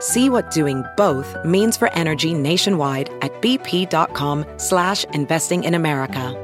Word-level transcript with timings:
See 0.00 0.28
what 0.28 0.50
doing 0.50 0.84
both 0.96 1.36
means 1.44 1.76
for 1.76 1.92
energy 1.94 2.34
nationwide 2.34 3.08
at 3.22 3.32
bp.com 3.40 4.44
slash 4.58 5.04
investing 5.14 5.64
in 5.64 5.74
America. 5.74 6.34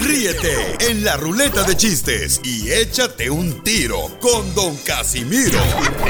Ríete 0.00 0.90
en 0.90 1.04
la 1.04 1.16
ruleta 1.16 1.62
de 1.62 1.76
chistes 1.76 2.40
y 2.42 2.72
échate 2.72 3.30
un 3.30 3.62
tiro 3.62 4.08
con 4.20 4.54
Don 4.54 4.76
Casimiro. 4.78 5.58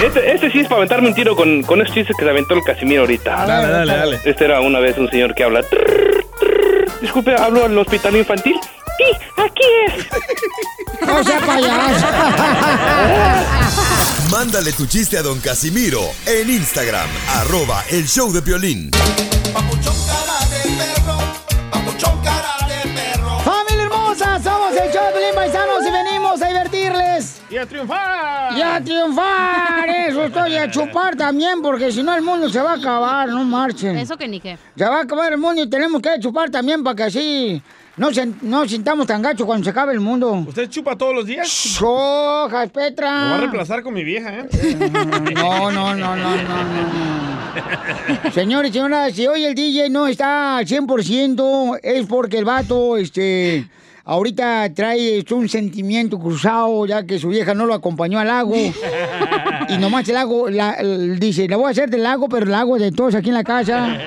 Este, 0.03 0.33
este 0.33 0.51
sí 0.51 0.61
es 0.61 0.69
para 0.69 0.77
aventarme 0.77 1.09
un 1.09 1.15
tiro 1.15 1.35
con, 1.35 1.63
con 1.63 1.81
esos 1.81 1.95
chistes 1.95 2.17
que 2.17 2.25
se 2.25 2.31
aventó 2.31 2.55
el 2.55 2.63
Casimiro 2.63 3.03
ahorita. 3.03 3.47
Dale, 3.47 3.69
dale, 3.69 3.93
dale. 3.93 4.21
Este 4.25 4.45
era 4.45 4.61
una 4.61 4.81
vez 4.81 4.97
un 4.97 5.11
señor 5.11 5.35
que 5.35 5.45
habla. 5.45 5.63
Disculpe, 7.01 7.35
¿hablo 7.35 7.65
al 7.65 7.77
hospital 7.77 8.17
infantil? 8.17 8.57
Sí, 8.99 9.05
aquí 9.37 9.65
es. 9.87 10.07
No 11.07 11.23
sea 11.23 11.39
payaso. 11.41 12.07
Mándale 14.31 14.73
tu 14.73 14.87
chiste 14.87 15.19
a 15.19 15.23
Don 15.23 15.39
Casimiro 15.41 16.01
en 16.27 16.49
Instagram, 16.51 17.07
arroba 17.35 17.85
el 17.91 18.09
show 18.09 18.33
de 18.33 18.41
violín. 18.41 18.91
¡Familia 23.45 23.85
hermosa! 23.85 24.41
Somos 24.43 24.73
el 24.73 24.91
show 24.93 25.05
de 25.07 25.13
Pelín 25.13 25.35
Paisanos 25.35 25.87
y 25.87 25.91
venimos 25.91 26.41
a 26.43 26.49
divertirles. 26.49 27.41
¡Y 27.51 27.57
a 27.59 27.67
triunfar! 27.67 28.53
¡Y 28.57 28.63
a 28.63 28.81
triunfar! 28.83 29.89
Eso 30.09 30.25
estoy 30.25 30.57
a 30.57 30.71
chupar 30.71 31.15
también, 31.17 31.61
porque 31.63 31.93
si 31.93 32.03
no 32.03 32.15
el 32.15 32.23
mundo 32.23 32.49
se 32.49 32.61
va 32.61 32.73
a 32.73 32.77
acabar, 32.77 33.29
no 33.29 33.45
marchen. 33.45 33.97
Eso 33.99 34.17
que 34.17 34.27
ni 34.27 34.41
qué. 34.41 34.59
Se 34.77 34.85
va 34.85 34.99
a 34.99 35.03
acabar 35.03 35.33
el 35.33 35.39
mundo 35.39 35.63
y 35.63 35.69
tenemos 35.71 36.01
que 36.03 36.19
chupar 36.21 36.51
también 36.51 36.83
para 36.83 36.97
que 36.97 37.03
así 37.05 37.63
no, 37.97 38.13
se, 38.13 38.27
no 38.43 38.69
sintamos 38.69 39.07
tan 39.07 39.23
gacho 39.23 39.47
cuando 39.47 39.65
se 39.65 39.71
acabe 39.71 39.93
el 39.95 40.01
mundo. 40.01 40.33
¿Usted 40.47 40.69
chupa 40.69 40.97
todos 40.97 41.15
los 41.15 41.27
días? 41.27 41.49
¡Sojas, 41.49 42.69
Petra! 42.71 43.11
Me 43.25 43.29
va 43.31 43.35
a 43.37 43.39
reemplazar 43.39 43.83
con 43.83 43.95
mi 43.95 44.05
vieja, 44.05 44.41
¿eh? 44.41 44.49
No, 45.35 45.71
no, 45.71 45.95
no, 45.95 46.15
no, 46.17 46.17
no, 46.17 46.37
no. 46.37 48.33
Señores, 48.33 48.73
señoras, 48.73 49.13
si 49.15 49.27
hoy 49.27 49.45
el 49.45 49.55
DJ 49.55 49.89
no 49.91 50.07
está 50.07 50.59
al 50.59 50.67
100%, 50.67 51.81
es 51.83 52.07
porque 52.07 52.39
el 52.39 52.45
vato, 52.45 52.97
este... 52.97 53.67
Ahorita 54.09 54.73
trae 54.73 55.19
este, 55.19 55.35
un 55.35 55.49
sentimiento 55.49 56.17
cruzado, 56.21 56.87
ya 56.87 57.05
que 57.05 57.19
su 57.19 57.29
vieja 57.29 57.55
no 57.55 57.67
lo 57.67 57.75
acompañó 57.75 58.21
al 58.21 58.29
lago. 58.29 58.55
Y 59.69 59.79
nomás 59.79 60.09
el 60.09 60.15
lago, 60.15 60.49
la- 60.49 60.77
dice, 61.19 61.49
le 61.49 61.57
voy 61.57 61.67
a 61.67 61.71
hacer 61.71 61.91
del 61.91 62.05
lago, 62.05 62.29
pero 62.29 62.45
el 62.47 62.53
lago 62.53 62.79
de 62.79 62.93
todos 62.93 63.17
aquí 63.17 63.31
en 63.31 63.35
la 63.35 63.43
casa. 63.43 63.99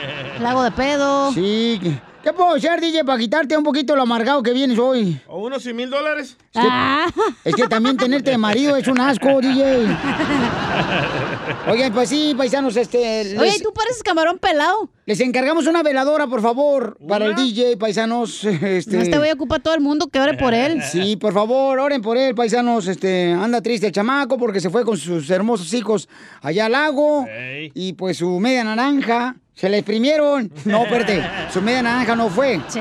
Lago 0.41 0.63
de 0.63 0.71
pedo. 0.71 1.31
Sí. 1.33 1.79
¿Qué- 1.81 1.99
¿Qué 2.23 2.33
puedo 2.33 2.53
hacer, 2.55 2.81
DJ, 2.81 3.05
para 3.05 3.17
quitarte 3.17 3.57
un 3.57 3.63
poquito 3.63 3.95
lo 3.95 4.01
amargado 4.01 4.43
que 4.43 4.51
vienes 4.51 4.77
hoy? 4.77 5.19
¿O 5.27 5.39
unos 5.45 5.63
100 5.63 5.73
mil 5.73 5.89
dólares? 5.89 6.35
Es 6.53 6.61
que, 6.61 7.49
es 7.49 7.55
que 7.55 7.67
también 7.69 7.95
tenerte 7.95 8.31
de 8.31 8.37
marido 8.37 8.75
es 8.75 8.89
un 8.89 8.99
asco, 8.99 9.39
DJ. 9.39 9.87
Oigan, 11.69 11.93
pues 11.93 12.09
sí, 12.09 12.33
paisanos, 12.37 12.75
este... 12.75 13.37
Oye, 13.39 13.53
tú 13.63 13.71
pareces 13.73 14.03
camarón 14.03 14.37
pelado. 14.37 14.89
Les 15.05 15.21
encargamos 15.21 15.65
una 15.65 15.81
veladora, 15.81 16.27
por 16.27 16.41
favor, 16.41 16.97
para 17.07 17.25
el 17.25 17.35
DJ, 17.35 17.77
paisanos. 17.77 18.43
Este... 18.61 18.97
No 18.97 19.03
te 19.09 19.17
voy 19.17 19.29
a 19.29 19.33
ocupar 19.33 19.61
todo 19.61 19.73
el 19.73 19.81
mundo 19.81 20.07
que 20.09 20.19
ore 20.19 20.33
por 20.37 20.53
él. 20.53 20.81
Sí, 20.91 21.15
por 21.15 21.33
favor, 21.33 21.79
oren 21.79 22.01
por 22.01 22.17
él, 22.17 22.35
paisanos. 22.35 22.87
Este, 22.87 23.31
anda 23.31 23.61
triste 23.61 23.87
el 23.87 23.93
chamaco 23.93 24.37
porque 24.37 24.59
se 24.59 24.69
fue 24.69 24.83
con 24.83 24.97
sus 24.97 25.29
hermosos 25.29 25.73
hijos 25.73 26.09
allá 26.41 26.65
al 26.65 26.73
lago. 26.73 27.25
Y 27.73 27.93
pues 27.93 28.17
su 28.17 28.39
media 28.41 28.65
naranja 28.65 29.37
se 29.59 29.67
la 29.67 29.77
exprimieron. 29.77 30.49
No, 30.63 30.83
espérate, 30.85 31.21
su 31.51 31.61
media 31.61 31.81
naranja 31.83 32.15
no 32.15 32.29
fue. 32.29 32.61
Sí. 32.69 32.79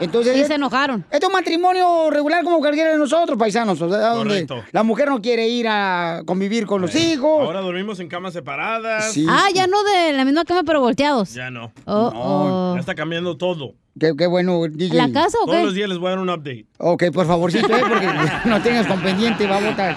Entonces, 0.00 0.36
Sí, 0.36 0.44
se 0.44 0.54
enojaron. 0.54 1.04
Esto 1.10 1.26
es 1.26 1.32
un 1.32 1.32
matrimonio 1.32 2.10
regular 2.10 2.42
como 2.44 2.58
cualquiera 2.58 2.90
de 2.90 2.98
nosotros, 2.98 3.38
paisanos. 3.38 3.80
O 3.80 3.88
sea, 3.88 4.10
donde 4.10 4.46
la 4.72 4.82
mujer 4.82 5.08
no 5.08 5.20
quiere 5.20 5.48
ir 5.48 5.66
a 5.68 6.22
convivir 6.26 6.66
con 6.66 6.82
los 6.82 6.94
hijos. 6.94 7.42
Ahora 7.44 7.60
dormimos 7.60 8.00
en 8.00 8.08
camas 8.08 8.32
separadas. 8.32 9.12
Sí. 9.12 9.26
Ah, 9.28 9.48
ya 9.54 9.66
no 9.66 9.82
de 9.84 10.12
la 10.12 10.24
misma 10.24 10.44
cama, 10.44 10.62
pero 10.64 10.80
volteados. 10.80 11.32
Ya 11.34 11.50
no. 11.50 11.72
Oh, 11.84 12.12
oh. 12.14 12.74
Ya 12.74 12.80
está 12.80 12.94
cambiando 12.94 13.36
todo. 13.36 13.74
Qué, 13.98 14.12
qué 14.16 14.26
bueno, 14.26 14.60
DJ. 14.68 14.96
¿La 14.96 15.12
casa 15.12 15.38
o 15.42 15.46
Todos 15.46 15.66
los 15.66 15.74
días 15.74 15.88
les 15.88 15.98
voy 15.98 16.08
a 16.08 16.10
dar 16.10 16.18
un 16.18 16.28
update. 16.28 16.66
Ok, 16.78 17.04
por 17.12 17.26
favorcito, 17.26 17.74
¿eh? 17.76 17.82
porque 17.88 18.06
no 18.44 18.60
tengas 18.60 18.86
con 18.86 19.00
pendiente, 19.00 19.46
va 19.46 19.58
a 19.58 19.60
votar. 19.60 19.96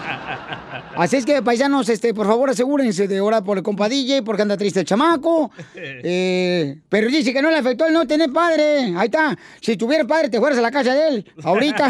Así 0.96 1.16
es 1.16 1.26
que, 1.26 1.42
paisanos, 1.42 1.90
este, 1.90 2.14
por 2.14 2.28
favor, 2.28 2.50
asegúrense 2.50 3.08
de 3.08 3.22
orar 3.22 3.44
por 3.44 3.58
el 3.58 3.64
compa 3.64 3.90
DJ, 3.90 4.22
porque 4.24 4.44
anda 4.44 4.58
triste 4.58 4.82
el 4.82 4.86
chamaco. 4.86 5.52
Eh, 6.10 6.78
pero 6.90 7.08
dice 7.08 7.34
que 7.34 7.42
no 7.42 7.50
le 7.50 7.58
afectó 7.58 7.86
el 7.86 7.94
no 7.94 8.06
tener 8.06 8.32
padre. 8.32 8.94
Ahí 8.96 9.06
está. 9.06 9.38
Si 9.62 9.76
tuviera 9.78 10.06
padre, 10.06 10.30
te 10.30 10.40
fueras 10.40 10.60
a 10.60 10.62
la 10.62 10.72
casa 10.72 10.94
de 10.94 11.08
él, 11.08 11.32
ahorita. 11.44 11.88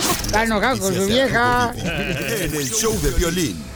está 0.00 0.44
enojado 0.44 0.78
con 0.78 0.94
su 0.94 1.06
vieja. 1.06 1.72
En 1.76 2.54
el 2.54 2.68
show 2.68 2.92
de 3.00 3.10
violín. 3.12 3.73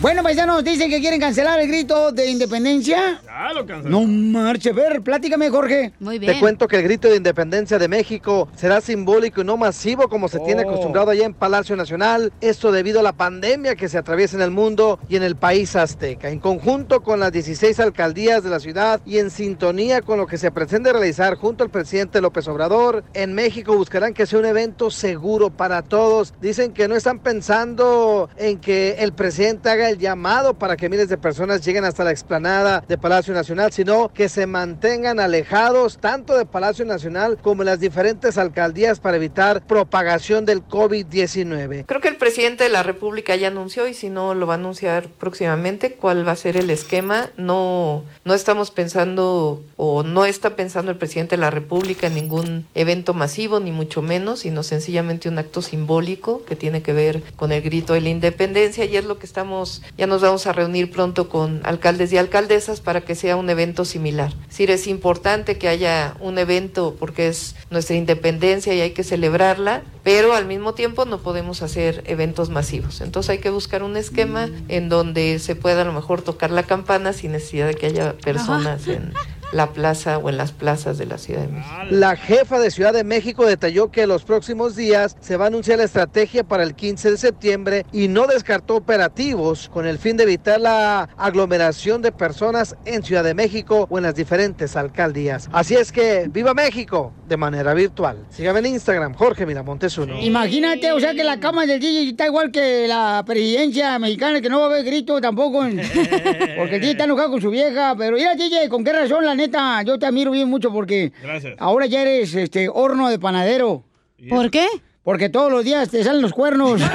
Bueno, 0.00 0.22
paisanos, 0.22 0.64
dicen 0.64 0.88
que 0.88 0.98
quieren 0.98 1.20
cancelar 1.20 1.60
el 1.60 1.68
grito 1.68 2.10
de 2.10 2.30
independencia. 2.30 3.20
Ya 3.22 3.52
lo 3.52 3.66
cancelé. 3.66 3.90
No 3.90 4.02
marche, 4.04 4.72
ver, 4.72 5.02
platícame, 5.02 5.50
Jorge. 5.50 5.92
Muy 6.00 6.18
Te 6.18 6.40
cuento 6.40 6.66
que 6.66 6.76
el 6.76 6.84
grito 6.84 7.06
de 7.08 7.16
independencia 7.16 7.78
de 7.78 7.86
México 7.86 8.48
será 8.56 8.80
simbólico 8.80 9.42
y 9.42 9.44
no 9.44 9.58
masivo 9.58 10.08
como 10.08 10.28
se 10.28 10.40
tiene 10.40 10.64
Oh. 10.64 10.70
acostumbrado 10.70 11.10
allá 11.10 11.26
en 11.26 11.34
Palacio 11.34 11.76
Nacional. 11.76 12.32
Esto 12.40 12.72
debido 12.72 13.00
a 13.00 13.02
la 13.02 13.12
pandemia 13.12 13.76
que 13.76 13.90
se 13.90 13.98
atraviesa 13.98 14.36
en 14.36 14.42
el 14.42 14.50
mundo 14.50 14.98
y 15.10 15.16
en 15.16 15.22
el 15.22 15.36
país 15.36 15.76
azteca. 15.76 16.30
En 16.30 16.38
conjunto 16.38 17.02
con 17.02 17.20
las 17.20 17.30
16 17.30 17.78
alcaldías 17.78 18.42
de 18.42 18.48
la 18.48 18.58
ciudad 18.58 19.02
y 19.04 19.18
en 19.18 19.28
sintonía 19.30 20.00
con 20.00 20.16
lo 20.16 20.26
que 20.26 20.38
se 20.38 20.50
pretende 20.50 20.94
realizar 20.94 21.34
junto 21.34 21.62
al 21.62 21.68
presidente 21.68 22.22
López 22.22 22.48
Obrador, 22.48 23.04
en 23.12 23.34
México 23.34 23.76
buscarán 23.76 24.14
que 24.14 24.24
sea 24.24 24.38
un 24.38 24.46
evento 24.46 24.90
seguro 24.90 25.50
para 25.50 25.82
todos. 25.82 26.32
Dicen 26.40 26.72
que 26.72 26.88
no 26.88 26.96
están 26.96 27.18
pensando 27.18 28.30
en 28.38 28.58
que 28.58 28.96
el 29.00 29.12
presidente 29.12 29.68
haga 29.68 29.89
el 29.90 29.98
llamado 29.98 30.54
para 30.54 30.76
que 30.76 30.88
miles 30.88 31.08
de 31.08 31.18
personas 31.18 31.64
lleguen 31.64 31.84
hasta 31.84 32.04
la 32.04 32.10
explanada 32.10 32.84
de 32.86 32.96
Palacio 32.96 33.34
Nacional, 33.34 33.72
sino 33.72 34.08
que 34.12 34.28
se 34.28 34.46
mantengan 34.46 35.20
alejados 35.20 35.98
tanto 35.98 36.36
de 36.36 36.46
Palacio 36.46 36.84
Nacional 36.84 37.38
como 37.42 37.62
de 37.62 37.70
las 37.70 37.80
diferentes 37.80 38.38
alcaldías 38.38 39.00
para 39.00 39.16
evitar 39.16 39.66
propagación 39.66 40.46
del 40.46 40.66
COVID-19. 40.66 41.84
Creo 41.86 42.00
que 42.00 42.08
el 42.08 42.16
presidente 42.16 42.64
de 42.64 42.70
la 42.70 42.82
República 42.82 43.36
ya 43.36 43.48
anunció 43.48 43.86
y 43.88 43.94
si 43.94 44.08
no 44.08 44.34
lo 44.34 44.46
va 44.46 44.54
a 44.54 44.56
anunciar 44.56 45.08
próximamente 45.08 45.92
cuál 45.92 46.26
va 46.26 46.32
a 46.32 46.36
ser 46.36 46.56
el 46.56 46.70
esquema. 46.70 47.30
No, 47.36 48.04
no 48.24 48.34
estamos 48.34 48.70
pensando 48.70 49.62
o 49.76 50.02
no 50.02 50.24
está 50.24 50.56
pensando 50.56 50.90
el 50.90 50.98
presidente 50.98 51.36
de 51.36 51.40
la 51.40 51.50
República 51.50 52.06
en 52.06 52.14
ningún 52.14 52.66
evento 52.74 53.14
masivo 53.14 53.60
ni 53.60 53.72
mucho 53.72 54.02
menos, 54.02 54.40
sino 54.40 54.62
sencillamente 54.62 55.28
un 55.28 55.38
acto 55.38 55.62
simbólico 55.62 56.44
que 56.44 56.56
tiene 56.56 56.82
que 56.82 56.92
ver 56.92 57.22
con 57.36 57.52
el 57.52 57.62
grito 57.62 57.94
de 57.94 58.00
la 58.00 58.08
independencia 58.08 58.84
y 58.84 58.96
es 58.96 59.04
lo 59.04 59.18
que 59.18 59.26
estamos 59.26 59.79
ya 59.96 60.06
nos 60.06 60.22
vamos 60.22 60.46
a 60.46 60.52
reunir 60.52 60.90
pronto 60.90 61.28
con 61.28 61.60
alcaldes 61.64 62.12
y 62.12 62.18
alcaldesas 62.18 62.80
para 62.80 63.02
que 63.02 63.14
sea 63.14 63.36
un 63.36 63.50
evento 63.50 63.84
similar. 63.84 64.32
Es 64.42 64.48
decir, 64.48 64.70
es 64.70 64.86
importante 64.86 65.58
que 65.58 65.68
haya 65.68 66.16
un 66.20 66.38
evento 66.38 66.96
porque 66.98 67.28
es 67.28 67.54
nuestra 67.70 67.96
independencia 67.96 68.74
y 68.74 68.80
hay 68.80 68.90
que 68.92 69.04
celebrarla, 69.04 69.82
pero 70.02 70.34
al 70.34 70.46
mismo 70.46 70.74
tiempo 70.74 71.04
no 71.04 71.18
podemos 71.18 71.62
hacer 71.62 72.02
eventos 72.06 72.50
masivos. 72.50 73.00
Entonces 73.00 73.30
hay 73.30 73.38
que 73.38 73.50
buscar 73.50 73.82
un 73.82 73.96
esquema 73.96 74.48
en 74.68 74.88
donde 74.88 75.38
se 75.38 75.56
pueda 75.56 75.82
a 75.82 75.84
lo 75.84 75.92
mejor 75.92 76.22
tocar 76.22 76.50
la 76.50 76.62
campana 76.62 77.12
sin 77.12 77.32
necesidad 77.32 77.66
de 77.66 77.74
que 77.74 77.86
haya 77.86 78.14
personas 78.14 78.86
en, 78.88 79.12
la 79.52 79.72
plaza 79.72 80.18
o 80.18 80.28
en 80.28 80.36
las 80.36 80.52
plazas 80.52 80.98
de 80.98 81.06
la 81.06 81.18
Ciudad 81.18 81.42
de 81.42 81.48
México. 81.48 81.74
La 81.90 82.16
jefa 82.16 82.58
de 82.58 82.70
Ciudad 82.70 82.92
de 82.92 83.04
México 83.04 83.46
detalló 83.46 83.90
que 83.90 84.06
los 84.06 84.24
próximos 84.24 84.76
días 84.76 85.16
se 85.20 85.36
va 85.36 85.44
a 85.44 85.48
anunciar 85.48 85.78
la 85.78 85.84
estrategia 85.84 86.44
para 86.44 86.62
el 86.62 86.74
15 86.74 87.12
de 87.12 87.16
septiembre 87.16 87.86
y 87.92 88.08
no 88.08 88.26
descartó 88.26 88.76
operativos 88.76 89.68
con 89.68 89.86
el 89.86 89.98
fin 89.98 90.16
de 90.16 90.24
evitar 90.24 90.60
la 90.60 91.08
aglomeración 91.16 92.02
de 92.02 92.12
personas 92.12 92.76
en 92.84 93.02
Ciudad 93.02 93.24
de 93.24 93.34
México 93.34 93.86
o 93.90 93.98
en 93.98 94.04
las 94.04 94.14
diferentes 94.14 94.76
alcaldías. 94.76 95.48
Así 95.52 95.74
es 95.74 95.92
que 95.92 96.28
viva 96.30 96.54
México 96.54 97.12
de 97.28 97.36
manera 97.36 97.74
virtual. 97.74 98.26
Sígame 98.30 98.60
en 98.60 98.66
Instagram, 98.66 99.14
Jorge 99.14 99.46
Miramontes 99.46 99.96
uno. 99.98 100.20
Imagínate, 100.20 100.92
o 100.92 101.00
sea 101.00 101.14
que 101.14 101.24
la 101.24 101.40
cama 101.40 101.66
del 101.66 101.80
DJ 101.80 102.10
está 102.10 102.26
igual 102.26 102.50
que 102.50 102.86
la 102.88 103.22
presidencia 103.26 103.98
mexicana, 103.98 104.40
que 104.40 104.48
no 104.48 104.58
va 104.60 104.66
a 104.66 104.68
haber 104.70 104.84
grito 104.84 105.20
tampoco. 105.20 105.60
Porque 106.56 106.76
el 106.76 106.80
DJ 106.80 106.90
está 106.90 107.04
enojado 107.04 107.30
con 107.30 107.40
su 107.40 107.50
vieja. 107.50 107.94
Pero 107.96 108.16
mira, 108.16 108.34
DJ, 108.34 108.68
¿con 108.68 108.84
qué 108.84 108.92
razón, 108.92 109.24
la 109.24 109.34
neta? 109.40 109.82
Yo 109.82 109.98
te 109.98 110.06
admiro 110.06 110.30
bien 110.30 110.48
mucho 110.48 110.72
porque 110.72 111.12
Gracias. 111.22 111.54
ahora 111.58 111.86
ya 111.86 112.02
eres 112.02 112.34
este 112.34 112.68
horno 112.68 113.08
de 113.08 113.18
panadero. 113.18 113.84
¿Por 114.28 114.50
qué? 114.50 114.66
Porque 115.02 115.28
todos 115.28 115.50
los 115.50 115.64
días 115.64 115.88
te 115.90 116.04
salen 116.04 116.22
los 116.22 116.32
cuernos. 116.32 116.80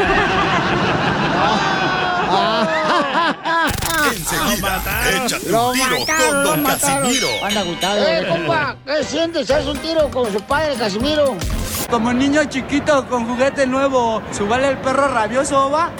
Enseguida, 4.11 4.81
échate 5.25 5.49
Lo 5.49 5.69
un 5.69 5.73
tiro 5.73 5.99
mataron, 5.99 6.05
con 6.27 6.43
lo 6.43 6.49
Don 6.49 6.63
mataron. 6.63 7.01
Casimiro. 7.03 7.27
Anda 7.43 7.59
agüitado. 7.61 8.07
Eh, 8.07 8.27
compa, 8.29 8.75
¿qué 8.85 9.03
sientes? 9.03 9.51
¿Haz 9.51 9.65
un 9.65 9.77
tiro 9.79 10.09
con 10.11 10.31
su 10.31 10.39
padre, 10.41 10.75
Casimiro? 10.75 11.35
Como 11.89 12.13
niño 12.13 12.43
chiquito 12.45 13.07
con 13.07 13.25
juguete 13.27 13.65
nuevo, 13.65 14.21
¿subale 14.31 14.69
el 14.69 14.77
perro 14.77 15.07
rabioso, 15.07 15.69
va? 15.71 15.91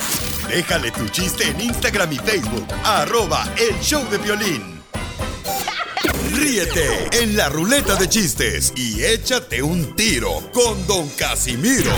Déjale 0.50 0.92
tu 0.92 1.08
chiste 1.10 1.50
en 1.50 1.62
Instagram 1.62 2.12
y 2.14 2.18
Facebook. 2.18 2.68
Arroba 2.84 3.44
el 3.58 3.80
show 3.82 4.04
de 4.10 4.18
violín. 4.20 4.75
Ríete 6.34 7.10
en 7.22 7.38
la 7.38 7.50
ruleta 7.50 7.96
de 7.96 8.10
chistes 8.10 8.74
y 8.76 9.04
échate 9.04 9.62
un 9.62 9.96
tiro 9.96 10.42
con 10.54 10.86
Don 10.88 11.08
Casimiro. 11.10 11.92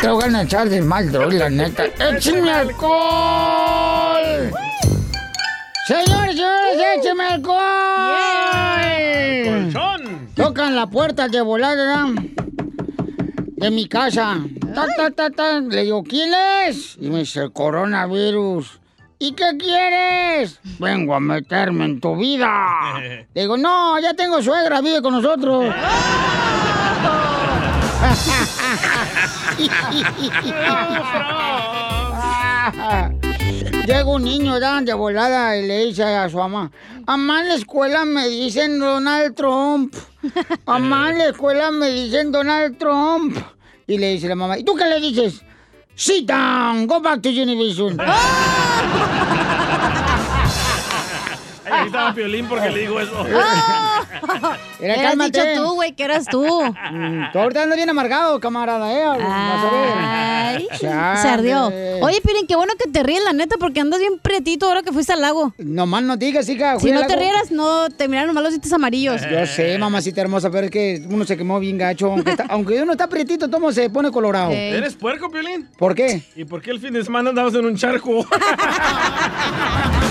Te 0.00 0.08
voy 0.08 0.32
a 0.34 0.42
echar 0.42 0.68
de 0.68 0.80
mal, 0.80 1.10
droga, 1.10 1.34
la 1.34 1.50
neta. 1.50 1.86
¡Échame 1.86 2.50
alcohol! 2.50 4.50
Señores, 5.86 6.36
señores, 6.36 6.78
écheme 6.98 7.24
alcohol. 7.24 7.58
¡Colchón! 9.44 10.28
Tocan 10.34 10.76
la 10.76 10.86
puerta 10.86 11.28
de 11.28 11.40
volada 11.40 12.06
de 13.58 13.70
mi 13.70 13.88
casa. 13.88 14.38
Ta, 14.74 14.86
ta, 14.96 15.10
ta, 15.10 15.30
ta. 15.30 15.60
Le 15.60 15.82
digo, 15.82 16.02
¿quién 16.04 16.32
es? 16.66 16.96
Y 17.00 17.10
me 17.10 17.20
dice, 17.20 17.40
el 17.40 17.52
coronavirus. 17.52 18.80
¿Y 19.20 19.32
qué 19.32 19.56
quieres? 19.58 20.60
Vengo 20.78 21.12
a 21.14 21.20
meterme 21.20 21.86
en 21.86 22.00
tu 22.00 22.14
vida. 22.16 23.00
Le 23.00 23.26
digo, 23.40 23.56
no, 23.56 23.98
ya 23.98 24.14
tengo 24.14 24.40
suegra, 24.40 24.80
vive 24.80 25.02
con 25.02 25.14
nosotros. 25.14 25.74
Llega 33.86 34.04
un 34.04 34.22
niño 34.22 34.52
¿verdad? 34.52 34.82
de 34.82 34.94
volada 34.94 35.56
y 35.56 35.66
le 35.66 35.86
dice 35.86 36.04
a 36.04 36.28
su 36.28 36.36
mamá, 36.36 36.70
mamá 37.06 37.40
en 37.40 37.48
la 37.48 37.54
escuela 37.54 38.04
me 38.04 38.28
dicen 38.28 38.78
Donald 38.78 39.34
Trump. 39.34 39.94
Mamá 40.66 41.10
en 41.10 41.18
la 41.18 41.28
escuela 41.30 41.72
me 41.72 41.90
dicen 41.90 42.30
Donald 42.30 42.78
Trump. 42.78 43.36
Y 43.86 43.98
le 43.98 44.12
dice 44.12 44.28
la 44.28 44.36
mamá, 44.36 44.58
¿y 44.58 44.64
tú 44.64 44.76
qué 44.76 44.84
le 44.84 45.00
dices? 45.00 45.42
Sit 45.96 46.28
down, 46.28 46.86
go 46.86 47.00
back 47.00 47.22
to 47.22 47.30
Univision. 47.30 47.98
Ahí 51.70 51.86
estaba 51.86 52.14
Piolín 52.14 52.46
porque 52.46 52.70
le 52.70 52.80
digo 52.80 53.00
eso. 53.00 53.26
Era, 54.80 54.94
Hubieras 54.94 55.02
cálmate. 55.10 55.40
dicho 55.48 55.62
tú, 55.62 55.74
güey, 55.74 55.92
que 55.92 56.04
eras 56.04 56.24
tú. 56.26 56.44
Mm, 56.92 57.32
Tú 57.32 57.38
ahorita 57.40 57.62
andas 57.64 57.76
bien 57.76 57.90
amargado, 57.90 58.38
camarada, 58.38 58.92
¿eh? 58.92 59.04
Ay, 59.20 60.68
se 60.80 60.86
ardió. 60.88 61.66
Oye, 62.00 62.20
Pirin, 62.22 62.46
qué 62.46 62.54
bueno 62.56 62.72
que 62.78 62.88
te 62.88 63.02
ríes, 63.02 63.24
la 63.24 63.32
neta, 63.32 63.56
porque 63.58 63.80
andas 63.80 63.98
bien 63.98 64.18
prietito 64.20 64.66
ahora 64.66 64.82
que 64.82 64.92
fuiste 64.92 65.12
al 65.12 65.20
lago. 65.20 65.52
Nomás 65.58 66.02
no 66.04 66.16
digas, 66.16 66.48
hija. 66.48 66.78
Si 66.78 66.92
no 66.92 67.04
te 67.06 67.16
rieras, 67.16 67.50
no 67.50 67.88
te 67.90 68.06
miraron 68.06 68.28
nomás 68.28 68.44
los 68.44 68.52
dientes 68.52 68.72
amarillos. 68.72 69.20
Yo 69.28 69.46
sé, 69.46 69.76
mamacita 69.78 70.20
hermosa, 70.20 70.48
pero 70.50 70.66
es 70.66 70.70
que 70.70 71.02
uno 71.10 71.24
se 71.24 71.36
quemó 71.36 71.58
bien 71.58 71.76
gacho. 71.76 72.06
Aunque, 72.12 72.30
está- 72.30 72.46
aunque 72.48 72.80
uno 72.80 72.92
está 72.92 73.08
prietito, 73.08 73.48
todo 73.50 73.72
se 73.72 73.90
pone 73.90 74.10
colorado. 74.12 74.52
¿Eres 74.52 74.94
puerco, 74.94 75.28
Piolín? 75.30 75.68
¿Por 75.76 75.94
qué? 75.96 76.22
¿Y 76.36 76.44
por 76.44 76.62
qué 76.62 76.70
el 76.70 76.78
fin 76.80 76.92
de 76.94 77.04
semana 77.04 77.30
andabas 77.30 77.54
en 77.54 77.66
un 77.66 77.76
charco? 77.76 78.24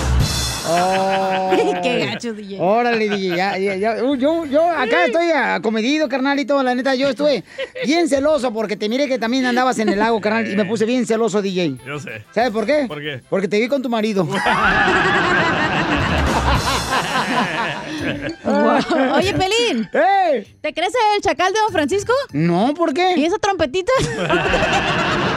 Oh. 0.70 1.50
Qué 1.82 2.06
gacho, 2.06 2.32
DJ. 2.34 2.58
Órale, 2.60 3.08
DJ, 3.08 3.36
ya, 3.36 3.58
ya, 3.58 3.76
ya. 3.76 4.04
Uh, 4.04 4.16
Yo, 4.16 4.44
yo 4.44 4.68
acá 4.70 5.06
estoy 5.06 5.30
acomedido, 5.30 6.08
carnal, 6.08 6.38
y 6.38 6.44
todo. 6.44 6.62
La 6.62 6.74
neta, 6.74 6.94
yo 6.94 7.08
estuve 7.08 7.44
bien 7.84 8.08
celoso 8.08 8.52
porque 8.52 8.76
te 8.76 8.88
miré 8.88 9.08
que 9.08 9.18
también 9.18 9.46
andabas 9.46 9.78
en 9.78 9.88
el 9.88 9.98
lago, 9.98 10.20
carnal, 10.20 10.50
y 10.50 10.56
me 10.56 10.64
puse 10.64 10.84
bien 10.84 11.06
celoso, 11.06 11.40
DJ. 11.42 11.76
Yo 11.86 11.98
sé. 11.98 12.24
¿Sabes 12.32 12.50
por 12.50 12.66
qué? 12.66 12.84
¿Por 12.86 13.00
qué? 13.00 13.20
Porque 13.30 13.48
te 13.48 13.58
vi 13.60 13.68
con 13.68 13.82
tu 13.82 13.88
marido. 13.88 14.28
Oye, 19.14 19.34
Pelín, 19.34 19.88
¡Ey! 19.92 20.56
¿te 20.60 20.72
crees 20.72 20.92
el 21.16 21.22
chacal 21.22 21.52
de 21.52 21.60
Don 21.60 21.72
Francisco? 21.72 22.12
No, 22.32 22.72
¿por 22.74 22.90
¿Y 22.90 22.94
qué? 22.94 23.26
esa 23.26 23.38
trompetita? 23.38 23.92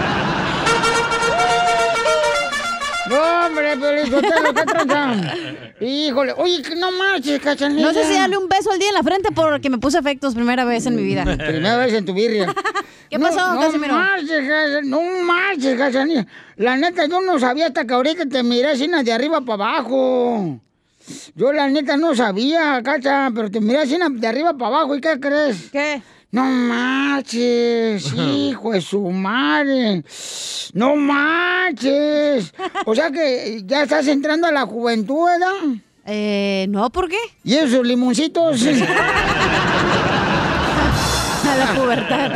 No, 3.11 3.47
hombre, 3.47 3.77
pero 3.79 3.97
eso 3.97 4.21
te 4.21 4.41
lo 4.41 4.53
que 4.53 4.63
tratan. 4.63 5.31
Híjole, 5.81 6.33
oye, 6.37 6.61
que 6.61 6.75
no 6.75 6.91
marches, 6.91 7.39
cachanilla. 7.41 7.87
No 7.87 7.93
sé 7.93 8.05
si 8.05 8.13
darle 8.13 8.37
un 8.37 8.47
beso 8.47 8.71
al 8.71 8.79
día 8.79 8.89
en 8.89 8.93
la 8.95 9.03
frente 9.03 9.31
porque 9.31 9.69
me 9.69 9.77
puse 9.77 9.99
efectos 9.99 10.33
primera 10.33 10.63
vez 10.65 10.85
en 10.85 10.95
mi 10.95 11.03
vida. 11.03 11.23
Primera 11.37 11.77
vez 11.77 11.93
en 11.93 12.05
tu 12.05 12.13
birria. 12.13 12.53
¿Qué 13.09 13.19
pasó, 13.19 13.53
no, 13.53 13.59
Casimiro? 13.59 13.93
No 13.93 13.99
marches, 13.99 14.85
no 14.85 15.01
marches, 15.23 15.77
Cachanilla. 15.77 16.25
La 16.55 16.77
neta, 16.77 17.05
yo 17.07 17.19
no 17.21 17.37
sabía 17.39 17.67
hasta 17.67 17.85
que 17.85 17.93
ahorita 17.93 18.25
te 18.27 18.43
miré 18.43 18.69
así 18.69 18.87
de 18.87 19.11
arriba 19.11 19.41
para 19.41 19.63
abajo. 19.63 20.61
Yo 21.35 21.51
la 21.51 21.67
neta 21.69 21.97
no 21.97 22.15
sabía, 22.15 22.81
Cacha, 22.83 23.29
pero 23.33 23.49
te 23.49 23.59
miré 23.59 23.79
así 23.79 23.97
de 23.97 24.27
arriba 24.27 24.53
para 24.53 24.77
abajo. 24.77 24.95
¿Y 24.95 25.01
qué 25.01 25.19
crees? 25.19 25.69
¿Qué? 25.71 26.01
No 26.31 26.45
marches, 26.45 28.13
hijo 28.17 28.71
de 28.71 28.81
su 28.81 29.01
madre. 29.11 30.03
No 30.73 30.95
marches. 30.95 32.53
O 32.85 32.95
sea 32.95 33.11
que 33.11 33.61
ya 33.65 33.83
estás 33.83 34.07
entrando 34.07 34.47
a 34.47 34.51
la 34.51 34.65
juventud, 34.65 35.25
¿verdad? 35.25 35.81
Eh, 36.05 36.65
no, 36.69 36.89
¿por 36.89 37.09
qué? 37.09 37.17
¿Y 37.43 37.55
esos 37.55 37.85
limoncitos? 37.85 38.61
A 41.51 41.55
la 41.57 41.73
pubertad. 41.73 42.31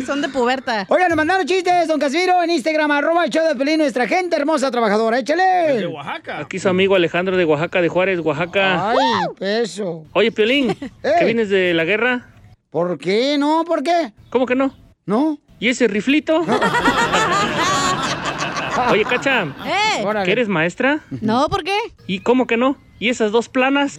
Son 0.06 0.20
de 0.22 0.28
puberta. 0.28 0.86
Oigan, 0.88 1.08
nos 1.08 1.16
mandaron 1.16 1.46
chistes, 1.46 1.88
don 1.88 2.00
Casimiro, 2.00 2.42
en 2.42 2.50
Instagram, 2.50 2.90
arroba 2.90 3.24
el 3.24 3.30
show 3.30 3.46
de 3.46 3.54
Pelín, 3.54 3.78
nuestra 3.78 4.06
gente 4.08 4.36
hermosa 4.36 4.70
trabajadora. 4.70 5.16
De 5.16 5.22
¡Échale! 5.22 5.86
Oaxaca. 5.86 6.38
Aquí 6.38 6.58
su 6.58 6.68
amigo 6.68 6.94
Alejandro 6.94 7.36
de 7.36 7.44
Oaxaca, 7.44 7.82
de 7.82 7.88
Juárez, 7.88 8.20
Oaxaca. 8.20 8.90
Ay, 8.90 8.96
peso. 9.38 10.04
Oye, 10.12 10.32
Piolín, 10.32 10.74
¿que 10.74 10.86
Eh. 11.02 11.24
vienes 11.24 11.50
de 11.50 11.74
la 11.74 11.84
guerra? 11.84 12.28
¿Por 12.70 12.96
qué? 12.98 13.36
No, 13.38 13.64
¿por 13.66 13.82
qué? 13.82 14.12
¿Cómo 14.30 14.46
que 14.46 14.54
no? 14.54 14.74
¿No? 15.04 15.38
¿Y 15.58 15.68
ese 15.68 15.88
riflito? 15.88 16.44
Oye, 18.90 19.04
Cacha, 19.04 19.42
¡Eh! 19.66 20.04
¿que 20.24 20.32
eres 20.32 20.48
maestra? 20.48 21.00
No, 21.20 21.48
¿por 21.48 21.64
qué? 21.64 21.76
¿Y 22.06 22.20
cómo 22.20 22.46
que 22.46 22.56
no? 22.56 22.76
¿Y 22.98 23.08
esas 23.10 23.30
dos 23.32 23.48
planas? 23.48 23.98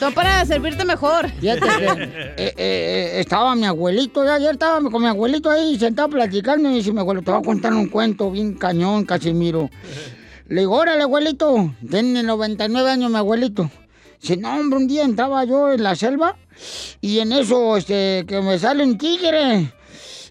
Son 0.00 0.14
para 0.14 0.46
servirte 0.46 0.82
mejor. 0.86 1.30
Fíjate 1.30 1.60
que 1.60 1.84
eh, 1.84 2.34
eh, 2.38 2.54
eh, 2.56 3.20
estaba 3.20 3.54
mi 3.54 3.66
abuelito, 3.66 4.24
ya 4.24 4.36
ayer 4.36 4.52
estaba 4.52 4.80
con 4.90 5.02
mi 5.02 5.08
abuelito 5.08 5.50
ahí 5.50 5.78
sentado 5.78 6.08
platicando 6.08 6.70
y 6.70 6.76
dice, 6.76 6.90
mi 6.90 7.00
abuelo, 7.00 7.20
te 7.20 7.30
voy 7.30 7.40
a 7.40 7.44
contar 7.44 7.74
un 7.74 7.86
cuento 7.86 8.30
bien 8.30 8.54
cañón, 8.54 9.04
Casimiro. 9.04 9.68
Le 10.48 10.62
digo, 10.62 10.74
órale, 10.74 11.02
abuelito, 11.02 11.74
tiene 11.90 12.22
99 12.22 12.90
años 12.90 13.10
mi 13.10 13.18
abuelito. 13.18 13.70
Dice, 14.22 14.38
no, 14.38 14.58
hombre, 14.58 14.78
un 14.78 14.88
día 14.88 15.04
entraba 15.04 15.44
yo 15.44 15.70
en 15.70 15.82
la 15.82 15.94
selva 15.94 16.34
y 17.02 17.18
en 17.18 17.32
eso, 17.32 17.76
este, 17.76 18.24
que 18.26 18.40
me 18.40 18.58
sale 18.58 18.82
un 18.82 18.96
tigre 18.96 19.70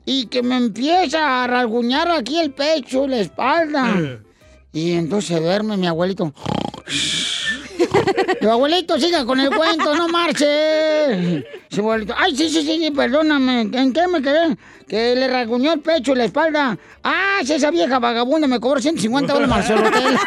y 0.04 0.26
que 0.26 0.42
me 0.42 0.58
empieza 0.58 1.44
a 1.44 1.48
rasguñar 1.48 2.10
aquí 2.10 2.40
el 2.40 2.54
pecho 2.54 3.06
y 3.06 3.10
la 3.10 3.20
espalda. 3.20 4.20
Y 4.74 4.94
entonces 4.94 5.40
duerme 5.40 5.78
mi 5.78 5.86
abuelito. 5.86 6.34
Digo, 8.41 8.51
abuelito, 8.51 9.00
siga 9.00 9.25
con 9.25 9.39
el 9.39 9.50
cuento, 9.50 9.96
no 9.96 10.08
marche. 10.08 11.44
Ay, 12.18 12.36
sí, 12.36 12.50
sí, 12.50 12.63
sí, 12.63 12.91
perdóname. 12.91 13.62
¿En 13.62 13.94
qué 13.94 14.08
me 14.08 14.22
quedé? 14.22 14.58
Que 14.88 15.15
le 15.15 15.27
rasguñó 15.27 15.74
el 15.74 15.79
pecho 15.79 16.13
y 16.13 16.15
la 16.15 16.25
espalda. 16.25 16.77
Ah, 17.03 17.39
esa 17.41 17.72
vieja 17.72 18.00
vagabunda 18.00 18.48
me 18.48 18.60
cobró 18.60 18.79
150 18.79 19.34
dólares 19.34 19.50
más 19.50 19.70
el 19.70 19.77
hotel. 19.79 20.18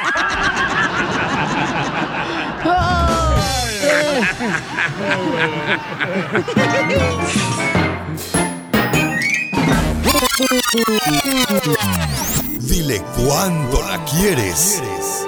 Dile 12.61 13.03
cuándo 13.17 13.83
la 13.83 14.05
quieres. 14.05 14.83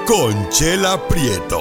Conchela 0.06 1.08
Prieto. 1.08 1.60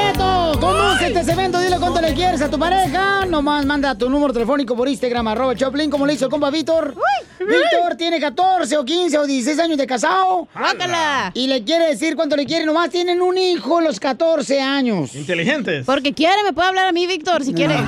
¡Chela 0.11 0.51
Prieto! 0.53 0.59
Conoce 0.59 1.07
este 1.07 1.23
segmento, 1.23 1.59
dile 1.59 1.77
cuánto 1.77 2.01
le 2.01 2.13
quieres 2.13 2.41
a 2.41 2.49
tu 2.49 2.59
pareja. 2.59 3.25
Nomás 3.25 3.65
manda 3.65 3.97
tu 3.97 4.09
número 4.09 4.33
telefónico 4.33 4.75
por 4.75 4.87
Instagram, 4.87 5.27
arroba 5.27 5.55
Choplin, 5.55 5.89
como 5.89 6.05
le 6.05 6.13
hizo 6.13 6.25
el 6.25 6.31
compa 6.31 6.49
Víctor. 6.49 6.95
Víctor 7.39 7.95
tiene 7.97 8.19
14 8.19 8.77
o 8.77 8.85
15 8.85 9.17
o 9.17 9.25
16 9.25 9.59
años 9.59 9.77
de 9.77 9.87
casado. 9.87 10.47
¡Guácala! 10.53 11.31
Y 11.33 11.47
le 11.47 11.63
quiere 11.63 11.87
decir 11.87 12.15
cuánto 12.15 12.35
le 12.35 12.45
quiere. 12.45 12.65
Nomás 12.65 12.89
tienen 12.89 13.21
un 13.21 13.37
hijo 13.37 13.77
a 13.79 13.81
los 13.81 13.99
14 13.99 14.61
años. 14.61 15.15
Inteligentes. 15.15 15.85
Porque 15.85 16.13
quiere, 16.13 16.43
me 16.43 16.53
puede 16.53 16.69
hablar 16.69 16.87
a 16.87 16.91
mí, 16.91 17.07
Víctor, 17.07 17.43
si 17.43 17.53
quiere. 17.53 17.75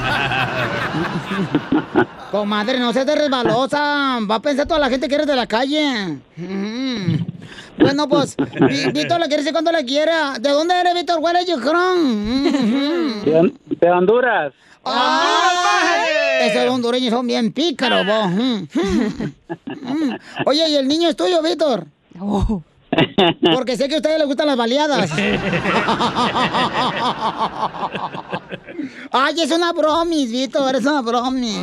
Comadre, 2.32 2.80
no 2.80 2.92
seas 2.94 3.06
de 3.06 3.15
resbalosa. 3.15 4.20
Va 4.30 4.36
a 4.36 4.42
pensar 4.42 4.68
toda 4.68 4.80
la 4.80 4.89
gente 4.89 5.08
que 5.08 5.15
eres 5.15 5.27
de 5.27 5.36
la 5.36 5.46
calle. 5.46 6.18
Mm. 6.36 7.33
Bueno, 7.77 8.08
pues, 8.08 8.36
Víctor 8.94 9.20
le 9.20 9.25
quiere 9.27 9.38
decir 9.38 9.51
cuánto 9.51 9.72
le 9.72 9.84
quiere. 9.86 10.12
¿De 10.39 10.50
dónde 10.50 10.80
eres, 10.80 10.94
Víctor? 10.94 11.20
¿Cuál 11.20 11.38
es? 11.38 11.48
De, 11.48 11.56
de 13.80 13.92
Honduras. 13.92 14.53
¡Ay! 14.86 16.50
Esos 16.50 16.70
hondureños 16.70 17.12
son 17.12 17.25
bien 17.25 17.51
pícaros, 17.53 18.06
vos. 18.06 18.30
Mm, 18.32 18.68
mm, 18.74 19.34
mm. 19.82 20.18
Oye, 20.46 20.70
¿y 20.70 20.75
el 20.75 20.88
niño 20.88 21.10
es 21.10 21.15
tuyo, 21.15 21.42
Víctor? 21.42 21.86
Porque 23.56 23.75
sé 23.77 23.88
que 23.88 23.96
a 23.96 23.98
ustedes 23.98 24.20
les 24.20 24.27
gustan 24.27 24.46
las 24.48 24.58
baleadas. 24.58 25.10
Ay, 29.12 29.42
es 29.42 29.51
una 29.51 29.72
bromis, 29.74 30.32
Víctor, 30.32 30.75
es 30.75 30.86
una 30.86 31.01
bromis. 31.01 31.58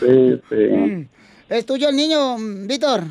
Sí, 0.00 0.40
sí. 0.48 1.08
¿Es 1.48 1.64
tuyo 1.64 1.88
el 1.88 1.96
niño, 1.96 2.36
Víctor? 2.38 3.04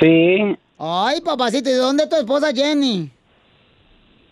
Sí, 0.00 0.56
Ay, 0.78 1.20
papacito, 1.20 1.68
¿y 1.70 1.72
de 1.72 1.78
dónde 1.78 2.04
es 2.04 2.08
tu 2.08 2.16
esposa 2.16 2.52
Jenny? 2.52 3.10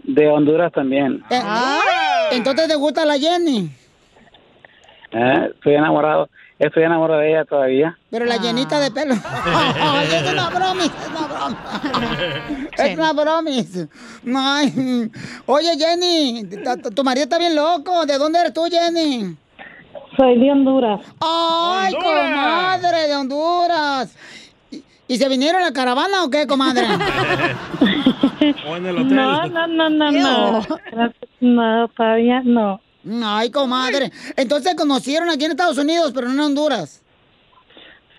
de 0.02 0.28
Honduras 0.28 0.72
también. 0.72 1.22
Eh, 1.30 1.40
Entonces 2.32 2.66
te 2.66 2.74
gusta 2.74 3.04
la 3.04 3.18
Jenny, 3.18 3.70
Eh, 5.12 5.50
Estoy 5.54 5.74
enamorado. 5.74 6.28
Estoy 6.58 6.82
enamorado 6.82 7.20
de 7.20 7.30
ella 7.30 7.44
todavía. 7.44 7.96
pero 8.10 8.24
la 8.26 8.36
llenita 8.36 8.78
de 8.80 8.90
pelo. 8.90 9.14
Ay, 9.24 10.08
es 10.12 10.32
una 10.32 10.50
bromis, 10.50 10.90
es 10.90 11.08
una 11.08 11.26
bromis. 11.26 12.68
Es 12.78 12.98
una 12.98 13.12
bromis. 13.12 13.88
Ay. 14.36 15.10
Oye, 15.46 15.70
Jenny, 15.78 16.42
tu- 16.94 17.04
marido 17.04 17.24
está 17.24 17.38
bien 17.38 17.54
loco. 17.56 18.04
¿De 18.06 18.18
dónde 18.18 18.40
eres 18.40 18.52
tú, 18.52 18.64
Jenny? 18.70 19.36
Soy 20.16 20.38
de 20.38 20.50
Honduras. 20.50 21.00
Ay, 21.20 21.94
comadre 21.94 23.06
de 23.08 23.16
Honduras. 23.16 24.14
¿Y, 25.10 25.18
se 25.18 25.28
vinieron 25.28 25.60
en 25.60 25.66
la 25.66 25.72
caravana 25.72 26.22
o 26.24 26.30
qué, 26.30 26.46
comadre? 26.46 26.86
O 28.66 28.76
en 28.76 28.86
el 28.86 28.96
hotel. 28.96 29.14
No, 29.16 29.46
no, 29.48 29.66
no, 29.66 29.90
no, 29.90 30.10
no. 30.10 30.60
No, 31.40 31.88
todavía 31.88 32.42
no. 32.44 32.80
Ay, 33.24 33.50
comadre. 33.50 34.10
Entonces 34.36 34.70
se 34.70 34.76
conocieron 34.76 35.28
aquí 35.30 35.44
en 35.44 35.50
Estados 35.52 35.78
Unidos, 35.78 36.12
pero 36.14 36.28
no 36.28 36.34
en 36.34 36.40
Honduras. 36.40 37.02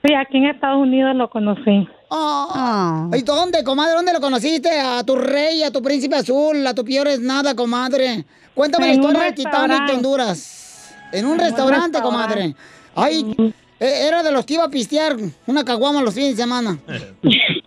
Sí, 0.03 0.13
aquí 0.13 0.38
en 0.38 0.45
Estados 0.45 0.77
Unidos 0.79 1.15
lo 1.15 1.29
conocí. 1.29 1.88
Ah. 2.10 3.07
¿Y 3.13 3.21
dónde, 3.21 3.63
comadre? 3.63 3.93
¿Dónde 3.95 4.13
lo 4.13 4.19
conociste? 4.19 4.69
A 4.79 5.03
tu 5.03 5.15
rey, 5.15 5.63
a 5.63 5.71
tu 5.71 5.81
príncipe 5.81 6.15
azul, 6.15 6.65
a 6.67 6.74
tu 6.74 6.83
peor 6.83 7.07
es 7.07 7.19
nada, 7.19 7.55
comadre. 7.55 8.25
Cuéntame 8.53 8.88
la 8.88 8.93
En 8.93 9.00
un 9.00 9.05
historia 9.05 9.24
del 9.25 9.36
Titanic 9.36 9.53
de 9.53 9.67
restaurante. 9.67 9.93
Honduras. 9.93 10.95
En 11.12 11.25
un 11.25 11.31
un 11.33 11.39
restaurante, 11.39 11.98
restaurante. 11.98 12.01
comadre. 12.01 12.55
Ay, 12.95 13.36
e- 13.38 13.53
era 13.81 14.21
de 14.21 14.31
los 14.31 14.45
que 14.45 14.53
iba 14.53 14.63
a 14.63 14.69
pistear 14.69 15.15
una 15.47 15.65
caguama 15.65 16.01
los 16.01 16.13
fines 16.13 16.38
de 16.38 16.43
semana. 16.43 16.77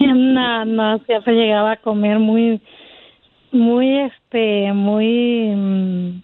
No, 0.06 0.64
no, 0.64 0.98
siempre 1.06 1.34
llegaba 1.34 1.72
a 1.72 1.76
comer 1.76 2.18
muy, 2.18 2.60
muy, 3.52 4.00
este, 4.00 4.72
muy, 4.72 5.48
mm, 5.54 6.22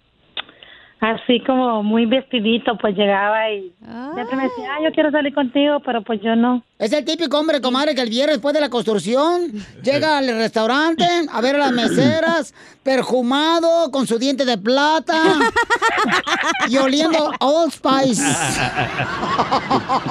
así 1.01 1.41
como 1.41 1.81
muy 1.81 2.05
vestidito, 2.05 2.77
pues 2.77 2.95
llegaba 2.95 3.49
y 3.49 3.73
siempre 4.13 4.35
me 4.35 4.43
decía, 4.43 4.69
ah, 4.71 4.83
yo 4.83 4.91
quiero 4.93 5.09
salir 5.09 5.33
contigo, 5.33 5.79
pero 5.83 6.03
pues 6.03 6.21
yo 6.21 6.35
no. 6.35 6.63
Es 6.77 6.93
el 6.93 7.03
típico 7.03 7.39
hombre, 7.39 7.59
comadre, 7.59 7.95
que 7.95 8.01
el 8.01 8.09
viernes 8.09 8.35
después 8.35 8.53
de 8.53 8.61
la 8.61 8.69
construcción 8.69 9.51
llega 9.83 10.19
al 10.19 10.27
restaurante 10.27 11.05
a 11.31 11.41
ver 11.41 11.55
a 11.55 11.57
las 11.59 11.71
meseras, 11.71 12.53
perfumado, 12.83 13.89
con 13.91 14.05
su 14.05 14.19
diente 14.19 14.45
de 14.45 14.59
plata 14.59 15.17
y 16.69 16.77
oliendo 16.77 17.31
Old 17.39 17.71
Spice. 17.71 18.23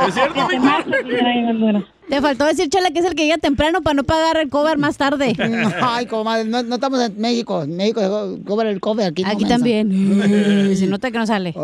¿Es 0.09 0.15
cierto? 0.15 0.49
Te 2.11 2.21
faltó 2.21 2.45
decir, 2.45 2.69
Chela, 2.69 2.91
que 2.91 2.99
es 2.99 3.05
el 3.05 3.15
que 3.15 3.23
llega 3.23 3.39
temprano 3.39 3.83
para 3.83 3.95
no 3.95 4.03
pagar 4.03 4.37
el 4.39 4.51
cover 4.51 4.79
más 4.79 4.97
tarde. 4.97 5.33
Ay, 5.81 6.07
comadre, 6.07 6.45
no, 6.45 6.61
no 6.65 6.75
estamos 6.75 7.01
en 7.01 7.21
México. 7.21 7.63
En 7.63 7.77
México 7.77 8.01
se 8.01 8.43
cobra 8.43 8.69
el 8.69 8.81
cover, 8.81 9.07
aquí 9.07 9.23
no, 9.23 9.31
Aquí 9.31 9.45
también. 9.45 9.91
Se 10.77 10.89
nota 10.89 11.13
que 11.13 11.19
no 11.19 11.27
sale. 11.27 11.55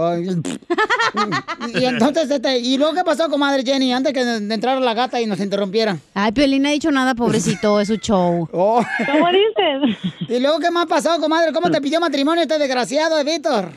Y 1.74 1.84
entonces, 1.84 2.30
este, 2.30 2.60
¿y 2.60 2.78
luego 2.78 2.94
qué 2.94 3.02
pasó, 3.02 3.28
comadre 3.28 3.64
Jenny, 3.64 3.92
antes 3.92 4.12
que 4.12 4.24
de 4.24 4.54
entrara 4.54 4.78
la 4.78 4.94
gata 4.94 5.20
y 5.20 5.26
nos 5.26 5.40
interrumpiera? 5.40 5.98
Ay, 6.14 6.30
Piolín 6.30 6.62
no 6.62 6.68
ha 6.68 6.72
dicho 6.72 6.92
nada, 6.92 7.16
pobrecito, 7.16 7.80
es 7.80 7.88
su 7.88 7.96
show. 7.96 8.48
¿Cómo 8.52 9.28
dices? 9.28 9.98
¿Y 10.28 10.38
luego 10.38 10.60
qué 10.60 10.70
más 10.70 10.86
pasó, 10.86 11.18
comadre? 11.20 11.52
¿Cómo 11.52 11.70
te 11.70 11.80
pidió 11.80 11.98
matrimonio 11.98 12.42
este 12.42 12.58
desgraciado 12.58 13.16
de 13.16 13.24
Víctor? 13.24 13.72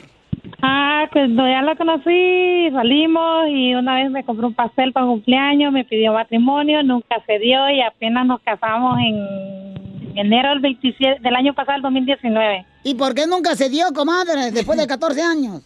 Ah, 0.61 1.07
pues 1.11 1.29
no, 1.29 1.47
ya 1.47 1.61
lo 1.61 1.75
conocí, 1.77 2.69
salimos 2.71 3.47
y 3.47 3.75
una 3.75 3.95
vez 3.95 4.11
me 4.11 4.25
compró 4.25 4.47
un 4.47 4.53
pastel 4.53 4.91
para 4.91 5.05
cumpleaños, 5.05 5.71
me 5.71 5.85
pidió 5.85 6.13
matrimonio, 6.13 6.83
nunca 6.83 7.23
se 7.25 7.39
dio 7.39 7.69
y 7.69 7.81
apenas 7.81 8.25
nos 8.25 8.41
casamos 8.41 8.99
en 8.99 10.17
enero 10.19 10.49
del 10.49 10.59
27 10.59 11.21
del 11.21 11.35
año 11.35 11.53
pasado, 11.53 11.77
el 11.77 11.81
2019. 11.81 12.65
¿Y 12.83 12.95
por 12.95 13.15
qué 13.15 13.25
nunca 13.25 13.55
se 13.55 13.69
dio, 13.69 13.85
comadre, 13.93 14.51
después 14.51 14.77
de 14.77 14.87
14 14.87 15.21
años? 15.21 15.65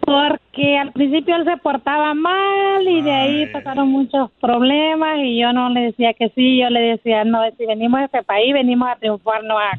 Porque 0.00 0.78
al 0.78 0.92
principio 0.92 1.36
él 1.36 1.44
se 1.44 1.58
portaba 1.58 2.14
mal 2.14 2.88
y 2.88 3.02
de 3.02 3.12
ahí 3.12 3.46
pasaron 3.52 3.90
muchos 3.90 4.30
problemas 4.40 5.18
y 5.18 5.38
yo 5.38 5.52
no 5.52 5.68
le 5.68 5.80
decía 5.80 6.14
que 6.14 6.30
sí, 6.30 6.58
yo 6.58 6.70
le 6.70 6.80
decía, 6.80 7.24
no, 7.24 7.40
si 7.58 7.66
venimos 7.66 8.00
a 8.00 8.04
este 8.06 8.22
país, 8.22 8.54
venimos 8.54 8.88
a 8.88 8.96
triunfar, 8.96 9.44
no 9.44 9.58
a, 9.58 9.72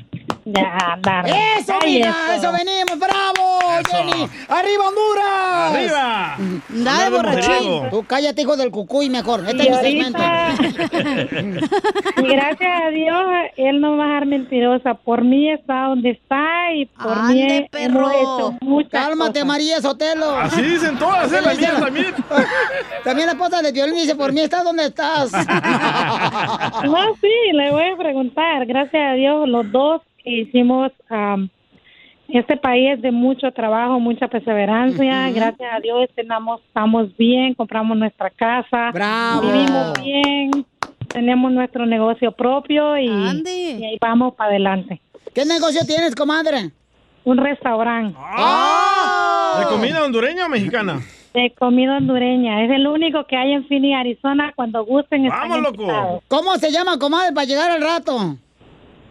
ya, 0.54 0.94
andar. 0.94 1.26
¡Eso, 1.28 1.74
Ay, 1.82 1.96
mija! 1.98 2.10
eso. 2.36 2.48
¡Eso 2.48 2.52
venimos! 2.52 3.00
¡Bravo, 3.00 3.60
Jenny! 3.90 4.28
¡Arriba, 4.48 4.88
Honduras! 4.88 5.74
¡Arriba! 5.74 6.36
Dale, 6.70 7.10
borrachín. 7.16 7.90
Tú 7.90 8.04
cállate, 8.08 8.42
hijo 8.42 8.58
del 8.58 8.72
cucuy, 8.72 9.10
mejor. 9.10 9.44
Este 9.48 9.64
Y 9.64 9.68
es 9.68 9.70
mi 9.70 9.82
segmento. 9.82 10.20
Gracias 12.18 12.82
a 12.84 12.90
Dios, 12.90 13.26
él 13.58 13.82
no 13.82 13.98
va 13.98 14.16
a 14.16 14.20
ser 14.20 14.28
mentirosa. 14.28 14.94
Por 14.96 15.24
mí 15.24 15.50
está 15.52 15.86
donde 15.88 16.12
está 16.12 16.74
y 16.74 16.86
por 16.86 17.24
mí 17.24 17.42
Ande, 17.42 17.70
hemos 17.74 18.12
hecho 18.14 18.58
muchas 18.62 18.92
Cálmate, 18.92 19.32
cosas. 19.34 19.48
María 19.48 19.82
Sotelo. 19.82 20.36
Así 20.38 20.62
dicen 20.62 20.98
todas, 20.98 21.32
¿eh? 21.32 21.42
La 21.42 21.54
mía 21.54 21.74
también. 21.80 22.14
También 23.04 23.28
la 23.28 23.34
esposa 23.34 23.62
de 23.62 23.72
Violín 23.72 23.96
dice, 23.96 24.16
por 24.16 24.32
mí 24.34 24.42
estás 24.42 24.64
donde 24.64 24.86
estás. 24.86 25.32
No, 26.84 27.16
sí, 27.22 27.52
le 27.54 27.72
voy 27.72 27.84
a 27.94 27.98
preguntar. 27.98 28.66
Gracias 28.66 29.12
a 29.12 29.14
Dios, 29.14 29.48
los 29.48 29.72
dos 29.72 30.02
hicimos. 30.32 30.92
am, 31.10 31.50
este 32.28 32.58
país 32.58 32.92
es 32.94 33.02
de 33.02 33.12
mucho 33.12 33.52
trabajo, 33.52 34.00
mucha 34.00 34.28
perseverancia. 34.28 35.32
Gracias 35.32 35.74
a 35.74 35.80
Dios 35.80 36.08
estamos, 36.16 36.62
estamos 36.68 37.16
bien, 37.18 37.56
compramos 37.56 37.98
nuestra 37.98 38.30
casa, 38.30 38.92
Bravo. 38.94 39.42
vivimos 39.42 39.94
bien, 40.04 40.66
tenemos 41.08 41.52
nuestro 41.52 41.88
negocio 41.88 42.32
propio 42.32 42.98
y, 43.00 43.08
y 43.08 43.84
ahí 43.84 43.98
vamos 44.00 44.36
para 44.36 44.52
adelante. 44.52 45.02
¿Qué 45.34 45.44
negocio 45.46 45.82
tienes, 45.88 46.14
comadre? 46.14 46.72
Un 47.24 47.38
restaurante. 47.38 48.18
¿De 49.60 49.66
comida 49.66 50.04
hondureña 50.04 50.46
o 50.46 50.50
mexicana? 50.50 51.02
De 51.34 51.52
comida 51.58 51.98
hondureña. 51.98 52.64
Es 52.64 52.72
el 52.72 52.88
único 52.88 53.26
que 53.26 53.38
hay 53.38 53.54
en 53.54 53.68
Phoenix, 53.68 53.98
Arizona. 54.00 54.52
Cuando 54.56 54.86
gusten, 54.86 55.26
están 55.26 55.50
¡Vamos, 55.50 55.58
loco! 55.62 55.82
invitados. 55.82 56.24
¿Cómo 56.28 56.56
se 56.58 56.72
llama, 56.72 56.98
comadre, 56.98 57.34
para 57.34 57.46
llegar 57.46 57.72
al 57.72 57.82
rato? 57.82 58.36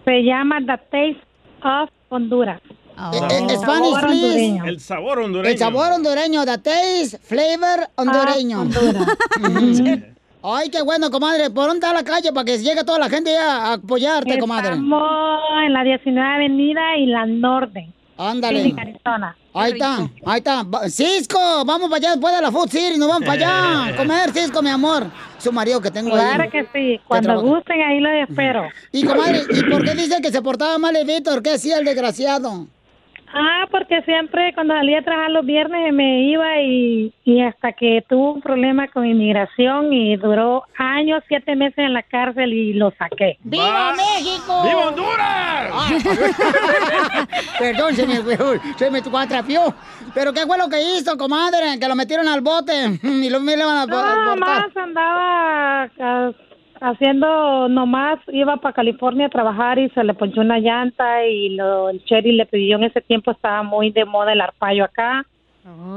Se 0.08 0.22
llama 0.22 0.58
The 0.60 0.78
Taste 0.90 1.26
of 1.62 1.90
Honduras. 2.08 2.62
Eh, 2.62 3.18
eh, 3.30 3.56
Spanish, 3.58 3.92
Sabor 3.92 4.06
please. 4.06 4.24
hondureño. 4.24 4.64
El 4.64 4.80
sabor 4.80 5.18
hondureño. 5.18 5.52
El 5.52 5.58
sabor 5.58 5.92
hondureño, 5.92 6.44
the 6.46 6.58
taste, 6.58 7.18
flavor 7.18 7.86
hondureño. 7.94 8.62
Ujú. 8.62 10.02
Ay, 10.42 10.70
qué 10.70 10.80
bueno, 10.80 11.10
comadre. 11.10 11.50
¿Por 11.50 11.66
dónde 11.66 11.86
está 11.86 11.92
la 11.92 12.04
calle 12.04 12.32
para 12.32 12.46
que 12.46 12.56
llegue 12.56 12.84
toda 12.84 12.98
la 12.98 13.10
gente 13.10 13.36
a 13.36 13.74
apoyarte, 13.74 14.38
comadre? 14.38 14.70
Estamos 14.70 15.40
en 15.66 15.72
la 15.74 15.84
19 15.84 16.26
Avenida 16.26 16.96
y 16.96 17.06
la 17.06 17.26
Norte. 17.26 17.92
Ándale. 18.18 18.74
Ahí 19.54 19.72
está, 19.72 20.10
ahí 20.26 20.38
está. 20.38 20.66
Cisco, 20.90 21.64
vamos 21.64 21.88
para 21.88 21.96
allá 21.96 22.10
después 22.10 22.34
de 22.34 22.42
la 22.42 22.52
Food 22.52 22.68
City, 22.68 22.98
nos 22.98 23.08
vamos 23.08 23.26
para 23.26 23.32
allá 23.32 23.86
a 23.86 23.96
comer, 23.96 24.30
Cisco, 24.32 24.60
mi 24.60 24.70
amor. 24.70 25.06
Su 25.38 25.52
marido 25.52 25.80
que 25.80 25.90
tengo 25.90 26.14
ahí. 26.16 26.34
Claro 26.34 26.50
que 26.50 26.66
sí. 26.74 27.00
Cuando 27.06 27.40
gusten, 27.40 27.80
ahí 27.80 28.00
lo 28.00 28.10
espero. 28.10 28.68
Y 28.92 29.04
comadre, 29.04 29.42
¿y 29.50 29.62
por 29.64 29.84
qué 29.84 29.94
dice 29.94 30.20
que 30.20 30.32
se 30.32 30.42
portaba 30.42 30.78
mal 30.78 30.96
el 30.96 31.06
Víctor? 31.06 31.42
¿Qué 31.42 31.52
hacía 31.52 31.78
el 31.78 31.84
desgraciado? 31.84 32.66
Ah, 33.32 33.66
porque 33.70 34.02
siempre 34.02 34.52
cuando 34.54 34.74
salía 34.74 35.00
a 35.00 35.02
trabajar 35.02 35.30
los 35.30 35.44
viernes 35.44 35.92
me 35.92 36.22
iba 36.22 36.60
y, 36.62 37.12
y 37.24 37.40
hasta 37.42 37.72
que 37.72 38.04
tuvo 38.08 38.34
un 38.34 38.40
problema 38.40 38.88
con 38.88 39.04
inmigración 39.04 39.92
y 39.92 40.16
duró 40.16 40.64
años, 40.78 41.22
siete 41.28 41.54
meses 41.54 41.78
en 41.78 41.92
la 41.92 42.02
cárcel 42.02 42.52
y 42.52 42.72
lo 42.72 42.90
saqué. 42.92 43.38
¡Viva 43.42 43.94
México! 43.94 44.62
¡Viva 44.64 44.88
Honduras! 44.88 45.72
Perdón, 47.58 47.94
se 47.94 48.06
me, 48.06 48.16
se 48.76 48.90
me 48.90 49.02
cuatrapió. 49.02 49.74
¿Pero 50.14 50.32
qué 50.32 50.46
fue 50.46 50.56
lo 50.56 50.68
que 50.68 50.80
hizo, 50.80 51.16
comadre? 51.18 51.78
Que 51.78 51.88
lo 51.88 51.94
metieron 51.94 52.28
al 52.28 52.40
bote 52.40 52.98
y 53.02 53.28
lo 53.28 53.40
me 53.40 53.56
van 53.56 53.76
a 53.76 53.86
No, 53.86 54.36
más 54.36 54.76
andaba 54.76 55.82
ah, 56.00 56.32
haciendo, 56.80 57.68
nomás 57.68 58.18
iba 58.28 58.56
para 58.58 58.74
California 58.74 59.26
a 59.26 59.30
trabajar 59.30 59.78
y 59.78 59.88
se 59.90 60.04
le 60.04 60.14
ponchó 60.14 60.40
una 60.40 60.58
llanta 60.58 61.26
y 61.26 61.50
lo, 61.50 61.90
el 61.90 62.04
Cherry 62.04 62.32
le 62.32 62.46
pidió 62.46 62.76
en 62.76 62.84
ese 62.84 63.00
tiempo, 63.00 63.30
estaba 63.30 63.62
muy 63.62 63.90
de 63.90 64.04
moda 64.04 64.32
el 64.32 64.40
arpayo 64.40 64.84
acá, 64.84 65.26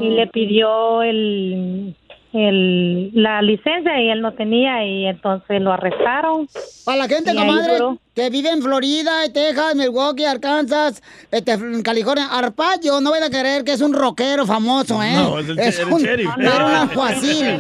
y 0.02 0.10
le 0.10 0.28
pidió 0.28 1.02
el, 1.02 1.96
el, 2.34 3.12
la 3.14 3.42
licencia 3.42 4.02
y 4.02 4.10
él 4.10 4.22
no 4.22 4.34
tenía 4.34 4.86
y 4.86 5.06
entonces 5.06 5.62
lo 5.62 5.72
arrestaron. 5.72 6.48
Para 6.86 6.98
la 6.98 7.08
gente, 7.08 7.34
comadre, 7.34 7.74
duró. 7.74 7.98
Que 8.14 8.30
vive 8.30 8.50
en 8.50 8.62
Florida, 8.62 9.12
Texas, 9.34 9.74
Milwaukee, 9.76 10.26
Arkansas, 10.26 11.02
este, 11.32 11.58
California, 11.84 12.28
Arpaio, 12.32 13.00
no 13.00 13.10
voy 13.12 13.20
a 13.20 13.30
creer 13.30 13.64
que 13.64 13.72
es 13.74 13.82
un 13.82 13.94
rockero 13.94 14.46
famoso, 14.46 15.02
¿eh? 15.02 15.14
No, 15.16 15.40
es 15.40 15.48
el 15.50 15.60
el 15.88 15.94
un. 15.94 16.06
Era 16.06 16.66
un 16.66 16.72
alguacil. 16.90 17.60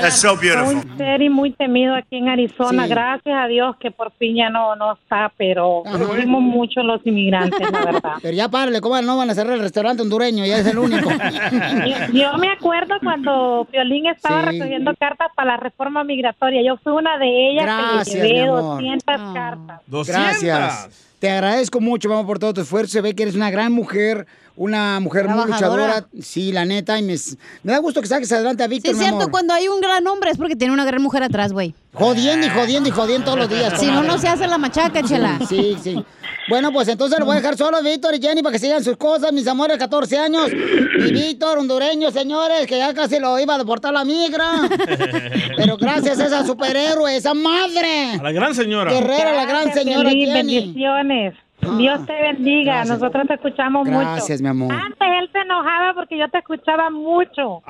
That's 0.00 0.20
so 0.20 0.36
beautiful. 0.36 0.76
Un 0.76 0.96
Cherry 0.98 1.28
muy 1.28 1.52
temido 1.52 1.94
aquí 1.94 2.16
en 2.16 2.28
Arizona, 2.28 2.84
Sí. 2.84 2.90
gracias 2.90 3.34
a 3.38 3.46
Dios 3.46 3.76
que 3.80 3.90
por 3.90 4.12
fin 4.12 4.36
ya 4.36 4.50
no, 4.50 4.76
no 4.76 4.92
está, 4.92 5.32
pero 5.36 5.82
sufrimos 5.90 6.42
mucho 6.42 6.82
los 6.82 7.00
inmigrantes, 7.06 7.58
la 7.70 7.84
verdad. 7.84 8.12
Pero 8.22 8.34
ya 8.36 8.48
párale, 8.48 8.80
comadre, 8.80 9.06
no 9.06 9.16
van 9.16 9.30
a 9.30 9.34
cerrar 9.34 9.54
el 9.54 9.60
restaurante 9.60 10.02
hondureño, 10.02 10.44
ya 10.44 10.58
es 10.58 10.66
el 10.66 10.78
único. 10.78 11.10
Yo, 11.10 12.12
yo 12.12 12.38
me 12.38 12.50
acuerdo 12.52 12.94
cuando 13.02 13.66
Violín 13.72 14.06
estaba 14.06 14.40
Sí. 14.50 14.58
recogiendo 14.58 14.92
cartas 14.98 15.28
para 15.34 15.52
la 15.52 15.56
reforma 15.56 16.04
migratoria. 16.04 16.62
Yo 16.62 16.76
fui 16.82 16.92
una 16.92 17.18
de 17.18 17.50
ellas 17.50 17.64
Gracias, 17.64 18.08
que 18.08 18.22
le 18.22 18.28
llevé 18.28 18.42
mi 18.42 18.48
amor. 18.48 18.82
200 19.32 20.06
cartas. 20.06 20.06
Gracias. 20.06 20.88
Te 21.18 21.30
agradezco 21.30 21.80
mucho, 21.80 22.08
vamos 22.08 22.24
por 22.24 22.38
todo 22.38 22.54
tu 22.54 22.60
esfuerzo. 22.62 22.92
Se 22.92 23.00
ve 23.00 23.14
que 23.14 23.24
eres 23.24 23.34
una 23.34 23.50
gran 23.50 23.72
mujer, 23.72 24.26
una 24.60 25.00
mujer 25.00 25.26
muy 25.26 25.46
luchadora. 25.50 26.04
Sí, 26.20 26.52
la 26.52 26.66
neta, 26.66 26.98
y 26.98 27.02
me, 27.02 27.14
me 27.62 27.72
da 27.72 27.78
gusto 27.78 28.02
que 28.02 28.06
saques 28.06 28.30
adelante 28.30 28.62
a 28.62 28.66
Sí, 28.66 28.72
Víctor, 28.74 28.90
es 28.90 28.98
mi 28.98 29.04
cierto, 29.04 29.20
amor. 29.20 29.30
cuando 29.30 29.54
hay 29.54 29.68
un 29.68 29.80
gran 29.80 30.06
hombre 30.06 30.30
es 30.32 30.36
porque 30.36 30.54
tiene 30.54 30.74
una 30.74 30.84
gran 30.84 31.00
mujer 31.00 31.22
atrás, 31.22 31.50
güey. 31.54 31.74
Jodiendo 31.94 32.46
y 32.46 32.50
jodiendo 32.50 32.88
y 32.90 32.92
jodiendo 32.92 33.24
todos 33.24 33.38
los 33.38 33.48
días. 33.48 33.80
Si 33.80 33.86
no, 33.86 34.02
no 34.02 34.18
se 34.18 34.28
hace 34.28 34.46
la 34.46 34.58
machaca, 34.58 35.02
chela. 35.02 35.38
Sí, 35.48 35.76
sí. 35.82 36.04
Bueno, 36.50 36.72
pues 36.72 36.88
entonces 36.88 37.18
lo 37.18 37.24
voy 37.24 37.36
a 37.36 37.40
dejar 37.40 37.56
solo 37.56 37.78
a 37.78 37.80
Víctor 37.80 38.14
y 38.14 38.20
Jenny 38.20 38.42
para 38.42 38.52
que 38.52 38.58
sigan 38.58 38.84
sus 38.84 38.98
cosas, 38.98 39.32
mis 39.32 39.46
amores, 39.46 39.78
14 39.78 40.18
años. 40.18 40.50
Y 40.52 41.10
Víctor, 41.12 41.56
hondureño, 41.58 42.10
señores, 42.10 42.66
que 42.66 42.76
ya 42.76 42.92
casi 42.92 43.18
lo 43.18 43.38
iba 43.40 43.54
a 43.54 43.58
deportar 43.58 43.94
la 43.94 44.04
migra. 44.04 44.68
Pero 45.56 45.78
gracias 45.78 46.20
a 46.20 46.26
esa 46.26 46.44
superhéroe, 46.44 47.16
esa 47.16 47.32
madre. 47.32 48.12
A 48.18 48.22
la 48.22 48.32
gran 48.32 48.54
señora. 48.54 48.92
Guerrera, 48.92 49.32
la 49.32 49.46
gran 49.46 49.72
señora 49.72 50.10
Piolín, 50.10 50.32
Jenny. 50.34 50.54
bendiciones. 50.60 51.34
Dios 51.78 52.06
te 52.06 52.12
bendiga. 52.12 52.74
Gracias. 52.76 52.98
Nosotros 53.00 53.26
te 53.28 53.34
escuchamos 53.34 53.86
mucho. 53.86 53.98
Gracias, 53.98 54.40
mi 54.42 54.48
amor. 54.48 54.72
Antes 54.72 55.08
él 55.20 55.28
se 55.32 55.38
enojaba 55.40 55.94
porque 55.94 56.16
yo 56.18 56.28
te 56.28 56.38
escuchaba 56.38 56.90
mucho. 56.90 57.62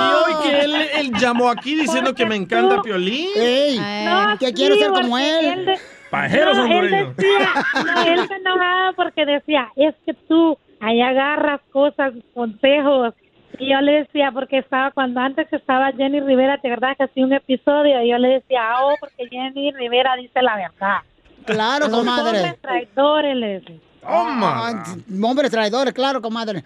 Y 0.00 0.04
hoy 0.14 0.42
que 0.42 0.60
él, 0.60 0.74
él 0.94 1.12
llamó 1.18 1.48
aquí 1.48 1.74
diciendo 1.74 2.14
que 2.14 2.26
me 2.26 2.36
encanta 2.36 2.82
Piolín. 2.82 3.28
Ey, 3.36 3.78
No, 4.04 4.38
que 4.38 4.46
sí, 4.48 4.54
quiero 4.54 4.74
ser 4.76 4.88
como 4.90 5.00
porque 5.16 5.52
él. 5.52 5.64
de- 5.66 5.78
Pajeros 6.10 6.56
no, 6.58 6.66
él 6.66 6.90
decía, 6.90 7.48
no, 7.86 8.02
él 8.02 8.28
se 8.28 8.34
enojaba 8.34 8.92
porque 8.94 9.24
decía, 9.24 9.68
es 9.76 9.94
que 10.04 10.12
tú 10.12 10.58
ahí 10.80 11.00
agarras 11.00 11.60
cosas, 11.72 12.12
consejos. 12.34 13.14
Y 13.58 13.70
yo 13.70 13.80
le 13.80 13.92
decía, 13.92 14.30
porque 14.32 14.58
estaba, 14.58 14.90
cuando 14.90 15.20
antes 15.20 15.50
estaba 15.52 15.90
Jenny 15.92 16.20
Rivera, 16.20 16.58
¿te 16.58 16.68
verdad 16.68 16.96
que 16.98 17.04
hacía 17.04 17.24
un 17.24 17.32
episodio? 17.32 18.02
Y 18.02 18.10
yo 18.10 18.18
le 18.18 18.28
decía, 18.28 18.60
oh, 18.82 18.94
porque 19.00 19.26
Jenny 19.30 19.72
Rivera 19.72 20.16
dice 20.16 20.42
la 20.42 20.56
verdad. 20.56 20.98
Claro, 21.44 21.88
Los 21.88 21.98
comadre. 21.98 22.38
hombres 22.38 22.60
traidores, 22.60 23.36
le 23.36 23.46
decía. 23.60 23.76
Ah, 24.04 24.84
hombres 25.22 25.50
traidores, 25.50 25.94
claro, 25.94 26.20
comadre. 26.20 26.64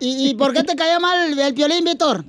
¿Y, 0.00 0.30
y 0.30 0.34
por 0.34 0.52
qué 0.52 0.62
te 0.62 0.74
caía 0.76 0.98
mal 1.00 1.30
el, 1.32 1.38
el 1.38 1.54
piolín, 1.54 1.84
Víctor? 1.84 2.24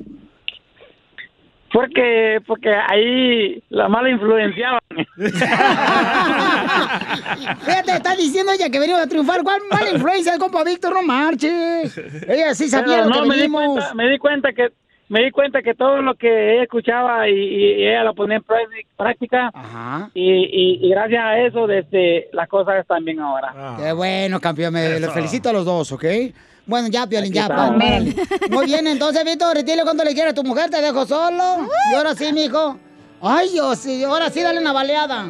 Porque, 1.72 2.40
porque 2.48 2.70
ahí 2.90 3.64
la 3.70 3.88
mala 3.88 4.10
influenciaban. 4.10 4.80
Fíjate, 7.66 7.92
está 7.92 8.16
diciendo 8.16 8.52
ella 8.52 8.70
que 8.70 8.80
venimos 8.80 9.02
a 9.02 9.08
triunfar. 9.08 9.44
¿Cuál 9.44 9.62
mala 9.72 9.92
influencia 9.92 10.34
el 10.34 10.40
compa 10.40 10.64
Víctor? 10.64 10.94
No 10.94 11.04
marches. 11.04 11.98
Ella 12.28 12.56
sí 12.56 12.68
sabía 12.70 13.04
Pero 13.04 13.10
lo 13.10 13.22
que 13.22 13.28
me 13.28 13.36
di, 13.36 13.42
venimos. 13.42 13.66
cuenta, 13.76 13.94
me 13.94 14.10
di 14.10 14.18
cuenta 14.18 14.54
que 14.54 14.70
me 15.10 15.24
di 15.24 15.32
cuenta 15.32 15.62
que 15.62 15.74
todo 15.76 16.02
lo 16.02 16.16
que 16.16 16.54
ella 16.54 16.64
escuchaba 16.64 17.28
y, 17.28 17.34
y 17.34 17.88
ella 17.88 18.04
lo 18.04 18.14
ponía 18.14 18.38
en 18.38 18.44
prácti- 18.44 18.86
práctica 18.96 19.52
y, 20.14 20.24
y- 20.32 20.80
y 20.86 20.90
gracias 20.90 21.24
a 21.24 21.40
eso 21.40 21.68
desde 21.68 22.30
las 22.32 22.48
cosas 22.48 22.76
están 22.80 23.04
bien 23.04 23.20
ahora. 23.20 23.76
Qué 23.78 23.92
bueno, 23.92 24.40
campeón. 24.40 24.74
Me 24.74 25.00
los 25.00 25.14
felicito 25.14 25.50
a 25.50 25.54
los 25.54 25.66
dos, 25.66 25.92
¿ok? 25.92 26.06
Bueno, 26.66 26.88
ya, 26.92 27.08
Piolín, 27.08 27.34
ya. 27.34 27.48
Pa- 27.48 27.56
párale. 27.76 28.14
Muy 28.52 28.66
bien, 28.68 28.86
entonces, 28.86 29.26
Víctor, 29.26 29.64
dile 29.64 29.82
cuando 29.84 30.04
le 30.04 30.14
quieras 30.14 30.34
a 30.34 30.36
tu 30.36 30.44
mujer, 30.44 30.70
te 30.70 30.80
dejo 30.82 31.04
solo. 31.06 31.68
Y 31.92 31.96
ahora 31.96 32.14
sí, 32.14 32.32
mijo. 32.32 32.78
Ay, 33.22 33.50
Dios, 33.50 33.80
sí, 33.80 34.04
ahora 34.04 34.30
sí, 34.30 34.42
dale 34.44 34.60
una 34.60 34.72
baleada. 34.72 35.26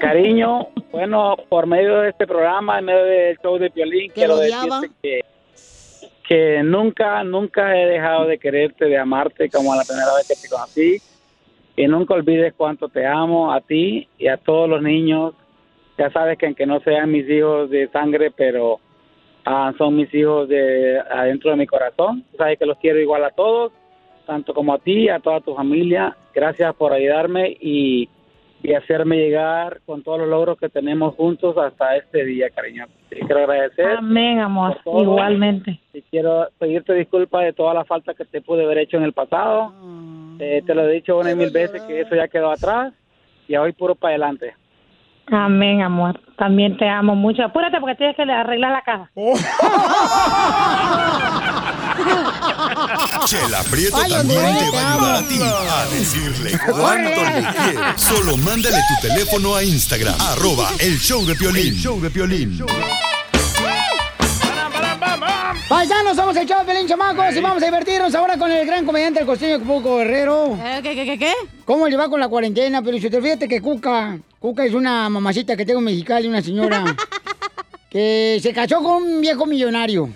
Cariño, 0.00 0.68
bueno, 0.92 1.36
por 1.48 1.66
medio 1.66 2.00
de 2.00 2.10
este 2.10 2.26
programa, 2.26 2.78
en 2.78 2.84
medio 2.84 3.04
del 3.04 3.38
show 3.42 3.58
de 3.58 3.70
Piolín, 3.70 4.08
¿Que 4.10 4.14
quiero 4.14 4.34
lo 4.34 4.40
odiaba? 4.40 4.80
decirte 4.80 4.94
que, 5.02 5.20
que 6.26 6.62
nunca, 6.64 7.22
nunca 7.22 7.76
he 7.76 7.86
dejado 7.86 8.26
de 8.26 8.38
quererte, 8.38 8.86
de 8.86 8.98
amarte 8.98 9.48
como 9.48 9.74
la 9.74 9.84
primera 9.84 10.14
vez 10.16 10.26
que 10.26 10.34
te 10.34 10.48
conocí. 10.48 10.98
Y 11.76 11.86
nunca 11.86 12.14
olvides 12.14 12.54
cuánto 12.54 12.88
te 12.88 13.06
amo 13.06 13.52
a 13.52 13.60
ti 13.60 14.08
y 14.18 14.28
a 14.28 14.36
todos 14.36 14.68
los 14.68 14.82
niños. 14.82 15.34
Ya 15.98 16.10
sabes 16.10 16.36
que 16.36 16.46
aunque 16.46 16.66
no 16.66 16.80
sean 16.80 17.12
mis 17.12 17.28
hijos 17.28 17.70
de 17.70 17.88
sangre, 17.88 18.30
pero 18.30 18.80
ah, 19.44 19.72
son 19.78 19.96
mis 19.96 20.12
hijos 20.14 20.48
de 20.48 20.98
adentro 20.98 21.50
de 21.50 21.56
mi 21.56 21.66
corazón. 21.66 22.24
Sabes 22.36 22.58
que 22.58 22.66
los 22.66 22.78
quiero 22.78 22.98
igual 22.98 23.24
a 23.24 23.30
todos, 23.30 23.72
tanto 24.26 24.52
como 24.52 24.74
a 24.74 24.78
ti, 24.78 25.08
a 25.08 25.20
toda 25.20 25.40
tu 25.40 25.54
familia. 25.54 26.16
Gracias 26.34 26.74
por 26.74 26.92
ayudarme 26.92 27.56
y, 27.60 28.08
y 28.66 28.74
hacerme 28.74 29.16
llegar 29.16 29.80
con 29.86 30.02
todos 30.02 30.18
los 30.18 30.28
logros 30.28 30.58
que 30.58 30.68
tenemos 30.68 31.14
juntos 31.14 31.56
hasta 31.56 31.96
este 31.96 32.24
día, 32.24 32.50
cariño. 32.50 32.86
Te 33.08 33.20
quiero 33.20 33.44
agradecer. 33.44 33.98
Amén, 33.98 34.40
amor. 34.40 34.76
Igualmente. 34.84 35.78
Y 35.92 36.02
quiero 36.02 36.48
pedirte 36.58 36.92
disculpas 36.94 37.44
de 37.44 37.52
toda 37.52 37.74
la 37.74 37.84
falta 37.84 38.14
que 38.14 38.24
te 38.24 38.40
pude 38.40 38.64
haber 38.64 38.78
hecho 38.78 38.96
en 38.96 39.04
el 39.04 39.12
pasado. 39.12 39.72
Eh, 40.40 40.64
te 40.66 40.74
lo 40.74 40.82
he 40.82 40.94
dicho 40.94 41.16
una 41.16 41.30
y 41.30 41.36
mil 41.36 41.50
veces 41.50 41.80
que 41.82 42.00
eso 42.00 42.16
ya 42.16 42.26
quedó 42.26 42.50
atrás 42.50 42.92
y 43.46 43.54
hoy 43.54 43.72
puro 43.72 43.94
para 43.94 44.14
adelante. 44.14 44.54
Amén, 45.28 45.82
amor. 45.82 46.20
También 46.36 46.76
te 46.76 46.88
amo 46.88 47.14
mucho. 47.14 47.44
Apúrate 47.44 47.78
porque 47.78 47.94
tienes 47.94 48.16
que 48.16 48.22
arreglar 48.22 48.72
la 48.72 48.82
casa. 48.82 49.08
Chela 53.26 53.62
Prieto 53.64 53.96
Ay, 53.96 54.10
también 54.12 54.40
te 54.58 54.70
va 54.70 54.80
a 54.80 54.92
ayudar 54.94 55.16
a 55.16 55.28
ti 55.28 55.38
a 55.42 55.86
decirle 55.94 56.58
cuánto 56.70 57.08
le 57.10 57.14
quieres. 57.14 57.80
Solo 57.96 58.36
mándale 58.36 58.76
tu 58.76 59.08
teléfono 59.08 59.54
a 59.54 59.62
Instagram, 59.64 60.14
arroba 60.20 60.70
el 60.78 60.98
show 60.98 61.24
de 61.24 61.34
Piolín. 61.34 61.74
show 61.74 62.00
de 62.00 62.10
Piolín. 62.10 62.64
Paisanos, 65.68 66.14
somos 66.14 66.36
el 66.36 66.46
show 66.46 66.60
de 66.60 66.64
Pelín 66.64 66.86
Chamacos 66.86 67.34
y 67.34 67.40
vamos 67.40 67.60
a 67.60 67.66
divertirnos 67.66 68.14
ahora 68.14 68.38
con 68.38 68.52
el 68.52 68.64
gran 68.64 68.86
comediante 68.86 69.18
del 69.18 69.26
costeño 69.26 69.58
Cuco 69.64 69.96
Guerrero. 69.96 70.56
¿Qué, 70.80 70.94
qué, 70.94 71.04
qué, 71.04 71.18
qué? 71.18 71.32
¿Cómo 71.64 71.88
le 71.88 71.96
va 71.96 72.08
con 72.08 72.20
la 72.20 72.28
cuarentena? 72.28 72.82
Pero 72.82 72.98
si 72.98 73.10
te 73.10 73.20
fíjate 73.20 73.48
que 73.48 73.60
Cuca, 73.60 74.16
Cuca 74.38 74.64
es 74.64 74.74
una 74.74 75.08
mamacita 75.08 75.56
que 75.56 75.66
tengo 75.66 75.80
en 75.80 75.86
Mexicali, 75.86 76.28
una 76.28 76.40
señora 76.40 76.84
que 77.90 78.38
se 78.40 78.52
casó 78.52 78.80
con 78.80 79.02
un 79.02 79.20
viejo 79.20 79.44
millonario. 79.44 80.08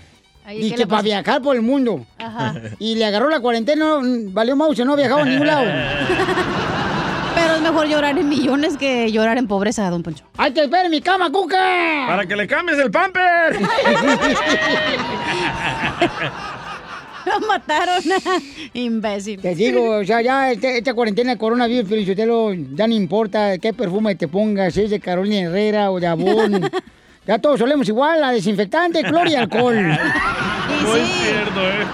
¿Qué 0.50 0.74
que 0.74 0.86
para 0.86 1.02
viajar 1.02 1.42
por 1.42 1.56
el 1.56 1.62
mundo. 1.62 2.04
Ajá. 2.18 2.54
Y 2.78 2.94
le 2.96 3.04
agarró 3.04 3.28
la 3.28 3.40
cuarentena, 3.40 3.98
valió 4.02 4.56
mouse, 4.56 4.78
no 4.84 4.96
viajaba 4.96 5.22
a 5.22 5.24
ningún 5.24 5.46
lado. 5.46 5.64
Pero 7.34 7.54
es 7.54 7.60
mejor 7.62 7.86
llorar 7.86 8.18
en 8.18 8.28
millones 8.28 8.76
que 8.76 9.10
llorar 9.12 9.38
en 9.38 9.46
pobreza, 9.46 9.88
don 9.88 10.02
Poncho. 10.02 10.24
¡Ay, 10.36 10.50
te 10.52 10.62
espera 10.62 10.84
en 10.84 10.90
mi 10.90 11.00
cama, 11.00 11.30
Cuca! 11.30 12.04
Para 12.08 12.26
que 12.26 12.36
le 12.36 12.46
cambies 12.46 12.78
el 12.78 12.90
pamper. 12.90 13.56
Lo 17.26 17.38
mataron, 17.46 18.02
imbécil. 18.74 19.40
Te 19.40 19.54
digo, 19.54 19.98
o 19.98 20.04
sea, 20.04 20.22
ya 20.22 20.50
este- 20.52 20.78
esta 20.78 20.94
cuarentena 20.94 21.32
de 21.32 21.38
coronavirus, 21.38 21.88
Felicitelo, 21.88 22.54
ya 22.54 22.86
no 22.86 22.94
importa 22.94 23.58
qué 23.58 23.72
perfume 23.74 24.14
te 24.14 24.26
pongas, 24.26 24.72
si 24.74 24.82
es 24.82 24.90
de 24.90 25.00
Carolina 25.00 25.40
Herrera 25.48 25.90
o 25.90 26.00
de 26.00 26.06
Avon. 26.06 26.70
Ya 27.26 27.38
todos 27.38 27.58
solemos 27.58 27.86
igual, 27.88 28.22
a 28.24 28.32
desinfectante, 28.32 29.02
cloro 29.02 29.30
y 29.30 29.34
alcohol. 29.34 29.76
No 30.82 30.96
es 30.96 31.08
cierto, 31.08 31.60
¿eh? 31.60 31.84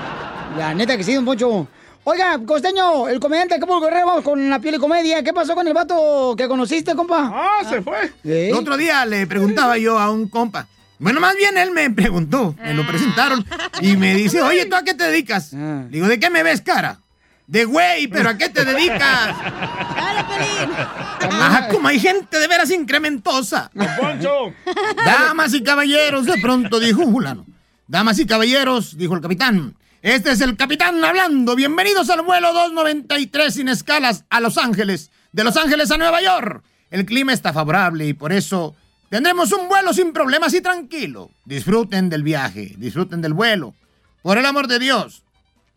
La 0.58 0.74
neta 0.74 0.96
que 0.96 1.02
sí, 1.02 1.14
don 1.14 1.24
Poncho. 1.24 1.66
Oiga, 2.04 2.38
costeño, 2.46 3.08
el 3.08 3.18
comediante 3.18 3.54
de 3.54 3.56
Acapulco 3.56 3.86
Guerrero, 3.86 4.06
vamos 4.06 4.22
con 4.22 4.48
la 4.48 4.60
piel 4.60 4.76
y 4.76 4.78
comedia. 4.78 5.24
¿Qué 5.24 5.32
pasó 5.32 5.54
con 5.54 5.66
el 5.66 5.74
vato 5.74 6.34
que 6.36 6.46
conociste, 6.46 6.94
compa? 6.94 7.32
Ah, 7.34 7.68
se 7.68 7.82
fue. 7.82 8.12
¿Eh? 8.22 8.50
El 8.50 8.54
otro 8.54 8.76
día 8.76 9.04
le 9.06 9.26
preguntaba 9.26 9.76
yo 9.76 9.98
a 9.98 10.10
un 10.10 10.28
compa. 10.28 10.68
Bueno, 10.98 11.20
más 11.20 11.34
bien 11.36 11.58
él 11.58 11.72
me 11.72 11.90
preguntó, 11.90 12.54
me 12.62 12.74
lo 12.74 12.86
presentaron 12.86 13.44
y 13.80 13.96
me 13.96 14.14
dice, 14.14 14.40
oye, 14.40 14.66
¿tú 14.66 14.76
a 14.76 14.82
qué 14.84 14.94
te 14.94 15.04
dedicas? 15.04 15.50
Digo, 15.90 16.06
¿de 16.06 16.20
qué 16.20 16.30
me 16.30 16.42
ves 16.42 16.62
cara? 16.62 17.00
De 17.46 17.64
güey, 17.64 18.08
pero 18.08 18.30
¿a 18.30 18.36
qué 18.36 18.48
te 18.48 18.64
dedicas? 18.64 19.36
Ajá, 21.20 21.68
como 21.68 21.86
hay 21.86 22.00
gente 22.00 22.40
de 22.40 22.48
veras 22.48 22.70
incrementosa. 22.70 23.70
Poncho. 23.98 24.52
Damas 25.04 25.54
y 25.54 25.62
caballeros, 25.62 26.26
de 26.26 26.40
pronto 26.40 26.80
dijo 26.80 27.02
un 27.02 27.12
fulano. 27.12 27.46
Damas 27.86 28.18
y 28.18 28.26
caballeros, 28.26 28.98
dijo 28.98 29.14
el 29.14 29.20
capitán. 29.20 29.76
Este 30.02 30.32
es 30.32 30.40
el 30.40 30.56
capitán 30.56 31.04
hablando. 31.04 31.54
Bienvenidos 31.54 32.10
al 32.10 32.22
vuelo 32.22 32.52
293 32.52 33.54
sin 33.54 33.68
escalas 33.68 34.24
a 34.28 34.40
Los 34.40 34.58
Ángeles. 34.58 35.10
De 35.30 35.44
Los 35.44 35.56
Ángeles 35.56 35.90
a 35.92 35.98
Nueva 35.98 36.20
York. 36.20 36.64
El 36.90 37.06
clima 37.06 37.32
está 37.32 37.52
favorable 37.52 38.06
y 38.06 38.12
por 38.12 38.32
eso 38.32 38.74
tendremos 39.08 39.52
un 39.52 39.68
vuelo 39.68 39.92
sin 39.92 40.12
problemas 40.12 40.52
y 40.54 40.60
tranquilo. 40.60 41.30
Disfruten 41.44 42.08
del 42.08 42.24
viaje, 42.24 42.74
disfruten 42.76 43.20
del 43.20 43.34
vuelo. 43.34 43.74
Por 44.22 44.38
el 44.38 44.46
amor 44.46 44.66
de 44.66 44.80
Dios. 44.80 45.22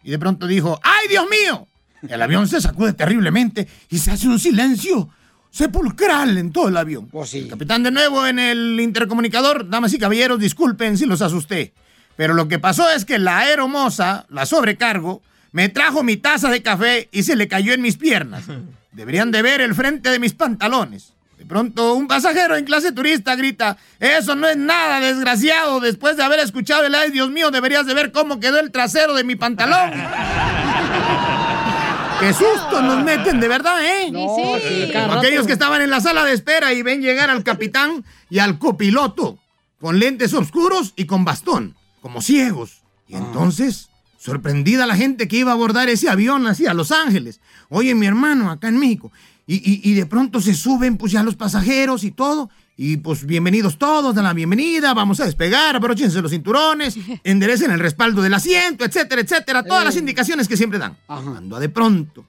Y 0.03 0.11
de 0.11 0.19
pronto 0.19 0.47
dijo, 0.47 0.79
¡ay, 0.83 1.07
Dios 1.09 1.25
mío! 1.29 1.67
El 2.07 2.21
avión 2.21 2.47
se 2.47 2.61
sacude 2.61 2.93
terriblemente 2.93 3.67
y 3.89 3.97
se 3.97 4.11
hace 4.11 4.27
un 4.27 4.39
silencio 4.39 5.09
sepulcral 5.51 6.37
en 6.37 6.51
todo 6.51 6.69
el 6.69 6.77
avión. 6.77 7.09
El 7.33 7.49
capitán 7.49 7.83
de 7.83 7.91
nuevo 7.91 8.25
en 8.25 8.39
el 8.39 8.79
intercomunicador, 8.79 9.69
damas 9.69 9.93
y 9.93 9.99
caballeros, 9.99 10.39
disculpen 10.39 10.97
si 10.97 11.05
los 11.05 11.21
asusté. 11.21 11.73
Pero 12.15 12.33
lo 12.33 12.47
que 12.47 12.59
pasó 12.59 12.89
es 12.89 13.05
que 13.05 13.19
la 13.19 13.39
aeromoza, 13.39 14.25
la 14.29 14.45
sobrecargo, 14.45 15.21
me 15.51 15.69
trajo 15.69 16.03
mi 16.03 16.17
taza 16.17 16.49
de 16.49 16.61
café 16.61 17.09
y 17.11 17.23
se 17.23 17.35
le 17.35 17.47
cayó 17.47 17.73
en 17.73 17.81
mis 17.81 17.97
piernas. 17.97 18.43
Deberían 18.91 19.31
de 19.31 19.41
ver 19.41 19.61
el 19.61 19.75
frente 19.75 20.09
de 20.09 20.19
mis 20.19 20.33
pantalones. 20.33 21.13
De 21.39 21.45
pronto 21.45 21.93
un 21.93 22.07
pasajero 22.07 22.57
en 22.57 22.65
clase 22.65 22.91
turista 22.91 23.37
grita, 23.37 23.77
eso 23.97 24.35
no 24.35 24.45
es 24.45 24.57
nada, 24.57 24.99
desgraciado. 24.99 25.79
Después 25.79 26.17
de 26.17 26.23
haber 26.23 26.41
escuchado 26.41 26.85
el 26.85 26.93
ay, 26.93 27.11
Dios 27.11 27.31
mío, 27.31 27.49
deberías 27.49 27.85
de 27.85 27.93
ver 27.93 28.11
cómo 28.11 28.41
quedó 28.41 28.59
el 28.59 28.71
trasero 28.71 29.13
de 29.13 29.23
mi 29.23 29.37
pantalón. 29.37 29.91
¡Qué 32.19 32.33
susto 32.33 32.81
nos 32.81 33.05
meten, 33.05 33.39
de 33.39 33.47
verdad, 33.47 33.81
eh! 33.81 34.11
sí. 34.11 34.91
Aquellos 34.93 35.47
que 35.47 35.53
estaban 35.53 35.81
en 35.81 35.89
la 35.89 36.01
sala 36.01 36.25
de 36.25 36.33
espera 36.33 36.73
y 36.73 36.81
ven 36.81 37.01
llegar 37.01 37.29
al 37.29 37.45
capitán 37.45 38.03
y 38.29 38.39
al 38.39 38.59
copiloto, 38.59 39.39
con 39.79 39.97
lentes 39.97 40.33
oscuros 40.33 40.91
y 40.97 41.05
con 41.05 41.23
bastón, 41.23 41.77
como 42.01 42.21
ciegos. 42.21 42.81
Y 43.07 43.15
entonces, 43.15 43.87
sorprendida 44.17 44.85
la 44.85 44.97
gente 44.97 45.29
que 45.29 45.37
iba 45.37 45.51
a 45.51 45.53
abordar 45.53 45.87
ese 45.87 46.09
avión 46.09 46.47
hacia 46.47 46.73
Los 46.73 46.91
Ángeles. 46.91 47.39
Oye, 47.69 47.95
mi 47.95 48.07
hermano, 48.07 48.51
acá 48.51 48.67
en 48.67 48.77
México. 48.77 49.13
Y, 49.51 49.55
y- 49.55 49.81
y 49.89 49.93
de 49.95 50.05
pronto 50.05 50.39
se 50.41 50.53
suben 50.53 50.95
pues 50.95 51.11
ya 51.11 51.23
los 51.23 51.35
pasajeros 51.35 52.03
y 52.03 52.11
todo. 52.11 52.51
Y 52.77 52.97
pues 52.97 53.25
bienvenidos 53.25 53.79
todos, 53.79 54.13
dan 54.13 54.25
la 54.25 54.33
bienvenida, 54.33 54.93
vamos 54.93 55.19
a 55.21 55.25
despegar, 55.25 55.75
abróchense 55.75 56.21
los 56.21 56.29
cinturones, 56.29 56.95
enderecen 57.23 57.71
el 57.71 57.79
respaldo 57.79 58.21
del 58.21 58.35
asiento, 58.35 58.85
etcétera, 58.85 59.21
etcétera. 59.21 59.63
Todas 59.63 59.83
las 59.83 59.95
indicaciones 59.95 60.47
que 60.47 60.55
siempre 60.55 60.77
dan. 60.77 60.97
Cuando 61.07 61.59
de 61.59 61.67
pronto 61.67 62.27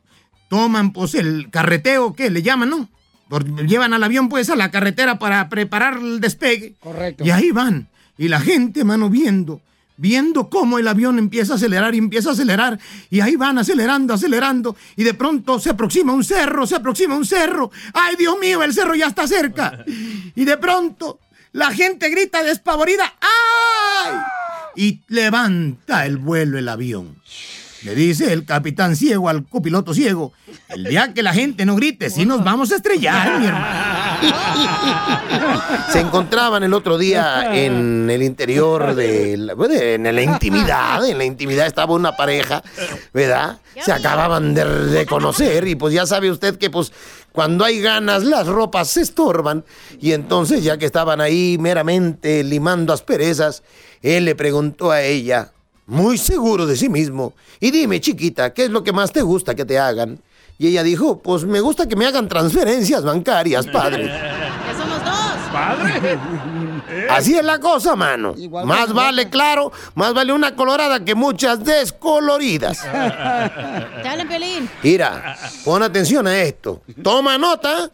toman 0.49 0.93
pues 0.95 1.15
el 1.15 1.51
carreteo, 1.51 2.15
¿qué 2.15 2.31
le 2.31 2.43
llaman, 2.43 2.71
no? 2.71 2.89
Por- 3.29 3.67
llevan 3.67 3.93
al 3.93 4.03
avión 4.03 4.31
pues 4.31 4.49
a 4.49 4.57
la 4.57 4.71
carretera 4.71 5.19
para 5.19 5.49
preparar 5.51 5.99
el 5.99 6.21
despegue. 6.21 6.75
Correcto. 6.81 7.23
Y 7.25 7.31
ahí 7.31 7.51
van. 7.51 7.89
Y 8.17 8.29
la 8.29 8.41
gente, 8.41 8.83
mano, 8.83 9.11
viendo, 9.11 9.61
viendo 10.01 10.49
cómo 10.49 10.79
el 10.79 10.89
avión 10.89 11.19
empieza 11.19 11.53
a 11.53 11.57
acelerar 11.57 11.95
y 11.95 11.99
empieza 11.99 12.31
a 12.31 12.33
acelerar. 12.33 12.81
Y 13.11 13.21
ahí 13.21 13.37
van 13.37 13.59
acelerando, 13.59 14.15
acelerando. 14.15 14.75
Y 14.97 15.05
de 15.05 15.15
pronto 15.15 15.61
se 15.61 15.71
aproxima 15.71 16.15
un 16.15 16.25
cerro, 16.25 16.67
se 16.67 16.77
aproxima 16.77 17.15
un 17.15 17.27
cerro. 17.27 17.71
¡Ay, 17.93 18.17
Dios 18.17 18.37
mío, 18.41 18.63
el 18.63 18.73
cerro 18.73 18.95
ya 18.95 19.09
está 19.09 19.29
cerca! 19.29 19.85
Y 20.35 20.45
de 20.45 20.57
pronto 20.57 21.21
la 21.53 21.71
gente 21.71 22.09
grita 22.09 22.43
despavorida. 22.43 23.13
¡Ay! 23.21 24.17
Y 24.75 25.03
levanta 25.09 26.07
el 26.07 26.17
vuelo 26.17 26.59
el 26.59 26.69
avión. 26.69 27.17
Le 27.83 27.95
dice 27.95 28.33
el 28.33 28.45
capitán 28.45 28.97
ciego 28.97 29.29
al 29.29 29.47
copiloto 29.47 29.95
ciego, 29.95 30.33
el 30.69 30.85
día 30.85 31.13
que 31.15 31.23
la 31.23 31.33
gente 31.33 31.65
no 31.65 31.77
grite, 31.77 32.11
si 32.11 32.27
nos 32.27 32.45
vamos 32.45 32.73
a 32.73 32.77
estrellar, 32.77 33.41
mi 33.41 33.47
hermano. 33.47 34.00
Se 35.93 36.01
encontraban 36.01 36.63
el 36.63 36.75
otro 36.75 36.99
día 36.99 37.55
en 37.55 38.09
el 38.11 38.23
interior 38.23 38.95
de 38.95 39.37
la, 39.37 39.55
en 39.69 40.15
la 40.15 40.23
intimidad, 40.23 41.07
en 41.07 41.19
la 41.19 41.25
intimidad 41.25 41.67
estaba 41.67 41.95
una 41.95 42.17
pareja, 42.17 42.63
¿verdad? 43.13 43.59
Se 43.83 43.93
acababan 43.93 44.55
de, 44.55 44.65
de 44.65 45.07
conocer 45.07 45.67
y 45.67 45.75
pues 45.75 45.95
ya 45.95 46.07
sabe 46.07 46.31
usted 46.31 46.57
que 46.59 46.71
pues 46.71 46.93
cuando 47.33 47.65
hay 47.65 47.81
ganas 47.81 48.25
las 48.25 48.47
ropas 48.47 48.89
se 48.89 49.03
estorban 49.03 49.65
y 50.01 50.13
entonces 50.13 50.63
ya 50.63 50.79
que 50.79 50.87
estaban 50.87 51.21
ahí 51.21 51.57
meramente 51.59 52.45
limando 52.45 52.93
asperezas, 52.93 53.63
él 54.03 54.25
le 54.25 54.35
preguntó 54.35 54.91
a 54.91 55.03
ella, 55.03 55.53
muy 55.87 56.19
seguro 56.19 56.67
de 56.67 56.77
sí 56.77 56.89
mismo, 56.89 57.35
y 57.59 57.71
dime 57.71 58.01
chiquita, 58.01 58.53
¿qué 58.53 58.65
es 58.65 58.71
lo 58.71 58.85
que 58.85 58.93
más 58.93 59.13
te 59.13 59.23
gusta 59.23 59.55
que 59.55 59.65
te 59.65 59.79
hagan? 59.79 60.21
Y 60.61 60.67
ella 60.67 60.83
dijo, 60.83 61.23
pues 61.23 61.45
me 61.45 61.59
gusta 61.63 61.89
que 61.89 61.97
me 61.97 62.05
hagan 62.05 62.29
transferencias 62.29 63.03
bancarias, 63.03 63.67
padre. 63.69 64.05
¿Qué 64.69 64.75
somos 64.77 65.03
dos? 65.03 65.51
Padre. 65.51 66.19
Así 67.09 67.35
es 67.35 67.43
la 67.43 67.59
cosa, 67.59 67.97
mano. 67.97 68.35
Más 68.67 68.93
vale, 68.93 69.31
claro, 69.31 69.73
más 69.95 70.13
vale 70.13 70.35
una 70.35 70.55
colorada 70.55 71.03
que 71.03 71.15
muchas 71.15 71.65
descoloridas. 71.65 72.85
Hablan, 72.85 74.29
Pelín. 74.29 74.69
Mira, 74.83 75.35
pon 75.65 75.83
atención 75.83 76.27
a 76.27 76.39
esto. 76.39 76.83
Toma 77.03 77.39
nota. 77.39 77.91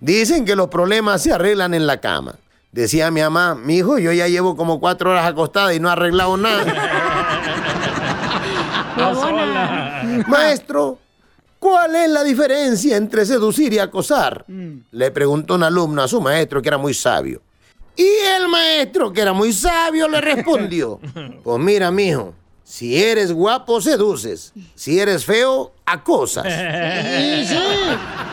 Dicen 0.00 0.44
que 0.44 0.56
los 0.56 0.66
problemas 0.66 1.22
se 1.22 1.32
arreglan 1.32 1.72
en 1.72 1.86
la 1.86 2.00
cama. 2.00 2.34
Decía 2.72 3.12
mi 3.12 3.20
mamá, 3.20 3.54
mi 3.54 3.76
hijo, 3.76 3.96
yo 3.98 4.10
ya 4.10 4.26
llevo 4.26 4.56
como 4.56 4.80
cuatro 4.80 5.12
horas 5.12 5.24
acostada 5.24 5.72
y 5.72 5.78
no 5.78 5.88
he 5.88 5.92
arreglado 5.92 6.36
nada. 6.36 6.64
Maestro, 10.26 10.98
¿cuál 11.58 11.94
es 11.94 12.10
la 12.10 12.24
diferencia 12.24 12.96
entre 12.96 13.26
seducir 13.26 13.72
y 13.72 13.78
acosar? 13.78 14.44
Le 14.90 15.10
preguntó 15.10 15.54
un 15.54 15.62
alumno 15.62 16.02
a 16.02 16.08
su 16.08 16.20
maestro 16.20 16.62
que 16.62 16.68
era 16.68 16.78
muy 16.78 16.94
sabio. 16.94 17.42
Y 17.96 18.06
el 18.06 18.48
maestro, 18.48 19.12
que 19.12 19.20
era 19.20 19.32
muy 19.32 19.52
sabio, 19.52 20.08
le 20.08 20.20
respondió: 20.20 21.00
Pues 21.42 21.58
mira, 21.58 21.90
mijo, 21.90 22.34
si 22.62 23.02
eres 23.02 23.32
guapo, 23.32 23.80
seduces. 23.80 24.52
Si 24.74 25.00
eres 25.00 25.24
feo, 25.24 25.72
acosas. 25.86 26.46
Sí, 27.08 27.46
sí. 27.48 27.58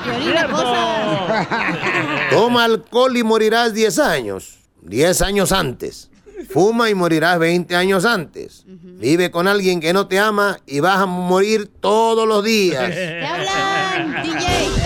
Toma 2.29 2.65
alcohol 2.65 3.17
y 3.17 3.23
morirás 3.23 3.73
10 3.73 3.97
años. 3.99 4.59
10 4.81 5.21
años 5.23 5.51
antes. 5.51 6.09
Fuma 6.49 6.89
y 6.89 6.95
morirás 6.95 7.39
20 7.39 7.75
años 7.75 8.05
antes. 8.05 8.63
Vive 8.67 9.31
con 9.31 9.47
alguien 9.47 9.79
que 9.79 9.93
no 9.93 10.07
te 10.07 10.19
ama 10.19 10.59
y 10.65 10.79
vas 10.79 10.99
a 10.99 11.05
morir 11.05 11.67
todos 11.79 12.27
los 12.27 12.43
días. 12.43 12.89
Te 12.93 13.25
hablan, 13.25 14.23
DJ. 14.23 14.85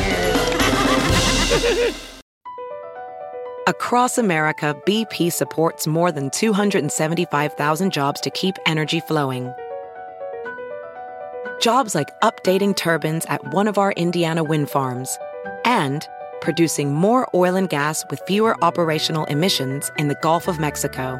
Across 3.68 4.18
America, 4.18 4.76
BP 4.88 5.32
supports 5.32 5.86
more 5.86 6.12
than 6.12 6.32
275,000 6.32 7.94
jobs 7.94 8.20
to 8.22 8.32
keep 8.32 8.56
energy 8.66 9.00
flowing. 9.00 9.54
Jobs 11.62 11.94
like 11.94 12.10
updating 12.22 12.76
turbines 12.76 13.26
at 13.28 13.54
one 13.54 13.68
of 13.68 13.78
our 13.78 13.92
Indiana 13.92 14.44
wind 14.44 14.72
farms 14.72 15.20
and 15.66 16.08
producing 16.42 16.96
more 16.96 17.28
oil 17.36 17.56
and 17.56 17.70
gas 17.70 18.04
with 18.10 18.22
fewer 18.26 18.58
operational 18.64 19.26
emissions 19.26 19.92
in 19.98 20.08
the 20.08 20.18
Gulf 20.24 20.48
of 20.48 20.58
Mexico. 20.60 21.20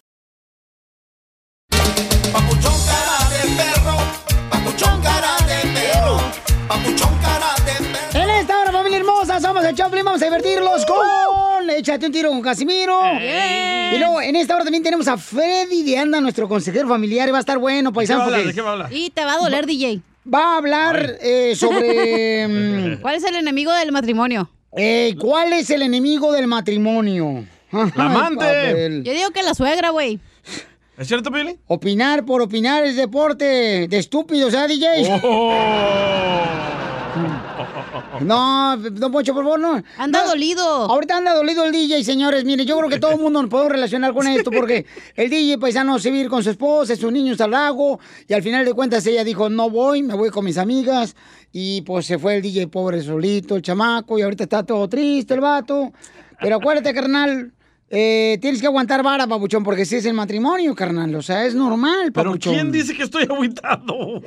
hermosa, 9.11 9.39
somos 9.39 9.63
el 9.65 9.75
Choplin. 9.75 10.05
Vamos 10.05 10.21
a 10.21 10.25
divertirlos 10.25 10.85
con 10.85 11.69
Échate 11.69 12.05
un 12.05 12.11
tiro 12.11 12.29
con 12.29 12.41
Casimiro. 12.41 12.99
Y 13.19 13.97
luego, 13.97 14.21
en 14.21 14.35
esta 14.35 14.55
hora 14.55 14.63
también 14.63 14.83
tenemos 14.83 15.07
a 15.07 15.17
Freddy 15.17 15.83
de 15.83 15.97
Anda, 15.97 16.21
nuestro 16.21 16.47
consejero 16.47 16.87
familiar. 16.87 17.27
Y 17.27 17.31
va 17.31 17.37
a 17.37 17.41
estar 17.41 17.57
bueno, 17.57 17.93
paisano. 17.93 18.29
¿De 18.29 18.53
qué 18.53 18.61
va 18.61 18.69
a 18.69 18.73
hablar? 18.73 18.93
Y 18.93 19.09
te 19.09 19.23
va 19.23 19.33
a 19.33 19.37
doler, 19.37 19.65
DJ. 19.65 20.01
Va 20.31 20.53
a 20.53 20.57
hablar 20.57 21.17
eh, 21.21 21.55
sobre. 21.55 22.47
mm, 22.97 23.01
¿Cuál 23.01 23.15
es 23.15 23.23
el 23.23 23.35
enemigo 23.35 23.73
del 23.73 23.91
matrimonio? 23.91 24.49
eh, 24.75 25.15
¿Cuál 25.19 25.53
es 25.53 25.69
el 25.69 25.81
enemigo 25.81 26.31
del 26.31 26.47
matrimonio? 26.47 27.45
La 27.71 28.05
amante. 28.05 29.01
Yo 29.03 29.13
digo 29.13 29.31
que 29.31 29.43
la 29.43 29.53
suegra, 29.53 29.89
güey. 29.89 30.19
¿Es 30.97 31.07
cierto, 31.07 31.31
Pili? 31.31 31.57
Opinar 31.67 32.25
por 32.25 32.41
opinar 32.41 32.83
es 32.83 32.95
deporte 32.95 33.87
de 33.87 33.97
estúpidos, 33.97 34.53
¿eh, 34.53 34.67
DJ? 34.67 35.21
No, 38.21 38.77
don 38.77 39.11
Poncho, 39.11 39.33
por 39.33 39.43
favor, 39.43 39.59
no. 39.59 39.83
Anda 39.97 40.23
No, 40.23 40.29
dolido. 40.29 40.63
Ahorita 40.63 41.17
anda 41.17 41.33
dolido 41.33 41.65
el 41.65 41.71
DJ, 41.71 42.03
señores. 42.03 42.45
Miren, 42.45 42.65
yo 42.65 42.77
creo 42.77 42.89
que 42.89 42.99
todo 42.99 43.11
el 43.11 43.19
mundo 43.19 43.41
nos 43.41 43.49
podemos 43.49 43.71
relacionar 43.71 44.13
con 44.13 44.27
esto 44.27 44.51
porque 44.51 44.85
el 45.15 45.29
DJ 45.29 45.57
paisano 45.57 45.99
se 45.99 46.11
vivir 46.11 46.29
con 46.29 46.43
su 46.43 46.51
esposa, 46.51 46.95
sus 46.95 47.11
niños 47.11 47.41
al 47.41 47.51
lago 47.51 47.99
y 48.27 48.33
al 48.33 48.43
final 48.43 48.65
de 48.65 48.73
cuentas 48.73 49.05
ella 49.07 49.23
dijo, 49.23 49.49
no 49.49 49.69
voy, 49.69 50.03
me 50.03 50.13
voy 50.13 50.29
con 50.29 50.45
mis 50.45 50.57
amigas 50.57 51.15
y 51.51 51.81
pues 51.81 52.05
se 52.05 52.17
fue 52.17 52.37
el 52.37 52.41
DJ 52.41 52.67
pobre 52.67 53.01
solito, 53.01 53.55
el 53.55 53.61
chamaco 53.61 54.17
y 54.17 54.21
ahorita 54.21 54.43
está 54.43 54.63
todo 54.63 54.87
triste 54.87 55.33
el 55.33 55.41
vato. 55.41 55.91
Pero 56.39 56.55
acuérdate, 56.55 56.93
carnal, 56.93 57.51
eh, 57.91 58.37
tienes 58.41 58.61
que 58.61 58.67
aguantar 58.67 59.03
vara, 59.03 59.27
papuchón, 59.27 59.63
porque 59.63 59.85
si 59.85 59.97
es 59.97 60.05
el 60.05 60.13
matrimonio, 60.13 60.73
carnal. 60.73 61.13
O 61.15 61.21
sea, 61.21 61.45
es 61.45 61.53
normal, 61.53 62.11
¿Pero 62.13 62.31
papuchón. 62.31 62.53
quién 62.53 62.71
dice 62.71 62.95
que 62.95 63.03
estoy 63.03 63.23
aguitado? 63.29 64.21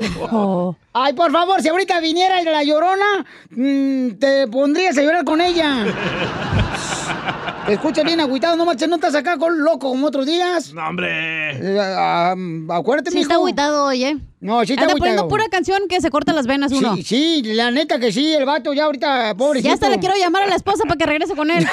Ay, 0.93 1.15
por 1.15 1.33
favor, 1.33 1.63
si 1.63 1.69
ahorita 1.69 1.99
viniera 2.01 2.43
la 2.43 2.63
llorona, 2.63 3.25
mm, 3.51 4.11
te 4.21 4.47
pondrías 4.49 4.97
a 4.99 5.03
llorar 5.03 5.25
con 5.25 5.41
ella. 5.41 5.87
Te 7.67 7.73
escuchas 7.73 8.05
bien 8.05 8.21
agüitado, 8.21 8.57
no 8.57 8.67
marches, 8.67 8.89
no 8.89 8.97
estás 8.97 9.15
acá 9.15 9.39
con 9.39 9.63
loco 9.65 9.89
como 9.89 10.07
otros 10.07 10.27
días. 10.27 10.75
No, 10.75 10.87
hombre. 10.87 11.53
Eh, 11.57 11.79
ah, 11.81 12.35
acuérdate, 12.71 13.11
Sí 13.11 13.21
está 13.21 13.35
mijo. 13.35 13.41
agüitado, 13.43 13.87
oye. 13.87 14.19
No, 14.41 14.63
sí 14.67 14.73
está 14.75 14.83
Anda 14.83 14.93
agüitado. 14.93 14.99
poniendo 14.99 15.29
pura 15.29 15.49
canción 15.49 15.81
que 15.89 15.99
se 16.03 16.11
corta 16.11 16.35
las 16.35 16.47
venas 16.47 16.73
uno. 16.73 16.95
Sí, 16.97 17.03
sí, 17.03 17.43
la 17.55 17.71
neta 17.71 17.99
que 17.99 18.13
sí, 18.13 18.35
el 18.35 18.45
vato 18.45 18.75
ya 18.75 18.85
ahorita, 18.85 19.35
pobrecito. 19.37 19.69
Ya 19.69 19.75
hasta 19.75 19.89
le 19.89 19.99
quiero 19.99 20.15
llamar 20.15 20.43
a 20.43 20.47
la 20.49 20.57
esposa 20.57 20.83
para 20.85 20.97
que 20.97 21.07
regrese 21.07 21.35
con 21.35 21.51
él. 21.51 21.67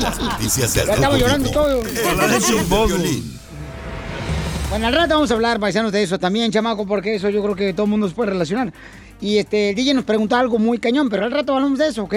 Las 0.00 0.18
noticias 0.22 0.72
del 0.74 0.86
Ya 0.86 0.94
estaba 0.94 1.14
Rojo 1.14 1.18
llorando 1.26 1.48
Vivo 1.50 1.62
todo. 1.62 1.82
de 1.82 2.86
Piolín. 2.86 3.38
Bueno, 4.70 4.86
al 4.86 4.92
rato 4.94 5.14
vamos 5.14 5.30
a 5.30 5.34
hablar, 5.34 5.60
paisanos, 5.60 5.92
de 5.92 6.02
eso 6.02 6.18
también, 6.18 6.50
chamaco, 6.50 6.86
porque 6.86 7.14
eso 7.14 7.28
yo 7.30 7.42
creo 7.42 7.54
que 7.54 7.72
todo 7.72 7.84
el 7.84 7.90
mundo 7.90 8.08
se 8.08 8.14
puede 8.14 8.30
relacionar. 8.30 8.72
Y 9.20 9.38
este, 9.38 9.70
el 9.70 9.74
DJ 9.74 9.94
nos 9.94 10.04
preguntó 10.04 10.36
algo 10.36 10.58
muy 10.58 10.78
cañón, 10.78 11.08
pero 11.08 11.24
al 11.24 11.32
rato 11.32 11.54
hablamos 11.54 11.78
de 11.78 11.88
eso, 11.88 12.04
¿ok? 12.04 12.14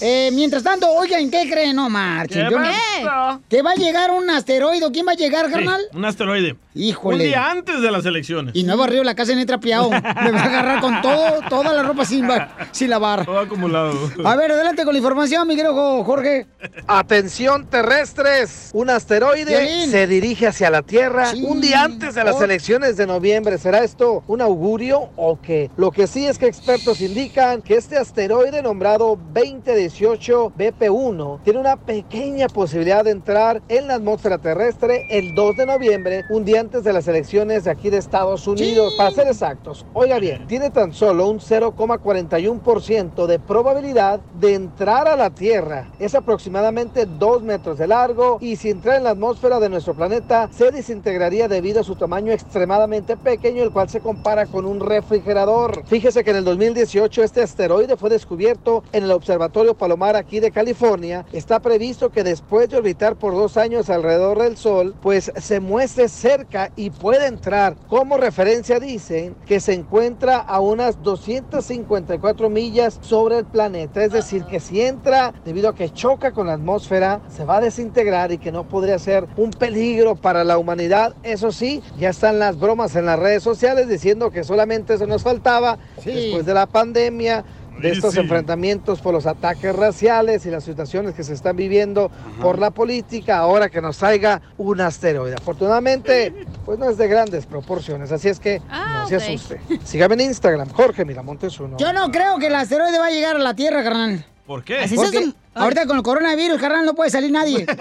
Eh, 0.00 0.30
mientras 0.32 0.62
tanto, 0.62 0.90
oigan, 0.90 1.30
¿qué 1.30 1.46
creen? 1.50 1.76
No 1.76 1.90
marchen. 1.90 2.48
¿Qué 2.48 2.54
pasó? 2.54 3.42
Que 3.50 3.60
va 3.60 3.72
a 3.72 3.74
llegar 3.74 4.10
un 4.10 4.30
asteroide. 4.30 4.90
¿Quién 4.92 5.06
va 5.06 5.12
a 5.12 5.16
llegar, 5.16 5.46
Sí, 5.46 5.52
carnal? 5.52 5.80
un 5.92 6.04
asteroide. 6.06 6.56
Híjole. 6.74 7.16
Un 7.16 7.22
día 7.22 7.50
antes 7.50 7.82
de 7.82 7.90
las 7.90 8.04
elecciones. 8.06 8.54
Y 8.56 8.64
no 8.64 8.72
he 8.72 8.76
barrido 8.76 9.04
la 9.04 9.14
casa 9.14 9.34
ni 9.34 9.42
he 9.42 9.46
trapeado. 9.46 9.90
Me 9.90 9.98
va 10.32 10.40
a 10.40 10.44
agarrar 10.44 10.80
con 10.80 11.02
todo, 11.02 11.40
toda 11.50 11.72
la 11.74 11.82
ropa 11.82 12.04
sin, 12.06 12.26
sin 12.70 12.88
lavar. 12.90 13.26
Todo 13.26 13.38
acumulado. 13.40 13.92
A 14.24 14.36
ver, 14.36 14.52
adelante 14.52 14.84
con 14.84 14.94
la 14.94 14.98
información, 14.98 15.46
mi 15.46 15.54
querido 15.54 16.02
Jorge. 16.04 16.46
Atención 16.86 17.66
terrestres, 17.66 18.70
un 18.72 18.88
asteroide 18.90 19.86
se 19.88 20.06
dirige 20.06 20.46
hacia 20.46 20.70
la 20.70 20.82
Tierra 20.82 21.26
Sí. 21.26 21.44
un 21.46 21.60
día 21.60 21.82
antes 21.84 22.14
de 22.14 22.24
las 22.24 22.36
Oh. 22.36 22.44
elecciones 22.44 22.96
de 22.96 23.06
noviembre. 23.06 23.58
¿Será 23.58 23.84
esto 23.84 24.24
un 24.26 24.40
augurio 24.40 25.10
o 25.16 25.38
qué? 25.40 25.70
Lo 25.76 25.90
que 25.90 26.06
sí 26.06 26.26
es 26.26 26.38
que 26.38 26.46
expertos 26.46 27.00
indican 27.00 27.60
que 27.62 27.76
este 27.76 27.98
asteroide 27.98 28.62
nombrado 28.62 29.18
2018 29.34 30.52
BP1 30.56 31.40
tiene 31.44 31.58
una 31.60 31.76
pequeña 31.76 32.48
posibilidad 32.48 33.04
de 33.04 33.10
entrar 33.10 33.60
en 33.68 33.88
la 33.88 33.94
atmósfera 33.94 34.38
terrestre 34.38 35.06
el 35.10 35.34
2 35.34 35.56
de 35.56 35.66
noviembre, 35.66 36.24
un 36.30 36.44
día 36.44 36.61
antes 36.62 36.84
de 36.84 36.92
las 36.92 37.08
elecciones 37.08 37.64
de 37.64 37.72
aquí 37.72 37.90
de 37.90 37.98
Estados 37.98 38.46
Unidos. 38.46 38.94
Para 38.96 39.10
ser 39.10 39.26
exactos, 39.26 39.84
oiga 39.94 40.20
bien, 40.20 40.46
tiene 40.46 40.70
tan 40.70 40.92
solo 40.92 41.26
un 41.26 41.40
0,41% 41.40 43.26
de 43.26 43.40
probabilidad 43.40 44.20
de 44.38 44.54
entrar 44.54 45.08
a 45.08 45.16
la 45.16 45.30
Tierra. 45.30 45.88
Es 45.98 46.14
aproximadamente 46.14 47.04
2 47.04 47.42
metros 47.42 47.78
de 47.78 47.88
largo 47.88 48.38
y 48.40 48.54
si 48.54 48.70
entra 48.70 48.96
en 48.96 49.02
la 49.02 49.10
atmósfera 49.10 49.58
de 49.58 49.70
nuestro 49.70 49.94
planeta 49.94 50.48
se 50.52 50.70
desintegraría 50.70 51.48
debido 51.48 51.80
a 51.80 51.84
su 51.84 51.96
tamaño 51.96 52.30
extremadamente 52.30 53.16
pequeño, 53.16 53.64
el 53.64 53.72
cual 53.72 53.88
se 53.88 53.98
compara 53.98 54.46
con 54.46 54.64
un 54.64 54.78
refrigerador. 54.78 55.82
Fíjese 55.86 56.22
que 56.22 56.30
en 56.30 56.36
el 56.36 56.44
2018 56.44 57.24
este 57.24 57.42
asteroide 57.42 57.96
fue 57.96 58.08
descubierto 58.08 58.84
en 58.92 59.02
el 59.02 59.10
Observatorio 59.10 59.74
Palomar 59.74 60.14
aquí 60.14 60.38
de 60.38 60.52
California. 60.52 61.26
Está 61.32 61.58
previsto 61.58 62.10
que 62.10 62.22
después 62.22 62.70
de 62.70 62.76
orbitar 62.76 63.16
por 63.16 63.34
dos 63.34 63.56
años 63.56 63.90
alrededor 63.90 64.40
del 64.40 64.56
Sol, 64.56 64.94
pues 65.02 65.32
se 65.34 65.58
muestre 65.58 66.08
cerca 66.08 66.51
y 66.76 66.90
puede 66.90 67.26
entrar. 67.26 67.76
Como 67.88 68.16
referencia 68.16 68.78
dicen 68.78 69.34
que 69.46 69.60
se 69.60 69.72
encuentra 69.72 70.38
a 70.38 70.60
unas 70.60 71.02
254 71.02 72.50
millas 72.50 72.98
sobre 73.00 73.38
el 73.38 73.44
planeta. 73.44 74.04
Es 74.04 74.12
decir, 74.12 74.44
que 74.44 74.60
si 74.60 74.82
entra, 74.82 75.32
debido 75.44 75.70
a 75.70 75.74
que 75.74 75.90
choca 75.90 76.32
con 76.32 76.46
la 76.46 76.54
atmósfera, 76.54 77.20
se 77.28 77.44
va 77.44 77.56
a 77.56 77.60
desintegrar 77.60 78.32
y 78.32 78.38
que 78.38 78.52
no 78.52 78.68
podría 78.68 78.98
ser 78.98 79.26
un 79.36 79.50
peligro 79.50 80.14
para 80.14 80.44
la 80.44 80.58
humanidad. 80.58 81.14
Eso 81.22 81.52
sí, 81.52 81.82
ya 81.98 82.10
están 82.10 82.38
las 82.38 82.58
bromas 82.58 82.96
en 82.96 83.06
las 83.06 83.18
redes 83.18 83.42
sociales 83.42 83.88
diciendo 83.88 84.30
que 84.30 84.44
solamente 84.44 84.94
eso 84.94 85.06
nos 85.06 85.22
faltaba 85.22 85.78
después 86.04 86.44
de 86.44 86.54
la 86.54 86.66
pandemia 86.66 87.44
de 87.80 87.90
estos 87.90 88.14
sí. 88.14 88.20
enfrentamientos 88.20 89.00
por 89.00 89.14
los 89.14 89.26
ataques 89.26 89.74
raciales 89.74 90.46
y 90.46 90.50
las 90.50 90.64
situaciones 90.64 91.14
que 91.14 91.24
se 91.24 91.34
están 91.34 91.56
viviendo 91.56 92.10
por 92.40 92.58
la 92.58 92.70
política, 92.70 93.38
ahora 93.38 93.68
que 93.68 93.80
nos 93.80 93.98
traiga 93.98 94.40
un 94.58 94.80
asteroide. 94.80 95.34
Afortunadamente, 95.34 96.32
pues 96.64 96.78
no 96.78 96.88
es 96.90 96.96
de 96.96 97.08
grandes 97.08 97.46
proporciones, 97.46 98.12
así 98.12 98.28
es 98.28 98.38
que 98.38 98.60
no 98.60 99.08
se 99.08 99.16
asuste. 99.16 99.60
Sígame 99.84 100.14
en 100.14 100.22
Instagram, 100.22 100.68
Jorge 100.70 101.04
Miramontes 101.04 101.58
uno. 101.60 101.76
Yo 101.78 101.92
no 101.92 102.10
creo 102.10 102.38
que 102.38 102.46
el 102.48 102.54
asteroide 102.54 102.98
va 102.98 103.06
a 103.06 103.10
llegar 103.10 103.36
a 103.36 103.40
la 103.40 103.54
Tierra, 103.54 103.82
carnal. 103.82 104.24
¿Por 104.46 104.64
qué? 104.64 104.80
Así 104.80 104.96
Porque 104.96 105.32
ahorita 105.54 105.86
con 105.86 105.96
el 105.96 106.02
coronavirus, 106.02 106.60
carnal, 106.60 106.84
no 106.84 106.94
puede 106.94 107.10
salir 107.10 107.30
nadie. 107.30 107.66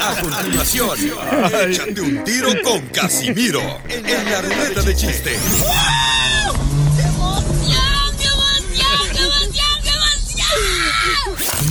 A 0.00 0.14
continuación, 0.20 0.98
échate 1.68 2.00
un 2.00 2.24
tiro 2.24 2.50
con 2.62 2.80
Casimiro 2.88 3.60
en 3.88 4.30
la 4.30 4.40
ruleta 4.42 4.82
de 4.82 4.94
chiste. 4.94 5.36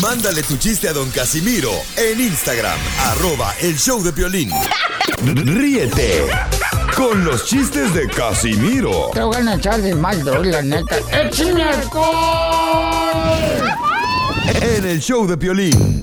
Mándale 0.01 0.43
tu 0.43 0.57
chiste 0.57 0.88
a 0.88 0.93
don 0.93 1.10
Casimiro 1.10 1.71
en 1.95 2.19
Instagram, 2.19 2.77
arroba 3.05 3.53
el 3.62 3.77
show 3.77 4.03
de 4.03 4.13
Piolín. 4.13 4.51
Ríete 5.23 6.27
con 6.95 7.23
los 7.25 7.45
chistes 7.45 7.93
de 7.93 8.07
Casimiro 8.07 9.10
Te 9.13 9.21
voy 9.21 9.36
a 9.36 9.55
echar 9.55 9.81
de 9.81 9.95
mal, 9.95 10.23
droga, 10.23 10.43
la 10.43 10.62
neta. 10.62 10.97
¡Échame 11.12 11.63
alcohol! 11.63 12.97
en 14.62 14.86
el 14.86 15.01
show 15.01 15.25
de 15.25 15.38
Piolín. 15.38 16.01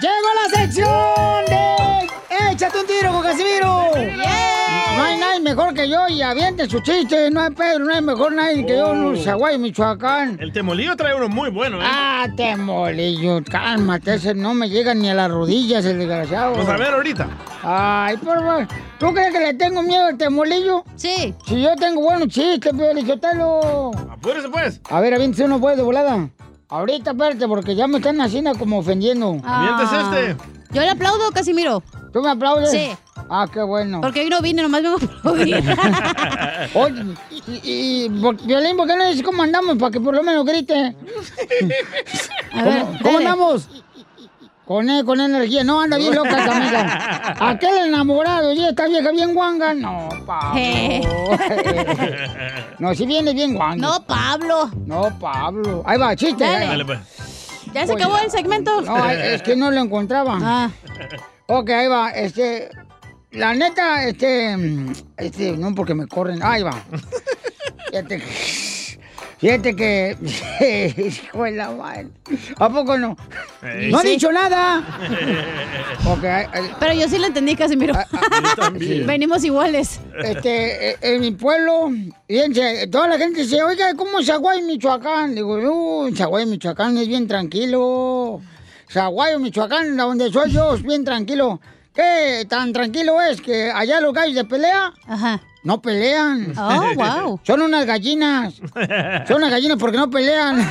Llegó 0.00 0.28
la 0.42 0.56
sección 0.56 1.44
de 1.46 2.52
Échate 2.52 2.78
un 2.78 2.86
tiro 2.86 3.12
con 3.12 3.22
Casimiro. 3.22 3.90
Nadie 3.94 4.59
mejor 5.50 5.74
que 5.74 5.88
yo 5.88 6.06
y 6.08 6.22
avienten 6.22 6.70
su 6.70 6.80
chiste. 6.80 7.30
No 7.30 7.40
hay 7.40 7.50
Pedro, 7.50 7.84
no 7.84 7.92
hay 7.94 8.02
mejor 8.02 8.32
nadie 8.32 8.64
que 8.64 8.76
yo 8.76 8.92
en 8.92 9.00
Oh. 9.00 9.16
Zaguay, 9.16 9.58
Michoacán. 9.58 10.36
El 10.40 10.52
temolillo 10.52 10.94
trae 10.96 11.14
uno 11.14 11.28
muy 11.28 11.50
bueno, 11.50 11.78
¿eh? 11.82 11.84
Ah, 11.84 12.26
temolillo, 12.36 13.40
cálmate, 13.50 14.14
ese 14.14 14.34
no 14.34 14.54
me 14.54 14.68
llega 14.68 14.94
ni 14.94 15.08
a 15.10 15.14
las 15.14 15.30
rodillas, 15.30 15.84
el 15.84 15.98
desgraciado. 15.98 16.52
Pues 16.54 16.68
a 16.68 16.76
ver 16.76 16.92
ahorita. 16.94 17.28
Ay, 17.62 18.16
por 18.18 18.38
favor. 18.38 18.68
¿Tú 18.98 19.12
crees 19.12 19.32
que 19.32 19.40
le 19.40 19.54
tengo 19.54 19.82
miedo 19.82 20.06
al 20.06 20.16
temolillo? 20.16 20.84
Sí. 20.94 21.34
Si 21.46 21.60
yo 21.60 21.74
tengo 21.76 22.00
buenos 22.02 22.28
chistes, 22.28 22.72
Piolichotelo. 22.72 23.90
Apúrese 24.10 24.48
pues. 24.48 24.80
A 24.88 25.00
ver, 25.00 25.14
aviéntese 25.14 25.44
uno 25.44 25.60
pues 25.60 25.76
de 25.76 25.82
volada. 25.82 26.28
Ahorita, 26.68 27.10
espérate, 27.10 27.48
porque 27.48 27.74
ya 27.74 27.88
me 27.88 27.96
están 27.98 28.20
haciendo 28.20 28.54
como 28.54 28.78
ofendiendo. 28.78 29.36
Aviéntese 29.42 30.00
este. 30.00 30.36
Yo 30.72 30.82
le 30.82 30.90
aplaudo, 30.90 31.32
Casimiro. 31.32 31.82
¿Tú 32.12 32.22
me 32.22 32.30
aplaudes? 32.30 32.70
Sí. 32.70 32.90
Ah, 33.28 33.46
qué 33.52 33.60
bueno. 33.62 34.00
Porque 34.00 34.20
hoy 34.20 34.28
no 34.28 34.40
vine, 34.40 34.62
nomás 34.62 34.82
vengo 34.82 34.96
a 34.96 35.18
aplaudir. 35.18 35.56
Oye, 36.74 37.04
y, 37.30 38.04
y, 38.04 38.10
por- 38.20 38.40
Violín, 38.44 38.76
¿por 38.76 38.86
qué 38.88 38.96
no 38.96 39.06
dices 39.06 39.22
cómo 39.22 39.42
andamos? 39.42 39.76
Para 39.78 39.90
que 39.92 40.00
por 40.00 40.14
lo 40.14 40.22
menos 40.22 40.44
grite. 40.44 40.94
A 42.52 42.62
ver, 42.64 42.84
¿Cómo, 43.02 43.18
andamos? 43.18 43.68
Con, 44.64 44.88
e- 44.90 45.04
con 45.04 45.20
energía. 45.20 45.62
No, 45.64 45.80
anda 45.80 45.96
bien 45.98 46.14
loca 46.14 46.30
esta 46.38 46.56
amiga. 46.56 47.34
Aquel 47.50 47.86
enamorado, 47.88 48.52
y 48.52 48.64
esta 48.64 48.86
vieja 48.86 49.10
bien 49.10 49.34
guanga. 49.34 49.74
No, 49.74 50.08
Pablo. 50.26 50.60
no, 52.78 52.94
si 52.94 53.06
viene 53.06 53.32
bien 53.32 53.54
guanga. 53.54 53.76
No, 53.88 54.02
Pablo. 54.06 54.70
No, 54.86 55.18
Pablo. 55.18 55.82
Ahí 55.86 55.98
va, 55.98 56.14
chiste. 56.16 56.44
Dale. 56.44 56.66
Dale, 56.66 56.84
pues. 56.84 56.98
¿Ya 57.72 57.86
se 57.86 57.92
acabó 57.92 58.18
el 58.18 58.30
segmento? 58.30 58.80
No, 58.80 59.08
es 59.08 59.42
que 59.42 59.54
no 59.54 59.70
lo 59.70 59.80
encontraba. 59.80 60.38
Ah. 60.42 60.70
Ok, 61.46 61.70
ahí 61.70 61.86
va. 61.88 62.10
Este, 62.10 62.68
la 63.32 63.54
neta, 63.54 64.04
este, 64.06 64.56
mm, 64.56 64.92
este, 65.16 65.56
no 65.56 65.74
porque 65.74 65.94
me 65.94 66.06
corren. 66.06 66.42
Ahí 66.42 66.62
va. 66.62 66.84
Fíjate, 67.86 68.18
fíjate 69.38 69.76
que, 69.76 70.16
hijo 71.24 71.44
de 71.44 71.52
la 71.52 71.70
madre. 71.70 72.08
¿A 72.58 72.68
poco 72.68 72.98
no? 72.98 73.16
No 73.62 73.98
ha 73.98 74.02
dicho 74.02 74.32
nada. 74.32 74.82
Pero 76.80 76.92
yo 76.92 77.08
sí 77.08 77.18
lo 77.18 77.26
entendí, 77.26 77.54
Casimiro. 77.54 77.94
también. 78.56 79.06
Venimos 79.06 79.44
iguales. 79.44 80.00
este, 80.24 80.90
eh, 80.90 80.96
en 81.00 81.20
mi 81.20 81.30
pueblo, 81.30 81.90
fíjense, 82.26 82.88
toda 82.88 83.08
la 83.08 83.18
gente 83.18 83.42
dice, 83.42 83.62
oiga, 83.62 83.94
¿cómo 83.94 84.18
es 84.18 84.26
Zaguay, 84.26 84.62
Michoacán? 84.62 85.36
Digo, 85.36 85.54
uh, 85.54 86.14
Zaguay, 86.16 86.46
Michoacán 86.46 86.96
es 86.98 87.06
bien 87.06 87.28
tranquilo. 87.28 88.40
Zaguay, 88.90 89.38
Michoacán, 89.38 89.96
donde 89.96 90.32
soy 90.32 90.50
yo, 90.50 90.74
es 90.74 90.82
bien 90.82 91.04
tranquilo. 91.04 91.60
¿Qué 92.00 92.46
tan 92.48 92.72
tranquilo 92.72 93.20
es 93.20 93.42
que 93.42 93.70
allá 93.70 94.00
los 94.00 94.14
gallos 94.14 94.34
de 94.34 94.44
pelea? 94.46 94.94
Ajá. 95.06 95.38
No 95.62 95.82
pelean. 95.82 96.54
Oh, 96.56 96.94
wow. 96.94 97.40
Son 97.46 97.60
unas 97.60 97.84
gallinas. 97.84 98.54
Son 99.28 99.36
unas 99.36 99.50
gallinas 99.50 99.76
porque 99.78 99.98
no 99.98 100.08
pelean. 100.08 100.58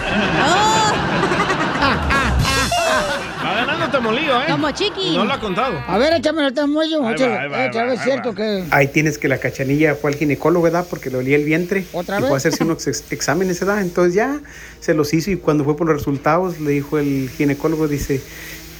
Va 3.45 3.53
ganando 3.53 3.89
temolillo, 3.89 4.41
¿eh? 4.41 4.45
Como 4.49 4.71
chiqui. 4.71 5.15
No 5.15 5.25
lo 5.25 5.33
ha 5.33 5.39
contado. 5.39 5.79
A 5.87 5.97
ver, 5.99 6.13
échame 6.13 6.45
el 6.45 6.51
va, 6.51 7.93
es 7.93 7.99
ahí 7.99 8.03
cierto 8.03 8.29
va. 8.29 8.35
que... 8.35 8.63
Ahí 8.71 8.87
tienes 8.87 9.19
que 9.19 9.27
la 9.27 9.37
cachanilla 9.37 9.93
fue 9.95 10.09
al 10.11 10.17
ginecólogo, 10.17 10.63
¿verdad? 10.63 10.87
Porque 10.89 11.11
le 11.11 11.17
olía 11.17 11.35
el 11.35 11.45
vientre. 11.45 11.85
¿Otra 11.93 12.17
y 12.17 12.21
vez? 12.21 12.29
fue 12.29 12.35
a 12.35 12.37
hacerse 12.37 12.63
unos 12.63 12.85
ex- 12.87 13.11
exámenes, 13.11 13.59
¿verdad? 13.59 13.81
Entonces 13.81 14.15
ya 14.15 14.39
se 14.79 14.93
los 14.95 15.13
hizo 15.13 15.29
y 15.29 15.37
cuando 15.37 15.63
fue 15.63 15.77
por 15.77 15.87
los 15.87 15.95
resultados 15.97 16.59
le 16.59 16.71
dijo 16.71 16.97
el 16.97 17.29
ginecólogo, 17.29 17.87
dice, 17.87 18.21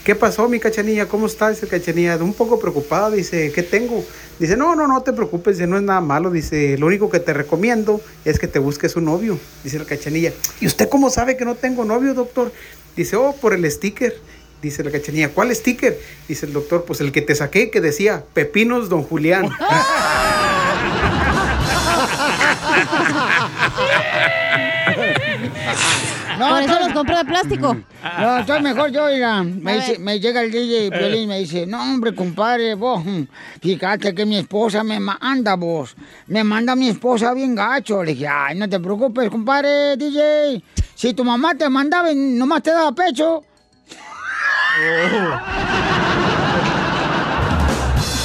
¿qué 0.04 0.16
pasó 0.16 0.48
mi 0.50 0.60
cachanilla? 0.60 1.08
¿Cómo 1.08 1.28
está? 1.28 1.50
Dice 1.50 1.68
cachanilla, 1.68 2.18
un 2.18 2.34
poco 2.34 2.60
preocupada, 2.60 3.12
dice, 3.12 3.52
¿qué 3.54 3.64
tengo? 3.64 4.06
Dice, 4.40 4.56
no, 4.56 4.76
no, 4.76 4.88
no 4.88 5.02
te 5.02 5.14
preocupes, 5.14 5.58
dice, 5.58 5.68
no 5.68 5.78
es 5.78 5.84
nada 5.84 6.02
malo, 6.02 6.32
dice, 6.32 6.78
lo 6.78 6.88
único 6.88 7.10
que 7.10 7.20
te 7.20 7.34
recomiendo 7.34 8.02
es 8.26 8.40
que 8.40 8.48
te 8.48 8.60
busques 8.60 8.96
un 8.96 9.06
novio, 9.06 9.38
dice 9.64 9.80
la 9.80 9.86
cachanilla. 9.86 10.32
¿Y 10.62 10.68
usted 10.68 10.90
cómo 10.90 11.10
sabe 11.10 11.38
que 11.38 11.46
no 11.46 11.56
tengo 11.56 11.86
novio, 11.86 12.14
doctor? 12.14 12.52
Dice, 12.96 13.16
oh, 13.16 13.36
por 13.36 13.54
el 13.54 13.70
sticker. 13.70 14.16
Dice 14.62 14.84
la 14.84 14.92
cachanilla, 14.92 15.30
¿cuál 15.30 15.56
sticker? 15.56 15.98
Dice 16.28 16.46
el 16.46 16.52
doctor, 16.52 16.84
pues 16.86 17.00
el 17.00 17.14
que 17.14 17.22
te 17.22 17.34
saqué 17.34 17.72
que 17.72 17.80
decía, 17.80 18.26
Pepinos 18.34 18.90
Don 18.90 19.04
Julián. 19.04 19.50
Por 26.48 26.62
eso 26.62 26.80
los 26.80 26.94
compro 26.94 27.18
de 27.18 27.26
plástico. 27.26 27.78
No, 28.20 28.38
estoy 28.40 28.62
mejor 28.62 28.92
yo, 28.92 29.04
oiga. 29.06 29.44
Me, 29.44 29.76
dice- 29.76 30.00
me 30.00 30.20
llega 30.20 30.42
el 30.42 30.52
DJ 30.52 30.90
Piolín 30.92 31.24
y 31.24 31.28
me 31.28 31.40
dice, 31.40 31.66
no, 31.66 31.82
hombre, 31.82 32.16
compadre, 32.16 32.76
vos, 32.76 33.04
mm, 33.04 33.24
fíjate 33.62 34.16
que 34.16 34.26
mi 34.26 34.38
esposa 34.38 34.84
me 34.84 35.00
manda, 35.00 35.56
vos. 35.56 35.96
Me 36.28 36.44
manda 36.44 36.76
mi 36.76 36.90
esposa 36.90 37.34
bien 37.34 37.56
gacho. 37.56 38.04
Le 38.04 38.14
dije, 38.14 38.28
ay, 38.28 38.58
no 38.58 38.70
te 38.70 38.80
preocupes, 38.80 39.30
compadre, 39.30 39.98
DJ. 39.98 40.64
Si 40.96 41.14
tu 41.14 41.24
mamá 41.24 41.56
te 41.56 41.68
mandaba 41.70 42.12
y 42.12 42.16
nomás 42.16 42.64
te 42.64 42.72
daba 42.72 42.92
pecho. 42.94 43.44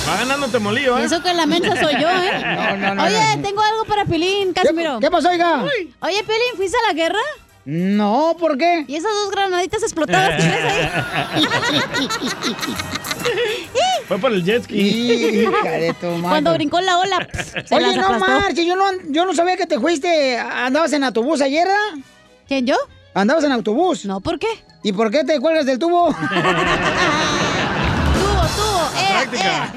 Va 0.06 0.16
ganando 0.18 0.48
temolillo, 0.48 0.98
¿eh? 0.98 1.04
Eso 1.04 1.22
que 1.22 1.32
la 1.32 1.46
mensa 1.46 1.74
soy 1.80 1.94
yo, 2.00 2.08
¿eh? 2.08 2.30
No, 2.44 2.76
no, 2.76 2.94
no, 2.94 3.04
Oye, 3.04 3.36
no. 3.36 3.42
tengo 3.42 3.62
algo 3.62 3.84
para 3.86 4.04
Pilín, 4.04 4.52
Casimiro. 4.52 5.00
¿Qué 5.00 5.10
pasó, 5.10 5.30
oiga? 5.30 5.62
Oye, 5.62 6.22
Pilín, 6.24 6.56
¿fuiste 6.56 6.76
a 6.76 6.88
la 6.88 6.92
guerra? 6.94 7.18
No, 7.66 8.36
¿por 8.38 8.58
qué? 8.58 8.84
¿Y 8.86 8.96
esas 8.96 9.10
dos 9.24 9.30
granaditas 9.30 9.82
explotadas 9.82 10.42
que 10.42 10.48
ves 10.48 10.64
ahí? 10.64 11.46
Fue 14.06 14.18
por 14.18 14.32
el 14.32 14.44
jet 14.44 14.64
ski. 14.64 14.76
Hija 14.78 15.70
de 15.70 15.94
tu 15.94 16.06
madre. 16.08 16.28
Cuando 16.28 16.52
brincó 16.54 16.80
la 16.82 16.98
ola, 16.98 17.26
pss, 17.32 17.52
se 17.68 17.74
Oye, 17.74 17.96
las 17.96 17.98
no 18.10 18.18
marches, 18.18 18.66
yo 18.66 18.76
no, 18.76 18.84
yo 19.08 19.24
no 19.24 19.32
sabía 19.34 19.56
que 19.56 19.64
te 19.66 19.80
fuiste. 19.80 20.36
¿Andabas 20.38 20.92
en 20.92 21.04
autobús 21.04 21.40
ayer, 21.40 21.66
¿verdad? 21.66 22.04
¿Quién, 22.46 22.66
yo? 22.66 22.76
¿Andabas 23.14 23.44
en 23.44 23.52
autobús? 23.52 24.04
No, 24.04 24.20
¿por 24.20 24.38
qué? 24.38 24.48
¿Y 24.82 24.92
por 24.92 25.10
qué 25.10 25.24
te 25.24 25.40
cuelgas 25.40 25.64
del 25.64 25.78
tubo? 25.78 26.08
Tuvo, 28.14 28.42
tuvo, 28.56 28.82
eh, 28.98 29.08
Práctica. 29.10 29.66
eh. 29.66 29.70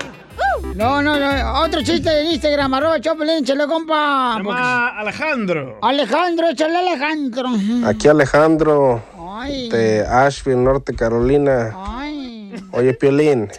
No, 0.77 1.01
no, 1.01 1.17
no. 1.19 1.61
Otro 1.63 1.81
chiste 1.81 2.21
en 2.21 2.27
Instagram, 2.27 2.71
arroba 2.75 3.01
Chopelín, 3.01 3.43
échale, 3.43 3.65
compa. 3.65 4.35
Llama 4.37 4.89
Alejandro. 4.99 5.79
Alejandro, 5.81 6.47
échale 6.49 6.77
Alejandro. 6.77 7.49
Aquí 7.85 8.07
Alejandro 8.07 9.01
Ay, 9.39 9.69
de 9.69 10.05
Asheville, 10.07 10.63
Norte 10.63 10.93
Carolina. 10.93 11.73
ay. 11.75 12.53
Oye, 12.71 12.93
Piolín, 12.93 13.49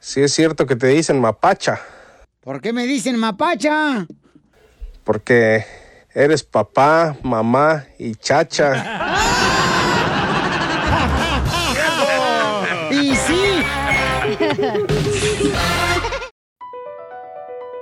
sí 0.00 0.22
es 0.22 0.32
cierto 0.32 0.66
que 0.66 0.74
te 0.76 0.88
dicen 0.88 1.20
mapacha, 1.20 1.80
¿Por 2.40 2.60
qué 2.60 2.72
me 2.72 2.86
dicen 2.86 3.18
mapacha? 3.18 4.06
porque 5.04 5.64
eres 6.12 6.42
papá, 6.42 7.16
mamá 7.22 7.84
y 7.98 8.14
chacha. 8.16 9.10
Y 12.90 13.14
sí. 13.16 13.62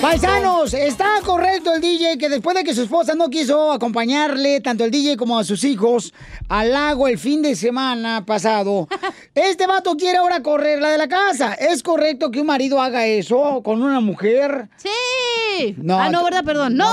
Paisanos, 0.00 0.74
está 0.74 1.20
correcto 1.24 1.74
el 1.74 1.80
DJ 1.80 2.18
que 2.18 2.28
después 2.28 2.54
de 2.54 2.62
que 2.62 2.74
su 2.74 2.82
esposa 2.82 3.14
no 3.14 3.30
quiso 3.30 3.72
acompañarle, 3.72 4.60
tanto 4.60 4.84
el 4.84 4.90
DJ 4.90 5.16
como 5.16 5.38
a 5.38 5.44
sus 5.44 5.64
hijos, 5.64 6.12
al 6.48 6.72
lago 6.72 7.08
el 7.08 7.18
fin 7.18 7.40
de 7.42 7.56
semana 7.56 8.24
pasado, 8.26 8.86
este 9.34 9.66
vato 9.66 9.96
quiere 9.96 10.18
ahora 10.18 10.42
correrla 10.42 10.90
de 10.90 10.98
la 10.98 11.08
casa. 11.08 11.54
¿Es 11.54 11.82
correcto 11.82 12.30
que 12.30 12.40
un 12.40 12.46
marido 12.46 12.80
haga 12.82 13.06
eso 13.06 13.62
con 13.64 13.82
una 13.82 14.00
mujer? 14.00 14.68
Sí. 14.76 15.74
No, 15.78 15.98
ah, 15.98 16.10
no, 16.10 16.22
¿verdad? 16.22 16.44
Perdón. 16.44 16.76
No. 16.76 16.92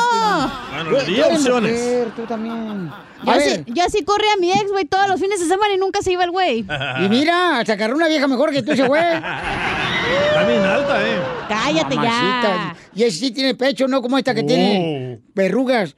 Bueno, 0.74 0.92
le 0.92 1.00
Tú 1.04 1.12
di 1.12 1.20
eres 1.20 1.38
opciones. 1.40 1.72
mujer, 1.74 2.12
tú 2.16 2.22
también. 2.24 2.92
Yo 3.24 3.32
A 3.32 3.40
sí, 3.40 3.50
ver. 3.50 3.66
yo 3.68 3.84
sí 3.90 4.04
corrí 4.04 4.26
a 4.36 4.38
mi 4.40 4.52
ex, 4.52 4.72
güey, 4.72 4.86
todos 4.86 5.08
los 5.08 5.20
fines 5.20 5.40
de 5.40 5.46
semana 5.46 5.74
y 5.74 5.78
nunca 5.78 6.02
se 6.02 6.12
iba 6.12 6.24
el 6.24 6.32
güey. 6.32 6.66
Y 7.00 7.10
mira, 7.10 7.64
se 7.66 7.72
agarró 7.74 7.96
una 7.96 8.08
vieja 8.08 8.28
mejor 8.28 8.52
que 8.52 8.64
tú 8.64 8.72
ese 8.72 8.88
güey. 8.88 9.02
Está 9.04 10.44
bien 10.48 10.62
alta, 10.64 11.08
¿eh? 11.08 11.20
Cállate 11.48 11.96
ya. 11.96 12.76
Y 12.94 13.04
ese 13.04 13.18
sí 13.20 13.32
tiene 13.32 13.56
pecho, 13.56 13.88
no 13.88 14.02
como 14.02 14.18
esta 14.18 14.34
que 14.34 14.44
tiene 14.44 15.20
verrugas. 15.34 15.96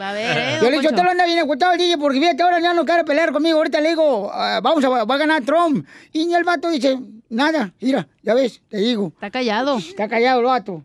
Va 0.00 0.10
a 0.10 0.12
ver, 0.12 0.38
¿eh? 0.38 0.58
Yo 0.62 0.70
le 0.70 0.80
digo, 0.80 0.92
te 0.94 1.02
lo 1.04 1.10
anda 1.10 1.26
bien 1.26 1.38
escuchado 1.38 1.72
el 1.72 1.78
DJ 1.78 1.98
porque 1.98 2.18
fíjate, 2.18 2.42
ahora 2.42 2.60
ya 2.60 2.74
no 2.74 2.84
quiere 2.84 3.04
pelear 3.04 3.32
conmigo. 3.32 3.58
Ahorita 3.58 3.80
le 3.80 3.90
digo, 3.90 4.30
ah, 4.32 4.60
vamos 4.62 4.84
a, 4.84 4.88
va 5.04 5.14
a 5.14 5.18
ganar 5.18 5.42
Trump. 5.42 5.86
Y 6.12 6.32
el 6.32 6.44
vato 6.44 6.70
dice, 6.70 6.98
nada, 7.28 7.72
mira, 7.80 8.06
ya 8.22 8.34
ves, 8.34 8.62
te 8.68 8.78
digo. 8.78 9.08
Está 9.14 9.30
callado. 9.30 9.78
Está 9.78 10.08
callado 10.08 10.40
el 10.40 10.46
vato. 10.46 10.82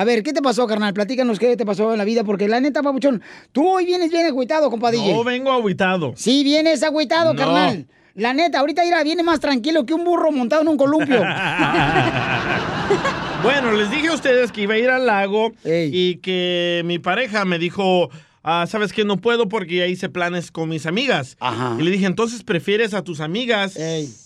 A 0.00 0.04
ver, 0.04 0.22
¿qué 0.22 0.32
te 0.32 0.40
pasó, 0.40 0.66
carnal? 0.66 0.94
Platícanos 0.94 1.38
qué 1.38 1.58
te 1.58 1.66
pasó 1.66 1.92
en 1.92 1.98
la 1.98 2.04
vida, 2.06 2.24
porque 2.24 2.48
la 2.48 2.58
neta, 2.58 2.82
papuchón, 2.82 3.20
tú 3.52 3.68
hoy 3.68 3.84
vienes 3.84 4.10
bien 4.10 4.24
agüitado, 4.24 4.70
compa 4.70 4.90
DJ. 4.90 5.12
No 5.12 5.24
vengo 5.24 5.52
agüitado. 5.52 6.14
Sí, 6.16 6.42
vienes 6.42 6.82
agüitado, 6.82 7.34
No. 7.34 7.38
carnal. 7.38 7.86
La 8.14 8.32
neta, 8.32 8.60
ahorita 8.60 8.82
irá, 8.86 9.02
viene 9.04 9.22
más 9.22 9.40
tranquilo 9.40 9.84
que 9.84 9.92
un 9.92 10.02
burro 10.04 10.32
montado 10.32 10.62
en 10.62 10.68
un 10.68 10.78
columpio. 10.78 11.22
Bueno, 13.42 13.72
les 13.72 13.90
dije 13.90 14.08
a 14.08 14.12
ustedes 14.14 14.52
que 14.52 14.62
iba 14.62 14.74
a 14.74 14.78
ir 14.78 14.90
al 14.90 15.06
lago 15.06 15.52
y 15.64 16.16
que 16.16 16.82
mi 16.84 16.98
pareja 16.98 17.44
me 17.44 17.58
dijo, 17.58 18.10
ah, 18.42 18.66
¿sabes 18.68 18.92
qué? 18.92 19.04
No 19.04 19.16
puedo 19.18 19.48
porque 19.48 19.76
ya 19.76 19.86
hice 19.86 20.08
planes 20.08 20.50
con 20.50 20.68
mis 20.68 20.86
amigas. 20.86 21.36
Y 21.78 21.82
le 21.82 21.90
dije, 21.90 22.06
entonces 22.06 22.42
prefieres 22.42 22.94
a 22.94 23.02
tus 23.04 23.20
amigas 23.20 23.76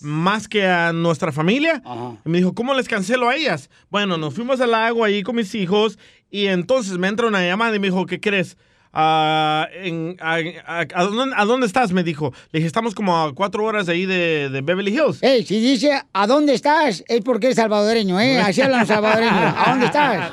más 0.01 0.47
que 0.47 0.65
a 0.67 0.93
nuestra 0.93 1.31
familia. 1.31 1.81
Y 2.25 2.29
me 2.29 2.37
dijo, 2.39 2.53
¿cómo 2.53 2.73
les 2.73 2.87
cancelo 2.87 3.29
a 3.29 3.35
ellas? 3.35 3.69
Bueno, 3.89 4.17
nos 4.17 4.33
fuimos 4.33 4.61
al 4.61 4.71
lago 4.71 5.03
ahí 5.03 5.23
con 5.23 5.35
mis 5.35 5.53
hijos 5.55 5.97
y 6.31 6.47
entonces 6.47 6.97
me 6.97 7.07
entra 7.07 7.27
una 7.27 7.45
llamada 7.45 7.75
y 7.75 7.79
me 7.79 7.87
dijo, 7.87 8.05
¿qué 8.05 8.19
crees? 8.19 8.57
Ah, 8.97 9.67
en- 9.73 10.15
a, 10.21 10.35
a- 10.65 10.85
a 10.93 11.03
dónde, 11.03 11.35
a 11.37 11.43
dónde 11.43 11.67
estás? 11.67 11.91
Me 11.91 12.01
dijo. 12.01 12.31
Le 12.53 12.59
dije, 12.59 12.67
estamos 12.67 12.95
como 12.95 13.17
a 13.21 13.35
cuatro 13.35 13.65
horas 13.65 13.87
de 13.87 13.91
ahí 13.91 14.05
de, 14.05 14.49
de 14.49 14.61
Beverly 14.61 14.93
Hills. 14.93 15.21
Ey, 15.21 15.43
si 15.45 15.59
dice, 15.59 16.01
¿a 16.13 16.27
dónde 16.27 16.53
estás? 16.53 17.03
Es 17.09 17.19
porque 17.19 17.49
es 17.49 17.57
salvadoreño, 17.57 18.17
¿eh? 18.21 18.39
Así 18.41 18.61
hablan 18.61 18.87
salvadoreños. 18.87 19.33
¿A 19.57 19.65
dónde 19.71 19.85
estás? 19.87 20.31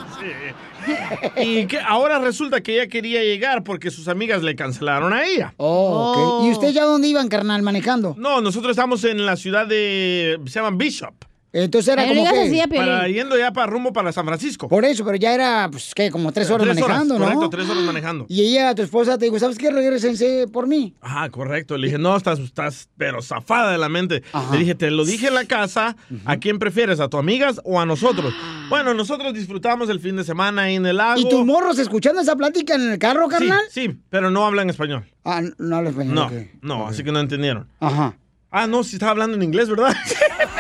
Y 1.37 1.67
que 1.67 1.79
ahora 1.81 2.19
resulta 2.19 2.61
que 2.61 2.75
ella 2.75 2.89
quería 2.89 3.23
llegar 3.23 3.65
porque 3.65 3.91
sus 3.91 4.09
amigas 4.09 4.43
le 4.43 4.55
cancelaron 4.55 5.13
a 5.13 5.25
ella. 5.25 5.55
Oh, 5.57 6.41
ok. 6.41 6.47
¿Y 6.47 6.51
usted 6.51 6.71
ya 6.71 6.85
dónde 6.85 7.09
iban, 7.09 7.29
carnal, 7.29 7.63
manejando? 7.63 8.15
No, 8.19 8.41
nosotros 8.41 8.71
estamos 8.73 9.05
en 9.05 9.25
la 9.25 9.37
ciudad 9.37 9.67
de... 9.67 10.41
se 10.47 10.61
llama 10.61 10.77
Bishop. 10.77 11.15
Entonces 11.53 11.93
era 11.93 12.03
Pero 12.05 12.15
como 12.15 12.33
que... 12.33 12.41
así. 12.41 12.63
Para 12.69 13.09
yendo 13.09 13.37
ya 13.37 13.53
para 13.53 13.67
rumbo 13.67 13.93
para 13.93 14.11
San 14.11 14.25
Francisco. 14.25 14.69
Por 14.69 14.85
eso, 14.85 15.05
pero 15.05 15.17
ya 15.17 15.35
era, 15.35 15.69
pues, 15.71 15.93
¿qué? 15.95 16.11
Como 16.11 16.33
tres 16.33 16.51
horas 16.51 16.67
manejando, 16.67 17.19
¿no? 17.19 17.25
Correcto, 17.25 17.51
tres 17.51 17.69
horas 17.69 17.83
manejando. 17.83 18.25
Y 18.29 18.43
ella, 18.43 18.75
tu 18.75 18.83
esposa, 18.83 19.19
te 19.19 19.27
dijo, 19.27 19.39
¿sabes 19.39 19.59
qué? 19.59 19.71
Regresense 19.71 20.47
por 20.51 20.67
mí. 20.67 20.95
Ah, 21.03 21.29
correcto. 21.31 21.77
Le 21.77 21.89
dije, 21.89 21.99
no, 21.99 22.17
estás, 22.17 22.39
estás 22.39 22.89
pero 22.97 23.21
zafada 23.21 23.71
de 23.73 23.79
la 23.79 23.91
mente. 23.91 24.23
Le 24.51 24.59
dije, 24.59 24.75
te 24.75 24.91
lo 24.91 25.05
dije 25.05 25.29
en 25.29 25.35
la 25.35 25.45
casa, 25.45 25.97
¿a 26.25 26.37
quién 26.39 26.59
prefieres? 26.59 27.01
¿A 27.01 27.09
tus 27.09 27.21
amigas 27.21 27.61
o 27.65 27.79
a 27.79 27.85
nosotros? 27.85 28.33
Bueno, 28.71 28.95
nosotros 28.95 29.35
disfrutamos 29.35 29.91
el 29.91 30.01
fin 30.01 30.17
de 30.17 30.25
semana 30.25 30.63
ahí 30.63 30.77
en 30.77 30.87
el 30.87 30.97
lago. 30.97 31.21
¿Y 31.21 31.29
tus 31.29 31.45
morros 31.45 31.79
escuchando 31.79 32.23
esa 32.23 32.35
plática 32.35 32.75
en 32.75 32.93
el 32.93 32.99
carro, 32.99 33.29
carnal? 33.29 33.61
sí, 33.69 33.99
pero 34.09 34.31
no 34.31 34.47
hablan 34.47 34.71
español. 34.71 35.05
Ah, 35.25 35.43
no 35.59 35.77
habla 35.77 35.91
español. 35.91 36.15
No, 36.15 36.31
no, 36.63 36.89
así 36.89 37.05
que 37.05 37.13
no 37.13 37.21
entendieron. 37.21 37.69
Ajá. 37.79 38.17
Ah, 38.51 38.67
no, 38.67 38.85
sí 38.85 38.97
estaba 38.97 39.13
hablando 39.13 39.37
en 39.37 39.43
inglés, 39.43 39.69
¿verdad? 39.69 39.95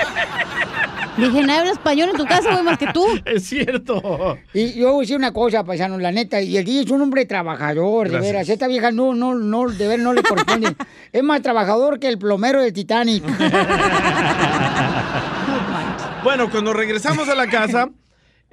Dije, 1.16 1.42
no 1.42 1.52
habla 1.52 1.72
español 1.72 2.10
en 2.10 2.16
tu 2.16 2.24
casa, 2.24 2.52
güey, 2.52 2.64
más 2.64 2.78
que 2.78 2.86
tú. 2.92 3.04
Es 3.24 3.44
cierto. 3.44 4.38
Y 4.54 4.74
yo 4.74 4.92
voy 4.92 4.98
a 4.98 5.00
decir 5.02 5.16
una 5.16 5.32
cosa, 5.32 5.64
paisano, 5.64 5.98
la 5.98 6.10
neta, 6.10 6.40
y 6.40 6.56
el 6.56 6.64
DJ 6.64 6.80
es 6.82 6.90
un 6.90 7.02
hombre 7.02 7.26
trabajador, 7.26 8.10
de 8.10 8.18
veras. 8.18 8.48
Esta 8.48 8.66
vieja 8.66 8.90
no, 8.90 9.14
no, 9.14 9.34
no, 9.34 9.68
de 9.68 9.88
veras 9.88 10.04
no 10.04 10.12
le 10.12 10.22
corresponde. 10.22 10.74
es 11.12 11.22
más 11.22 11.42
trabajador 11.42 11.98
que 11.98 12.08
el 12.08 12.18
plomero 12.18 12.62
del 12.62 12.72
Titanic. 12.72 13.24
Bueno, 16.22 16.48
cuando 16.50 16.72
regresamos 16.72 17.28
a 17.28 17.34
la 17.34 17.48
casa, 17.48 17.88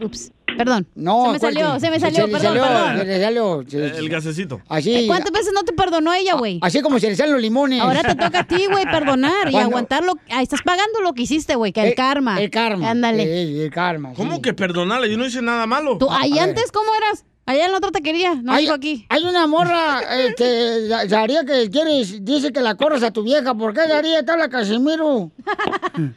Ups, 0.00 0.32
perdón. 0.64 0.86
No, 0.94 1.26
se 1.26 1.32
me 1.32 1.38
¿cuál 1.38 1.54
salió, 1.54 1.74
que- 1.74 1.80
se 1.80 1.90
me 1.90 2.00
salió, 2.00 2.26
le 2.26 2.32
perdón, 2.32 2.42
salió, 2.48 2.62
perdón. 2.62 2.98
se 2.98 3.04
le 3.04 3.20
salió, 3.24 3.64
se- 3.68 3.98
El 3.98 4.08
gasecito. 4.08 4.60
Así. 4.68 4.94
Eh, 4.94 5.06
¿Cuántas 5.06 5.32
veces 5.32 5.52
no 5.54 5.62
te 5.62 5.72
perdonó 5.72 6.12
ella, 6.12 6.34
güey? 6.34 6.58
Así 6.62 6.80
como 6.82 6.98
se 6.98 7.08
le 7.08 7.16
salen 7.16 7.32
los 7.32 7.42
limones. 7.42 7.80
Ahora 7.80 8.02
te 8.02 8.14
toca 8.14 8.40
a 8.40 8.44
ti, 8.46 8.66
güey, 8.70 8.84
perdonar 8.84 9.48
y 9.48 9.52
Cuando- 9.52 9.70
aguantar 9.70 10.04
lo 10.04 10.14
ah, 10.30 10.42
estás 10.42 10.62
pagando 10.62 11.00
lo 11.00 11.12
que 11.14 11.22
hiciste, 11.22 11.54
güey, 11.56 11.72
que 11.72 11.80
el, 11.82 11.88
Eh, 11.88 11.94
karma. 11.94 12.40
El 12.40 12.50
karma. 12.50 12.90
Ándale. 12.90 13.22
Eh, 13.24 13.64
el 13.64 13.70
karma. 13.70 14.12
¿Cómo 14.14 14.40
que 14.42 14.52
perdonarle? 14.54 15.10
Yo 15.10 15.16
no 15.18 15.26
hice 15.26 15.42
nada 15.42 15.66
malo. 15.66 15.98
Tú, 15.98 16.08
ahí 16.10 16.32
a 16.38 16.46
ver. 16.46 16.50
antes, 16.50 16.70
¿cómo 16.72 16.88
eras? 16.94 17.24
Allá 17.46 17.64
en 17.64 17.72
la 17.72 17.78
otra 17.78 17.90
taquería, 17.90 18.34
no 18.36 18.52
hay, 18.52 18.62
dijo 18.64 18.74
aquí. 18.74 19.06
hay 19.08 19.24
una 19.24 19.46
morra 19.48 20.00
eh, 20.08 20.34
que 20.36 20.86
Sa- 20.88 21.08
Saría 21.08 21.44
que 21.44 21.68
quieres, 21.68 22.24
dice 22.24 22.52
que 22.52 22.60
la 22.60 22.76
corras 22.76 23.02
a 23.02 23.10
tu 23.10 23.24
vieja. 23.24 23.54
¿Por 23.54 23.74
qué 23.74 23.80
Saría 23.88 24.24
te 24.24 24.30
habla 24.30 24.48
Casimiro? 24.48 25.32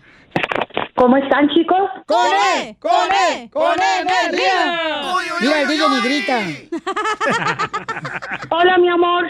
¿Cómo 1.04 1.18
están, 1.18 1.49
chicos? 1.49 1.89
¡Con 2.06 2.26
él! 2.56 2.78
¡Con 2.80 2.91
él! 2.93 3.49
¡Con 3.51 3.74
energía! 3.74 5.01
Mira, 5.41 5.62
el 5.62 5.68
DJ 5.68 5.89
ni 5.89 6.01
grita. 6.01 6.39
Hola, 8.49 8.78
mi 8.78 8.88
amor. 8.88 9.26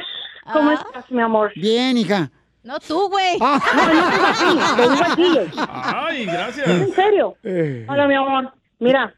¿Cómo 0.54 0.72
estás, 0.72 1.10
mi 1.10 1.20
amor? 1.20 1.52
Bien, 1.56 1.98
hija. 1.98 2.30
No 2.62 2.80
tú, 2.80 3.10
güey. 3.10 3.40
No, 3.40 3.56
no 3.56 3.60
te 3.60 4.22
así, 4.24 4.46
te 4.76 4.82
digo 4.84 5.04
a 5.04 5.16
ti. 5.16 5.52
Ay, 5.68 6.26
gracias. 6.28 6.70
¿En 6.70 6.92
serio? 6.92 7.38
Eh. 7.42 7.88
Hola, 7.90 8.06
mi 8.06 8.14
amor. 8.14 8.54
Mira, 8.78 9.16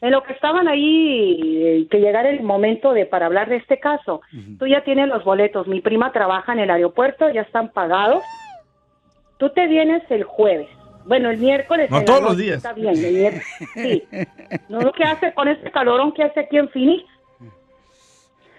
en 0.00 0.10
lo 0.10 0.24
que 0.24 0.32
estaban 0.32 0.66
ahí, 0.66 1.38
eh, 1.64 1.86
que 1.88 2.00
llegara 2.00 2.30
el 2.30 2.42
momento 2.42 2.94
de 2.94 3.06
para 3.06 3.26
hablar 3.26 3.48
de 3.48 3.58
este 3.58 3.78
caso, 3.78 4.22
tú 4.58 4.66
ya 4.66 4.82
tienes 4.82 5.06
los 5.06 5.22
boletos. 5.22 5.68
Mi 5.68 5.80
prima 5.80 6.10
trabaja 6.10 6.52
en 6.52 6.58
el 6.58 6.70
aeropuerto, 6.72 7.30
ya 7.30 7.42
están 7.42 7.68
pagados. 7.68 8.24
Tú 9.38 9.50
te 9.50 9.68
vienes 9.68 10.02
el 10.10 10.24
jueves. 10.24 10.68
Bueno, 11.06 11.30
el 11.30 11.38
miércoles. 11.38 11.90
No, 11.90 11.96
en 11.98 12.02
la 12.02 12.06
todos 12.06 12.20
los 12.22 12.32
noche, 12.32 12.42
días. 12.44 12.56
Está 12.58 12.72
bien, 12.72 12.88
el 12.96 13.12
miércoles. 13.12 13.46
Sí. 13.74 14.04
¿No 14.68 14.80
lo 14.80 14.92
que 14.92 15.04
hace 15.04 15.32
con 15.34 15.48
este 15.48 15.70
calorón 15.70 16.12
que 16.12 16.22
hace 16.22 16.40
aquí 16.40 16.58
en 16.58 16.68
Phoenix? 16.70 17.04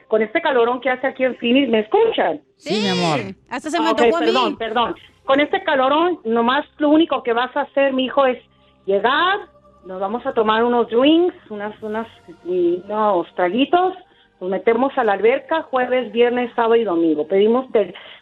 Con 0.07 0.21
este 0.21 0.41
calorón 0.41 0.79
que 0.79 0.89
hace 0.89 1.07
aquí 1.07 1.23
en 1.23 1.35
Phoenix, 1.37 1.69
¿me 1.69 1.79
escuchan? 1.79 2.41
Sí, 2.57 2.81
mi 2.81 2.89
amor. 2.89 3.19
Hasta 3.49 3.69
se 3.71 3.79
me 3.79 3.87
Ah, 3.87 3.91
ok, 3.91 4.01
antojó 4.01 4.17
a 4.17 4.19
mí. 4.19 4.25
perdón, 4.27 4.57
perdón. 4.57 4.95
Con 5.25 5.39
este 5.39 5.63
calorón, 5.63 6.19
nomás 6.25 6.65
lo 6.77 6.89
único 6.89 7.23
que 7.23 7.33
vas 7.33 7.55
a 7.55 7.61
hacer, 7.61 7.93
mi 7.93 8.05
hijo, 8.05 8.25
es 8.25 8.37
llegar, 8.85 9.39
nos 9.85 9.99
vamos 9.99 10.25
a 10.25 10.33
tomar 10.33 10.63
unos 10.63 10.87
drinks, 10.89 11.35
unas, 11.49 11.81
unas, 11.81 12.07
unos 12.43 13.33
traguitos, 13.35 13.93
Nos 14.39 14.49
metemos 14.49 14.91
a 14.97 15.03
la 15.05 15.13
alberca 15.13 15.61
jueves, 15.63 16.11
viernes, 16.11 16.51
sábado 16.53 16.75
y 16.75 16.83
domingo. 16.83 17.25
Pedimos 17.27 17.67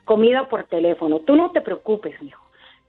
comida 0.05 0.47
por 0.47 0.65
teléfono. 0.65 1.19
Tú 1.21 1.35
no 1.35 1.49
te 1.51 1.61
preocupes, 1.61 2.21
mijo. 2.21 2.41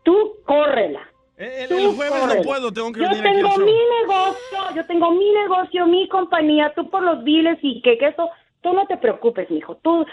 Tú 0.03 0.35
córrela. 0.45 1.01
El, 1.43 1.97
jueves 1.97 2.37
no 2.37 2.43
puedo, 2.43 2.73
tengo 2.73 2.93
que 2.93 3.01
Yo 3.01 3.09
venir 3.09 3.27
aquí 3.27 3.37
tengo 3.37 3.49
al 3.49 3.57
show. 3.57 3.65
mi 3.67 3.73
negocio, 4.01 4.77
yo 4.77 4.87
tengo 4.87 5.11
mi 5.11 5.33
negocio, 5.33 5.87
mi 5.87 6.09
compañía, 6.09 6.73
tú 6.75 6.89
por 6.89 7.03
los 7.03 7.25
biles 7.25 7.59
y 7.63 7.83
que, 7.83 7.99
que 7.99 8.09
eso, 8.09 8.31
tú 8.61 8.73
no 8.73 8.87
te 8.87 8.97
preocupes, 8.97 9.51
mijo. 9.51 9.77
Tú, 9.83 10.07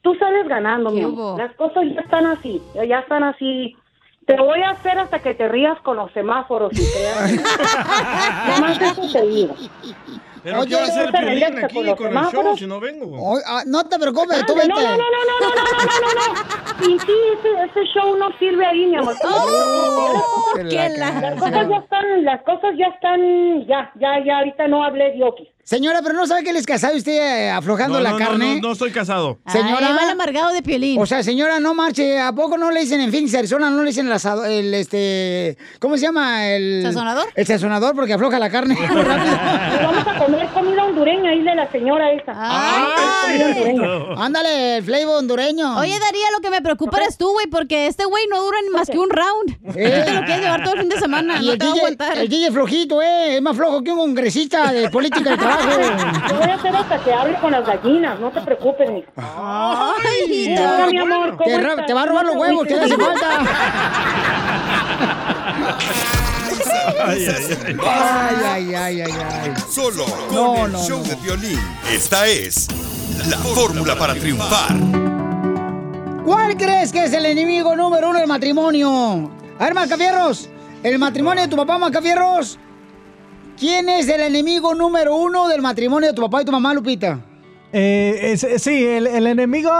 tú 0.00 0.14
sales 0.14 0.48
ganando, 0.48 0.90
mi 0.90 1.02
amor. 1.02 1.38
Las 1.38 1.54
cosas 1.54 1.84
ya 1.94 2.00
están 2.00 2.26
así, 2.26 2.62
ya 2.74 3.00
están 3.00 3.24
así. 3.24 3.76
Te 4.26 4.36
voy 4.36 4.62
a 4.62 4.70
hacer 4.70 4.98
hasta 4.98 5.18
que 5.18 5.34
te 5.34 5.48
rías 5.48 5.78
con 5.80 5.96
los 5.96 6.10
semáforos 6.12 6.72
y 6.72 6.84
creas. 6.92 7.32
Nomás 8.48 8.80
eso 8.80 9.12
te 9.12 9.26
digo. 9.26 9.54
Pero 10.42 10.60
Oye, 10.60 10.68
¿qué 10.68 10.74
va 10.76 10.80
a 10.80 10.84
hacer 10.84 11.06
¿no 11.06 11.12
te 11.12 11.18
Piolín 11.18 11.40
relajas 11.40 11.64
aquí 11.64 11.74
con 11.74 12.16
el 12.16 12.24
show 12.30 12.56
si 12.56 12.66
no 12.66 12.80
vengo? 12.80 13.32
Oye, 13.32 13.42
ah, 13.46 13.62
no 13.66 13.84
te 13.84 13.98
preocupes, 13.98 14.46
tú 14.46 14.52
Ande, 14.52 14.66
vete. 14.68 14.68
no, 14.68 14.80
no, 14.80 14.96
no, 14.96 14.96
no, 14.96 15.40
no, 15.40 15.54
no, 15.54 15.62
no, 15.64 15.84
no, 15.84 16.14
no, 16.14 16.34
no. 16.34 16.86
Y 16.88 16.98
sí, 16.98 17.12
ese, 17.38 17.64
ese 17.64 17.84
show 17.92 18.16
no 18.16 18.30
sirve 18.38 18.64
ahí, 18.64 18.86
mi 18.86 18.96
amor. 18.96 19.14
Oh, 19.22 20.54
la 20.56 20.88
las 20.88 21.34
cosas 21.40 21.68
ya 21.68 21.76
están, 21.76 22.24
las 22.24 22.42
cosas 22.42 22.70
ya 22.78 22.86
están, 22.86 23.66
ya, 23.66 23.92
ya, 23.96 24.24
ya, 24.24 24.38
ahorita 24.38 24.68
no 24.68 24.82
hablé 24.82 25.12
de 25.12 25.24
Oki. 25.24 25.48
Señora, 25.70 26.00
pero 26.02 26.14
no 26.16 26.26
sabe 26.26 26.42
que 26.42 26.50
él 26.50 26.56
es 26.56 26.66
casado 26.66 26.94
y 26.96 26.98
usted 26.98 27.12
eh, 27.12 27.48
aflojando 27.48 27.98
No, 27.98 28.02
la 28.02 28.10
no, 28.10 28.18
no, 28.18 28.26
carne. 28.26 28.56
No, 28.56 28.60
no 28.68 28.72
estoy 28.72 28.90
casado. 28.90 29.38
Señora. 29.46 29.86
Ay, 29.86 29.94
va 29.94 30.02
el 30.02 30.10
amargado 30.10 30.52
de 30.52 30.62
Piolín. 30.62 31.00
O 31.00 31.06
sea, 31.06 31.22
señora, 31.22 31.60
no 31.60 31.74
marche. 31.74 32.18
¿A 32.18 32.32
poco 32.32 32.58
no 32.58 32.72
le 32.72 32.80
dicen 32.80 33.00
en 33.00 33.12
Phoenix, 33.12 33.32
Arizona, 33.36 33.70
no 33.70 33.84
le 33.84 33.90
dicen 33.90 34.06
el, 34.08 34.12
asado- 34.12 34.46
el 34.46 34.74
este, 34.74 35.56
¿cómo 35.78 35.96
se 35.96 36.02
llama? 36.06 36.48
El 36.48 36.82
¿Sazonador? 36.82 37.28
El 37.36 37.46
sazonador 37.46 37.94
porque 37.94 38.14
afloja 38.14 38.40
la 38.40 38.50
carne 38.50 38.74
muy 38.74 38.84
rápido. 39.02 39.32
Y 39.32 39.84
vamos 39.84 40.06
a 40.08 40.18
comer 40.18 40.48
comida 40.48 40.84
hondureña 40.86 41.30
ahí 41.30 41.42
de 41.44 41.54
la 41.54 41.70
señora 41.70 42.10
esa. 42.14 42.32
comida 43.26 43.46
hondureña. 43.46 44.24
Ándale, 44.24 44.76
el 44.78 44.82
flavor 44.82 45.18
hondureño. 45.18 45.78
Oye, 45.78 45.96
Daría, 46.00 46.32
lo 46.34 46.40
que 46.40 46.50
me 46.50 46.62
preocupa 46.62 46.96
eres 46.96 47.16
tú, 47.16 47.30
güey, 47.30 47.46
porque 47.46 47.86
este 47.86 48.06
güey 48.06 48.24
no 48.28 48.42
dura 48.42 48.58
ni 48.64 48.70
más 48.70 48.88
que 48.90 48.98
un 48.98 49.08
round. 49.08 49.56
Tú 49.68 49.72
te 49.74 50.14
lo 50.14 50.20
quieres 50.24 50.40
llevar 50.40 50.64
todo 50.64 50.74
el 50.74 50.80
fin 50.80 50.88
de 50.88 50.98
semana. 50.98 51.38
Y 51.40 51.46
no 51.46 51.52
el 51.52 51.58
te 51.58 51.64
va 51.64 51.70
a 51.70 51.74
DJ, 51.74 51.80
aguantar. 51.84 52.18
el 52.18 52.28
DJ 52.28 52.50
flojito, 52.50 53.00
¿eh? 53.00 53.36
Es 53.36 53.40
más 53.42 53.56
flojo 53.56 53.84
que 53.84 53.92
un 53.92 53.98
congresista 53.98 54.72
de 54.72 54.90
política 54.90 55.30
de 55.30 55.36
trabajo. 55.36 55.59
Te 56.28 56.34
voy 56.34 56.50
a 56.50 56.54
hacer 56.54 56.76
hasta 56.76 56.98
que 56.98 57.12
hable 57.12 57.34
con 57.40 57.52
las 57.52 57.66
gallinas, 57.66 58.18
no 58.20 58.30
te 58.30 58.40
preocupes, 58.40 58.90
mi. 58.90 59.04
Ay, 59.16 60.56
Hola, 60.58 60.86
mi 60.90 60.98
amor, 60.98 61.30
¿cómo 61.36 61.44
te, 61.44 61.60
ra- 61.60 61.70
estás? 61.70 61.86
te 61.86 61.94
va 61.94 62.02
a 62.02 62.06
robar 62.06 62.26
los 62.26 62.36
huevos, 62.36 62.66
¿qué 62.66 62.76
le 62.76 62.82
hace 62.84 62.96
falta? 62.96 63.40
Ay, 67.06 67.26
ay, 67.26 67.56
ay. 67.66 67.76
Ay, 67.82 68.36
ay, 68.44 68.74
ay, 68.74 69.00
ay, 69.00 69.12
ay. 69.42 69.52
Solo 69.70 70.04
con 70.28 70.34
No, 70.34 70.66
el 70.66 70.72
no, 70.72 70.82
show 70.86 70.98
no. 70.98 71.04
de 71.04 71.14
violín. 71.16 71.60
Esta 71.90 72.26
es 72.26 72.68
la 73.28 73.38
fórmula 73.38 73.96
para 73.96 74.14
triunfar. 74.14 74.74
¿Cuál 76.24 76.56
crees 76.56 76.92
que 76.92 77.04
es 77.04 77.12
el 77.12 77.24
enemigo 77.26 77.74
número 77.74 78.10
uno 78.10 78.18
del 78.18 78.28
matrimonio? 78.28 79.30
A 79.58 79.64
ver, 79.64 79.74
Macafierros, 79.74 80.48
el 80.82 80.98
matrimonio 80.98 81.42
de 81.42 81.48
tu 81.48 81.56
papá, 81.56 81.78
Macafierros. 81.78 82.58
¿Quién 83.60 83.88
es 83.90 84.08
el 84.08 84.22
enemigo 84.22 84.74
número 84.74 85.14
uno 85.16 85.46
del 85.48 85.60
matrimonio 85.62 86.08
de 86.08 86.14
tu 86.14 86.22
papá 86.22 86.42
y 86.42 86.44
tu 86.46 86.52
mamá, 86.52 86.72
Lupita? 86.74 87.20
Eh, 87.72 88.32
es- 88.32 88.62
sí, 88.62 88.84
el, 88.84 89.06
el 89.06 89.26
enemigo 89.28 89.70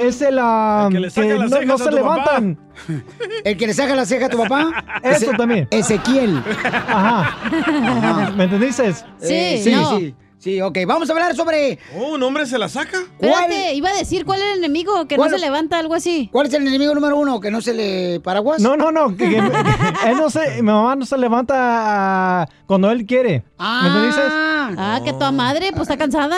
es 0.00 0.20
el, 0.22 0.38
ah, 0.40 0.86
El 0.88 0.92
que 0.94 1.00
le 1.00 1.10
saca 1.10 1.26
que 1.28 1.34
las 1.34 1.50
no, 1.50 1.56
cejas 1.58 1.66
no 1.68 1.74
a 1.74 1.78
se 1.78 1.84
tu 1.84 1.96
papá. 1.96 2.40
levantan. 2.40 2.58
¿El 3.44 3.56
que 3.56 3.66
le 3.68 3.74
saca 3.74 3.94
la 3.94 4.06
ceja 4.06 4.26
a 4.26 4.28
tu 4.28 4.38
papá? 4.38 4.84
Eso 5.04 5.26
Ese- 5.26 5.36
también. 5.36 5.68
Ezequiel. 5.70 6.42
Ajá. 6.64 8.30
¿Me 8.36 8.44
entendiste? 8.44 8.88
Eh, 9.20 9.60
sí, 9.62 9.70
sí. 9.70 10.14
Sí, 10.42 10.60
ok. 10.60 10.76
Vamos 10.88 11.08
a 11.08 11.12
hablar 11.12 11.36
sobre... 11.36 11.78
Oh, 11.96 12.14
¿un 12.14 12.22
hombre 12.24 12.46
se 12.46 12.58
la 12.58 12.68
saca? 12.68 12.98
Espérate, 13.20 13.74
iba 13.74 13.90
a 13.90 13.94
decir 13.94 14.24
cuál 14.24 14.42
era 14.42 14.52
el 14.54 14.58
enemigo, 14.58 15.06
que 15.06 15.16
no 15.16 15.28
se 15.28 15.38
levanta, 15.38 15.78
algo 15.78 15.94
así. 15.94 16.28
¿Cuál 16.32 16.48
es 16.48 16.54
el 16.54 16.66
enemigo 16.66 16.92
número 16.96 17.16
uno? 17.16 17.38
¿Que 17.38 17.52
no 17.52 17.60
se 17.60 17.72
le 17.72 18.18
paraguas? 18.18 18.60
No, 18.60 18.76
no, 18.76 18.90
no. 18.90 19.16
Que, 19.16 19.28
que- 19.28 19.36
que 19.36 19.40
él 20.10 20.16
no 20.16 20.30
se, 20.30 20.56
mi 20.56 20.62
mamá 20.62 20.96
no 20.96 21.06
se 21.06 21.16
levanta 21.16 21.54
ah, 22.42 22.48
cuando 22.66 22.90
él 22.90 23.06
quiere. 23.06 23.44
¿Me 23.56 23.86
entendiste? 23.86 24.22
Ah, 24.24 25.00
que 25.04 25.12
tu 25.12 25.32
madre, 25.32 25.70
pues 25.70 25.82
está 25.82 25.96
cansada. 25.96 26.36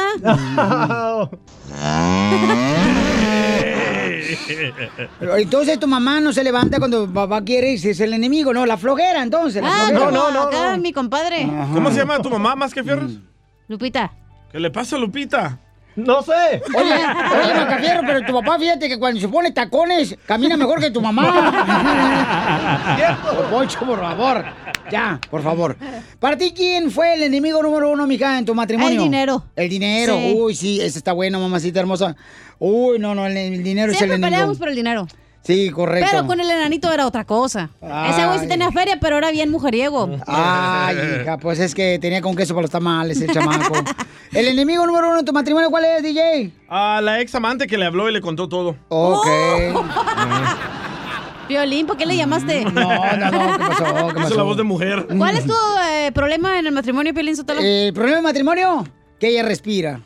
Pero 5.18 5.36
Entonces 5.36 5.78
tu 5.80 5.86
mamá 5.86 6.20
no 6.20 6.32
se 6.32 6.44
levanta 6.44 6.78
cuando 6.78 7.10
papá 7.10 7.42
quiere 7.42 7.72
y 7.72 7.78
si 7.78 7.90
es 7.90 8.00
el 8.00 8.12
enemigo, 8.12 8.52
¿no? 8.52 8.66
La 8.66 8.76
flojera, 8.76 9.22
entonces. 9.22 9.62
La 9.62 9.68
Ah, 9.68 9.88
flojera. 9.88 10.10
como 10.10 10.40
acá 10.40 10.76
mi 10.76 10.92
compadre. 10.92 11.48
¿Cómo 11.72 11.90
se 11.90 11.96
llama 11.98 12.18
tu 12.20 12.30
mamá 12.30 12.54
más 12.54 12.74
que 12.74 12.82
fierros? 12.82 13.12
Lupita. 13.68 14.12
¿Qué 14.50 14.60
le 14.60 14.70
pasa 14.70 14.96
a 14.96 14.98
Lupita? 14.98 15.58
No 15.96 16.22
sé. 16.22 16.60
Oye, 16.76 16.92
oye, 17.44 17.54
Macafierro, 17.54 18.02
pero 18.04 18.26
tu 18.26 18.32
papá, 18.32 18.58
fíjate 18.58 18.88
que 18.88 18.98
cuando 18.98 19.20
se 19.20 19.28
pone 19.28 19.52
tacones, 19.52 20.16
camina 20.26 20.56
mejor 20.56 20.80
que 20.80 20.90
tu 20.90 21.00
mamá. 21.00 22.94
¿Cierto? 22.96 23.48
Poncho, 23.50 23.78
por 23.80 24.00
favor. 24.00 24.44
Ya, 24.90 25.20
por 25.30 25.42
favor. 25.42 25.76
Para 26.18 26.36
ti, 26.36 26.52
¿quién 26.54 26.90
fue 26.90 27.14
el 27.14 27.22
enemigo 27.22 27.62
número 27.62 27.90
uno, 27.90 28.06
mija, 28.06 28.38
en 28.38 28.44
tu 28.44 28.54
matrimonio? 28.54 28.98
El 28.98 29.04
dinero. 29.04 29.44
El 29.56 29.68
dinero. 29.68 30.16
Sí. 30.16 30.34
Uy, 30.36 30.54
sí, 30.54 30.80
ese 30.80 30.98
está 30.98 31.12
bueno, 31.12 31.38
mamacita 31.40 31.80
hermosa. 31.80 32.16
Uy, 32.58 32.98
no, 32.98 33.14
no, 33.14 33.26
el, 33.26 33.36
el 33.36 33.62
dinero 33.62 33.92
es 33.92 33.94
el 33.94 33.98
Siempre 33.98 34.16
enemigo. 34.16 34.30
peleamos 34.36 34.58
por 34.58 34.68
el 34.68 34.74
dinero. 34.76 35.06
Sí, 35.44 35.70
correcto. 35.70 36.08
Pero 36.10 36.26
con 36.26 36.40
el 36.40 36.50
enanito 36.50 36.90
era 36.90 37.06
otra 37.06 37.24
cosa. 37.24 37.68
Ese 37.80 38.26
güey 38.26 38.38
sí 38.40 38.48
tenía 38.48 38.72
feria, 38.72 38.98
pero 38.98 39.18
era 39.18 39.30
bien 39.30 39.50
mujeriego. 39.50 40.08
Ay, 40.26 40.96
hija, 41.22 41.36
pues 41.36 41.60
es 41.60 41.74
que 41.74 41.98
tenía 41.98 42.22
con 42.22 42.34
queso 42.34 42.54
para 42.54 42.62
los 42.62 42.70
tamales 42.70 43.20
el 43.20 43.30
chamaco. 43.30 43.74
¿El 44.32 44.48
enemigo 44.48 44.86
número 44.86 45.08
uno 45.08 45.18
de 45.18 45.22
tu 45.22 45.32
matrimonio 45.32 45.70
cuál 45.70 45.84
es, 45.84 46.02
DJ? 46.02 46.50
A 46.68 47.00
la 47.02 47.20
ex 47.20 47.34
amante 47.34 47.66
que 47.66 47.76
le 47.76 47.84
habló 47.84 48.08
y 48.08 48.12
le 48.12 48.20
contó 48.20 48.48
todo. 48.48 48.76
Ok. 48.88 49.26
Violín, 51.48 51.86
¿por 51.86 51.98
qué 51.98 52.06
le 52.06 52.16
llamaste? 52.16 52.64
No, 52.64 52.70
no, 52.72 53.30
no, 53.30 53.58
¿qué 53.58 53.64
pasó? 53.64 54.08
¿Qué 54.14 54.20
Hizo 54.22 54.34
la 54.34 54.42
voz 54.42 54.56
de 54.56 54.62
mujer. 54.62 55.06
¿Cuál 55.18 55.36
es 55.36 55.46
tu 55.46 55.54
eh, 55.90 56.10
problema 56.12 56.58
en 56.58 56.66
el 56.66 56.72
matrimonio, 56.72 57.12
Piolín 57.12 57.36
Sotelo? 57.36 57.60
¿El 57.60 57.92
problema 57.92 58.16
de 58.16 58.22
matrimonio? 58.22 58.84
Que 59.20 59.28
ella 59.28 59.42
respira. 59.44 60.00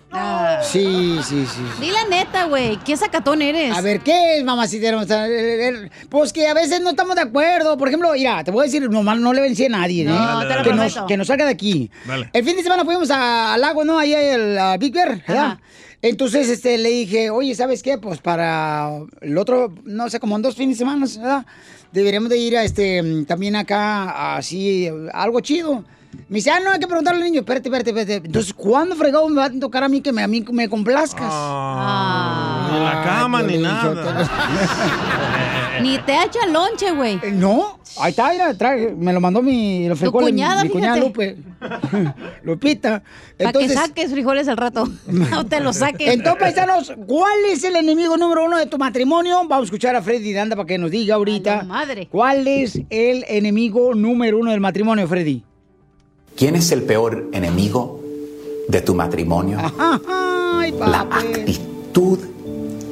Sí, 0.62 1.18
sí, 1.24 1.44
sí. 1.46 1.62
Di 1.80 1.90
la 1.90 2.04
neta, 2.08 2.44
güey. 2.44 2.76
¿Qué 2.84 2.96
sacatón 2.96 3.42
eres? 3.42 3.74
A 3.76 3.80
ver, 3.80 4.00
¿qué 4.00 4.36
es, 4.38 4.44
mamacita 4.44 4.88
hermosa? 4.88 5.26
Eh, 5.28 5.68
eh, 5.68 5.90
Pues 6.08 6.32
que 6.32 6.46
a 6.46 6.54
veces 6.54 6.80
no 6.80 6.90
estamos 6.90 7.16
de 7.16 7.22
acuerdo. 7.22 7.76
Por 7.78 7.88
ejemplo, 7.88 8.12
mira, 8.12 8.44
te 8.44 8.50
voy 8.50 8.62
a 8.62 8.64
decir, 8.66 8.88
nomás 8.90 9.18
no 9.18 9.32
le 9.32 9.40
vencí 9.40 9.64
a 9.64 9.68
nadie, 9.70 10.02
¿eh? 10.02 10.06
No, 10.06 10.14
Dale, 10.14 10.48
te 10.48 10.54
lo 10.56 10.62
que, 10.64 10.72
nos, 10.76 10.98
que 11.08 11.16
nos 11.16 11.26
salga 11.26 11.46
de 11.46 11.52
aquí. 11.52 11.90
Dale. 12.06 12.28
El 12.32 12.44
fin 12.44 12.56
de 12.56 12.62
semana 12.62 12.84
fuimos 12.84 13.10
a- 13.10 13.54
al 13.54 13.60
lago, 13.60 13.84
¿no? 13.84 13.98
Ahí 13.98 14.12
el 14.12 14.58
a 14.58 14.76
Big 14.76 14.92
Bear, 14.92 15.22
¿verdad? 15.26 15.58
Entonces, 16.02 16.48
este, 16.48 16.78
le 16.78 16.90
dije, 16.90 17.30
oye, 17.30 17.54
¿sabes 17.54 17.82
qué? 17.82 17.98
Pues 17.98 18.20
para 18.20 18.90
el 19.20 19.36
otro, 19.38 19.72
no 19.84 20.08
sé, 20.10 20.20
como 20.20 20.36
en 20.36 20.42
dos 20.42 20.54
fines 20.54 20.76
de 20.78 20.84
semana, 20.84 21.06
¿verdad? 21.16 21.46
Deberíamos 21.92 22.28
de 22.28 22.36
ir 22.36 22.56
a 22.56 22.62
este, 22.62 23.02
también 23.26 23.56
acá, 23.56 24.36
así, 24.36 24.88
algo 25.12 25.40
chido. 25.40 25.84
Me 26.28 26.36
dice, 26.36 26.50
ah, 26.50 26.58
no, 26.62 26.70
hay 26.72 26.78
que 26.78 26.86
preguntarle 26.86 27.20
al 27.20 27.24
niño. 27.26 27.40
Espérate, 27.40 27.68
espérate, 27.68 27.90
espérate. 27.90 28.26
Entonces, 28.26 28.52
¿cuándo 28.52 28.94
fregado 28.96 29.28
me 29.28 29.36
va 29.36 29.46
a 29.46 29.50
tocar 29.50 29.82
a 29.84 29.88
mí 29.88 30.00
que 30.00 30.12
me, 30.12 30.22
a 30.22 30.26
mí 30.28 30.44
me 30.52 30.68
complazcas? 30.68 31.32
Ni 32.70 32.76
en 32.76 32.84
la 32.84 33.02
cama, 33.04 33.42
ni 33.42 33.58
nada. 33.58 34.28
Ni 35.82 35.96
te 35.98 36.12
echa 36.12 36.44
lonche, 36.50 36.90
güey. 36.90 37.20
Eh, 37.22 37.30
No, 37.32 37.78
ahí 38.00 38.10
está, 38.10 38.30
mira, 38.32 38.52
trae, 38.54 38.92
me 38.98 39.12
lo 39.12 39.20
mandó 39.20 39.42
mi, 39.42 39.88
lo 39.88 39.94
frijol, 39.94 40.24
cuñada, 40.24 40.64
mi 40.64 40.70
cuñada 40.70 40.94
fíjate. 40.96 41.08
Lupe. 41.08 41.36
Lupita. 42.42 43.02
Para 43.38 43.52
que 43.52 43.68
saques 43.68 44.10
frijoles 44.10 44.48
al 44.48 44.56
rato. 44.56 44.88
No 45.06 45.46
te 45.46 45.60
los 45.60 45.76
saques. 45.76 46.08
entonces, 46.12 46.40
paisanos, 46.40 46.92
¿cuál 47.06 47.38
es 47.50 47.62
el 47.64 47.76
enemigo 47.76 48.16
número 48.16 48.44
uno 48.44 48.58
de 48.58 48.66
tu 48.66 48.76
matrimonio? 48.76 49.36
Vamos 49.46 49.60
a 49.60 49.64
escuchar 49.64 49.94
a 49.94 50.02
Freddy 50.02 50.32
Danda 50.32 50.56
para 50.56 50.66
que 50.66 50.78
nos 50.78 50.90
diga 50.90 51.14
ahorita. 51.14 51.62
madre. 51.62 52.08
¿Cuál 52.10 52.46
es 52.48 52.80
el 52.90 53.24
enemigo 53.28 53.94
número 53.94 54.38
uno 54.38 54.50
del 54.50 54.60
matrimonio, 54.60 55.06
Freddy? 55.06 55.44
¿Quién 56.38 56.54
es 56.54 56.70
el 56.70 56.84
peor 56.84 57.30
enemigo 57.32 57.98
de 58.68 58.80
tu 58.80 58.94
matrimonio? 58.94 59.58
Ay, 60.08 60.72
La 60.78 61.00
actitud 61.00 62.20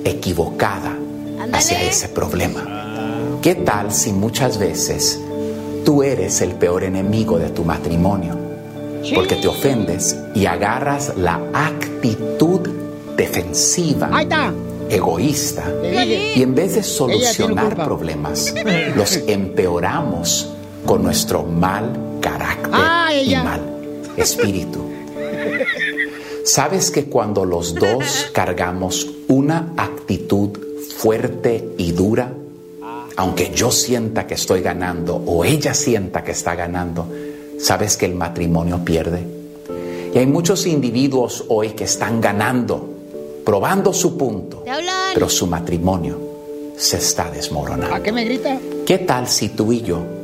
equivocada 0.04 0.96
hacia 1.52 1.80
ese 1.80 2.08
problema. 2.08 3.38
¿Qué 3.40 3.54
tal 3.54 3.92
si 3.92 4.12
muchas 4.12 4.58
veces 4.58 5.20
tú 5.84 6.02
eres 6.02 6.40
el 6.40 6.56
peor 6.56 6.82
enemigo 6.82 7.38
de 7.38 7.50
tu 7.50 7.62
matrimonio? 7.62 8.36
Porque 9.14 9.36
te 9.36 9.46
ofendes 9.46 10.16
y 10.34 10.46
agarras 10.46 11.12
la 11.16 11.40
actitud 11.54 12.62
defensiva, 13.16 14.10
egoísta, 14.90 15.72
y 16.34 16.42
en 16.42 16.52
vez 16.52 16.74
de 16.74 16.82
solucionar 16.82 17.76
problemas, 17.76 18.52
los 18.96 19.16
empeoramos 19.28 20.50
con 20.84 21.04
nuestro 21.04 21.44
mal 21.44 22.06
Ah, 23.16 23.22
y 23.22 23.28
ella. 23.28 23.42
mal 23.42 23.60
espíritu. 24.16 24.80
¿Sabes 26.44 26.90
que 26.90 27.06
cuando 27.06 27.44
los 27.44 27.74
dos 27.74 28.30
cargamos 28.32 29.08
una 29.28 29.72
actitud 29.76 30.50
fuerte 30.96 31.74
y 31.76 31.92
dura, 31.92 32.32
aunque 33.16 33.50
yo 33.54 33.70
sienta 33.70 34.26
que 34.26 34.34
estoy 34.34 34.62
ganando 34.62 35.16
o 35.16 35.44
ella 35.44 35.74
sienta 35.74 36.22
que 36.22 36.32
está 36.32 36.54
ganando, 36.54 37.08
¿sabes 37.58 37.96
que 37.96 38.06
el 38.06 38.14
matrimonio 38.14 38.84
pierde? 38.84 39.24
Y 40.14 40.18
hay 40.18 40.26
muchos 40.26 40.66
individuos 40.66 41.44
hoy 41.48 41.70
que 41.70 41.84
están 41.84 42.20
ganando, 42.20 42.88
probando 43.44 43.92
su 43.92 44.16
punto, 44.16 44.64
pero 45.14 45.28
su 45.28 45.46
matrimonio 45.46 46.18
se 46.76 46.98
está 46.98 47.30
desmoronando. 47.30 47.94
¿A 47.94 48.02
qué 48.02 48.12
me 48.12 48.24
grita? 48.24 48.58
¿Qué 48.86 48.98
tal 48.98 49.26
si 49.28 49.48
tú 49.48 49.72
y 49.72 49.82
yo 49.82 50.15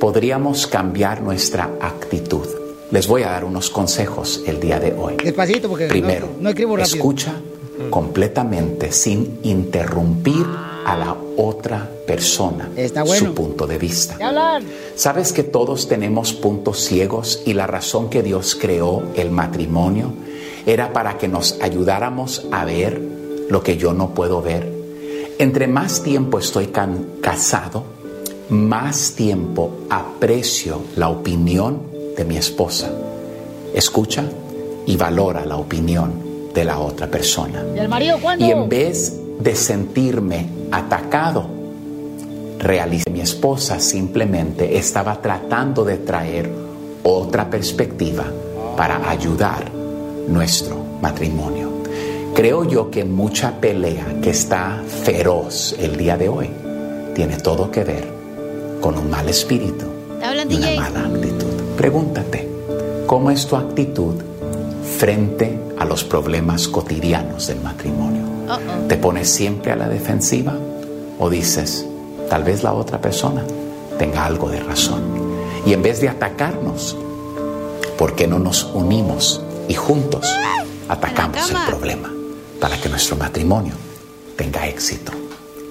podríamos 0.00 0.66
cambiar 0.66 1.22
nuestra 1.22 1.70
actitud? 1.80 2.46
Les 2.90 3.06
voy 3.06 3.22
a 3.22 3.30
dar 3.30 3.44
unos 3.44 3.68
consejos 3.70 4.42
el 4.46 4.60
día 4.60 4.80
de 4.80 4.92
hoy. 4.94 5.16
Despacito, 5.22 5.68
porque 5.68 5.86
Primero, 5.88 6.26
no, 6.36 6.42
no 6.44 6.48
escribo 6.50 6.76
rápido. 6.76 6.96
escucha 6.96 7.34
completamente 7.90 8.90
sin 8.92 9.38
interrumpir 9.42 10.44
a 10.84 10.96
la 10.96 11.16
otra 11.36 11.88
persona 12.06 12.70
Está 12.76 13.02
bueno. 13.02 13.26
su 13.28 13.34
punto 13.34 13.66
de 13.66 13.78
vista. 13.78 14.16
¿Sabes 14.96 15.32
que 15.32 15.42
todos 15.42 15.86
tenemos 15.86 16.32
puntos 16.32 16.80
ciegos 16.80 17.42
y 17.44 17.52
la 17.52 17.66
razón 17.66 18.08
que 18.08 18.22
Dios 18.22 18.56
creó 18.60 19.02
el 19.14 19.30
matrimonio 19.30 20.12
era 20.66 20.92
para 20.92 21.18
que 21.18 21.28
nos 21.28 21.58
ayudáramos 21.60 22.46
a 22.50 22.64
ver 22.64 23.00
lo 23.48 23.62
que 23.62 23.76
yo 23.76 23.92
no 23.92 24.14
puedo 24.14 24.42
ver? 24.42 24.72
Entre 25.38 25.68
más 25.68 26.02
tiempo 26.02 26.38
estoy 26.38 26.68
casado, 27.20 27.84
más 28.50 29.12
tiempo 29.12 29.70
aprecio 29.90 30.82
la 30.96 31.08
opinión 31.08 31.82
de 32.16 32.24
mi 32.24 32.36
esposa. 32.36 32.90
Escucha 33.74 34.24
y 34.86 34.96
valora 34.96 35.44
la 35.44 35.56
opinión 35.56 36.50
de 36.54 36.64
la 36.64 36.78
otra 36.78 37.06
persona. 37.08 37.62
¿Y 37.74 37.78
el 37.78 37.88
marido 37.88 38.18
cuándo? 38.20 38.44
Y 38.44 38.50
en 38.50 38.68
vez 38.68 39.20
de 39.38 39.54
sentirme 39.54 40.48
atacado, 40.72 41.46
realicé 42.58 43.04
que 43.04 43.10
mi 43.10 43.20
esposa 43.20 43.78
simplemente 43.78 44.78
estaba 44.78 45.20
tratando 45.20 45.84
de 45.84 45.98
traer 45.98 46.50
otra 47.02 47.48
perspectiva 47.50 48.24
para 48.76 49.08
ayudar 49.08 49.70
nuestro 50.26 50.76
matrimonio. 51.02 51.68
Creo 52.34 52.64
yo 52.64 52.90
que 52.90 53.04
mucha 53.04 53.60
pelea 53.60 54.16
que 54.22 54.30
está 54.30 54.82
feroz 55.04 55.74
el 55.78 55.96
día 55.96 56.16
de 56.16 56.28
hoy 56.28 56.50
tiene 57.14 57.36
todo 57.36 57.70
que 57.70 57.84
ver 57.84 58.17
con 58.80 58.98
un 58.98 59.10
mal 59.10 59.28
espíritu 59.28 59.86
¿Te 60.18 60.24
hablan, 60.24 60.50
y 60.50 60.56
una 60.56 60.70
mala 60.76 61.00
actitud. 61.06 61.46
Pregúntate, 61.76 62.48
¿cómo 63.06 63.30
es 63.30 63.46
tu 63.46 63.56
actitud 63.56 64.14
frente 64.98 65.58
a 65.78 65.84
los 65.84 66.04
problemas 66.04 66.68
cotidianos 66.68 67.46
del 67.46 67.60
matrimonio? 67.60 68.22
¿Te 68.88 68.96
pones 68.96 69.28
siempre 69.28 69.72
a 69.72 69.76
la 69.76 69.88
defensiva 69.88 70.54
o 71.18 71.28
dices, 71.28 71.86
tal 72.30 72.44
vez 72.44 72.62
la 72.62 72.72
otra 72.72 73.00
persona 73.00 73.44
tenga 73.98 74.24
algo 74.24 74.48
de 74.48 74.60
razón? 74.60 75.02
Y 75.66 75.72
en 75.72 75.82
vez 75.82 76.00
de 76.00 76.08
atacarnos, 76.08 76.96
¿por 77.96 78.14
qué 78.14 78.26
no 78.26 78.38
nos 78.38 78.64
unimos 78.64 79.42
y 79.68 79.74
juntos 79.74 80.26
atacamos 80.88 81.50
el 81.50 81.56
problema 81.66 82.10
para 82.60 82.80
que 82.80 82.88
nuestro 82.88 83.16
matrimonio 83.16 83.74
tenga 84.36 84.66
éxito? 84.66 85.12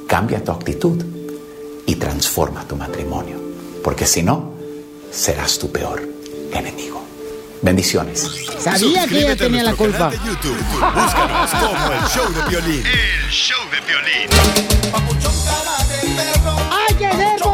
Cambia 0.07 0.43
tu 0.43 0.51
actitud 0.51 1.03
y 1.87 1.95
transforma 1.95 2.67
tu 2.67 2.75
matrimonio, 2.75 3.37
porque 3.83 4.05
si 4.05 4.21
no, 4.21 4.51
serás 5.09 5.57
tu 5.57 5.71
peor 5.71 6.07
enemigo. 6.51 7.01
Bendiciones. 7.61 8.27
Sabía 8.59 9.07
que 9.07 9.19
ella 9.19 9.35
tenía 9.35 9.63
la 9.63 9.73
culpa. 9.73 10.09
canal 10.09 10.11
de 10.11 10.27
YouTube. 10.27 10.57
Búscanos 10.93 11.49
como 11.49 11.93
el 11.93 12.03
show 12.09 12.33
de 12.33 12.49
violín. 12.49 12.83
El 12.85 13.31
show 13.31 13.57
de 13.71 13.79
violín. 13.87 14.29
¡Hay 16.71 16.95
que 16.95 17.11
ser 17.15 17.39
positivos, 17.39 17.46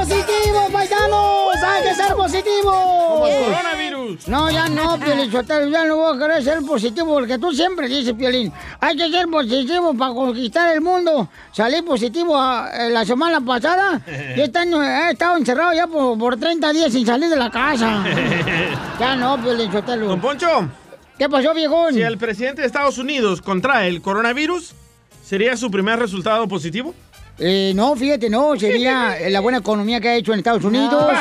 ¡Hay 1.73 1.83
que 1.83 1.95
ser 1.95 2.13
positivos! 2.15 2.75
Como 2.75 3.27
el 3.27 3.45
coronavirus. 3.45 4.27
No, 4.27 4.51
ya 4.51 4.69
no, 4.69 4.99
Piolín 5.03 5.31
Sotelo, 5.31 5.69
ya 5.69 5.85
no 5.85 5.95
voy 5.97 6.15
a 6.15 6.19
querer 6.19 6.43
ser 6.43 6.61
positivo, 6.61 7.13
porque 7.13 7.39
tú 7.39 7.51
siempre 7.51 7.87
dices, 7.87 8.13
Piolín, 8.13 8.51
hay 8.79 8.95
que 8.95 9.09
ser 9.09 9.27
positivo 9.27 9.93
para 9.95 10.13
conquistar 10.13 10.73
el 10.75 10.81
mundo. 10.81 11.29
Salí 11.51 11.81
positivo 11.81 12.35
ah, 12.37 12.69
eh, 12.73 12.89
la 12.91 13.05
semana 13.05 13.41
pasada 13.41 14.01
y 14.35 14.41
este 14.41 14.59
año 14.59 14.83
he 14.83 15.11
estado 15.11 15.37
encerrado 15.37 15.73
ya 15.73 15.87
por, 15.87 16.17
por 16.17 16.37
30 16.37 16.73
días 16.73 16.91
sin 16.91 17.05
salir 17.05 17.29
de 17.29 17.37
la 17.37 17.49
casa. 17.49 18.03
Ya 18.99 19.15
no, 19.15 19.41
Piolín 19.41 19.71
Sotelo. 19.71 20.07
Don 20.07 20.21
Poncho. 20.21 20.69
¿Qué 21.17 21.27
pasó, 21.27 21.53
viejón? 21.53 21.93
Si 21.93 22.01
el 22.01 22.17
presidente 22.17 22.61
de 22.61 22.67
Estados 22.67 22.97
Unidos 22.97 23.41
contrae 23.41 23.87
el 23.87 24.01
coronavirus, 24.01 24.73
¿sería 25.23 25.57
su 25.57 25.71
primer 25.71 25.99
resultado 25.99 26.47
positivo? 26.47 26.93
Eh, 27.39 27.73
no, 27.75 27.95
fíjate, 27.95 28.29
no, 28.29 28.55
sería 28.59 29.17
eh, 29.19 29.31
la 29.31 29.39
buena 29.39 29.57
economía 29.57 29.99
que 29.99 30.07
ha 30.07 30.15
hecho 30.15 30.33
en 30.33 30.39
Estados 30.39 30.63
Unidos, 30.63 31.11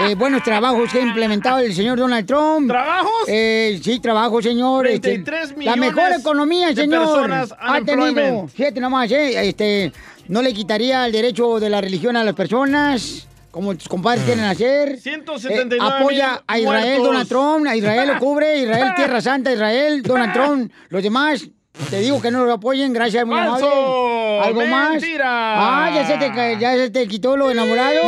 eh, 0.00 0.14
buenos 0.16 0.42
trabajos 0.42 0.90
que 0.90 0.98
ha 0.98 1.02
implementado 1.02 1.58
el 1.58 1.72
señor 1.72 1.96
Donald 1.98 2.26
Trump. 2.26 2.68
¿Trabajos? 2.68 3.12
Eh, 3.28 3.78
sí, 3.82 4.00
trabajos, 4.00 4.42
señor. 4.42 4.88
este, 4.88 5.20
33 5.20 5.54
la 5.64 5.76
mejor 5.76 6.10
economía, 6.18 6.68
de 6.68 6.74
señor. 6.74 7.30
Ha 7.60 7.80
tenido, 7.82 8.48
fíjate 8.48 8.80
nomás, 8.80 9.10
eh, 9.12 9.48
este, 9.48 9.92
no 10.26 10.42
le 10.42 10.52
quitaría 10.52 11.06
el 11.06 11.12
derecho 11.12 11.60
de 11.60 11.70
la 11.70 11.80
religión 11.80 12.16
a 12.16 12.24
las 12.24 12.34
personas. 12.34 13.26
Como 13.50 13.74
tus 13.74 13.88
compadres 13.88 14.24
quieren 14.24 14.44
hacer. 14.44 14.98
179 15.00 15.76
Eh, 15.76 15.98
apoya 16.00 16.42
a 16.46 16.58
Israel, 16.58 16.84
muertos. 16.98 17.06
Donald 17.06 17.28
Trump. 17.28 17.66
A 17.66 17.76
Israel 17.76 18.08
lo 18.08 18.18
cubre. 18.18 18.58
Israel, 18.58 18.92
Tierra 18.96 19.20
Santa, 19.22 19.52
Israel, 19.52 20.02
Donald 20.02 20.32
Trump. 20.34 20.72
Los 20.90 21.02
demás, 21.02 21.48
te 21.90 22.00
digo 22.00 22.20
que 22.20 22.30
no 22.30 22.44
lo 22.44 22.52
apoyen. 22.54 22.92
Gracias, 22.92 23.24
muy 23.26 23.36
¡Falso! 23.38 23.66
amable. 23.66 24.40
¿Algo 24.48 24.66
más? 24.66 24.90
¡Mentira! 24.92 25.26
Ah, 25.26 25.90
ya 25.94 26.06
se, 26.06 26.16
te, 26.16 26.58
ya 26.60 26.72
se 26.74 26.90
te 26.90 27.06
quitó 27.08 27.36
lo 27.36 27.50
enamorado. 27.50 28.00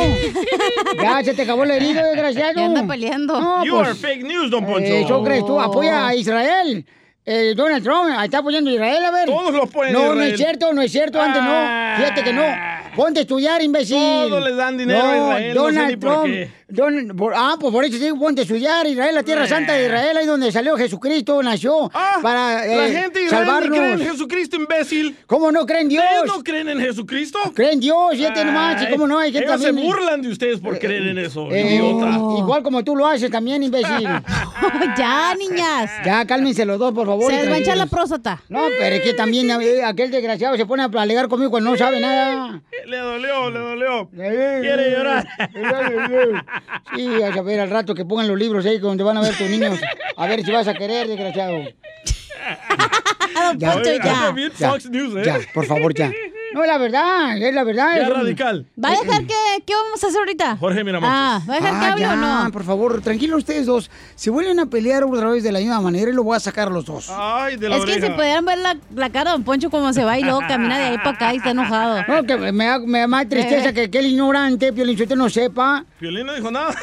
ya 1.02 1.22
se 1.24 1.34
te 1.34 1.42
acabó 1.42 1.64
el 1.64 1.70
herido, 1.72 2.02
desgraciado. 2.04 2.52
Ya 2.56 2.64
anda 2.66 2.86
peleando. 2.86 3.40
No, 3.40 3.64
You 3.64 3.76
pues, 3.76 3.88
are 3.88 3.94
fake 3.96 4.22
news, 4.24 4.50
don 4.50 4.64
Poncho. 4.64 4.80
eh, 4.92 5.02
Eso 5.02 5.22
crees 5.22 5.44
tú. 5.44 5.60
Apoya 5.60 6.06
a 6.08 6.14
Israel. 6.14 6.84
Eh, 7.26 7.52
Donald 7.54 7.84
Trump 7.84 8.10
ahí 8.16 8.24
está 8.24 8.38
apoyando 8.38 8.70
a 8.70 8.72
Israel, 8.74 9.04
a 9.04 9.10
ver. 9.10 9.26
Todos 9.26 9.52
lo 9.52 9.62
apoyan 9.64 9.94
a 9.94 9.98
No, 9.98 10.14
no 10.14 10.22
es 10.22 10.36
cierto, 10.36 10.72
no 10.72 10.82
es 10.82 10.90
cierto. 10.90 11.20
Antes 11.20 11.42
no. 11.42 11.50
Ah. 11.52 11.94
Fíjate 11.98 12.24
que 12.24 12.32
no. 12.32 12.42
Ponte 12.96 13.20
a 13.20 13.22
estudiar, 13.22 13.62
imbécil. 13.62 13.96
Todos 14.28 14.44
les 14.44 14.56
dan 14.56 14.76
dinero 14.76 15.00
a 15.02 15.16
Israel, 15.16 15.54
no 15.54 15.60
sé 15.68 15.72
Donald 15.74 15.90
ni 15.90 15.96
por 15.96 16.10
Trump. 16.12 16.26
qué. 16.26 16.50
Don- 16.68 17.16
por- 17.16 17.32
ah, 17.34 17.56
pues 17.58 17.72
por 17.72 17.84
eso 17.84 17.98
digo, 17.98 18.16
ponte 18.18 18.42
a 18.42 18.44
estudiar. 18.44 18.86
Israel, 18.86 19.14
la 19.14 19.22
tierra 19.24 19.46
santa 19.46 19.72
de 19.72 19.86
Israel, 19.86 20.16
ahí 20.16 20.26
donde 20.26 20.52
salió 20.52 20.76
Jesucristo, 20.76 21.42
nació. 21.42 21.90
para 22.22 22.64
La 22.66 22.86
eh, 22.86 22.92
gente 22.92 23.18
de 23.20 23.24
Israel 23.26 23.46
salvarnos. 23.46 23.78
cree 23.78 23.92
en 23.92 23.98
Jesucristo, 24.00 24.56
imbécil. 24.56 25.16
¿Cómo 25.26 25.50
no 25.50 25.66
creen 25.66 25.88
Dios? 25.88 26.04
¿Ustedes 26.04 26.36
no 26.36 26.44
creen 26.44 26.68
en 26.68 26.80
Jesucristo? 26.80 27.38
Creen 27.54 27.72
en 27.74 27.80
Dios, 27.80 27.98
fíjate 28.12 28.44
nomás. 28.44 28.80
¿y 28.82 28.86
Ay, 28.86 28.92
¿Cómo 28.92 29.06
no? 29.08 29.18
Hay 29.18 29.32
gente 29.32 29.48
Ellos 29.48 29.62
se 29.62 29.72
burlan 29.72 30.22
de 30.22 30.28
ustedes 30.28 30.60
por 30.60 30.78
creer 30.78 31.08
en 31.08 31.18
eso, 31.18 31.48
Eh, 31.50 31.74
idiota. 31.74 32.38
Igual 32.38 32.62
como 32.62 32.84
tú 32.84 32.94
lo 32.94 33.06
haces 33.06 33.30
también, 33.30 33.62
imbécil. 33.64 34.08
ya, 34.96 35.34
niñas. 35.34 35.90
Ya, 36.04 36.24
cálmense 36.24 36.64
los 36.64 36.78
dos, 36.78 36.92
por 36.92 37.06
favor. 37.06 37.30
Se 37.32 37.38
les 37.38 37.50
va 37.50 37.54
a 37.54 37.58
echar 37.58 37.76
la 37.76 37.86
próstata. 37.86 38.42
No, 38.48 38.60
pero 38.78 38.96
es 38.96 39.02
que 39.02 39.14
también 39.14 39.50
eh, 39.50 39.82
aquel 39.84 40.10
desgraciado 40.10 40.56
se 40.56 40.66
pone 40.66 40.82
a 40.84 40.86
alegar 41.00 41.28
conmigo 41.28 41.50
cuando 41.50 41.70
no 41.70 41.76
sabe 41.76 42.00
nada. 42.00 42.62
Le 42.90 42.96
dolió, 42.96 43.50
le 43.50 43.58
dolió. 43.60 44.10
Quiere 44.10 44.90
llorar. 44.90 45.24
Sí, 46.96 47.22
a 47.22 47.32
saber 47.32 47.60
al 47.60 47.70
rato 47.70 47.94
que 47.94 48.04
pongan 48.04 48.26
los 48.26 48.36
libros 48.36 48.66
ahí 48.66 48.78
donde 48.78 49.04
van 49.04 49.16
a 49.16 49.20
ver 49.20 49.36
tus 49.36 49.48
niños. 49.48 49.78
A 50.16 50.26
ver 50.26 50.44
si 50.44 50.50
vas 50.50 50.66
a 50.66 50.74
querer, 50.74 51.06
desgraciado. 51.06 51.58
Ya. 53.56 53.80
Ya, 53.82 54.34
Fox 54.70 54.90
News, 54.90 55.16
¿eh? 55.16 55.22
ya, 55.24 55.38
por 55.54 55.64
favor, 55.64 55.94
ya. 55.94 56.12
No, 56.54 56.62
es 56.62 56.66
la 56.68 56.78
verdad, 56.78 57.36
es 57.38 57.54
la 57.54 57.64
verdad. 57.64 57.96
Ya 57.96 58.02
es 58.02 58.08
radical. 58.08 58.66
¿Va 58.82 58.88
a 58.88 58.92
dejar 58.92 59.24
que, 59.26 59.34
qué 59.66 59.74
vamos 59.74 60.02
a 60.02 60.06
hacer 60.08 60.18
ahorita? 60.18 60.56
Jorge 60.56 60.82
Miramontes. 60.84 61.10
Ah, 61.12 61.40
¿va 61.48 61.54
a 61.54 61.56
dejar 61.56 61.70
que 61.80 61.84
Ah, 61.86 61.92
hable 61.92 62.02
ya, 62.02 62.12
o 62.12 62.16
no? 62.44 62.52
por 62.52 62.64
favor, 62.64 63.00
tranquilos 63.02 63.38
ustedes 63.38 63.66
dos. 63.66 63.90
Si 64.16 64.30
vuelven 64.30 64.58
a 64.60 64.66
pelear 64.66 65.04
otra 65.04 65.28
vez 65.28 65.42
de 65.42 65.52
la 65.52 65.60
misma 65.60 65.80
manera, 65.80 66.10
lo 66.12 66.24
voy 66.24 66.36
a 66.36 66.40
sacar 66.40 66.68
a 66.68 66.70
los 66.70 66.84
dos. 66.84 67.08
Ay, 67.10 67.56
de 67.56 67.68
la 67.68 67.76
Es 67.76 67.84
que 67.84 68.00
si 68.00 68.10
pudieran 68.10 68.44
ver 68.44 68.58
la, 68.58 68.76
la 68.94 69.10
cara 69.10 69.30
de 69.30 69.36
Don 69.36 69.44
Poncho 69.44 69.70
como 69.70 69.92
se 69.92 70.04
va 70.04 70.18
y 70.18 70.22
luego 70.22 70.40
camina 70.48 70.78
de 70.78 70.84
ahí 70.86 70.96
para 70.98 71.10
acá 71.10 71.34
y 71.34 71.36
está 71.38 71.50
enojado. 71.50 72.02
No, 72.08 72.24
que 72.24 72.36
me 72.36 72.64
da, 72.66 72.78
me 72.80 72.98
da 73.00 73.06
más 73.06 73.28
tristeza 73.28 73.68
Eh. 73.68 73.74
que, 73.74 73.90
que 73.90 73.98
el 73.98 74.06
ignorante, 74.06 74.72
Piolín, 74.72 74.96
si 74.96 75.04
usted 75.04 75.16
no 75.16 75.28
sepa. 75.30 75.84
Piolín 75.98 76.26
no 76.26 76.34
dijo 76.34 76.50
nada. 76.50 76.74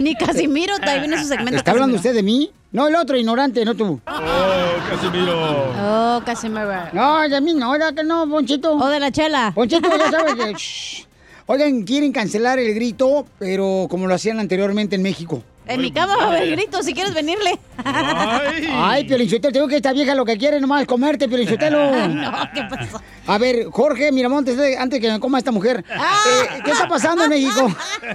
Ni 0.00 0.14
Casimiro, 0.16 0.74
ahí 0.82 1.00
viene 1.00 1.18
su 1.18 1.28
segmento. 1.28 1.56
¿Está 1.56 1.70
hablando 1.72 1.96
usted 1.96 2.14
de 2.14 2.22
mí? 2.22 2.50
No, 2.72 2.88
el 2.88 2.94
otro 2.96 3.16
ignorante, 3.16 3.64
no 3.64 3.74
tú. 3.74 4.00
Oh, 4.06 4.90
Casimiro. 4.90 5.72
Oh, 5.80 6.22
Casimiro. 6.24 6.68
No, 6.92 7.28
de 7.28 7.40
mí 7.40 7.54
no, 7.54 7.70
¿verdad 7.70 7.94
que 7.94 8.02
no, 8.02 8.28
Ponchito? 8.28 8.72
O 8.72 8.88
de 8.88 9.00
la 9.00 9.10
chela. 9.10 9.52
Ponchito, 9.54 9.88
ya 9.96 10.10
sabes 10.10 10.34
que... 10.34 10.52
Shh. 10.56 11.06
Oigan, 11.46 11.84
quieren 11.84 12.12
cancelar 12.12 12.58
el 12.58 12.74
grito, 12.74 13.24
pero 13.38 13.86
como 13.88 14.08
lo 14.08 14.14
hacían 14.14 14.40
anteriormente 14.40 14.96
en 14.96 15.02
México. 15.02 15.42
En 15.68 15.80
mi 15.80 15.90
cama 15.90 16.16
va 16.16 16.24
a 16.24 16.28
haber 16.28 16.50
grito 16.52 16.82
si 16.82 16.94
quieres 16.94 17.12
venirle. 17.12 17.58
Ay. 17.84 18.68
Ay, 18.70 19.04
Piolinchotelo, 19.04 19.52
te 19.52 19.58
digo 19.58 19.68
que 19.68 19.76
esta 19.76 19.92
vieja 19.92 20.14
lo 20.14 20.24
que 20.24 20.38
quiere 20.38 20.60
nomás 20.60 20.82
es 20.82 20.86
comerte, 20.86 21.28
Piolinchotelo. 21.28 21.78
Ay, 21.92 22.08
no, 22.14 22.32
¿qué 22.54 22.62
pasó? 22.70 23.00
A 23.26 23.38
ver, 23.38 23.66
Jorge 23.72 24.12
Miramontes, 24.12 24.56
eh, 24.58 24.76
antes 24.78 25.00
que 25.00 25.10
me 25.10 25.18
coma 25.18 25.38
esta 25.38 25.50
mujer, 25.50 25.84
eh, 25.88 26.60
¿qué 26.64 26.70
está 26.70 26.86
pasando 26.86 27.24
en 27.24 27.30
México? 27.30 27.68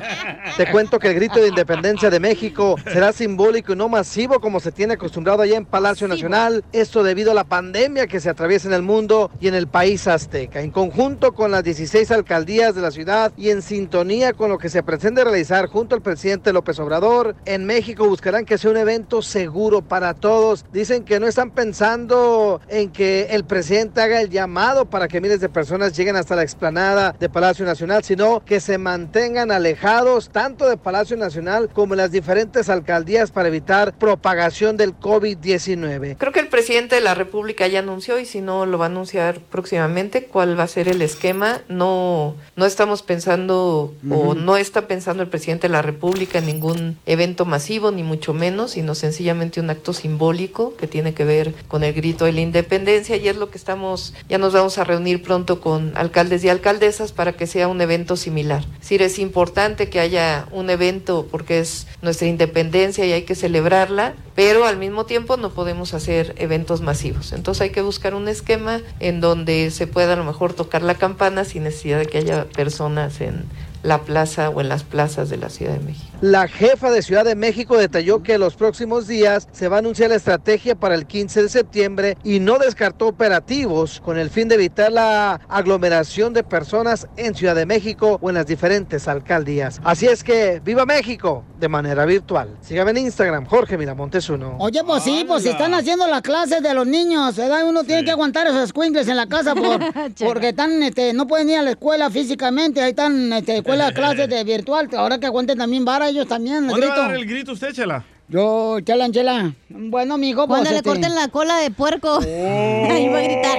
Te 0.57 0.71
cuento 0.71 0.97
que 0.99 1.09
el 1.09 1.15
grito 1.15 1.41
de 1.41 1.49
independencia 1.49 2.09
de 2.09 2.19
México 2.21 2.77
será 2.85 3.11
simbólico 3.11 3.73
y 3.73 3.75
no 3.75 3.89
masivo 3.89 4.39
como 4.39 4.61
se 4.61 4.71
tiene 4.71 4.93
acostumbrado 4.93 5.41
allá 5.41 5.57
en 5.57 5.65
Palacio 5.65 6.07
Nacional. 6.07 6.63
Esto 6.71 7.03
debido 7.03 7.31
a 7.31 7.33
la 7.33 7.43
pandemia 7.43 8.07
que 8.07 8.21
se 8.21 8.29
atraviesa 8.29 8.69
en 8.69 8.73
el 8.73 8.83
mundo 8.83 9.29
y 9.41 9.49
en 9.49 9.55
el 9.55 9.67
país 9.67 10.07
azteca. 10.07 10.61
En 10.61 10.71
conjunto 10.71 11.33
con 11.33 11.51
las 11.51 11.65
16 11.65 12.09
alcaldías 12.11 12.73
de 12.73 12.81
la 12.81 12.91
ciudad 12.91 13.33
y 13.35 13.49
en 13.49 13.61
sintonía 13.61 14.31
con 14.31 14.49
lo 14.49 14.57
que 14.57 14.69
se 14.69 14.81
pretende 14.81 15.25
realizar 15.25 15.67
junto 15.67 15.95
al 15.95 16.01
presidente 16.01 16.53
López 16.53 16.79
Obrador, 16.79 17.35
en 17.45 17.65
México 17.65 18.07
buscarán 18.07 18.45
que 18.45 18.57
sea 18.57 18.71
un 18.71 18.77
evento 18.77 19.21
seguro 19.21 19.81
para 19.81 20.13
todos. 20.13 20.65
Dicen 20.71 21.03
que 21.03 21.19
no 21.19 21.27
están 21.27 21.51
pensando 21.51 22.61
en 22.67 22.91
que 22.91 23.27
el 23.31 23.43
presidente 23.43 24.01
haga 24.01 24.21
el 24.21 24.29
llamado 24.29 24.85
para 24.85 25.07
que 25.07 25.21
miles 25.21 25.39
de 25.39 25.49
personas 25.49 25.95
lleguen 25.95 26.15
hasta 26.15 26.35
la 26.35 26.43
explanada 26.43 27.15
de 27.19 27.29
Palacio 27.29 27.65
Nacional, 27.65 28.03
sino 28.03 28.43
que 28.43 28.59
se 28.59 28.77
mantengan 28.77 29.51
alejados 29.51 30.29
tanto 30.29 30.69
de 30.69 30.77
Palacio 30.77 31.17
Nacional 31.17 31.69
como 31.69 31.93
en 31.93 31.99
las 31.99 32.11
diferentes 32.11 32.69
alcaldías 32.69 33.31
para 33.31 33.47
evitar 33.47 33.93
propagación 33.93 34.77
del 34.77 34.97
COVID-19. 34.97 36.17
Creo 36.17 36.31
que 36.31 36.39
el 36.39 36.47
presidente 36.47 36.95
de 36.95 37.01
la 37.01 37.15
República 37.15 37.67
ya 37.67 37.79
anunció 37.79 38.19
y 38.19 38.25
si 38.25 38.41
no 38.41 38.65
lo 38.65 38.77
va 38.77 38.85
a 38.85 38.89
anunciar 38.89 39.39
próximamente 39.39 40.25
cuál 40.25 40.57
va 40.59 40.63
a 40.63 40.67
ser 40.67 40.87
el 40.87 41.01
esquema. 41.01 41.61
No, 41.67 42.35
no 42.55 42.65
estamos 42.65 43.01
pensando 43.01 43.93
o 44.09 44.35
no 44.35 44.57
está 44.57 44.87
pensando 44.87 45.23
el 45.23 45.29
presidente 45.29 45.67
de 45.67 45.73
la 45.73 45.81
República 45.81 46.39
en 46.39 46.45
ningún 46.45 46.97
evento 47.05 47.30
masivo 47.45 47.91
ni 47.91 48.03
mucho 48.03 48.33
menos, 48.33 48.71
sino 48.71 48.95
sencillamente 48.95 49.59
un 49.59 49.69
acto 49.69 49.93
simbólico 49.93 50.75
que 50.75 50.87
tiene 50.87 51.13
que 51.13 51.25
ver 51.25 51.53
con 51.67 51.83
el 51.83 51.93
grito 51.93 52.25
de 52.25 52.33
la 52.33 52.41
independencia 52.41 53.15
y 53.15 53.27
es 53.27 53.35
lo 53.35 53.49
que 53.49 53.57
estamos, 53.57 54.13
ya 54.29 54.37
nos 54.37 54.53
vamos 54.53 54.77
a 54.77 54.83
reunir 54.83 55.21
pronto 55.21 55.61
con 55.61 55.91
alcaldes 55.95 56.43
y 56.43 56.49
alcaldesas 56.49 57.11
para 57.11 57.33
que 57.33 57.47
sea 57.47 57.67
un 57.67 57.81
evento 57.81 58.15
similar. 58.15 58.63
Es 58.73 58.81
decir, 58.81 59.01
es 59.01 59.19
importante 59.19 59.89
que 59.89 59.99
haya 59.99 60.47
un 60.51 60.69
evento 60.69 61.27
porque 61.29 61.59
es 61.59 61.87
nuestra 62.01 62.27
independencia 62.27 63.05
y 63.05 63.13
hay 63.13 63.23
que 63.23 63.35
celebrarla, 63.35 64.13
pero 64.35 64.65
al 64.65 64.77
mismo 64.77 65.05
tiempo 65.05 65.37
no 65.37 65.51
podemos 65.51 65.93
hacer 65.93 66.35
eventos 66.37 66.81
masivos. 66.81 67.33
Entonces 67.33 67.61
hay 67.61 67.69
que 67.71 67.81
buscar 67.81 68.15
un 68.15 68.27
esquema 68.27 68.81
en 68.99 69.21
donde 69.21 69.71
se 69.71 69.87
pueda 69.87 70.13
a 70.13 70.15
lo 70.15 70.23
mejor 70.23 70.53
tocar 70.53 70.81
la 70.81 70.95
campana 70.95 71.45
sin 71.45 71.63
necesidad 71.63 71.99
de 71.99 72.05
que 72.05 72.17
haya 72.19 72.45
personas 72.45 73.21
en 73.21 73.45
la 73.83 74.01
plaza 74.01 74.49
o 74.49 74.61
en 74.61 74.69
las 74.69 74.83
plazas 74.83 75.29
de 75.29 75.37
la 75.37 75.49
Ciudad 75.49 75.73
de 75.73 75.79
México. 75.79 76.11
La 76.21 76.47
jefa 76.47 76.91
de 76.91 77.01
Ciudad 77.01 77.25
de 77.25 77.35
México 77.35 77.77
detalló 77.77 78.21
que 78.21 78.37
los 78.37 78.55
próximos 78.55 79.07
días 79.07 79.47
se 79.51 79.67
va 79.67 79.77
a 79.77 79.79
anunciar 79.79 80.11
la 80.11 80.17
estrategia 80.17 80.75
para 80.75 80.93
el 80.93 81.07
15 81.07 81.43
de 81.43 81.49
septiembre 81.49 82.17
y 82.23 82.39
no 82.39 82.59
descartó 82.59 83.07
operativos 83.07 83.99
con 84.01 84.19
el 84.19 84.29
fin 84.29 84.47
de 84.47 84.55
evitar 84.55 84.91
la 84.91 85.41
aglomeración 85.49 86.33
de 86.33 86.43
personas 86.43 87.07
en 87.17 87.33
Ciudad 87.33 87.55
de 87.55 87.65
México 87.65 88.19
o 88.21 88.29
en 88.29 88.35
las 88.35 88.45
diferentes 88.45 89.07
alcaldías. 89.07 89.81
Así 89.83 90.05
es 90.05 90.23
que 90.23 90.61
viva 90.63 90.85
México 90.85 91.43
de 91.59 91.67
manera 91.67 92.05
virtual. 92.05 92.57
Sígame 92.61 92.91
en 92.91 92.97
Instagram, 92.97 93.45
Jorge 93.45 93.77
Miramontes 93.77 94.29
uno. 94.29 94.57
Oye, 94.59 94.83
pues 94.83 95.03
sí, 95.03 95.25
pues 95.27 95.45
están 95.45 95.73
haciendo 95.73 96.07
las 96.07 96.21
clases 96.21 96.61
de 96.61 96.73
los 96.73 96.85
niños, 96.85 97.35
¿verdad? 97.35 97.63
Uno 97.67 97.83
tiene 97.83 98.03
que 98.03 98.11
aguantar 98.11 98.47
esos 98.47 98.69
squinkles 98.69 99.07
en 99.07 99.15
la 99.15 99.27
casa 99.27 99.55
por, 99.55 99.79
porque 100.19 100.49
están, 100.49 100.83
este, 100.83 101.13
no 101.13 101.27
pueden 101.27 101.49
ir 101.49 101.57
a 101.57 101.61
la 101.61 101.71
escuela 101.71 102.09
físicamente, 102.09 102.81
ahí 102.81 102.91
están, 102.91 103.33
este, 103.33 103.63
escuela, 103.73 103.93
clases 103.93 104.29
de 104.29 104.43
virtual, 104.43 104.89
ahora 104.97 105.19
que 105.19 105.25
aguanten 105.25 105.57
también 105.57 105.83
vara 105.85 106.09
ellos 106.09 106.27
también, 106.27 106.65
el 106.65 106.67
¿Dónde 106.69 106.87
va 106.87 106.93
a 106.93 106.95
grito. 106.95 107.07
dar 107.09 107.15
el 107.19 107.25
grito 107.25 107.51
usted, 107.53 107.73
Chela? 107.73 108.03
Yo, 108.27 108.79
chela, 108.79 109.11
chela. 109.11 109.53
Bueno, 109.69 110.17
mijo, 110.17 110.47
pues. 110.47 110.59
Cuando 110.59 110.69
le 110.69 110.77
este, 110.77 110.89
corten 110.89 111.13
la 111.15 111.27
cola 111.27 111.57
de 111.57 111.69
puerco. 111.71 112.19
Ahí 112.21 113.09
va 113.09 113.17
a 113.17 113.21
gritar. 113.21 113.57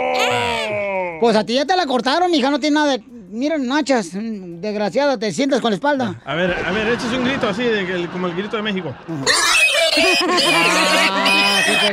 Pues 1.20 1.36
a 1.36 1.44
ti 1.44 1.54
ya 1.54 1.64
te 1.66 1.76
la 1.76 1.86
cortaron, 1.86 2.34
hija, 2.34 2.50
no 2.50 2.58
tiene 2.58 2.74
nada 2.74 2.92
de... 2.92 3.04
Miren, 3.32 3.66
nachas, 3.66 4.10
desgraciada, 4.12 5.18
te 5.18 5.32
sientas 5.32 5.60
con 5.60 5.70
la 5.70 5.76
espalda. 5.76 6.20
A 6.24 6.34
ver, 6.34 6.52
a 6.66 6.70
ver, 6.72 6.88
échese 6.88 7.16
un 7.16 7.24
grito 7.24 7.48
así, 7.48 7.62
de 7.62 7.86
que- 7.86 8.06
como 8.08 8.26
el 8.26 8.34
grito 8.34 8.56
de 8.56 8.62
México. 8.62 8.94
Sí, 9.06 9.12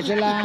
chela. 0.04 0.43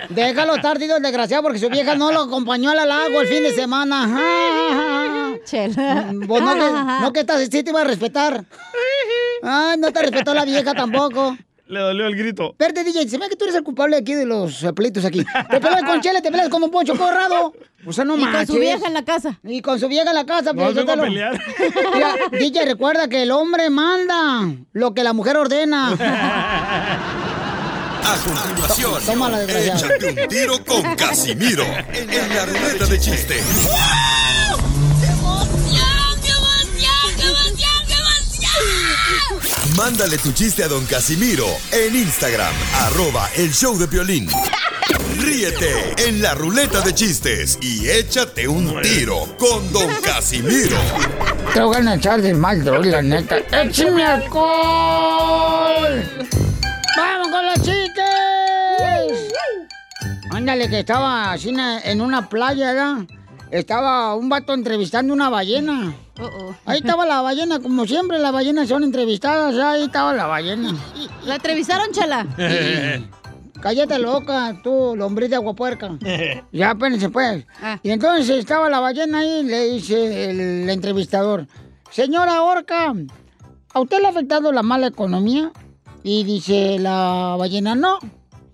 Déjalo 0.10 0.56
estar, 0.56 0.78
desgraciado, 0.78 1.42
porque 1.42 1.58
su 1.58 1.68
vieja 1.68 1.94
no 1.94 2.12
lo 2.12 2.22
acompañó 2.22 2.70
al 2.70 2.88
lago 2.88 3.20
el 3.20 3.28
fin 3.28 3.42
de 3.42 3.52
semana. 3.52 5.38
Chela. 5.44 6.12
No 6.12 6.26
que, 6.26 6.70
no 7.00 7.12
que 7.12 7.20
estás, 7.20 7.42
sí 7.42 7.62
te 7.62 7.70
iba 7.70 7.80
a 7.82 7.84
respetar. 7.84 8.44
Ay, 9.42 9.78
no 9.78 9.92
te 9.92 10.02
respetó 10.02 10.34
la 10.34 10.44
vieja 10.44 10.74
tampoco. 10.74 11.36
Le 11.68 11.80
dolió 11.80 12.06
el 12.06 12.14
grito. 12.16 12.50
Espérate, 12.50 12.84
DJ, 12.84 13.08
se 13.08 13.18
ve 13.18 13.28
que 13.28 13.34
tú 13.36 13.44
eres 13.44 13.56
el 13.56 13.64
culpable 13.64 13.96
aquí 13.96 14.14
de 14.14 14.24
los 14.24 14.64
pleitos 14.74 15.04
aquí. 15.04 15.24
Te 15.50 15.60
peleas 15.60 15.82
con 15.82 16.00
Chela, 16.00 16.20
te 16.22 16.30
peleas 16.30 16.48
con 16.48 16.60
Don 16.60 16.70
Poncho 16.70 16.96
Corrado. 16.96 17.52
O 17.84 17.92
sea, 17.92 18.04
no 18.04 18.16
Y 18.16 18.24
con 18.24 18.46
su 18.46 18.54
vieja 18.54 18.86
en 18.86 18.94
la 18.94 19.04
casa. 19.04 19.38
Y 19.42 19.60
con 19.62 19.80
su 19.80 19.88
vieja 19.88 20.08
en 20.10 20.14
la 20.14 20.24
casa. 20.26 20.52
No, 20.52 20.62
pues, 20.62 20.74
vengo 20.76 20.92
a 20.92 20.96
pelear. 20.96 21.40
Mira, 21.94 22.14
DJ, 22.30 22.64
recuerda 22.66 23.08
que 23.08 23.22
el 23.22 23.32
hombre 23.32 23.68
manda 23.70 24.48
lo 24.72 24.94
que 24.94 25.02
la 25.02 25.12
mujer 25.12 25.36
ordena. 25.36 25.92
A 28.06 28.16
continuación, 28.18 29.04
Tómala, 29.04 29.38
desgraciado. 29.40 29.94
échate 29.94 30.22
un 30.22 30.28
tiro 30.28 30.64
con 30.64 30.94
Casimiro 30.94 31.64
en 31.64 32.08
la 32.36 32.46
ruleta 32.46 32.86
de 32.86 33.00
chiste. 33.00 33.34
Mándale 39.76 40.16
tu 40.18 40.32
chiste 40.32 40.62
a 40.64 40.68
don 40.68 40.84
Casimiro 40.86 41.46
en 41.72 41.94
Instagram, 41.96 42.52
arroba 42.86 43.28
el 43.36 43.52
show 43.52 43.76
de 43.78 43.86
violín. 43.86 44.28
Ríete 45.18 45.94
en 46.08 46.22
la 46.22 46.34
ruleta 46.34 46.80
de 46.80 46.94
chistes 46.94 47.58
y 47.60 47.88
échate 47.88 48.46
un 48.48 48.80
tiro 48.82 49.36
con 49.38 49.70
don 49.72 49.90
Casimiro. 50.02 50.76
Te 51.52 51.60
voy 51.60 51.76
a 51.86 51.94
echar 51.94 52.22
de 52.22 52.32
mal, 52.34 52.64
droga, 52.64 52.84
la 52.90 53.02
neta. 53.02 53.36
¡Échame 53.52 54.04
alcohol! 54.04 56.02
¡Vamos 56.96 57.28
con 57.28 57.46
los 57.46 57.54
chistes! 57.56 59.32
Ándale, 60.30 60.68
que 60.70 60.80
estaba 60.80 61.32
así 61.32 61.48
en- 61.50 61.60
en 61.60 62.00
una 62.00 62.28
playa, 62.28 62.72
¿verdad? 62.72 62.96
Estaba 63.50 64.14
un 64.14 64.28
vato 64.28 64.54
entrevistando 64.54 65.12
una 65.14 65.28
ballena. 65.30 65.94
Ahí 66.64 66.78
estaba 66.78 67.06
la 67.06 67.20
ballena, 67.20 67.60
como 67.60 67.86
siempre 67.86 68.18
las 68.18 68.32
ballenas 68.32 68.68
son 68.68 68.82
entrevistadas, 68.84 69.54
ahí 69.56 69.84
estaba 69.84 70.12
la 70.12 70.26
ballena. 70.26 70.74
¿La 71.24 71.36
entrevistaron, 71.36 71.92
Chela? 71.92 72.26
Cállate 73.60 73.98
loca, 73.98 74.60
tú, 74.62 74.94
lombriz 74.96 75.30
de 75.30 75.36
agua 75.36 75.54
puerca. 75.54 75.96
Ya, 76.52 76.70
espérense, 76.70 77.08
pues. 77.10 77.44
Y 77.82 77.90
entonces 77.90 78.30
estaba 78.30 78.68
la 78.68 78.80
ballena 78.80 79.18
ahí 79.18 79.40
y 79.40 79.44
le 79.44 79.72
dice 79.72 80.30
el 80.30 80.68
entrevistador, 80.68 81.46
señora 81.90 82.42
Orca, 82.42 82.94
¿a 83.72 83.80
usted 83.80 84.00
le 84.00 84.06
ha 84.06 84.10
afectado 84.10 84.52
la 84.52 84.62
mala 84.62 84.88
economía? 84.88 85.52
Y 86.02 86.24
dice 86.24 86.78
la 86.78 87.36
ballena, 87.38 87.74
no. 87.74 87.98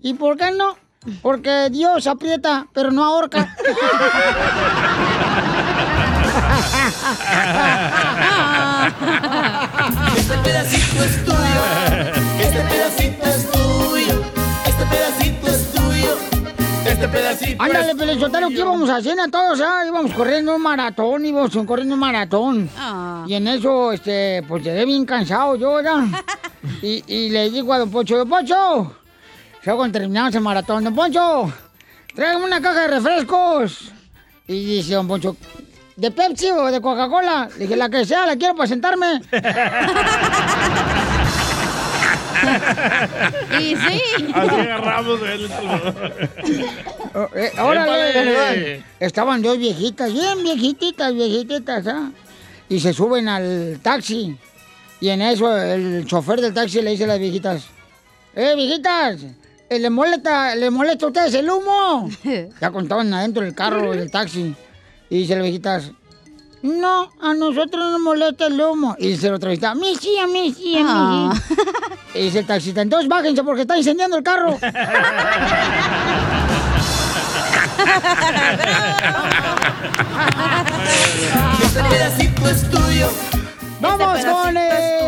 ¿Y 0.01 0.15
por 0.15 0.37
qué 0.37 0.51
no? 0.51 0.75
Porque 1.21 1.69
Dios 1.69 2.07
aprieta, 2.07 2.67
pero 2.73 2.91
no 2.91 3.03
ahorca. 3.03 3.55
Este 10.17 10.37
pedacito 10.37 11.03
es 11.03 11.25
tuyo. 11.25 11.37
Este 12.39 12.59
pedacito 12.61 13.25
es 13.25 13.51
tuyo. 13.51 14.21
Este 14.65 14.85
pedacito 14.85 15.47
es 15.47 15.71
tuyo. 15.73 16.17
Este 16.85 17.07
pedacito 17.07 17.63
Ándale, 17.63 17.95
Pelizotero, 17.95 18.47
que 18.49 18.55
íbamos 18.55 18.89
haciendo 18.89 19.27
todos, 19.29 19.61
¿ah? 19.61 19.83
Íbamos 19.85 20.11
corriendo 20.13 20.55
un 20.55 20.61
maratón, 20.61 21.25
íbamos 21.25 21.51
corriendo 21.65 21.95
un 21.95 21.99
maratón. 21.99 22.69
Y 23.27 23.33
en 23.33 23.47
eso, 23.47 23.91
este, 23.91 24.43
pues 24.47 24.63
llegué 24.63 24.85
bien 24.85 25.05
cansado 25.05 25.55
yo, 25.55 25.81
¿ya? 25.81 26.05
Y, 26.81 27.03
y 27.07 27.29
le 27.29 27.49
digo 27.49 27.73
a 27.73 27.79
Don 27.79 27.91
Poncho, 27.91 28.17
Don 28.17 28.29
Poncho, 28.29 28.95
ya 29.65 29.75
cuando 29.75 29.99
terminamos 29.99 30.35
el 30.35 30.41
maratón, 30.41 30.83
Don 30.83 30.95
Poncho, 30.95 31.51
tráigame 32.15 32.45
una 32.45 32.61
caja 32.61 32.81
de 32.81 32.87
refrescos. 32.87 33.91
Y 34.47 34.65
dice 34.65 34.95
Don 34.95 35.07
Poncho, 35.07 35.37
¿de 35.95 36.11
Pepsi 36.11 36.51
o 36.51 36.65
de 36.71 36.81
Coca-Cola? 36.81 37.49
Le 37.57 37.59
dije, 37.59 37.75
la 37.75 37.89
que 37.89 38.05
sea, 38.05 38.25
la 38.25 38.35
quiero 38.35 38.55
para 38.55 38.67
sentarme. 38.67 39.21
Y 43.59 43.75
sí. 43.75 44.01
Así 44.33 44.55
agarramos 44.55 45.19
el 45.21 45.49
Eh, 47.35 47.51
órale. 47.59 48.83
Estaban 48.99 49.41
dos 49.41 49.57
viejitas, 49.57 50.11
bien 50.11 50.43
viejititas, 50.43 51.13
viejititas, 51.13 51.87
¿ah? 51.87 52.11
Y 52.67 52.79
se 52.79 52.93
suben 52.93 53.27
al 53.29 53.79
taxi. 53.81 54.37
Y 54.99 55.09
en 55.09 55.21
eso 55.21 55.55
el 55.57 56.05
chofer 56.05 56.41
del 56.41 56.53
taxi 56.53 56.81
le 56.81 56.91
dice 56.91 57.05
a 57.05 57.07
las 57.07 57.19
viejitas, 57.19 57.63
¡Eh, 58.35 58.55
viejitas! 58.55 59.21
Eh, 59.75 59.79
¿Le 59.79 59.89
molesta, 59.89 60.55
¿Le 60.55 60.69
molesta 60.69 61.05
a 61.05 61.07
ustedes 61.09 61.33
el 61.33 61.49
humo? 61.49 62.09
ya 62.61 62.71
contaban 62.71 63.13
adentro 63.13 63.43
del 63.43 63.55
carro 63.55 63.91
del 63.91 64.11
taxi. 64.11 64.55
Y 65.09 65.19
dice 65.19 65.35
las 65.35 65.43
viejitas, 65.43 65.91
no, 66.61 67.11
a 67.21 67.33
nosotros 67.33 67.83
no 67.83 67.91
nos 67.91 68.01
molesta 68.01 68.47
el 68.47 68.59
humo. 68.59 68.95
Y 68.97 69.09
dice 69.09 69.29
la 69.29 69.35
otra 69.35 69.49
viejita, 69.49 69.71
a 69.71 69.75
mí 69.75 69.95
sí, 69.99 70.17
a 70.17 70.27
mí 70.27 70.53
sí, 70.55 70.77
a 70.77 70.83
mí 70.83 71.29
sí. 71.47 71.55
Y 72.15 72.23
dice 72.25 72.39
el 72.39 72.45
taxista, 72.45 72.81
entonces 72.81 73.09
bájense 73.09 73.43
porque 73.43 73.61
está 73.61 73.77
incendiando 73.77 74.17
el 74.17 74.23
carro. 74.23 74.57
Este 81.63 81.83
pedacito 81.89 82.49
es 82.49 82.69
tuyo. 82.69 83.09
Vamos 83.81 84.23
con 84.23 84.53
pedacito 84.53 85.02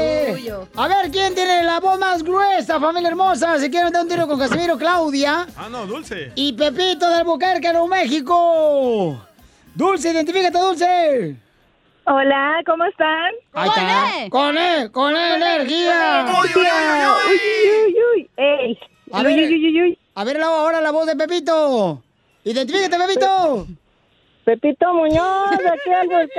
A 0.75 0.87
ver, 0.87 1.11
¿quién 1.11 1.33
tiene 1.35 1.63
la 1.63 1.79
voz 1.79 1.99
más 1.99 2.23
gruesa, 2.23 2.79
familia 2.79 3.09
hermosa? 3.09 3.59
Si 3.59 3.69
quieren 3.69 3.91
dar 3.91 4.03
un 4.03 4.09
tiro 4.09 4.27
con 4.27 4.39
Casimiro, 4.39 4.77
Claudia. 4.77 5.47
Ah, 5.57 5.67
no, 5.69 5.85
dulce. 5.85 6.31
Y 6.35 6.53
Pepito 6.53 7.07
del 7.09 7.19
Albuquerque, 7.19 7.71
Nuevo 7.71 7.87
México. 7.87 9.21
Dulce, 9.73 10.11
identifícate, 10.11 10.57
Dulce. 10.57 11.35
Hola, 12.05 12.61
¿cómo 12.65 12.85
están? 12.85 13.31
Ahí 13.53 13.69
está. 13.69 14.29
Con 14.29 14.57
él, 14.57 14.91
con 14.91 15.15
él, 15.15 15.41
energía. 15.41 16.25
Uy, 16.27 16.49
uy, 16.55 16.67
uy, 17.31 17.85
uy, 17.87 17.95
uy. 18.15 18.29
Ey. 18.37 18.79
A 19.11 19.19
Uy, 19.19 19.23
ver, 19.23 19.33
uy, 19.39 19.55
uy, 19.55 19.65
uy, 19.69 19.81
uy. 19.81 19.99
a 20.15 20.23
ver 20.23 20.37
la- 20.39 20.45
ahora 20.47 20.81
la 20.81 20.91
voz 20.91 21.05
de 21.07 21.15
Pepito. 21.15 22.01
Identifícate, 22.43 22.97
Pepito. 22.97 23.67
Pepito 24.45 24.93
Muñoz, 24.93 25.49
de 25.57 25.69
aquí 25.69 25.89
al. 25.91 26.11
Ella 26.11 26.29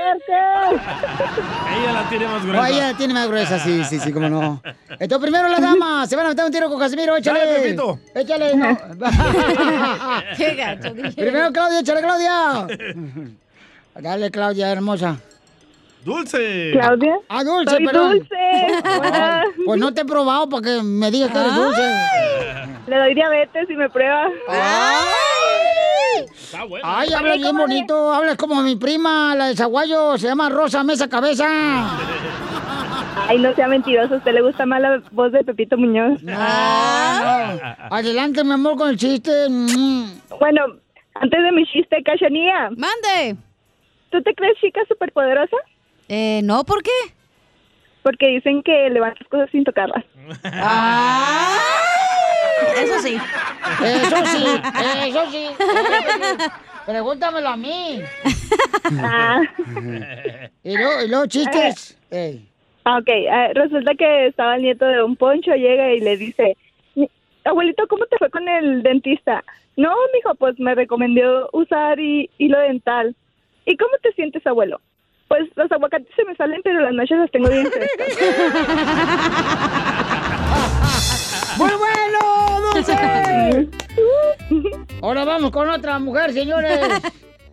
la 1.92 2.08
tiene 2.08 2.26
más 2.28 2.42
Oh, 2.42 2.46
gruesa. 2.46 2.68
ella 2.68 2.94
tiene 2.96 3.14
más 3.14 3.26
gruesa, 3.28 3.58
sí, 3.58 3.82
sí, 3.84 3.98
sí, 3.98 4.12
cómo 4.12 4.28
no. 4.28 4.62
Entonces, 4.90 5.18
primero 5.18 5.48
la 5.48 5.58
dama. 5.58 6.06
Se 6.06 6.14
van 6.14 6.26
a 6.26 6.28
meter 6.28 6.44
un 6.44 6.52
tiro 6.52 6.68
con 6.68 6.78
Casimiro, 6.78 7.16
échale. 7.16 7.40
Dale, 7.40 7.58
Pepito. 7.60 7.98
Échale, 8.14 8.54
no. 8.54 8.78
Qué 10.36 10.54
gacho, 10.54 10.94
dije. 10.94 11.12
Primero 11.20 11.50
Claudia, 11.52 11.80
échale, 11.80 12.00
Claudia. 12.00 12.66
Dale, 13.96 14.30
Claudia, 14.30 14.70
hermosa. 14.70 15.16
Dulce. 16.04 16.70
¿Claudia? 16.72 17.16
Ah, 17.28 17.42
dulce, 17.42 17.74
Soy 17.74 17.86
perdón. 17.86 18.12
dulce. 18.18 18.36
Ay, 18.36 19.42
Pues 19.66 19.80
no 19.80 19.92
te 19.92 20.02
he 20.02 20.04
probado 20.04 20.48
para 20.48 20.62
que 20.62 20.80
me 20.82 21.10
digas 21.10 21.32
que 21.32 21.38
eres 21.40 21.54
dulce. 21.56 21.82
Le 22.86 22.96
doy 22.98 23.14
diabetes 23.14 23.68
y 23.68 23.74
me 23.74 23.90
prueba. 23.90 24.28
Está 26.24 26.64
bueno. 26.64 26.86
Ay, 26.88 27.12
hablas 27.12 27.38
bien 27.38 27.56
bonito, 27.56 28.12
hablas 28.12 28.36
como 28.36 28.62
mi 28.62 28.76
prima, 28.76 29.34
la 29.34 29.48
de 29.48 29.56
Zaguayo, 29.56 30.16
se 30.18 30.28
llama 30.28 30.48
Rosa 30.48 30.82
Mesa 30.84 31.08
Cabeza. 31.08 31.46
Ay, 33.28 33.38
no 33.38 33.54
sea 33.54 33.66
mentiroso. 33.66 34.14
¿A 34.14 34.18
usted 34.18 34.32
le 34.32 34.42
gusta 34.42 34.66
más 34.66 34.80
la 34.80 35.02
voz 35.10 35.32
de 35.32 35.42
Pepito 35.42 35.76
Muñoz? 35.76 36.20
Adelante, 37.90 38.44
mi 38.44 38.52
amor, 38.52 38.76
con 38.76 38.90
el 38.90 38.96
chiste. 38.96 39.48
Mm. 39.48 40.20
Bueno, 40.38 40.62
antes 41.14 41.42
de 41.42 41.52
mi 41.52 41.64
chiste, 41.66 42.02
Cachanía. 42.04 42.70
Mande. 42.76 43.36
¿Tú 44.10 44.22
te 44.22 44.34
crees 44.34 44.56
chica 44.60 44.80
superpoderosa? 44.88 45.56
Eh, 46.08 46.40
no, 46.44 46.64
¿por 46.64 46.82
qué? 46.82 46.90
Porque 48.02 48.28
dicen 48.28 48.62
que 48.62 48.88
levantas 48.90 49.26
cosas 49.28 49.50
sin 49.50 49.64
tocarlas. 49.64 50.04
Eso 52.78 53.00
sí. 53.00 53.16
Eso 53.84 54.16
sí, 54.26 54.44
eso 55.08 55.30
sí. 55.30 55.48
Pregúntamelo 56.86 57.48
a 57.48 57.56
mí. 57.56 58.00
Ah. 59.00 59.40
Y 60.62 60.76
luego, 60.76 61.02
y 61.04 61.08
luego 61.08 61.26
chistes. 61.26 61.98
Ey. 62.10 62.48
Ah, 62.84 62.98
Ok, 62.98 63.08
eh, 63.08 63.50
resulta 63.54 63.94
que 63.98 64.28
estaba 64.28 64.54
el 64.56 64.62
nieto 64.62 64.84
de 64.86 65.02
un 65.02 65.16
poncho, 65.16 65.52
llega 65.54 65.92
y 65.92 66.00
le 66.00 66.16
dice, 66.16 66.56
abuelito, 67.44 67.86
¿cómo 67.88 68.06
te 68.06 68.16
fue 68.18 68.30
con 68.30 68.48
el 68.48 68.82
dentista? 68.84 69.42
No, 69.76 69.90
mijo, 70.14 70.34
pues 70.36 70.58
me 70.60 70.74
recomendó 70.76 71.48
usar 71.52 71.98
hi- 71.98 72.30
hilo 72.38 72.58
dental. 72.60 73.16
¿Y 73.64 73.76
cómo 73.76 73.90
te 74.02 74.12
sientes, 74.12 74.46
abuelo? 74.46 74.80
Pues 75.28 75.42
los 75.56 75.70
aguacates 75.72 76.08
se 76.14 76.24
me 76.24 76.36
salen, 76.36 76.60
pero 76.62 76.80
las 76.80 76.92
noches 76.92 77.18
las 77.18 77.30
tengo 77.30 77.48
bien 77.48 77.66
frescas. 77.66 78.08
¡Muy 81.58 81.70
bueno, 81.70 82.60
dulce! 82.72 83.68
Ahora 85.02 85.24
vamos 85.24 85.50
con 85.50 85.68
otra 85.68 85.98
mujer, 85.98 86.32
señores. 86.32 86.80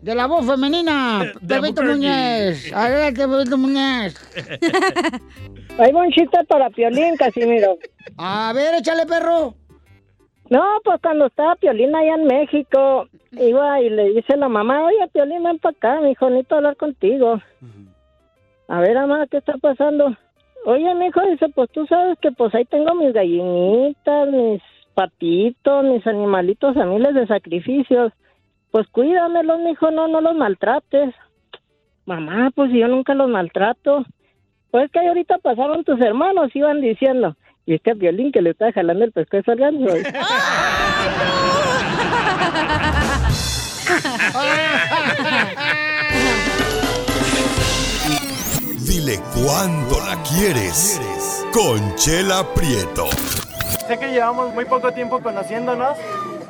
De 0.01 0.13
la 0.13 0.27
voz 0.27 0.45
femenina, 0.45 1.31
Pepito. 1.47 1.81
Muñez. 1.81 2.73
Adelante, 2.73 3.25
Pepito 3.25 3.57
Muñez. 3.57 4.13
Hay 5.79 5.93
un 5.93 6.11
chiste 6.11 6.37
para 6.49 6.69
Piolín, 6.69 7.15
Casimiro. 7.15 7.77
A 8.17 8.51
ver, 8.53 8.75
échale, 8.75 9.05
perro. 9.05 9.55
No, 10.53 10.63
pues 10.83 11.01
cuando 11.01 11.25
estaba 11.25 11.55
Piolín 11.55 11.95
allá 11.95 12.13
en 12.13 12.27
México, 12.27 13.07
iba 13.31 13.81
y 13.81 13.89
le 13.89 14.13
dice 14.13 14.37
la 14.37 14.49
mamá, 14.49 14.83
oye, 14.85 15.07
Piolín, 15.11 15.41
ven 15.41 15.57
para 15.57 15.75
acá, 15.75 15.99
mijo, 15.99 16.29
necesito 16.29 16.57
hablar 16.57 16.77
contigo. 16.77 17.41
A 18.67 18.79
ver, 18.79 18.93
mamá, 18.93 19.25
¿qué 19.25 19.37
está 19.37 19.57
pasando? 19.57 20.15
Oye, 20.65 20.93
mijo, 20.93 21.21
dice, 21.21 21.49
pues 21.49 21.71
tú 21.71 21.87
sabes 21.87 22.19
que 22.19 22.31
pues 22.31 22.53
ahí 22.53 22.65
tengo 22.65 22.93
mis 22.93 23.13
gallinitas, 23.13 24.29
mis 24.29 24.61
patitos, 24.93 25.85
mis 25.85 26.05
animalitos 26.05 26.77
a 26.77 26.85
miles 26.85 27.15
de 27.15 27.25
sacrificios. 27.25 28.13
Pues 28.69 28.87
cuídamelos, 28.89 29.59
mijo, 29.59 29.89
no, 29.89 30.07
no 30.07 30.21
los 30.21 30.35
maltrates. 30.35 31.15
Mamá, 32.05 32.51
pues 32.53 32.71
yo 32.71 32.87
nunca 32.87 33.15
los 33.15 33.27
maltrato. 33.27 34.05
Pues 34.69 34.91
que 34.91 34.99
ahorita 34.99 35.39
pasaron 35.39 35.83
tus 35.83 35.99
hermanos, 35.99 36.55
iban 36.55 36.79
diciendo, 36.79 37.35
y 37.65 37.75
este 37.75 37.93
violín 37.93 38.31
que 38.31 38.41
le 38.41 38.51
está 38.51 38.71
jalando 38.71 39.05
el 39.05 39.11
pescuezo 39.11 39.51
al 39.51 39.57
ganso. 39.57 39.87
Dile 48.87 49.19
cuándo 49.33 49.99
la 50.05 50.21
quieres. 50.23 51.01
Conchela 51.51 52.45
Prieto. 52.53 53.07
Sé 53.87 53.97
que 53.97 54.11
llevamos 54.11 54.53
muy 54.53 54.65
poco 54.65 54.91
tiempo 54.91 55.21
conociéndonos. 55.21 55.97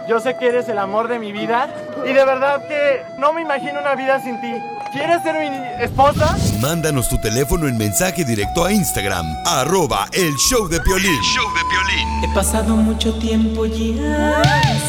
Yo 0.07 0.19
sé 0.19 0.35
que 0.35 0.47
eres 0.47 0.67
el 0.67 0.77
amor 0.77 1.07
de 1.07 1.17
mi 1.19 1.31
vida. 1.31 1.69
Y 2.05 2.13
de 2.13 2.25
verdad 2.25 2.67
que 2.67 3.03
no 3.17 3.31
me 3.33 3.41
imagino 3.41 3.79
una 3.79 3.95
vida 3.95 4.19
sin 4.21 4.39
ti. 4.41 4.53
¿Quieres 4.91 5.23
ser 5.23 5.39
mi 5.39 5.83
esposa? 5.83 6.37
Mándanos 6.59 7.09
tu 7.09 7.17
teléfono 7.17 7.67
en 7.67 7.77
mensaje 7.77 8.23
directo 8.23 8.63
a 8.63 8.71
Instagram, 8.71 9.25
arroba 9.45 10.07
el 10.11 10.35
show 10.35 10.67
de 10.67 10.79
Piolín. 10.81 11.19
show 11.21 11.45
de 11.53 12.27
He 12.27 12.33
pasado 12.33 12.75
mucho 12.75 13.17
tiempo 13.17 13.65
ya 13.65 14.41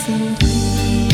sin 0.04 0.34
ti. 0.36 1.08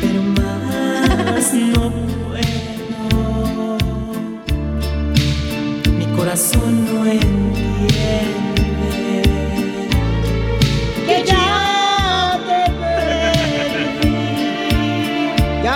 Pero 0.00 0.22
más 0.22 1.52
no 1.52 1.92
puedo. 2.24 3.78
Mi 5.98 6.06
corazón 6.16 6.86
no 6.86 7.04
entiende. 7.04 8.41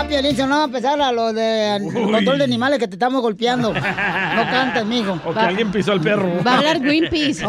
Piolín, 0.06 0.36
se 0.36 0.46
no 0.46 0.56
va 0.56 0.62
a 0.62 0.64
empezar 0.64 1.00
a 1.00 1.12
lo 1.12 1.32
de 1.32 1.78
Uy. 1.82 2.12
control 2.12 2.38
de 2.38 2.44
animales 2.44 2.78
que 2.78 2.86
te 2.86 2.94
estamos 2.94 3.20
golpeando. 3.22 3.72
No 3.72 3.80
cantes, 3.80 4.84
mijo. 4.86 5.18
O 5.24 5.32
que 5.32 5.40
alguien 5.40 5.70
pisó 5.72 5.92
al 5.92 6.00
perro. 6.00 6.42
Va 6.44 6.52
a 6.52 6.58
hablar 6.58 6.80
Greenpeace. 6.80 7.44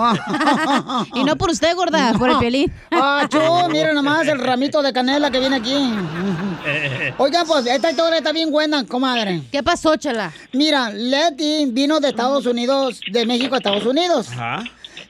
y 1.16 1.24
no 1.24 1.36
por 1.36 1.52
usted, 1.52 1.76
gorda, 1.76 2.14
por 2.14 2.30
el 2.30 2.38
pelín. 2.38 2.74
Ah, 2.92 3.28
chu, 3.30 3.40
miren 3.70 3.96
nomás 3.96 4.28
el 4.28 4.40
ramito 4.40 4.82
de 4.82 4.92
canela 4.92 5.30
que 5.30 5.40
viene 5.40 5.58
aquí. 5.58 5.76
Oigan, 7.18 7.46
pues 7.46 7.68
esta 7.68 7.92
historia 7.92 8.18
está 8.18 8.32
bien 8.32 8.52
buena, 8.52 8.86
comadre. 8.86 9.42
¿Qué 9.52 9.62
pasó, 9.62 9.96
chala? 9.96 10.32
Mira, 10.54 10.90
Leti 10.90 11.68
vino 11.68 12.00
de 12.00 12.10
Estados 12.10 12.46
Unidos, 12.46 13.02
de 13.12 13.26
México 13.26 13.56
a 13.56 13.58
Estados 13.58 13.86
Unidos. 13.86 14.30
Ajá. 14.32 14.64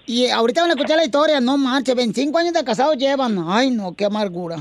Y 0.05 0.29
ahorita 0.29 0.61
van 0.61 0.71
a 0.71 0.73
escuchar 0.73 0.95
la 0.95 1.03
historia, 1.03 1.41
no 1.41 1.57
manches, 1.57 1.93
25 1.93 2.37
años 2.37 2.53
de 2.53 2.63
casados 2.63 2.95
llevan. 2.97 3.43
Ay, 3.45 3.69
no, 3.69 3.93
qué 3.93 4.05
amargura. 4.05 4.55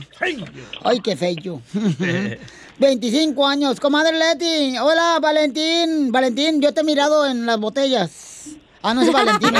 Ay, 0.82 1.00
qué 1.00 1.16
feo. 1.16 1.62
25 2.78 3.46
años. 3.46 3.80
Comadre 3.80 4.18
Leti. 4.18 4.76
Hola, 4.78 5.18
Valentín. 5.20 6.12
Valentín, 6.12 6.60
yo 6.60 6.74
te 6.74 6.80
he 6.80 6.84
mirado 6.84 7.26
en 7.26 7.46
las 7.46 7.58
botellas. 7.58 8.46
Ah, 8.82 8.92
no 8.94 9.02
es 9.02 9.12
Valentín. 9.12 9.50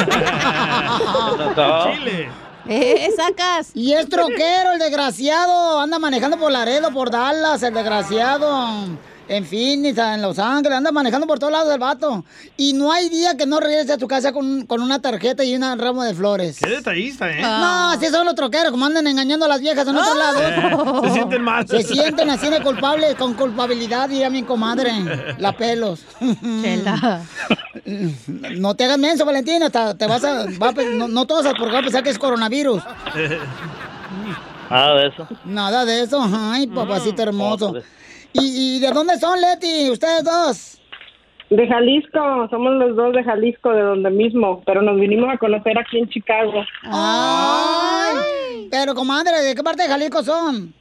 Chile. 1.94 2.28
Eh, 2.68 3.10
sacas. 3.16 3.70
Y 3.74 3.92
es 3.92 4.08
troquero, 4.08 4.72
el 4.72 4.78
desgraciado. 4.78 5.80
Anda 5.80 5.98
manejando 5.98 6.36
por 6.38 6.50
Laredo, 6.52 6.92
por 6.92 7.10
Dallas, 7.10 7.62
el 7.62 7.72
desgraciado. 7.74 8.88
En 9.28 9.44
Phoenix, 9.44 9.98
en 9.98 10.22
Los 10.22 10.38
Ángeles, 10.38 10.78
anda 10.78 10.92
manejando 10.92 11.26
por 11.26 11.38
todos 11.38 11.52
lados 11.52 11.72
el 11.72 11.80
vato. 11.80 12.24
Y 12.56 12.74
no 12.74 12.92
hay 12.92 13.08
día 13.08 13.36
que 13.36 13.44
no 13.44 13.58
regrese 13.58 13.92
a 13.92 13.98
tu 13.98 14.06
casa 14.06 14.32
con, 14.32 14.66
con 14.66 14.80
una 14.80 15.00
tarjeta 15.00 15.44
y 15.44 15.54
un 15.54 15.62
ramo 15.78 16.04
de 16.04 16.14
flores. 16.14 16.58
Qué 16.60 16.68
detallista, 16.68 17.28
¿eh? 17.30 17.42
No, 17.42 17.90
así 17.90 18.06
son 18.06 18.24
los 18.24 18.36
troqueros, 18.36 18.70
como 18.70 18.86
andan 18.86 19.06
engañando 19.06 19.46
a 19.46 19.48
las 19.48 19.60
viejas 19.60 19.86
en 19.88 19.96
otros 19.96 20.16
lados. 20.16 20.42
Eh, 20.46 21.08
se 21.08 21.14
sienten 21.14 21.42
mal. 21.42 21.68
Se 21.68 21.82
sienten 21.82 22.30
así 22.30 22.48
de 22.48 22.60
culpables, 22.62 23.14
con 23.16 23.34
culpabilidad, 23.34 24.08
diría 24.08 24.30
mi 24.30 24.42
comadre. 24.42 24.92
La 25.38 25.56
pelos. 25.56 26.04
Chela. 26.62 27.22
No 28.56 28.74
te 28.74 28.84
hagas 28.84 28.98
menso, 28.98 29.24
Valentín, 29.24 29.62
hasta 29.62 29.96
te 29.96 30.06
vas 30.06 30.24
a... 30.24 30.46
va 30.60 30.70
a 30.70 30.72
no, 30.72 31.06
no 31.06 31.24
todos 31.26 31.46
porque 31.56 31.72
va 31.72 31.78
a 31.78 31.82
pensar 31.82 32.02
que 32.02 32.10
es 32.10 32.18
coronavirus. 32.18 32.82
Nada 34.70 34.94
de 34.96 35.06
eso. 35.08 35.28
Nada 35.44 35.84
de 35.84 36.02
eso. 36.02 36.28
Ay, 36.32 36.66
papacito 36.66 37.22
hermoso. 37.22 37.66
Hombre. 37.66 37.84
¿Y, 38.40 38.76
¿Y 38.76 38.80
de 38.80 38.90
dónde 38.90 39.18
son, 39.18 39.40
Leti? 39.40 39.90
¿Ustedes 39.90 40.24
dos? 40.24 40.72
De 41.50 41.68
Jalisco, 41.68 42.48
somos 42.50 42.72
los 42.74 42.96
dos 42.96 43.14
de 43.14 43.22
Jalisco, 43.22 43.70
de 43.70 43.82
donde 43.82 44.10
mismo, 44.10 44.62
pero 44.66 44.82
nos 44.82 44.98
vinimos 44.98 45.32
a 45.32 45.38
conocer 45.38 45.78
aquí 45.78 45.98
en 45.98 46.08
Chicago. 46.08 46.64
Ay. 46.82 48.66
Pero, 48.68 48.96
comadre, 48.96 49.40
¿de 49.42 49.54
qué 49.54 49.62
parte 49.62 49.84
de 49.84 49.88
Jalisco 49.88 50.24
son? 50.24 50.74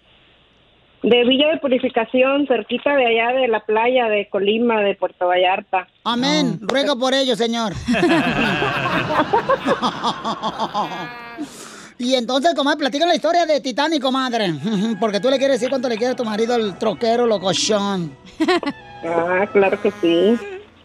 De 1.04 1.24
Villa 1.24 1.50
de 1.50 1.58
Purificación, 1.58 2.48
cerquita 2.48 2.96
de 2.96 3.06
allá 3.06 3.40
de 3.40 3.48
la 3.48 3.60
playa 3.60 4.06
de 4.06 4.28
Colima, 4.28 4.82
de 4.82 4.96
Puerto 4.96 5.28
Vallarta. 5.28 5.88
Amén. 6.04 6.58
Ruego 6.62 6.98
por 6.98 7.14
ello, 7.14 7.36
señor. 7.36 7.74
Y 11.98 12.16
entonces, 12.16 12.54
comadre, 12.54 12.80
platica 12.80 13.06
la 13.06 13.16
historia 13.16 13.46
de 13.46 13.62
Titanic, 13.62 14.02
comadre. 14.02 14.54
Porque 15.00 15.20
tú 15.20 15.30
le 15.30 15.38
quieres 15.38 15.60
decir 15.60 15.70
cuánto 15.70 15.88
le 15.88 15.98
quiere 15.98 16.14
a 16.14 16.16
tu 16.16 16.26
marido, 16.26 16.56
el 16.56 16.78
troquero 16.78 17.26
locochón. 17.26 18.16
Ah, 19.08 19.48
claro 19.54 19.80
que 19.80 19.92
sí. 19.92 20.36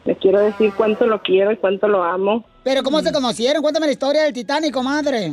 Le 0.05 0.15
quiero 0.17 0.41
decir 0.41 0.75
cuánto 0.77 1.07
lo 1.07 1.23
quiero 1.23 1.53
y 1.53 1.57
cuánto 1.57 1.89
lo 1.89 2.03
amo. 2.03 2.45
Pero, 2.63 2.83
¿cómo 2.83 3.01
se 3.01 3.13
conocieron? 3.13 3.63
Cuéntame 3.63 3.87
la 3.87 3.93
historia 3.93 4.25
del 4.25 4.35
Titanic, 4.35 4.75
comadre. 4.75 5.33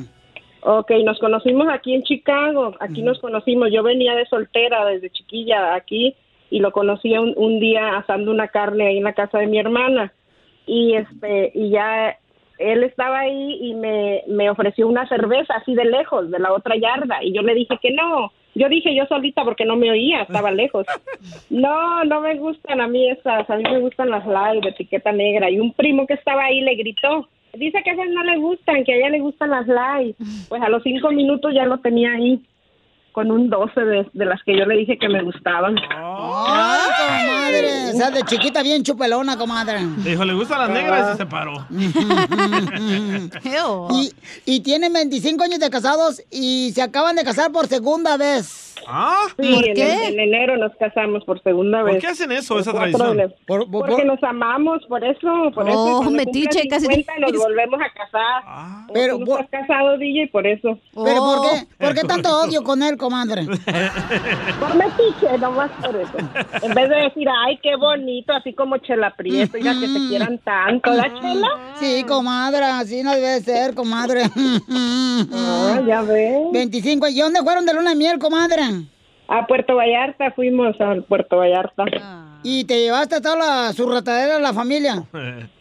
Ok, 0.61 0.91
nos 1.03 1.19
conocimos 1.19 1.67
aquí 1.69 1.93
en 1.93 2.03
Chicago. 2.03 2.75
Aquí 2.80 3.01
nos 3.01 3.19
conocimos. 3.19 3.69
Yo 3.73 3.84
venía 3.84 4.15
de 4.15 4.25
soltera 4.28 4.86
desde 4.86 5.09
chiquilla 5.09 5.75
aquí 5.75 6.15
y 6.49 6.59
lo 6.59 6.71
conocí 6.71 7.11
un, 7.17 7.34
un 7.36 7.59
día 7.59 7.97
asando 7.97 8.32
una 8.32 8.47
carne 8.47 8.88
ahí 8.88 8.97
en 8.99 9.03
la 9.03 9.13
casa 9.13 9.39
de 9.39 9.47
mi 9.47 9.59
hermana. 9.59 10.13
Y 10.65 10.95
este 10.95 11.51
y 11.53 11.69
ya 11.71 12.17
él 12.57 12.83
estaba 12.83 13.19
ahí 13.19 13.57
y 13.61 13.73
me, 13.73 14.23
me 14.27 14.49
ofreció 14.49 14.87
una 14.87 15.07
cerveza 15.07 15.55
así 15.55 15.73
de 15.75 15.85
lejos, 15.85 16.29
de 16.31 16.39
la 16.39 16.53
otra 16.53 16.75
yarda. 16.75 17.23
Y 17.23 17.33
yo 17.33 17.41
le 17.41 17.53
dije 17.53 17.77
que 17.81 17.91
no. 17.91 18.31
Yo 18.55 18.69
dije 18.69 18.95
yo 18.95 19.05
solita 19.05 19.43
porque 19.43 19.65
no 19.65 19.75
me 19.75 19.91
oía, 19.91 20.21
estaba 20.23 20.51
lejos. 20.51 20.85
No, 21.49 22.03
no 22.03 22.21
me 22.21 22.35
gustan 22.35 22.81
a 22.81 22.87
mí 22.87 23.09
esas. 23.09 23.49
A 23.49 23.55
mí 23.55 23.63
me 23.63 23.79
gustan 23.79 24.09
las 24.09 24.25
light 24.27 24.63
de 24.63 24.69
etiqueta 24.69 25.11
negra. 25.11 25.49
Y 25.49 25.59
un 25.59 25.71
primo 25.73 26.05
que 26.05 26.13
estaba 26.13 26.45
ahí 26.45 26.61
le 26.61 26.75
gritó. 26.75 27.27
Dice 27.53 27.81
que 27.83 27.91
esas 27.91 28.09
no 28.09 28.23
le 28.23 28.37
gustan, 28.37 28.83
que 28.83 28.93
a 28.93 28.95
ella 28.97 29.09
le 29.09 29.19
gustan 29.19 29.49
las 29.49 29.67
light. 29.67 30.15
Pues 30.49 30.61
a 30.61 30.69
los 30.69 30.83
cinco 30.83 31.11
minutos 31.11 31.53
ya 31.53 31.65
lo 31.65 31.79
tenía 31.79 32.11
ahí 32.11 32.41
con 33.18 33.32
un 33.32 33.49
12 33.49 33.82
de, 33.82 34.07
de 34.13 34.26
las 34.26 34.39
que 34.43 34.55
yo 34.55 34.63
le 34.68 34.78
dije 34.78 34.99
que 34.99 35.09
me 35.09 35.24
gustaban. 35.24 35.76
¡Ay, 35.89 36.80
comadre! 36.99 37.89
O 37.91 37.97
sea, 37.97 38.11
de 38.11 38.22
chiquita 38.22 38.61
bien 38.61 38.84
chupelona, 38.84 39.36
comadre. 39.39 39.80
Dijo, 40.05 40.24
le 40.24 40.34
gustan 40.36 40.59
las 40.59 40.70
negras 40.70 41.07
y 41.07 41.11
se 41.13 41.18
separó. 41.18 41.65
y, 43.89 44.11
y 44.45 44.59
tienen 44.61 44.93
25 44.93 45.43
años 45.43 45.59
de 45.59 45.72
casados 45.72 46.22
y 46.30 46.72
se 46.76 46.84
acaban 46.84 47.15
de 47.15 47.24
casar 47.24 47.51
por 47.51 47.65
segunda 47.65 48.18
vez. 48.18 48.65
¿Ah? 48.89 49.26
Sí, 49.39 49.53
¿Por 49.55 49.68
en, 49.68 49.74
qué? 49.74 50.07
en 50.07 50.20
enero 50.20 50.55
nos 50.55 50.72
casamos 50.78 51.26
por 51.26 51.41
segunda 51.41 51.82
¿Por 51.82 51.93
vez. 51.93 51.99
qué 52.01 52.07
hacen 52.07 52.32
eso, 52.32 52.53
Por 52.53 52.61
esa 52.61 52.72
tradición? 52.72 53.34
Por- 53.47 53.70
por- 53.70 53.88
Porque 53.89 54.05
nos 54.05 54.22
amamos, 54.24 54.82
por 54.88 55.03
eso. 55.03 55.51
Por 55.53 55.68
eso 55.68 55.78
Oh, 55.84 55.97
cuando 56.03 56.11
metiche, 56.11 56.61
casi 56.70 56.86
50 56.86 57.13
te- 57.15 57.20
nos 57.22 57.32
volvemos 57.43 57.80
a 57.82 57.91
casar. 57.91 58.43
Ah. 58.45 58.88
Pero 58.93 59.18
no 59.18 59.39
estás 59.39 59.49
casado, 59.49 59.97
DJ, 59.97 60.28
por 60.32 60.45
eso. 60.47 60.80
¿Pero 60.93 61.18
por 61.18 61.38
Oh. 61.39 61.49
qué? 61.51 61.86
¿Por 61.86 61.95
qué 61.95 62.01
tanto 62.03 62.30
odio 62.39 62.63
con 62.63 62.82
él, 62.84 62.95
comadre? 63.07 63.45
Por 64.59 64.75
metiche, 64.75 65.37
nomás 65.39 65.71
por 65.81 65.95
eso. 65.95 66.17
En 66.61 66.73
vez 66.73 66.89
de 66.89 66.95
decir, 66.95 67.27
ay, 67.45 67.57
qué 67.63 67.77
bonito, 67.77 68.33
así 68.33 68.53
como 68.53 68.77
Chela 68.79 69.15
Prieto, 69.15 69.57
ya 69.57 69.73
que 69.73 69.87
te 69.87 69.99
quieran 70.09 70.37
tanto, 70.39 70.91
¿la 70.93 71.03
Chela? 71.21 71.47
Sí, 71.79 72.03
comadre, 72.05 72.65
así 72.65 73.01
no 73.03 73.13
debe 73.13 73.39
ser, 73.39 73.73
comadre. 73.73 74.23
Ah, 75.33 75.81
ya 75.87 76.01
ves. 76.01 76.51
25. 76.51 77.07
¿Y 77.07 77.19
dónde 77.19 77.41
fueron 77.41 77.65
de 77.65 77.73
luna 77.73 77.91
de 77.91 77.95
miel, 77.95 78.19
comadre? 78.19 78.61
A 79.29 79.47
Puerto 79.47 79.75
Vallarta, 79.75 80.31
fuimos 80.31 80.79
a 80.81 80.95
Puerto 81.07 81.37
Vallarta. 81.37 81.85
¿Y 82.43 82.65
te 82.65 82.79
llevaste 82.79 83.15
a 83.15 83.21
toda 83.21 83.37
la 83.37 83.73
surratadera 83.73 84.35
de 84.35 84.41
la 84.41 84.53
familia? 84.53 85.03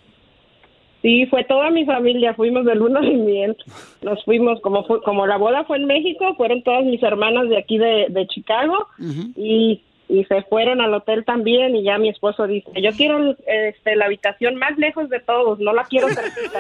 Sí, 1.07 1.25
fue 1.27 1.45
toda 1.45 1.71
mi 1.71 1.85
familia, 1.85 2.35
fuimos 2.35 2.65
de 2.65 2.75
luna 2.75 3.01
de 3.01 3.13
miel. 3.15 3.57
Nos 4.03 4.25
fuimos, 4.25 4.61
como 4.61 4.85
fue- 4.87 5.01
como 5.03 5.25
la 5.25 5.37
boda 5.37 5.63
fue 5.65 5.77
en 5.77 5.85
México, 5.87 6.35
fueron 6.37 6.65
todas 6.65 6.85
mis 6.85 7.01
hermanas 7.01 7.49
de 7.49 7.59
aquí 7.59 7.79
de, 7.79 8.07
de 8.09 8.27
Chicago 8.27 8.89
y, 9.37 9.83
y 10.09 10.25
se 10.25 10.43
fueron 10.43 10.81
al 10.81 10.93
hotel 10.95 11.25
también 11.25 11.77
y 11.77 11.85
ya 11.85 11.97
mi 11.99 12.09
esposo 12.09 12.49
dice, 12.49 12.69
yo 12.83 12.91
quiero 12.91 13.37
este, 13.47 13.95
la 13.95 14.07
habitación 14.07 14.57
más 14.57 14.77
lejos 14.79 15.09
de 15.09 15.21
todos, 15.21 15.61
no 15.61 15.73
la 15.73 15.85
quiero 15.85 16.09
cerquita. 16.09 16.59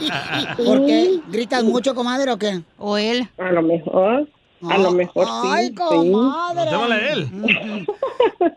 ¿Por 0.62 0.84
qué? 0.84 1.12
¿Gritas 1.28 1.64
mucho, 1.64 1.94
comadre, 1.94 2.30
o 2.32 2.36
qué? 2.38 2.60
¿O 2.76 2.98
él? 2.98 3.26
A 3.38 3.50
lo 3.50 3.62
mejor, 3.62 4.28
a 4.68 4.76
lo 4.76 4.90
mejor 4.90 5.24
sí. 5.24 5.48
Ay, 5.52 5.68
sí. 5.68 5.74
comadre. 5.74 6.70
Llámale 6.70 6.94
a 6.96 7.12
él. 7.14 7.26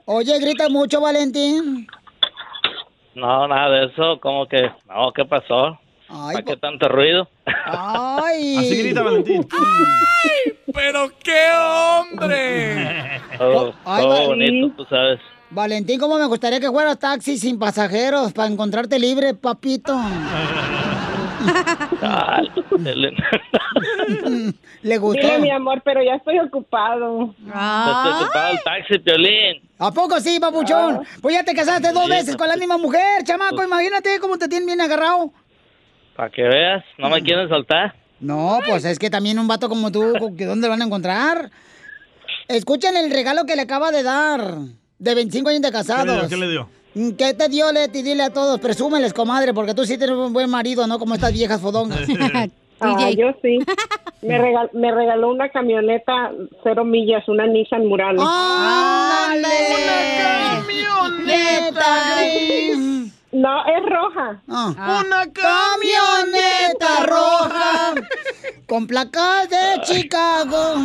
Oye, 0.03 0.37
gritas 0.39 0.69
mucho, 0.69 0.99
Valentín. 0.99 1.87
No, 3.15 3.47
nada 3.47 3.69
de 3.69 3.85
eso, 3.85 4.19
como 4.19 4.47
que, 4.47 4.69
no, 4.87 5.11
¿qué 5.13 5.25
pasó? 5.25 5.77
Ay, 6.09 6.33
¿Para 6.35 6.43
qué 6.45 6.57
tanto 6.57 6.87
ruido? 6.89 7.27
Ay. 7.65 8.57
Así 8.59 8.75
grita 8.83 9.01
Valentín. 9.03 9.47
¡Pero 10.73 11.09
qué 11.23 11.47
hombre! 11.55 13.21
Todo, 13.37 13.73
Ay, 13.85 14.03
todo 14.03 14.09
va- 14.21 14.27
bonito, 14.27 14.73
tú 14.77 14.85
sabes. 14.85 15.19
Valentín, 15.49 15.99
¿cómo 15.99 16.17
me 16.17 16.25
gustaría 16.25 16.59
que 16.59 16.69
fueras 16.69 16.97
taxi 16.99 17.37
sin 17.37 17.59
pasajeros 17.59 18.33
para 18.33 18.47
encontrarte 18.51 18.97
libre, 18.99 19.33
papito? 19.35 19.93
Ay, 22.01 22.49
¿Le 24.81 24.97
gustó? 24.97 25.21
Dile, 25.21 25.39
mi 25.39 25.49
amor, 25.51 25.81
pero 25.83 26.03
ya 26.03 26.15
estoy 26.15 26.39
ocupado. 26.39 27.33
Estoy 27.45 28.23
ocupado 28.23 28.51
el 28.53 28.63
taxi, 28.63 28.99
Piolín. 28.99 29.61
¿A 29.79 29.91
poco 29.91 30.19
sí, 30.19 30.39
papuchón? 30.39 31.03
Pues 31.21 31.35
ya 31.35 31.43
te 31.43 31.53
casaste 31.53 31.91
dos 31.93 32.05
Sí, 32.05 32.09
veces 32.11 32.35
con 32.35 32.47
la 32.47 32.55
misma 32.57 32.77
mujer, 32.77 33.23
chamaco. 33.23 33.55
Pues- 33.55 33.67
Imagínate 33.67 34.19
cómo 34.19 34.37
te 34.37 34.47
tienen 34.47 34.67
bien 34.67 34.81
agarrado. 34.81 35.31
Para 36.15 36.29
que 36.29 36.43
veas, 36.43 36.83
no 36.97 37.09
me 37.09 37.21
quieren 37.21 37.47
soltar. 37.49 37.95
No, 38.19 38.59
pues 38.67 38.85
es 38.85 38.99
que 38.99 39.09
también 39.09 39.39
un 39.39 39.47
vato 39.47 39.67
como 39.69 39.91
tú, 39.91 40.35
¿que 40.37 40.45
¿dónde 40.45 40.67
lo 40.67 40.71
van 40.71 40.81
a 40.81 40.85
encontrar? 40.85 41.49
Escuchen 42.47 42.95
el 42.97 43.09
regalo 43.11 43.45
que 43.45 43.55
le 43.55 43.63
acaba 43.63 43.91
de 43.91 44.03
dar. 44.03 44.55
De 44.99 45.15
25 45.15 45.49
años 45.49 45.61
de 45.61 45.71
¿Qué 45.71 45.77
le 45.77 45.83
dio? 45.83 45.95
casados. 45.95 46.29
¿Qué 46.29 46.37
le 46.37 46.49
dio? 46.49 46.69
¿Qué 47.17 47.33
te 47.33 47.49
dio, 47.49 47.71
Leti? 47.71 48.01
Dile 48.03 48.23
a 48.23 48.29
todos, 48.29 48.59
presúmeles, 48.59 49.13
comadre, 49.13 49.53
porque 49.53 49.73
tú 49.73 49.83
sí 49.85 49.97
tienes 49.97 50.15
un 50.15 50.31
buen 50.33 50.49
marido, 50.49 50.85
¿no? 50.87 50.99
Como 50.99 51.15
estas 51.15 51.33
viejas 51.33 51.59
fodongas. 51.61 51.99
Ah, 52.85 53.09
yo 53.17 53.27
sí. 53.41 53.59
Me, 54.23 54.37
regal- 54.37 54.69
me 54.73 54.91
regaló 54.91 55.29
una 55.31 55.47
camioneta 55.49 56.31
cero 56.63 56.83
millas, 56.83 57.25
una 57.29 57.47
Nissan 57.47 57.85
Murano. 57.87 58.21
¡Ándale! 58.27 59.47
camioneta! 61.23 61.85
No, 63.31 63.65
es 63.65 63.83
roja. 63.89 64.41
Una 64.47 65.25
camioneta 65.31 67.05
roja 67.05 67.93
con 68.67 68.85
placas 68.85 69.49
de 69.49 69.81
Chicago. 69.83 70.75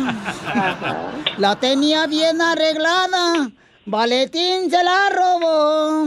La 1.37 1.55
tenía 1.57 2.07
bien 2.07 2.41
arreglada. 2.41 3.51
Valentín 3.89 4.69
se 4.69 4.83
la 4.83 5.09
robó. 5.09 6.05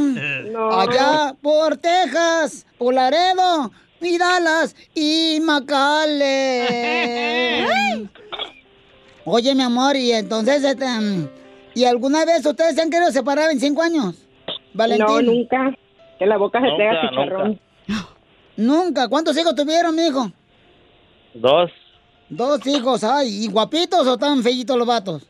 Allá 0.78 1.34
por 1.42 1.76
Texas, 1.76 2.64
por 2.78 2.94
Laredo, 2.94 3.72
y 4.00 4.18
Dallas 4.18 4.76
y 4.94 5.40
McAllen. 5.42 6.08
Oye, 9.24 9.54
mi 9.54 9.62
amor, 9.62 9.96
y 9.96 10.12
entonces, 10.12 10.62
este, 10.64 10.86
¿y 11.74 11.84
alguna 11.84 12.24
vez 12.24 12.46
ustedes 12.46 12.74
se 12.76 12.82
han 12.82 12.90
querido 12.90 13.10
separar 13.10 13.50
en 13.50 13.58
cinco 13.58 13.82
años? 13.82 14.16
Valentín. 14.74 15.06
No, 15.06 15.22
nunca. 15.22 15.76
Que 16.18 16.26
la 16.26 16.36
boca 16.36 16.60
se 16.60 16.66
te 16.76 16.88
haga 16.88 17.02
Nunca, 17.02 17.10
chicharrón. 17.10 17.60
Nunca. 18.56 19.08
¿Cuántos 19.08 19.36
hijos 19.36 19.54
tuvieron, 19.54 19.94
mijo? 19.94 20.30
Dos, 21.34 21.70
Dos 22.28 22.66
hijos, 22.66 23.04
ay, 23.04 23.44
¿y 23.44 23.48
guapitos 23.48 24.06
o 24.06 24.16
tan 24.16 24.42
feitos 24.42 24.78
los 24.78 24.86
vatos? 24.86 25.26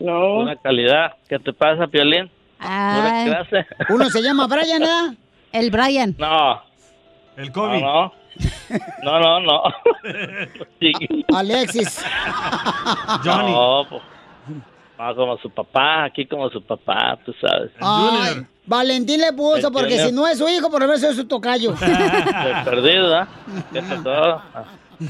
No. 0.00 0.38
una 0.40 0.56
calidad. 0.56 1.14
¿Qué 1.28 1.38
te 1.38 1.52
pasa, 1.52 1.86
Piolín? 1.86 2.30
Pura 2.58 3.24
clase. 3.26 3.66
Uno 3.90 4.10
se 4.10 4.20
llama 4.22 4.46
Brian, 4.46 4.82
¿eh? 4.82 5.16
El 5.52 5.70
Brian. 5.70 6.14
No. 6.18 6.62
El 7.36 7.52
COVID. 7.52 7.80
No, 7.80 8.12
no, 9.04 9.18
no. 9.20 9.40
no, 9.40 9.40
no. 9.40 9.62
Sí. 10.80 10.92
Alexis. 11.34 12.04
No, 13.24 13.84
pues. 13.88 14.02
No, 14.98 15.14
como 15.16 15.38
su 15.38 15.48
papá, 15.50 16.04
aquí 16.04 16.26
como 16.26 16.50
su 16.50 16.62
papá, 16.62 17.18
tú 17.24 17.32
sabes. 17.40 17.70
Ay, 17.80 18.46
Valentín 18.66 19.18
le 19.20 19.32
puso, 19.32 19.68
El 19.68 19.72
porque 19.72 19.92
Junior. 19.92 20.08
si 20.08 20.14
no 20.14 20.28
es 20.28 20.36
su 20.38 20.46
hijo, 20.48 20.70
por 20.70 20.80
lo 20.82 20.86
menos 20.86 21.02
es 21.02 21.16
su 21.16 21.26
tocayo. 21.26 21.74
Perdido, 22.64 23.16
¿ah? 23.16 23.26
¿Qué 23.72 23.80
pasó? 23.80 24.42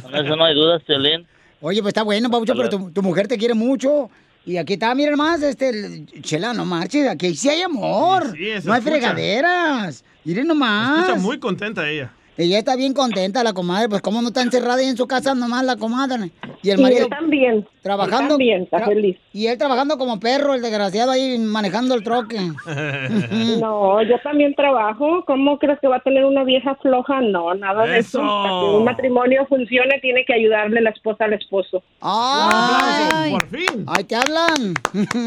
Con 0.02 0.14
eso 0.14 0.36
no 0.36 0.44
hay 0.44 0.54
dudas, 0.54 0.80
Piolín. 0.84 1.26
Oye, 1.60 1.82
pues 1.82 1.90
está 1.90 2.04
bueno, 2.04 2.30
Pabucho, 2.30 2.54
pero 2.54 2.68
tu, 2.68 2.92
tu 2.92 3.02
mujer 3.02 3.26
te 3.26 3.36
quiere 3.36 3.54
mucho. 3.54 4.08
Y 4.46 4.56
aquí 4.56 4.72
está, 4.74 4.94
miren 4.94 5.16
más, 5.16 5.42
este, 5.42 5.68
el- 5.68 6.06
Chela, 6.22 6.52
no 6.54 6.64
marches, 6.64 7.08
aquí 7.08 7.34
sí 7.36 7.48
hay 7.48 7.62
amor. 7.62 8.32
Sí, 8.32 8.38
sí, 8.38 8.66
no 8.66 8.72
hay 8.72 8.78
escucha. 8.78 8.80
fregaderas. 8.82 10.04
Miren 10.24 10.46
nomás. 10.46 11.00
Escucha 11.00 11.18
muy 11.20 11.38
contenta 11.38 11.88
ella. 11.88 12.10
Ella 12.42 12.58
está 12.58 12.74
bien 12.74 12.94
contenta, 12.94 13.44
la 13.44 13.52
comadre. 13.52 13.88
Pues, 13.90 14.00
¿cómo 14.00 14.22
no 14.22 14.28
está 14.28 14.40
encerrada 14.40 14.76
ahí 14.76 14.86
en 14.86 14.96
su 14.96 15.06
casa 15.06 15.34
nomás 15.34 15.62
la 15.62 15.76
comadre? 15.76 16.30
Y 16.62 16.70
el 16.70 16.78
Y 16.80 16.82
marido 16.82 17.04
él 17.04 17.10
también. 17.10 17.68
trabajando. 17.82 18.22
Él 18.22 18.28
también, 18.30 18.62
está 18.62 18.78
tra- 18.78 18.86
feliz. 18.86 19.16
Y 19.34 19.46
él 19.46 19.58
trabajando 19.58 19.98
como 19.98 20.18
perro, 20.20 20.54
el 20.54 20.62
desgraciado 20.62 21.10
ahí 21.10 21.38
manejando 21.38 21.94
el 21.94 22.02
troque. 22.02 22.38
No, 23.60 24.02
yo 24.02 24.18
también 24.22 24.54
trabajo. 24.54 25.22
¿Cómo 25.26 25.58
crees 25.58 25.78
que 25.80 25.88
va 25.88 25.96
a 25.96 26.00
tener 26.00 26.24
una 26.24 26.44
vieja 26.44 26.74
floja? 26.76 27.20
No, 27.20 27.52
nada 27.54 27.84
de 27.84 27.98
eso. 27.98 28.20
Para 28.20 28.48
que 28.48 28.76
un 28.76 28.84
matrimonio 28.84 29.44
funcione, 29.46 29.98
tiene 30.00 30.24
que 30.24 30.32
ayudarle 30.34 30.80
la 30.80 30.90
esposa 30.90 31.24
al 31.24 31.34
esposo. 31.34 31.82
¡Ay! 32.00 33.32
Por 33.32 33.46
fin. 33.48 33.84
¡Ay, 33.86 34.04
te 34.04 34.16
hablan! 34.16 34.74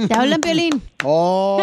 ¿Te 0.08 0.14
hablan, 0.16 0.42
Piolín? 0.42 0.82
¡Oh! 1.04 1.60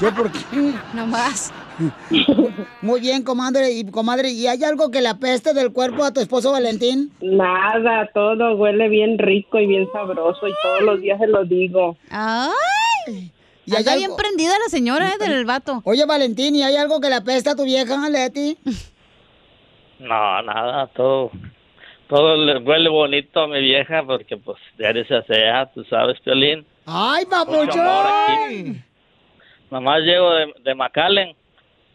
¿Yo 0.00 0.14
por 0.14 0.30
qué? 0.32 0.38
No 0.94 1.06
más. 1.06 1.52
Muy 2.82 3.00
bien, 3.00 3.22
comadre. 3.22 3.70
Y, 3.72 3.90
comadre, 3.90 4.30
¿y 4.30 4.46
hay 4.46 4.62
algo 4.64 4.90
que 4.90 5.00
le 5.00 5.08
apeste 5.08 5.54
del 5.54 5.72
cuerpo 5.72 6.04
a 6.04 6.12
tu 6.12 6.20
esposo 6.20 6.52
Valentín? 6.52 7.12
Nada, 7.20 8.10
todo 8.12 8.54
huele 8.56 8.88
bien 8.88 9.18
rico 9.18 9.58
y 9.58 9.66
bien 9.66 9.88
sabroso 9.92 10.46
y 10.46 10.52
todos 10.62 10.82
los 10.82 11.00
días 11.00 11.18
se 11.18 11.26
lo 11.26 11.44
digo. 11.44 11.96
¡Ay! 12.10 13.30
¿Y 13.66 13.76
Anda 13.76 13.96
bien 13.96 14.10
prendida 14.16 14.52
la 14.58 14.68
señora 14.68 15.10
eh, 15.10 15.18
del 15.18 15.44
vato. 15.44 15.80
Oye, 15.84 16.04
Valentín, 16.04 16.56
¿y 16.56 16.62
hay 16.62 16.76
algo 16.76 17.00
que 17.00 17.08
le 17.08 17.16
apeste 17.16 17.50
a 17.50 17.56
tu 17.56 17.64
vieja, 17.64 18.08
Leti? 18.08 18.58
No, 20.00 20.40
nada, 20.40 20.86
todo, 20.96 21.30
todo 22.08 22.34
le 22.34 22.56
huele 22.56 22.88
bonito 22.88 23.40
a 23.40 23.46
mi 23.46 23.60
vieja 23.60 24.02
porque 24.02 24.34
pues 24.38 24.56
diario 24.78 25.04
se 25.04 25.14
asea, 25.14 25.70
tú 25.74 25.84
sabes, 25.84 26.18
Piolín. 26.20 26.64
¡Ay, 26.86 27.26
papuchón! 27.26 27.86
aquí. 27.86 28.82
Nomás 29.70 30.00
llego 30.00 30.30
de, 30.30 30.54
de 30.64 30.74
McAllen 30.74 31.36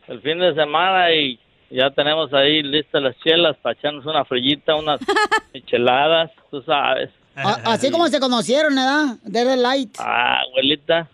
el 0.08 0.22
fin 0.22 0.40
de 0.40 0.54
semana 0.56 1.12
y 1.14 1.40
ya 1.70 1.90
tenemos 1.92 2.34
ahí 2.34 2.62
listas 2.64 3.02
las 3.02 3.18
chelas 3.20 3.58
para 3.58 3.74
echarnos 3.78 4.06
una 4.06 4.24
frillita, 4.26 4.76
unas 4.76 5.00
micheladas, 5.54 6.32
tú 6.52 6.62
sabes. 6.62 7.10
A- 7.36 7.74
así 7.74 7.92
como 7.92 8.08
se 8.08 8.20
conocieron, 8.20 8.76
¿verdad? 8.76 9.18
Desde 9.24 9.58
Light. 9.58 9.96
Ah, 10.00 10.40
abuelita. 10.50 11.08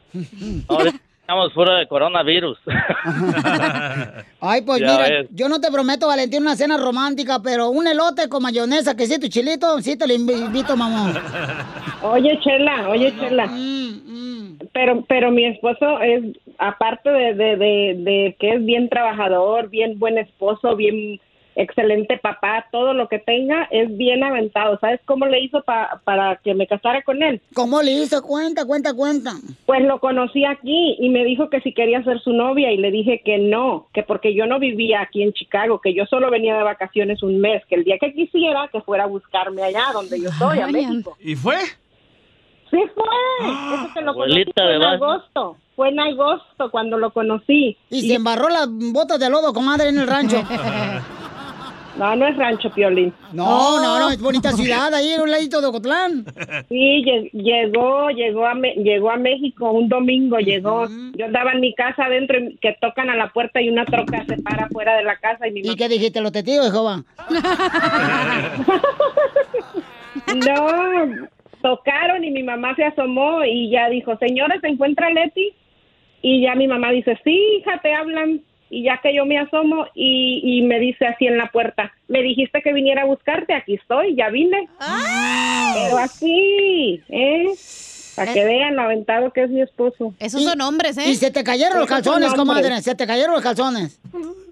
Ahorita 0.67 0.99
estamos 1.31 1.53
fuera 1.53 1.77
de 1.77 1.87
coronavirus. 1.87 2.57
Ay, 4.41 4.61
pues 4.63 4.79
Ya 4.81 4.91
mira, 4.91 5.09
ves. 5.09 5.27
yo 5.31 5.47
no 5.47 5.61
te 5.61 5.71
prometo, 5.71 6.07
Valentín, 6.07 6.41
una 6.41 6.55
cena 6.57 6.75
romántica, 6.77 7.39
pero 7.41 7.69
un 7.69 7.87
elote 7.87 8.27
con 8.27 8.43
mayonesa, 8.43 8.95
que 8.95 9.05
sí, 9.07 9.17
tu 9.19 9.27
chilito, 9.29 9.79
sí 9.81 9.95
te 9.97 10.07
lo 10.07 10.13
invi- 10.13 10.45
invito, 10.45 10.75
mamón. 10.75 11.13
Oye, 12.03 12.37
Chela, 12.41 12.89
oye, 12.89 13.13
Chela. 13.17 13.49
Pero, 14.73 15.03
pero 15.07 15.31
mi 15.31 15.45
esposo 15.45 15.99
es, 16.01 16.23
aparte 16.57 17.09
de, 17.09 17.33
de, 17.33 17.55
de, 17.55 17.95
de 17.97 18.35
que 18.39 18.49
es 18.55 18.65
bien 18.65 18.89
trabajador, 18.89 19.69
bien 19.69 19.97
buen 19.99 20.17
esposo, 20.17 20.75
bien 20.75 21.19
excelente 21.55 22.17
papá, 22.17 22.65
todo 22.71 22.93
lo 22.93 23.07
que 23.07 23.19
tenga, 23.19 23.67
es 23.71 23.95
bien 23.97 24.23
aventado. 24.23 24.77
¿Sabes 24.79 24.99
cómo 25.05 25.25
le 25.25 25.41
hizo 25.41 25.61
pa- 25.63 26.01
para 26.03 26.37
que 26.37 26.53
me 26.53 26.67
casara 26.67 27.01
con 27.03 27.21
él? 27.23 27.41
¿Cómo 27.53 27.81
le 27.81 27.91
hizo? 27.91 28.21
Cuenta, 28.23 28.65
cuenta, 28.65 28.93
cuenta. 28.93 29.33
Pues 29.65 29.81
lo 29.83 29.99
conocí 29.99 30.45
aquí 30.45 30.95
y 30.99 31.09
me 31.09 31.23
dijo 31.25 31.49
que 31.49 31.61
si 31.61 31.73
quería 31.73 32.03
ser 32.03 32.19
su 32.21 32.31
novia 32.33 32.71
y 32.71 32.77
le 32.77 32.91
dije 32.91 33.21
que 33.25 33.37
no, 33.37 33.87
que 33.93 34.03
porque 34.03 34.33
yo 34.33 34.45
no 34.45 34.59
vivía 34.59 35.01
aquí 35.01 35.23
en 35.23 35.33
Chicago, 35.33 35.79
que 35.81 35.93
yo 35.93 36.05
solo 36.05 36.29
venía 36.31 36.55
de 36.55 36.63
vacaciones 36.63 37.21
un 37.23 37.39
mes, 37.41 37.63
que 37.67 37.75
el 37.75 37.83
día 37.83 37.97
que 37.99 38.13
quisiera 38.13 38.69
que 38.71 38.81
fuera 38.81 39.03
a 39.03 39.07
buscarme 39.07 39.61
allá 39.63 39.83
donde 39.93 40.19
yo 40.21 40.29
soy, 40.31 40.59
a 40.59 40.67
México. 40.67 41.17
¿Y 41.19 41.35
fue? 41.35 41.55
Sí 42.69 42.77
fue. 42.95 43.03
Eso 43.75 43.93
que 43.93 44.01
lo 44.01 44.13
conocí 44.13 44.31
Abuelita 44.31 44.61
fue 44.63 44.69
de 44.71 44.75
en 44.77 44.83
agosto. 44.83 45.57
Fue 45.75 45.89
en 45.89 45.99
agosto 45.99 46.71
cuando 46.71 46.97
lo 46.97 47.11
conocí. 47.11 47.75
Y 47.89 48.07
se 48.07 48.13
embarró 48.15 48.47
las 48.49 48.67
botas 48.69 49.19
de 49.19 49.29
lodo, 49.29 49.53
comadre, 49.53 49.89
en 49.89 49.99
el 49.99 50.07
rancho. 50.07 50.37
No, 51.97 52.15
no 52.15 52.25
es 52.27 52.37
rancho, 52.37 52.69
Piolín. 52.71 53.13
No, 53.33 53.81
no, 53.81 53.99
no, 53.99 54.09
es 54.11 54.21
bonita 54.21 54.51
ciudad, 54.53 54.93
ahí 54.93 55.09
en 55.11 55.21
un 55.21 55.29
ladito 55.31 55.59
de 55.61 55.67
Ocotlán. 55.67 56.25
Sí, 56.69 57.03
lle- 57.05 57.29
llegó, 57.33 58.09
llegó 58.09 58.45
a, 58.45 58.53
Me- 58.55 58.75
llegó 58.75 59.11
a 59.11 59.17
México 59.17 59.71
un 59.71 59.89
domingo, 59.89 60.37
llegó. 60.39 60.87
Yo 61.17 61.25
andaba 61.25 61.51
en 61.51 61.59
mi 61.59 61.73
casa 61.73 62.05
adentro 62.05 62.39
y 62.39 62.55
que 62.57 62.75
tocan 62.79 63.09
a 63.09 63.15
la 63.15 63.29
puerta 63.33 63.61
y 63.61 63.69
una 63.69 63.85
troca 63.85 64.23
se 64.25 64.37
para 64.41 64.67
fuera 64.69 64.95
de 64.95 65.03
la 65.03 65.17
casa 65.17 65.47
y 65.47 65.51
mi 65.51 65.61
¿Y 65.61 65.75
qué 65.75 65.89
dijiste, 65.89 66.21
los 66.21 66.31
testigos 66.31 66.71
Jehová? 66.71 67.03
No, 70.35 71.27
tocaron 71.61 72.23
y 72.23 72.31
mi 72.31 72.43
mamá 72.43 72.75
se 72.75 72.83
asomó 72.83 73.43
y 73.45 73.69
ya 73.69 73.89
dijo, 73.89 74.17
señora, 74.17 74.59
¿se 74.59 74.67
encuentra 74.67 75.09
Leti? 75.09 75.53
Y 76.21 76.41
ya 76.43 76.55
mi 76.55 76.67
mamá 76.67 76.91
dice, 76.91 77.17
sí, 77.23 77.37
hija, 77.59 77.79
te 77.81 77.93
hablan. 77.93 78.41
Y 78.73 78.83
ya 78.83 79.01
que 79.03 79.13
yo 79.13 79.25
me 79.25 79.37
asomo 79.37 79.85
y, 79.93 80.41
y 80.43 80.61
me 80.61 80.79
dice 80.79 81.05
así 81.05 81.27
en 81.27 81.37
la 81.37 81.51
puerta, 81.51 81.91
me 82.07 82.23
dijiste 82.23 82.61
que 82.61 82.71
viniera 82.71 83.01
a 83.01 83.05
buscarte, 83.05 83.53
aquí 83.53 83.73
estoy, 83.75 84.15
ya 84.15 84.29
vine. 84.29 84.69
Pero 85.73 85.97
así, 85.97 87.01
¿eh? 87.09 87.47
Para 88.15 88.33
que 88.33 88.45
vean 88.45 88.77
lo 88.77 88.83
aventado 88.83 89.31
que 89.31 89.43
es 89.43 89.49
mi 89.49 89.61
esposo. 89.61 90.13
Esos 90.19 90.43
son 90.43 90.61
hombres, 90.61 90.97
¿eh? 90.97 91.09
Y 91.09 91.15
se 91.15 91.31
te 91.31 91.43
cayeron 91.43 91.79
los 91.79 91.87
calzones, 91.87 92.33
comadre, 92.33 92.81
se 92.81 92.95
te 92.95 93.05
cayeron 93.05 93.33
los 93.33 93.43
calzones. 93.43 93.99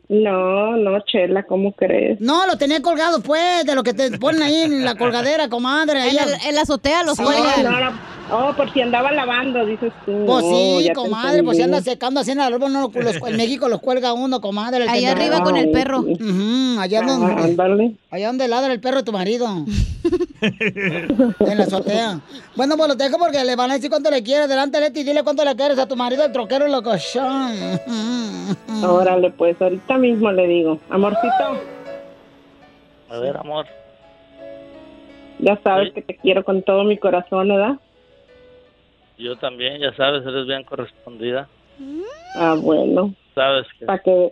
No, 0.09 0.75
no, 0.75 0.99
Chela, 1.05 1.43
¿cómo 1.43 1.71
crees? 1.73 2.19
No, 2.19 2.47
lo 2.47 2.57
tenía 2.57 2.81
colgado, 2.81 3.21
pues, 3.21 3.63
de 3.63 3.75
lo 3.75 3.83
que 3.83 3.93
te 3.93 4.17
ponen 4.17 4.41
ahí 4.41 4.55
en 4.63 4.83
la 4.83 4.95
colgadera, 4.95 5.49
comadre. 5.49 6.01
ahí 6.01 6.17
En, 6.17 6.23
el- 6.29 6.47
en 6.47 6.55
la 6.55 6.61
azotea 6.61 7.03
los 7.03 7.15
Sí. 7.17 7.23
cuelgan. 7.23 7.63
No, 7.63 7.79
no, 7.79 8.09
Oh, 8.31 8.53
por 8.55 8.71
si 8.71 8.79
andaba 8.79 9.11
lavando, 9.11 9.65
dices 9.65 9.91
tú. 10.05 10.11
Pues 10.27 10.45
Oh, 10.45 10.79
sí, 10.79 10.85
te 10.87 10.93
comadre, 10.93 11.41
pues 11.41 11.57
si 11.57 11.63
anda 11.63 11.81
secando 11.81 12.19
así 12.19 12.29
en 12.29 12.39
el 12.39 12.53
árbol, 12.53 12.71
no, 12.71 12.91
los- 12.93 13.15
en 13.27 13.37
México 13.37 13.67
los 13.67 13.81
cuelga 13.81 14.13
uno, 14.13 14.39
comadre. 14.39 14.83
el 14.83 14.89
Allá 14.89 15.13
arriba 15.13 15.41
con 15.41 15.57
el 15.57 15.71
perro. 15.71 16.01
Ujú, 16.01 16.79
allá 16.79 17.01
Ah, 17.03 17.07
donde, 17.07 17.95
allá 18.11 18.27
donde 18.27 18.47
ladra 18.47 18.71
el 18.71 18.79
perro 18.79 18.97
de 18.97 19.03
tu 19.03 19.11
marido. 19.11 19.47
en 20.41 21.57
la 21.57 21.63
azotea. 21.63 22.19
Bueno, 22.55 22.77
pues 22.77 22.89
lo 22.89 22.95
dejo 22.95 23.17
porque 23.17 23.43
le 23.43 23.55
van 23.55 23.71
a 23.71 23.73
decir 23.75 23.89
cuánto 23.89 24.11
le 24.11 24.21
quieres. 24.21 24.47
Delante, 24.47 24.79
Leti, 24.79 25.03
dile 25.03 25.23
cuánto 25.23 25.43
le 25.43 25.55
quieres 25.55 25.79
a 25.79 25.87
tu 25.87 25.95
marido, 25.95 26.23
el 26.23 26.31
troquero 26.31 26.67
locochón. 26.67 27.51
Órale, 28.83 29.31
pues 29.31 29.59
ahorita 29.59 29.97
mismo 29.99 30.31
le 30.31 30.47
digo. 30.47 30.79
Amorcito, 30.89 31.61
A 33.09 33.19
ver, 33.19 33.37
amor. 33.37 33.65
ya 35.39 35.57
sabes 35.63 35.93
que 35.93 36.01
te 36.01 36.15
quiero 36.15 36.43
con 36.43 36.61
todo 36.63 36.83
mi 36.83 36.97
corazón, 36.97 37.49
¿verdad? 37.49 37.75
Yo 39.17 39.35
también, 39.37 39.79
ya 39.81 39.93
sabes, 39.93 40.25
eres 40.25 40.47
bien 40.47 40.63
correspondida. 40.63 41.47
Ah, 42.35 42.55
bueno. 42.59 43.13
Sabes 43.35 43.67
que 43.77 43.85
Para 43.85 43.99
que 43.99 44.31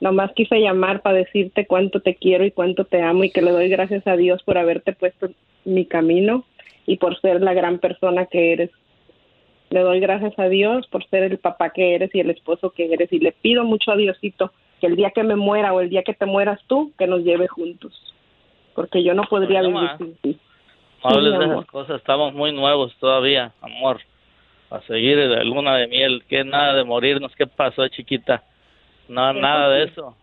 nomás 0.00 0.32
quise 0.34 0.58
llamar 0.60 1.02
para 1.02 1.18
decirte 1.18 1.66
cuánto 1.66 2.00
te 2.00 2.14
quiero 2.14 2.44
y 2.44 2.50
cuánto 2.50 2.84
te 2.84 3.00
amo 3.02 3.24
y 3.24 3.30
que 3.30 3.42
le 3.42 3.50
doy 3.50 3.68
gracias 3.68 4.06
a 4.06 4.16
Dios 4.16 4.42
por 4.42 4.58
haberte 4.58 4.92
puesto 4.92 5.28
mi 5.64 5.86
camino 5.86 6.44
y 6.86 6.96
por 6.98 7.18
ser 7.20 7.40
la 7.40 7.54
gran 7.54 7.78
persona 7.78 8.26
que 8.26 8.52
eres. 8.52 8.70
Le 9.70 9.80
doy 9.80 9.98
gracias 10.00 10.38
a 10.38 10.48
Dios 10.48 10.86
por 10.88 11.04
ser 11.08 11.22
el 11.24 11.38
papá 11.38 11.70
que 11.70 11.94
eres 11.94 12.14
y 12.14 12.20
el 12.20 12.30
esposo 12.30 12.70
que 12.70 12.92
eres 12.92 13.12
y 13.12 13.18
le 13.18 13.32
pido 13.32 13.64
mucho 13.64 13.90
a 13.92 13.96
Diosito 13.96 14.52
que 14.80 14.86
el 14.86 14.96
día 14.96 15.10
que 15.10 15.22
me 15.22 15.36
muera 15.36 15.72
o 15.72 15.80
el 15.80 15.88
día 15.90 16.02
que 16.02 16.14
te 16.14 16.26
mueras 16.26 16.60
tú, 16.66 16.92
que 16.98 17.06
nos 17.06 17.20
lleve 17.20 17.48
juntos. 17.48 17.92
Porque 18.74 19.02
yo 19.04 19.14
no 19.14 19.22
podría 19.24 19.60
Oye, 19.60 19.68
vivir 19.68 19.90
sin 19.98 20.16
ti. 20.16 20.38
no 21.02 21.10
hables 21.10 21.38
de 21.38 21.44
amor. 21.44 21.56
esas 21.58 21.66
cosas, 21.70 21.96
estamos 22.00 22.34
muy 22.34 22.52
nuevos 22.52 22.94
todavía, 22.98 23.52
amor. 23.62 24.00
A 24.70 24.80
seguir 24.82 25.16
de 25.16 25.44
luna 25.44 25.76
de 25.76 25.86
miel, 25.86 26.24
que 26.28 26.42
nada 26.44 26.74
de 26.74 26.84
morirnos, 26.84 27.32
¿qué 27.36 27.46
pasó, 27.46 27.86
chiquita? 27.88 28.42
No, 29.08 29.30
Eso 29.30 29.40
nada 29.40 29.68
de 29.68 29.84
eso. 29.84 30.16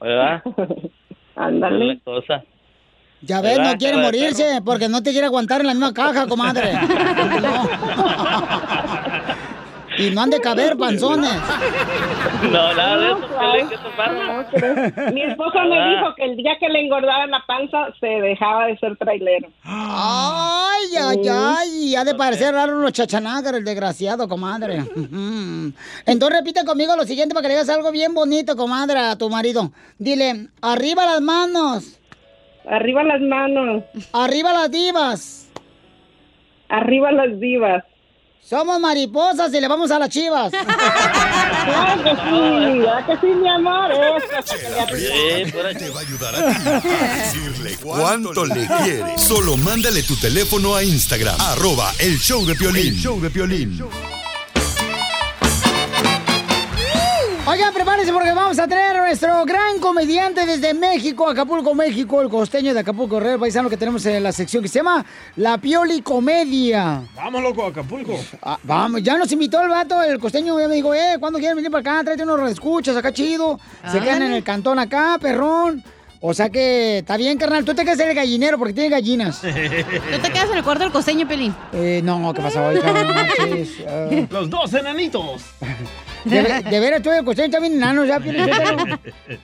¿Verdad? 0.00 0.42
Ándale. 1.36 1.94
La 1.94 2.00
cosa. 2.04 2.44
Ya 3.22 3.40
ves, 3.42 3.58
¿Verdad, 3.58 3.72
no 3.72 3.78
quiere 3.78 3.96
morirse 3.98 4.60
porque 4.64 4.88
no 4.88 5.02
te 5.02 5.10
quiere 5.12 5.26
aguantar 5.26 5.60
en 5.60 5.66
la 5.68 5.74
misma 5.74 5.92
caja, 5.94 6.26
comadre. 6.26 6.72
No. 7.42 7.68
Y 10.00 10.10
no 10.10 10.22
han 10.22 10.30
de 10.30 10.40
caber 10.40 10.76
panzones. 10.76 11.32
No, 12.50 12.74
nada 12.74 12.96
de 12.98 13.06
eso. 13.08 13.18
Piolín, 13.38 13.68
¿qué 13.68 13.76
te 13.76 13.90
pasa? 13.96 15.10
Mi 15.12 15.22
esposo 15.22 15.58
me 15.68 15.78
Ah. 15.78 15.88
dijo 15.90 16.14
que 16.16 16.24
el 16.24 16.36
día 16.36 16.52
que 16.58 16.68
le 16.68 16.80
engordara 16.80 17.26
la 17.26 17.42
panza 17.46 17.88
se 18.00 18.06
dejaba 18.06 18.66
de 18.66 18.78
ser 18.78 18.96
trailero. 18.96 19.48
Ay, 19.64 20.96
ay, 21.00 21.28
ay, 21.30 21.68
y 21.88 21.96
ha 21.96 22.04
de 22.04 22.14
parecer 22.14 22.54
raro 22.54 22.78
los 22.80 22.92
chachanagas, 22.92 23.52
el 23.52 23.64
desgraciado, 23.64 24.28
comadre. 24.28 24.84
Entonces 26.06 26.38
repite 26.38 26.64
conmigo 26.64 26.96
lo 26.96 27.04
siguiente 27.04 27.34
para 27.34 27.42
que 27.42 27.48
le 27.48 27.54
digas 27.54 27.68
algo 27.68 27.90
bien 27.92 28.14
bonito, 28.14 28.56
comadre, 28.56 28.98
a 28.98 29.16
tu 29.16 29.28
marido. 29.28 29.70
Dile, 29.98 30.48
arriba 30.62 31.04
las 31.06 31.20
manos. 31.20 31.98
Arriba 32.68 33.02
las 33.02 33.20
manos. 33.20 33.82
Arriba 34.12 34.52
las 34.52 34.70
divas. 34.70 35.50
Arriba 36.68 37.10
las 37.10 37.40
divas. 37.40 37.84
Somos 38.50 38.80
mariposas 38.80 39.54
y 39.54 39.60
le 39.60 39.68
vamos 39.68 39.92
a 39.92 39.98
las 40.00 40.08
chivas. 40.08 40.52
Claro 41.60 42.02
que 42.02 42.10
sí, 42.10 42.78
¿verdad 42.78 43.06
que 43.06 43.16
sí, 43.20 43.26
mi 43.34 43.48
amor? 43.48 43.90
Te 45.78 45.90
va 45.90 46.00
a 46.00 46.02
ayudar 46.02 46.34
a 46.34 46.38
ti 46.38 46.68
a 46.68 46.80
decirle 47.16 47.76
cuánto 47.80 48.44
le 48.46 48.66
quiere. 48.66 49.18
Solo 49.18 49.56
mándale 49.56 50.02
tu 50.02 50.16
teléfono 50.16 50.74
a 50.74 50.82
Instagram, 50.82 51.38
arroba 51.38 51.92
el 52.00 52.18
show 52.18 52.44
de 52.44 52.56
Piolín. 52.56 52.94
show 52.96 53.20
de 53.20 53.30
Piolín. 53.30 53.78
Prepárense 58.00 58.12
porque 58.12 58.32
vamos 58.32 58.58
a 58.58 58.66
tener 58.66 58.96
a 58.96 59.00
nuestro 59.00 59.44
gran 59.44 59.78
comediante 59.78 60.46
desde 60.46 60.72
México, 60.72 61.28
Acapulco, 61.28 61.74
México, 61.74 62.22
el 62.22 62.28
costeño 62.28 62.72
de 62.72 62.80
Acapulco, 62.80 63.20
Real 63.20 63.38
Paisano, 63.38 63.68
que 63.68 63.76
tenemos 63.76 64.04
en 64.06 64.22
la 64.22 64.32
sección 64.32 64.62
que 64.62 64.68
se 64.68 64.78
llama 64.78 65.04
La 65.36 65.58
Pioli 65.58 66.00
Comedia. 66.00 67.02
Vamos, 67.14 67.42
loco, 67.42 67.66
Acapulco. 67.66 68.18
Ah, 68.42 68.58
vamos, 68.62 69.02
ya 69.02 69.18
nos 69.18 69.30
invitó 69.32 69.60
el 69.60 69.68
vato, 69.68 70.02
el 70.02 70.18
costeño, 70.18 70.58
ya 70.58 70.68
me 70.68 70.76
dijo, 70.76 70.94
eh, 70.94 71.16
¿cuándo 71.20 71.38
quieren 71.38 71.56
venir 71.56 71.70
para 71.70 71.80
acá? 71.80 72.04
Tráete 72.04 72.22
unos 72.22 72.50
escuchas 72.50 72.96
acá 72.96 73.12
chido. 73.12 73.60
Se 73.90 74.00
quedan 74.00 74.22
en 74.22 74.32
el 74.32 74.42
cantón 74.42 74.78
acá, 74.78 75.18
perrón. 75.20 75.84
O 76.22 76.32
sea 76.34 76.48
que 76.50 76.98
está 76.98 77.16
bien, 77.16 77.38
carnal. 77.38 77.64
Tú 77.64 77.74
te 77.74 77.84
quedas 77.84 77.98
en 78.00 78.10
el 78.10 78.14
gallinero 78.14 78.58
porque 78.58 78.74
tiene 78.74 78.90
gallinas. 78.90 79.40
¿Tú 79.40 79.48
te 79.48 80.32
quedas 80.32 80.50
en 80.50 80.58
el 80.58 80.64
cuarto 80.64 80.84
del 80.84 80.92
costeño, 80.92 81.26
Pelín? 81.26 81.54
Eh, 81.72 82.00
no, 82.04 82.32
¿qué 82.34 82.42
no 82.42 83.14
manches, 83.14 83.70
ah. 83.86 84.08
Los 84.30 84.48
dos 84.48 84.72
enanitos. 84.74 85.42
De, 86.24 86.42
de 86.70 86.80
veras, 86.80 87.02
tú 87.02 87.10
el 87.10 87.24
costeño 87.24 87.46
está 87.46 87.60
bien 87.60 87.74
enano 87.74 88.04
ya. 88.04 88.18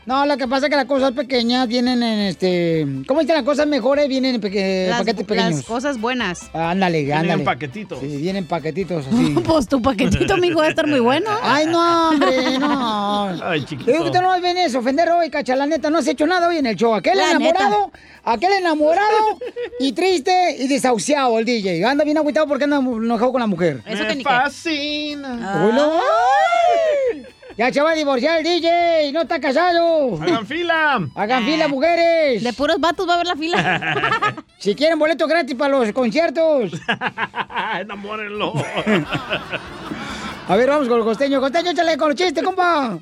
No, 0.04 0.26
lo 0.26 0.36
que 0.36 0.46
pasa 0.46 0.66
es 0.66 0.70
que 0.70 0.76
las 0.76 0.84
cosas 0.84 1.12
pequeñas 1.12 1.66
vienen 1.68 2.02
en 2.02 2.18
este... 2.20 2.86
¿Cómo 3.06 3.20
dicen 3.20 3.34
las 3.36 3.44
cosas 3.44 3.66
mejores? 3.66 4.08
Vienen 4.08 4.36
en 4.36 4.40
peque- 4.40 4.86
Las, 4.88 4.98
paquetes 5.00 5.24
pequeños. 5.26 5.50
las 5.56 5.64
cosas 5.64 6.00
buenas. 6.00 6.50
Ándale, 6.52 6.98
Vienen 7.02 7.18
ándale. 7.22 7.40
en 7.40 7.44
paquetitos. 7.44 8.00
Sí, 8.00 8.06
vienen 8.18 8.46
paquetitos 8.46 9.06
así. 9.06 9.34
Pues 9.44 9.66
tu 9.68 9.80
paquetito, 9.80 10.34
amigo, 10.34 10.60
va 10.60 10.66
a 10.66 10.68
estar 10.70 10.86
muy 10.86 11.00
bueno. 11.00 11.30
Ay, 11.42 11.66
no, 11.66 12.10
hombre, 12.10 12.58
no. 12.58 13.28
Ay, 13.44 13.64
chiquito. 13.64 13.90
Digo 13.90 14.04
que 14.04 14.10
tú 14.10 14.20
no 14.22 14.38
vienes 14.40 14.74
a 14.74 14.78
ofender 14.78 15.08
hoy, 15.10 15.30
cacha, 15.30 15.56
la 15.56 15.66
neta, 15.66 15.88
no 15.90 15.98
has 15.98 16.06
hecho 16.08 16.26
nada 16.26 16.48
hoy 16.48 16.58
en 16.58 16.66
el 16.66 16.76
show. 16.76 16.94
Aquel 16.94 17.16
La 17.16 17.30
enamorado, 17.30 17.90
aquel 18.24 18.52
enamorado 18.52 19.38
y 19.80 19.92
triste 19.92 20.56
y 20.58 20.68
desahuciado 20.68 21.38
el 21.38 21.44
DJ. 21.44 21.84
Anda 21.84 22.04
bien 22.04 22.18
agüitado 22.18 22.46
porque 22.46 22.64
anda 22.64 22.76
enojado 22.78 23.32
con 23.32 23.40
la 23.40 23.46
mujer. 23.46 23.82
Eso 23.86 24.02
que 24.02 24.08
Me 24.08 24.16
ni 24.16 24.24
qué. 24.24 24.28
fascina. 24.30 25.36
No. 25.36 26.00
Ya 27.56 27.72
se 27.72 27.80
va 27.80 27.92
a 27.92 27.94
divorciar 27.94 28.38
el 28.38 28.44
DJ, 28.44 29.12
no 29.12 29.22
está 29.22 29.40
casado. 29.40 30.20
Hagan 30.20 30.46
fila. 30.46 31.08
Hagan 31.14 31.44
fila, 31.44 31.68
mujeres. 31.68 32.44
De 32.44 32.52
puros 32.52 32.78
vatos 32.78 33.08
va 33.08 33.12
a 33.12 33.14
haber 33.14 33.26
la 33.26 33.36
fila. 33.36 34.36
Si 34.58 34.74
quieren 34.74 34.98
boletos 34.98 35.28
gratis 35.28 35.54
para 35.54 35.78
los 35.78 35.92
conciertos. 35.92 36.72
Enamórenlo. 37.80 38.54
A 40.48 40.56
ver, 40.56 40.68
vamos 40.68 40.88
con 40.88 40.98
el 40.98 41.04
costeño. 41.04 41.40
Costeño, 41.40 41.70
échale 41.70 41.96
con 41.96 42.10
el 42.10 42.16
chiste, 42.16 42.42
compa. 42.42 42.98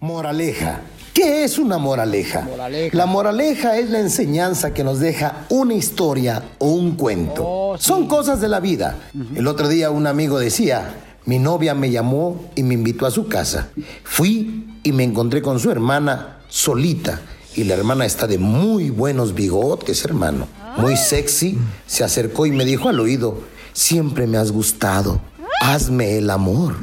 Moraleja. 0.00 0.80
¿Qué 1.14 1.44
es 1.44 1.58
una 1.58 1.78
moraleja? 1.78 2.42
Moraleja. 2.42 2.96
La 2.96 3.06
moraleja 3.06 3.76
es 3.76 3.88
la 3.90 4.00
enseñanza 4.00 4.74
que 4.74 4.84
nos 4.84 4.98
deja 5.00 5.46
una 5.48 5.74
historia 5.74 6.42
o 6.58 6.66
un 6.68 6.96
cuento. 6.96 7.44
Oh, 7.46 7.78
sí. 7.78 7.84
Son 7.84 8.06
cosas 8.06 8.40
de 8.40 8.48
la 8.48 8.60
vida. 8.60 8.96
El 9.34 9.46
otro 9.46 9.68
día 9.68 9.90
un 9.90 10.06
amigo 10.06 10.38
decía, 10.38 10.94
mi 11.30 11.38
novia 11.38 11.74
me 11.74 11.92
llamó 11.92 12.50
y 12.56 12.64
me 12.64 12.74
invitó 12.74 13.06
a 13.06 13.12
su 13.12 13.28
casa. 13.28 13.68
Fui 14.02 14.66
y 14.82 14.90
me 14.90 15.04
encontré 15.04 15.40
con 15.40 15.60
su 15.60 15.70
hermana 15.70 16.38
solita. 16.48 17.20
Y 17.54 17.62
la 17.62 17.74
hermana 17.74 18.04
está 18.04 18.26
de 18.26 18.36
muy 18.36 18.90
buenos 18.90 19.32
bigotes, 19.32 20.04
hermano. 20.04 20.48
Muy 20.76 20.96
sexy. 20.96 21.56
Se 21.86 22.02
acercó 22.02 22.46
y 22.46 22.50
me 22.50 22.64
dijo 22.64 22.88
al 22.88 22.98
oído, 22.98 23.42
siempre 23.72 24.26
me 24.26 24.38
has 24.38 24.50
gustado. 24.50 25.20
Hazme 25.62 26.18
el 26.18 26.30
amor. 26.30 26.74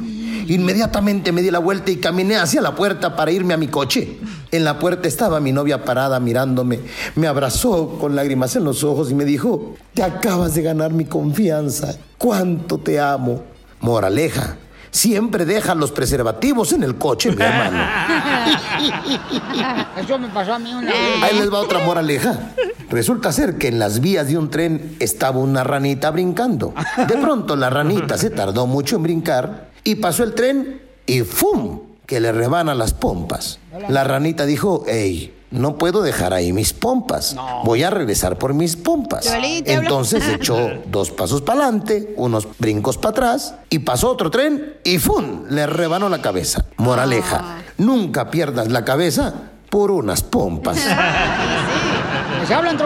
Inmediatamente 0.46 1.30
me 1.30 1.42
di 1.42 1.50
la 1.50 1.58
vuelta 1.58 1.90
y 1.90 1.96
caminé 1.96 2.36
hacia 2.36 2.62
la 2.62 2.74
puerta 2.74 3.16
para 3.16 3.30
irme 3.30 3.52
a 3.52 3.58
mi 3.58 3.68
coche. 3.68 4.18
En 4.50 4.64
la 4.64 4.78
puerta 4.78 5.08
estaba 5.08 5.40
mi 5.40 5.52
novia 5.52 5.84
parada 5.84 6.20
mirándome. 6.20 6.80
Me 7.16 7.26
abrazó 7.26 7.98
con 8.00 8.16
lágrimas 8.16 8.56
en 8.56 8.64
los 8.64 8.82
ojos 8.82 9.10
y 9.10 9.14
me 9.14 9.26
dijo, 9.26 9.74
te 9.92 10.02
acabas 10.02 10.54
de 10.54 10.62
ganar 10.62 10.94
mi 10.94 11.04
confianza. 11.04 11.98
¿Cuánto 12.16 12.78
te 12.78 12.98
amo? 12.98 13.57
Moraleja, 13.80 14.56
siempre 14.90 15.44
deja 15.44 15.74
los 15.74 15.92
preservativos 15.92 16.72
en 16.72 16.82
el 16.82 16.96
coche, 16.96 17.30
mi 17.30 17.42
hermano. 17.42 17.78
Eso 20.00 20.18
me 20.18 20.28
pasó 20.28 20.54
a 20.54 20.58
mí 20.58 20.72
una 20.72 20.90
vez. 20.90 21.22
Ahí 21.22 21.38
les 21.38 21.52
va 21.52 21.60
otra 21.60 21.80
moraleja. 21.80 22.52
Resulta 22.90 23.32
ser 23.32 23.58
que 23.58 23.68
en 23.68 23.78
las 23.78 24.00
vías 24.00 24.28
de 24.28 24.38
un 24.38 24.50
tren 24.50 24.96
estaba 24.98 25.38
una 25.38 25.64
ranita 25.64 26.10
brincando. 26.10 26.74
De 26.96 27.16
pronto 27.16 27.56
la 27.56 27.70
ranita 27.70 28.16
se 28.16 28.30
tardó 28.30 28.66
mucho 28.66 28.96
en 28.96 29.02
brincar 29.02 29.70
y 29.84 29.96
pasó 29.96 30.24
el 30.24 30.34
tren 30.34 30.82
y 31.06 31.22
¡fum! 31.22 31.80
que 32.06 32.20
le 32.20 32.32
rebana 32.32 32.74
las 32.74 32.94
pompas. 32.94 33.58
La 33.88 34.02
ranita 34.02 34.46
dijo, 34.46 34.84
hey, 34.88 35.34
no 35.50 35.76
puedo 35.76 36.02
dejar 36.02 36.32
ahí 36.34 36.52
mis 36.52 36.72
pompas. 36.72 37.36
Voy 37.64 37.82
a 37.82 37.90
regresar 37.90 38.38
por 38.38 38.54
mis 38.54 38.76
pompas. 38.76 39.26
Entonces 39.64 40.26
echó 40.34 40.56
dos 40.86 41.10
pasos 41.10 41.42
para 41.42 41.64
adelante, 41.64 42.14
unos 42.16 42.46
brincos 42.58 42.98
para 42.98 43.10
atrás 43.10 43.54
y 43.70 43.80
pasó 43.80 44.10
otro 44.10 44.30
tren 44.30 44.76
y 44.84 44.98
¡fum! 44.98 45.44
le 45.48 45.66
rebanó 45.66 46.08
la 46.08 46.20
cabeza. 46.20 46.64
Moraleja, 46.76 47.58
nunca 47.78 48.30
pierdas 48.30 48.68
la 48.68 48.84
cabeza 48.84 49.34
por 49.70 49.90
unas 49.90 50.22
pompas. 50.22 50.78
¡Se 52.46 52.54
hablan 52.54 52.76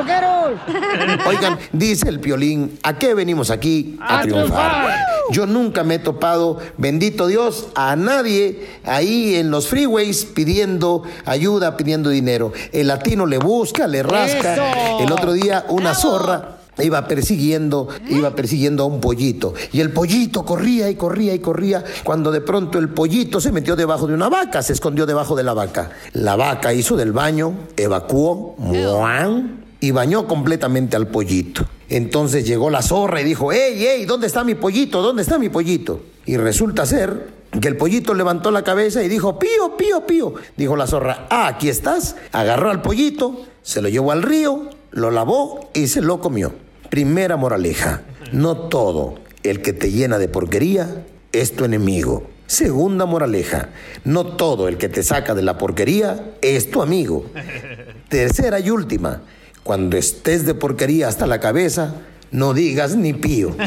Oigan, 1.26 1.58
dice 1.72 2.08
el 2.08 2.20
piolín, 2.20 2.78
¿a 2.82 2.98
qué 2.98 3.14
venimos 3.14 3.50
aquí? 3.50 3.96
A, 4.00 4.18
A 4.18 4.22
triunfar. 4.22 4.48
triunfar. 4.48 4.96
Yo 5.30 5.46
nunca 5.46 5.84
me 5.84 5.94
he 5.94 5.98
topado, 5.98 6.58
bendito 6.78 7.26
Dios, 7.26 7.68
a 7.74 7.96
nadie 7.96 8.66
ahí 8.84 9.36
en 9.36 9.50
los 9.50 9.68
freeways 9.68 10.24
pidiendo 10.24 11.04
ayuda, 11.24 11.76
pidiendo 11.76 12.10
dinero. 12.10 12.52
El 12.72 12.88
latino 12.88 13.26
le 13.26 13.38
busca, 13.38 13.86
le 13.86 14.02
rasca. 14.02 14.54
¡Eso! 14.54 15.00
El 15.00 15.12
otro 15.12 15.32
día 15.32 15.64
una 15.68 15.94
zorra 15.94 16.58
iba 16.78 17.06
persiguiendo, 17.06 17.88
iba 18.08 18.34
persiguiendo 18.34 18.82
a 18.82 18.86
un 18.86 19.00
pollito. 19.00 19.54
Y 19.72 19.80
el 19.80 19.90
pollito 19.92 20.44
corría 20.44 20.90
y 20.90 20.96
corría 20.96 21.34
y 21.34 21.38
corría, 21.38 21.84
cuando 22.02 22.30
de 22.32 22.40
pronto 22.40 22.78
el 22.78 22.88
pollito 22.88 23.40
se 23.40 23.52
metió 23.52 23.76
debajo 23.76 24.06
de 24.06 24.14
una 24.14 24.28
vaca, 24.28 24.62
se 24.62 24.72
escondió 24.72 25.06
debajo 25.06 25.36
de 25.36 25.44
la 25.44 25.54
vaca. 25.54 25.90
La 26.12 26.34
vaca 26.34 26.72
hizo 26.74 26.96
del 26.96 27.12
baño, 27.12 27.54
evacuó, 27.76 28.56
¡muán! 28.58 29.61
Y 29.82 29.90
bañó 29.90 30.28
completamente 30.28 30.94
al 30.94 31.08
pollito. 31.08 31.66
Entonces 31.88 32.46
llegó 32.46 32.70
la 32.70 32.82
zorra 32.82 33.20
y 33.20 33.24
dijo, 33.24 33.52
¡Ey, 33.52 33.84
ey! 33.84 34.04
¿Dónde 34.04 34.28
está 34.28 34.44
mi 34.44 34.54
pollito? 34.54 35.02
¿Dónde 35.02 35.22
está 35.22 35.38
mi 35.38 35.48
pollito? 35.48 36.00
Y 36.24 36.36
resulta 36.36 36.86
ser 36.86 37.30
que 37.60 37.66
el 37.66 37.76
pollito 37.76 38.14
levantó 38.14 38.52
la 38.52 38.62
cabeza 38.62 39.02
y 39.02 39.08
dijo, 39.08 39.40
pío, 39.40 39.76
pío, 39.76 40.06
pío. 40.06 40.34
Dijo 40.56 40.76
la 40.76 40.86
zorra, 40.86 41.26
ah, 41.30 41.48
aquí 41.48 41.68
estás. 41.68 42.14
Agarró 42.30 42.70
al 42.70 42.80
pollito, 42.80 43.44
se 43.62 43.82
lo 43.82 43.88
llevó 43.88 44.12
al 44.12 44.22
río, 44.22 44.70
lo 44.92 45.10
lavó 45.10 45.68
y 45.74 45.88
se 45.88 46.00
lo 46.00 46.20
comió. 46.20 46.54
Primera 46.88 47.36
moraleja, 47.36 48.02
no 48.30 48.56
todo 48.56 49.16
el 49.42 49.62
que 49.62 49.72
te 49.72 49.90
llena 49.90 50.18
de 50.18 50.28
porquería 50.28 51.04
es 51.32 51.56
tu 51.56 51.64
enemigo. 51.64 52.22
Segunda 52.46 53.04
moraleja, 53.04 53.70
no 54.04 54.26
todo 54.26 54.68
el 54.68 54.78
que 54.78 54.88
te 54.88 55.02
saca 55.02 55.34
de 55.34 55.42
la 55.42 55.58
porquería 55.58 56.34
es 56.40 56.70
tu 56.70 56.82
amigo. 56.82 57.26
Tercera 58.08 58.60
y 58.60 58.70
última, 58.70 59.22
cuando 59.62 59.96
estés 59.96 60.44
de 60.44 60.54
porquería 60.54 61.08
hasta 61.08 61.26
la 61.26 61.40
cabeza, 61.40 61.94
no 62.30 62.54
digas 62.54 62.96
ni 62.96 63.12
pío. 63.12 63.54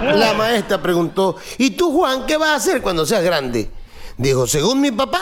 La 0.00 0.32
maestra 0.34 0.80
preguntó, 0.80 1.36
¿y 1.58 1.70
tú, 1.70 1.90
Juan, 1.92 2.24
qué 2.26 2.36
vas 2.36 2.50
a 2.50 2.54
hacer 2.54 2.80
cuando 2.82 3.04
seas 3.04 3.24
grande? 3.24 3.68
Dijo, 4.16 4.46
según 4.46 4.80
mi 4.80 4.92
papá, 4.92 5.20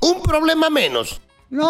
un 0.00 0.22
problema 0.22 0.70
menos. 0.70 1.20
¡No! 1.50 1.68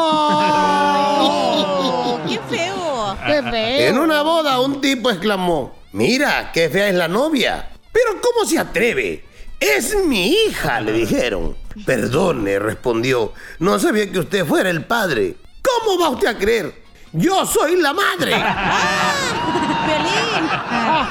¡Qué 2.29 2.39
feo! 2.49 3.17
¡Qué 3.27 3.43
feo! 3.43 3.89
En 3.89 3.99
una 3.99 4.23
boda 4.23 4.61
un 4.61 4.81
tipo 4.81 5.11
exclamó, 5.11 5.75
mira, 5.93 6.53
qué 6.53 6.69
fea 6.71 6.89
es 6.89 6.95
la 6.95 7.09
novia. 7.09 7.71
Pero 7.93 8.21
¿cómo 8.21 8.47
se 8.47 8.59
atreve? 8.59 9.25
Es 9.61 9.95
mi 10.07 10.29
hija, 10.29 10.81
le 10.81 10.93
dijeron. 10.93 11.57
Perdone, 11.87 12.59
respondió, 12.59 13.33
no 13.59 13.79
sabía 13.79 14.11
que 14.11 14.21
usted 14.21 14.47
fuera 14.47 14.71
el 14.71 14.85
padre. 14.85 15.37
¿Cómo 15.63 15.99
va 16.01 16.11
usted 16.11 16.29
a 16.29 16.39
creer? 16.39 16.83
Yo 17.13 17.47
soy 17.47 17.81
la 17.81 17.93
madre. 17.93 18.33
¡Pelín! 19.87 20.49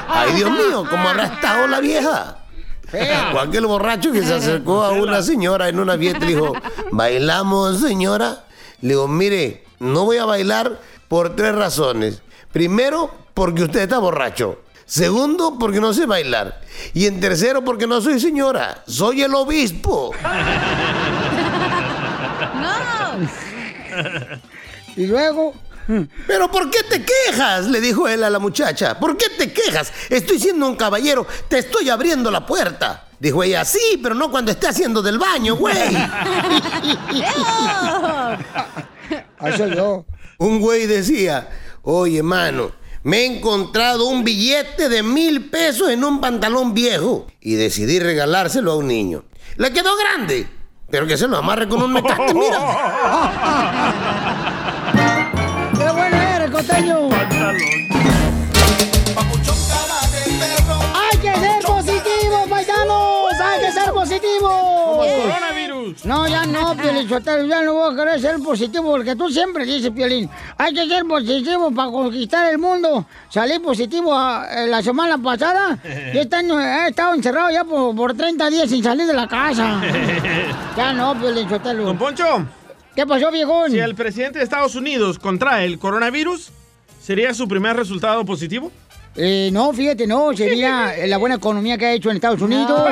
Ay, 0.08 0.32
Dios 0.34 0.50
mío, 0.50 0.86
¿cómo 0.88 1.08
habrá 1.08 1.24
estado 1.24 1.66
la 1.66 1.80
vieja? 1.80 2.38
O 3.34 3.38
aquel 3.38 3.66
borracho 3.66 4.12
que 4.12 4.22
se 4.22 4.34
acercó 4.34 4.82
a 4.82 4.90
una 4.92 5.22
señora 5.22 5.68
en 5.68 5.80
una 5.80 5.98
fiesta 5.98 6.24
y 6.24 6.28
le 6.28 6.34
dijo, 6.34 6.52
¿bailamos, 6.92 7.80
señora? 7.80 8.44
Le 8.80 8.90
digo, 8.90 9.08
mire, 9.08 9.64
no 9.80 10.04
voy 10.04 10.18
a 10.18 10.24
bailar 10.24 10.78
por 11.08 11.34
tres 11.34 11.54
razones. 11.54 12.22
Primero, 12.52 13.10
porque 13.34 13.64
usted 13.64 13.80
está 13.80 13.98
borracho. 13.98 14.60
Segundo, 14.86 15.58
porque 15.58 15.80
no 15.80 15.94
sé 15.94 16.06
bailar. 16.06 16.60
Y 16.92 17.06
en 17.06 17.20
tercero, 17.20 17.64
porque 17.64 17.86
no 17.86 18.00
soy 18.00 18.20
señora, 18.20 18.82
soy 18.86 19.22
el 19.22 19.34
obispo. 19.34 20.12
Y 24.96 25.06
luego... 25.06 25.54
¿Pero 26.26 26.50
por 26.50 26.70
qué 26.70 26.82
te 26.82 27.04
quejas? 27.04 27.66
Le 27.66 27.78
dijo 27.80 28.08
él 28.08 28.24
a 28.24 28.30
la 28.30 28.38
muchacha. 28.38 28.98
¿Por 28.98 29.18
qué 29.18 29.26
te 29.36 29.52
quejas? 29.52 29.92
Estoy 30.08 30.38
siendo 30.38 30.66
un 30.66 30.76
caballero, 30.76 31.26
te 31.48 31.58
estoy 31.58 31.90
abriendo 31.90 32.30
la 32.30 32.46
puerta. 32.46 33.04
Dijo 33.18 33.42
ella, 33.42 33.64
sí, 33.64 34.00
pero 34.02 34.14
no 34.14 34.30
cuando 34.30 34.50
esté 34.50 34.68
haciendo 34.68 35.02
del 35.02 35.18
baño, 35.18 35.56
güey. 35.56 35.76
Ahí 39.38 39.56
soy 39.56 39.74
yo. 39.76 40.06
Un 40.38 40.60
güey 40.60 40.86
decía, 40.86 41.48
oye, 41.82 42.22
mano, 42.22 42.72
me 43.04 43.18
he 43.18 43.26
encontrado 43.26 44.06
un 44.06 44.24
billete 44.24 44.88
de 44.88 45.02
mil 45.02 45.50
pesos 45.50 45.90
en 45.90 46.04
un 46.04 46.20
pantalón 46.20 46.72
viejo 46.74 47.26
y 47.40 47.54
decidí 47.54 48.00
regalárselo 48.00 48.72
a 48.72 48.76
un 48.76 48.88
niño. 48.88 49.24
Le 49.56 49.72
quedó 49.72 49.90
grande, 49.96 50.48
pero 50.90 51.06
que 51.06 51.18
se 51.18 51.28
lo 51.28 51.36
amarre 51.36 51.68
con 51.68 51.82
un 51.82 51.92
mecate, 51.92 52.32
mira. 52.32 52.58
¡Qué 55.78 55.90
bueno 55.90 56.16
eres, 56.16 56.50
costeño! 56.50 57.10
¡Hay 57.12 57.83
No, 66.04 66.28
ya 66.28 66.44
no, 66.44 66.76
Piolín 66.80 67.08
Sotelo, 67.08 67.46
ya 67.46 67.62
no 67.62 67.74
voy 67.74 67.92
a 67.92 67.96
querer 67.96 68.20
ser 68.20 68.38
positivo 68.40 68.90
porque 68.90 69.16
tú 69.16 69.30
siempre 69.30 69.64
dices, 69.64 69.90
Piolín, 69.90 70.28
hay 70.58 70.74
que 70.74 70.86
ser 70.86 71.04
positivo 71.04 71.70
para 71.70 71.90
conquistar 71.90 72.52
el 72.52 72.58
mundo. 72.58 73.06
Salí 73.30 73.58
positivo 73.58 74.12
ah, 74.14 74.46
eh, 74.50 74.66
la 74.66 74.82
semana 74.82 75.16
pasada 75.18 75.78
y 76.14 76.18
este 76.18 76.36
año 76.36 76.60
he 76.60 76.88
estado 76.88 77.14
encerrado 77.14 77.50
ya 77.50 77.64
por, 77.64 77.94
por 77.96 78.14
30 78.14 78.50
días 78.50 78.68
sin 78.68 78.82
salir 78.82 79.06
de 79.06 79.14
la 79.14 79.28
casa. 79.28 79.80
Ya 80.76 80.92
no, 80.92 81.14
Piolín 81.18 81.48
Sotelo. 81.48 81.84
Don 81.84 81.96
Poncho. 81.96 82.44
¿Qué 82.96 83.06
pasó, 83.06 83.30
viejón? 83.30 83.70
Si 83.70 83.78
el 83.78 83.94
presidente 83.94 84.38
de 84.38 84.44
Estados 84.44 84.74
Unidos 84.74 85.20
contrae 85.20 85.66
el 85.66 85.78
coronavirus, 85.78 86.50
¿sería 87.00 87.32
su 87.32 87.46
primer 87.46 87.76
resultado 87.76 88.24
positivo? 88.24 88.72
Eh, 89.16 89.50
no, 89.52 89.72
fíjate, 89.72 90.06
no, 90.08 90.36
sería 90.36 90.96
eh, 90.96 91.06
la 91.06 91.18
buena 91.18 91.36
economía 91.36 91.78
que 91.78 91.86
ha 91.86 91.92
hecho 91.92 92.10
en 92.10 92.16
Estados 92.16 92.42
Unidos, 92.42 92.90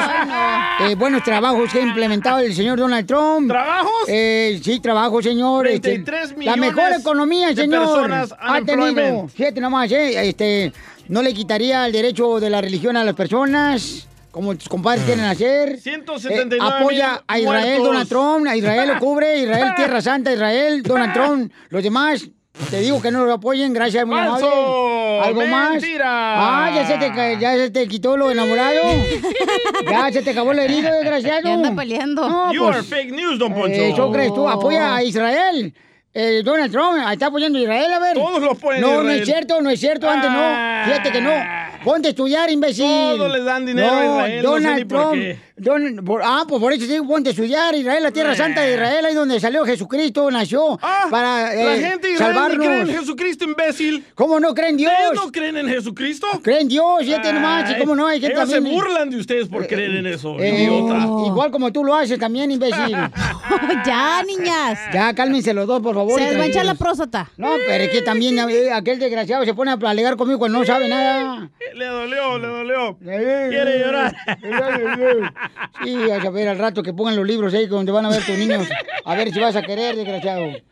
eh, 0.81 0.95
buenos 0.99 1.25
trabajos 1.25 1.73
que 1.73 1.81
ha 1.81 1.83
implementado 1.83 2.39
el 2.39 2.55
señor 2.55 2.79
Donald 2.79 3.07
Trump. 3.07 3.49
¿Trabajos? 3.49 4.05
Eh, 4.07 4.61
sí, 4.63 4.79
trabajos, 4.79 5.25
señor. 5.25 5.67
este, 5.67 5.99
33 5.99 6.35
la 6.45 6.57
mejor 6.57 6.93
economía, 6.99 7.49
de 7.49 7.57
señor. 7.57 8.13
ha 8.39 8.61
tenido, 8.65 9.27
fíjate 9.27 9.61
nomás, 9.61 9.91
eh, 9.91 10.29
este, 10.29 10.73
no 11.09 11.23
le 11.23 11.35
quitaría 11.35 11.87
el 11.87 11.93
derecho 11.93 12.39
de 12.39 12.51
la 12.51 12.61
religión 12.61 12.97
a 12.97 13.03
las 13.05 13.15
personas. 13.15 14.07
Como 14.31 14.55
tus 14.55 14.67
compadres 14.67 15.05
quieren 15.05 15.27
hacer. 15.27 15.79
179 15.79 16.57
Eh, 16.57 16.59
apoya 16.81 17.23
a 17.27 17.39
Israel, 17.39 17.65
muertos. 17.81 17.87
Donald 17.87 18.09
Trump. 18.09 18.47
A 18.49 18.57
Israel 18.57 18.89
lo 18.89 18.99
cubre. 18.99 19.41
Israel, 19.43 19.73
Tierra 19.77 20.01
Santa, 20.01 20.33
Israel, 20.33 20.83
Donald 20.83 21.13
Trump. 21.15 21.53
Los 21.69 21.83
demás, 21.83 22.27
te 22.71 22.81
digo 22.81 23.01
que 23.03 23.11
no 23.11 23.25
lo 23.25 23.33
apoyen. 23.35 23.73
Gracias, 23.73 24.07
muy 24.07 24.19
amable. 24.19 24.47
¿Algo 25.23 25.47
más? 25.47 25.71
¡Mentira! 25.73 26.07
Ah, 26.09 26.71
ya 26.75 26.87
se, 26.87 26.99
te, 26.99 27.39
ya 27.41 27.55
se 27.55 27.71
te 27.71 27.87
quitó 27.89 28.17
lo 28.17 28.31
enamorado. 28.31 28.83
ya 29.91 30.13
se 30.13 30.23
te 30.23 30.31
acabó 30.31 30.53
la 30.53 30.65
herida, 30.65 30.93
desgraciado. 30.95 31.41
Ya 31.45 31.55
anda 31.55 31.75
peleando. 31.75 32.29
No, 32.29 32.53
You 32.53 32.65
pues, 32.65 32.77
are 32.77 32.83
fake 32.85 33.13
news, 33.13 33.39
don 33.39 33.55
Poncho. 33.55 33.81
Eso 33.81 34.11
crees 34.11 34.35
tú. 34.35 34.49
Apoya 34.49 34.97
a 34.97 35.03
Israel. 35.03 35.75
Eh, 36.15 36.43
Donald 36.45 36.71
Trump 36.71 36.99
está 37.11 37.27
apoyando 37.27 37.59
a 37.59 37.63
Israel, 37.63 37.93
a 37.93 37.99
ver. 37.99 38.15
Todos 38.15 38.43
lo 38.43 38.51
apoyan 38.53 38.85
a 38.85 38.87
No, 38.87 39.03
no 39.03 39.11
es 39.11 39.25
cierto, 39.25 39.63
no 39.63 39.71
es 39.71 39.81
cierto. 39.81 40.11
Antes 40.11 40.29
Ah. 40.31 40.83
no. 40.87 40.93
Fíjate 40.93 41.11
que 41.13 41.21
no. 41.23 41.31
Ponte 41.85 42.09
a 42.09 42.11
estudiar, 42.11 42.51
imbécil. 42.51 43.17
Todos 43.17 43.33
le 43.33 43.43
dan 43.43 43.65
dinero 43.65 43.91
a 43.91 44.05
Israel, 44.29 44.43
no 44.43 44.57
sé 44.57 44.63
Donald 44.63 44.89
por 44.89 44.99
Trump. 45.01 45.15
qué. 45.23 45.39
Por- 46.05 46.23
ah, 46.25 46.45
pues 46.49 46.61
por 46.61 46.73
eso 46.73 46.87
sí, 46.87 46.99
ponte 47.07 47.31
a 47.31 47.33
estudiar. 47.33 47.75
Israel, 47.75 48.03
la 48.03 48.11
tierra 48.11 48.35
santa 48.35 48.63
de 48.63 48.75
Israel, 48.75 49.05
ahí 49.07 49.15
donde 49.15 49.39
salió 49.41 49.65
Jesucristo, 49.65 50.31
nació. 50.31 50.79
para 51.11 51.49
Ah, 51.49 51.55
La 51.55 51.77
eh, 51.77 51.81
gente 51.81 52.09
de 52.09 52.13
Israel 52.15 52.33
ni 52.33 52.35
salvarnos. 52.39 52.67
cree 52.67 52.81
en 52.81 52.89
Jesucristo, 53.01 53.45
imbécil. 53.45 54.05
¿Cómo 54.15 54.41
no 54.41 54.55
creen 54.55 54.77
Dios? 54.77 54.93
¿Ustedes 54.93 55.15
no 55.25 55.33
creen 55.33 55.57
en 55.57 55.69
Jesucristo? 55.69 56.27
Creen 56.43 56.69
Dios, 56.69 57.01
fíjate 57.05 57.33
nomás. 57.33 57.71
¿Y 57.71 57.79
cómo 57.79 57.95
no? 57.95 58.07
Hay 58.07 58.21
gente 58.21 58.37
Ellos 58.37 58.49
se 58.49 58.55
también. 58.57 58.75
burlan 58.77 59.11
de 59.11 59.17
ustedes 59.19 59.49
por 59.49 59.67
creer 59.67 59.97
en 59.97 60.07
eso, 60.07 60.39
Eh, 60.41 60.65
idiota. 60.65 60.99
Igual 61.27 61.51
como 61.51 61.73
tú 61.73 61.85
lo 61.85 61.95
haces 61.95 62.19
también, 62.19 62.51
imbécil. 62.51 62.97
ya, 63.87 64.23
niñas. 64.25 64.79
Ya, 64.93 65.15
cálmense 65.15 65.53
los 65.55 65.67
dos, 65.67 65.81
por 65.81 65.95
favor. 65.95 66.19
Se 66.19 66.27
les 66.31 66.39
va 66.39 66.45
a 66.45 66.47
echar 66.47 66.65
la 66.65 66.75
próstata. 66.75 67.31
No, 67.37 67.51
pero 67.67 67.85
es 67.85 67.91
que 67.91 68.03
también 68.03 68.39
eh, 68.39 68.73
aquel 68.73 68.99
desgraciado 68.99 69.45
se 69.45 69.55
pone 69.55 69.71
a 69.71 69.75
alegar 69.75 70.17
conmigo 70.17 70.39
cuando 70.39 70.59
no 70.59 70.65
sabe 70.65 70.89
nada. 70.89 71.51
Le 71.75 71.87
dolió, 71.87 72.39
le 72.39 72.49
dolió. 72.49 72.99
Quiere 72.99 73.79
llorar. 73.79 74.15
Sí, 75.85 76.11
a 76.11 76.31
ver 76.31 76.49
al 76.49 76.59
rato 76.59 76.83
que 76.83 76.93
pongan 76.93 77.17
los 77.17 77.27
libros 77.27 77.53
ahí 77.55 77.67
donde 77.67 77.93
van 77.93 78.07
a 78.07 78.11
ver 78.11 78.25
tus 78.25 78.37
niños. 78.39 78.67
A 79.05 79.15
ver 79.15 79.33
si 79.33 79.41
vas 79.41 79.57
a 79.57 79.63
querer, 79.63 79.97
desgraciado. 79.97 80.47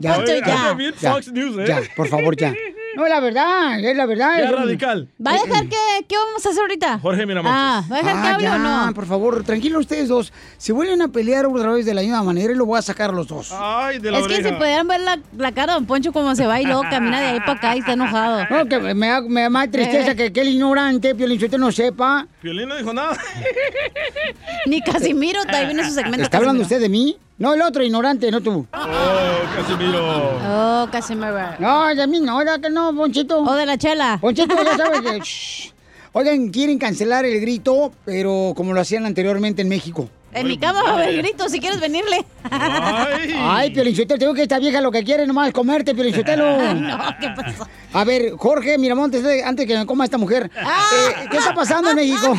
Ya. 0.00 0.74
Bien 0.74 0.94
Fox 0.94 1.30
News, 1.32 1.58
¿eh? 1.58 1.64
ya, 1.68 1.82
por 1.94 2.08
favor, 2.08 2.36
ya. 2.36 2.54
No, 2.96 3.04
es 3.04 3.10
la 3.10 3.20
verdad, 3.20 3.78
es 3.80 3.96
la 3.96 4.06
verdad. 4.06 4.38
Ya 4.38 4.44
es 4.46 4.52
radical. 4.52 5.08
¿Va 5.24 5.30
a 5.30 5.34
dejar 5.34 5.68
que, 5.68 5.76
qué 6.08 6.16
vamos 6.16 6.44
a 6.44 6.48
hacer 6.48 6.60
ahorita? 6.62 6.98
Jorge 6.98 7.26
Miramontes. 7.26 7.52
Ah, 7.56 7.82
¿va 7.90 7.96
a 7.96 7.98
dejar 7.98 8.14
que 8.22 8.28
Ah, 8.28 8.34
hable 8.34 8.44
ya, 8.44 8.54
o 8.56 8.58
no? 8.86 8.94
por 8.94 9.06
favor, 9.06 9.44
tranquilos 9.44 9.80
ustedes 9.82 10.08
dos. 10.08 10.32
Si 10.58 10.72
vuelven 10.72 11.02
a 11.02 11.08
pelear 11.08 11.46
otra 11.46 11.70
vez 11.72 11.84
de 11.86 11.94
la 11.94 12.00
misma 12.02 12.22
manera, 12.22 12.54
lo 12.54 12.66
voy 12.66 12.78
a 12.78 12.82
sacar 12.82 13.10
a 13.10 13.12
los 13.12 13.28
dos. 13.28 13.50
Ay, 13.52 13.98
de 13.98 14.10
la 14.10 14.18
Es 14.18 14.26
que 14.26 14.42
si 14.42 14.52
pudieran 14.52 14.88
ver 14.88 15.00
la, 15.00 15.18
la 15.36 15.52
cara 15.52 15.72
de 15.74 15.78
Don 15.80 15.86
Poncho 15.86 16.12
como 16.12 16.34
se 16.34 16.46
va 16.46 16.60
y 16.60 16.64
luego 16.64 16.82
camina 16.90 17.20
de 17.20 17.26
ahí 17.28 17.40
para 17.40 17.52
acá 17.52 17.76
y 17.76 17.80
está 17.80 17.92
enojado. 17.92 18.46
No, 18.50 18.66
que 18.66 18.78
me 18.94 19.08
da, 19.08 19.20
me 19.20 19.42
da 19.42 19.50
más 19.50 19.70
tristeza 19.70 20.14
que, 20.16 20.32
que 20.32 20.40
el 20.40 20.48
ignorante, 20.48 21.14
Piolín, 21.14 21.42
usted 21.42 21.58
no 21.58 21.70
sepa. 21.72 22.26
Piolín 22.40 22.68
no 22.68 22.76
dijo 22.76 22.92
nada. 22.92 23.16
Ni 24.66 24.80
Casimiro, 24.80 25.40
ahí 25.48 25.66
viene 25.66 25.84
su 25.84 25.92
segmento. 25.92 26.22
¿Está 26.22 26.38
hablando 26.38 26.62
usted 26.62 26.80
de 26.80 26.88
mí? 26.88 27.16
No, 27.38 27.52
el 27.52 27.60
otro 27.60 27.82
ignorante, 27.82 28.30
no 28.30 28.40
tú. 28.40 28.66
Oh, 28.72 29.56
Casimiro. 29.56 30.38
Oh, 30.42 30.88
Casimiro. 30.90 31.36
No, 31.58 31.94
de 31.94 32.06
mí 32.06 32.20
no, 32.20 32.38
¿verdad 32.38 32.60
que 32.60 32.70
no, 32.70 32.94
Ponchito? 32.94 33.42
O 33.42 33.54
de 33.54 33.66
la 33.66 33.76
chela. 33.76 34.18
Ponchito, 34.20 34.54
ya 34.64 34.76
sabes 34.76 35.00
que... 35.02 35.20
Shh. 35.20 35.72
Oigan, 36.12 36.48
quieren 36.48 36.78
cancelar 36.78 37.26
el 37.26 37.38
grito, 37.42 37.92
pero 38.06 38.54
como 38.56 38.72
lo 38.72 38.80
hacían 38.80 39.04
anteriormente 39.04 39.60
en 39.60 39.68
México. 39.68 40.08
En 40.32 40.46
mi 40.48 40.58
cama 40.58 40.82
va 40.82 40.90
a 40.90 40.94
haber 40.94 41.16
gritos 41.16 41.50
si 41.50 41.60
quieres 41.60 41.80
venirle. 41.80 42.24
Ay, 42.50 43.70
Piolinsotelo, 43.70 44.18
te 44.18 44.24
digo 44.24 44.34
que 44.34 44.42
esta 44.42 44.58
vieja 44.58 44.80
lo 44.80 44.90
que 44.90 45.02
quiere 45.02 45.26
nomás 45.26 45.48
es 45.48 45.54
comerte, 45.54 45.94
Piolinsotelo. 45.94 46.44
Ay, 46.44 46.74
no, 46.80 46.98
¿qué 47.20 47.28
pasó? 47.34 47.66
A 47.92 48.04
ver, 48.04 48.32
Jorge 48.36 48.76
Miramontes, 48.76 49.24
antes 49.42 49.66
que 49.66 49.78
me 49.78 49.86
coma 49.86 50.04
esta 50.04 50.18
mujer, 50.18 50.50
eh, 50.54 51.28
¿qué 51.30 51.38
está 51.38 51.54
pasando 51.54 51.90
en 51.90 51.96
México? 51.96 52.38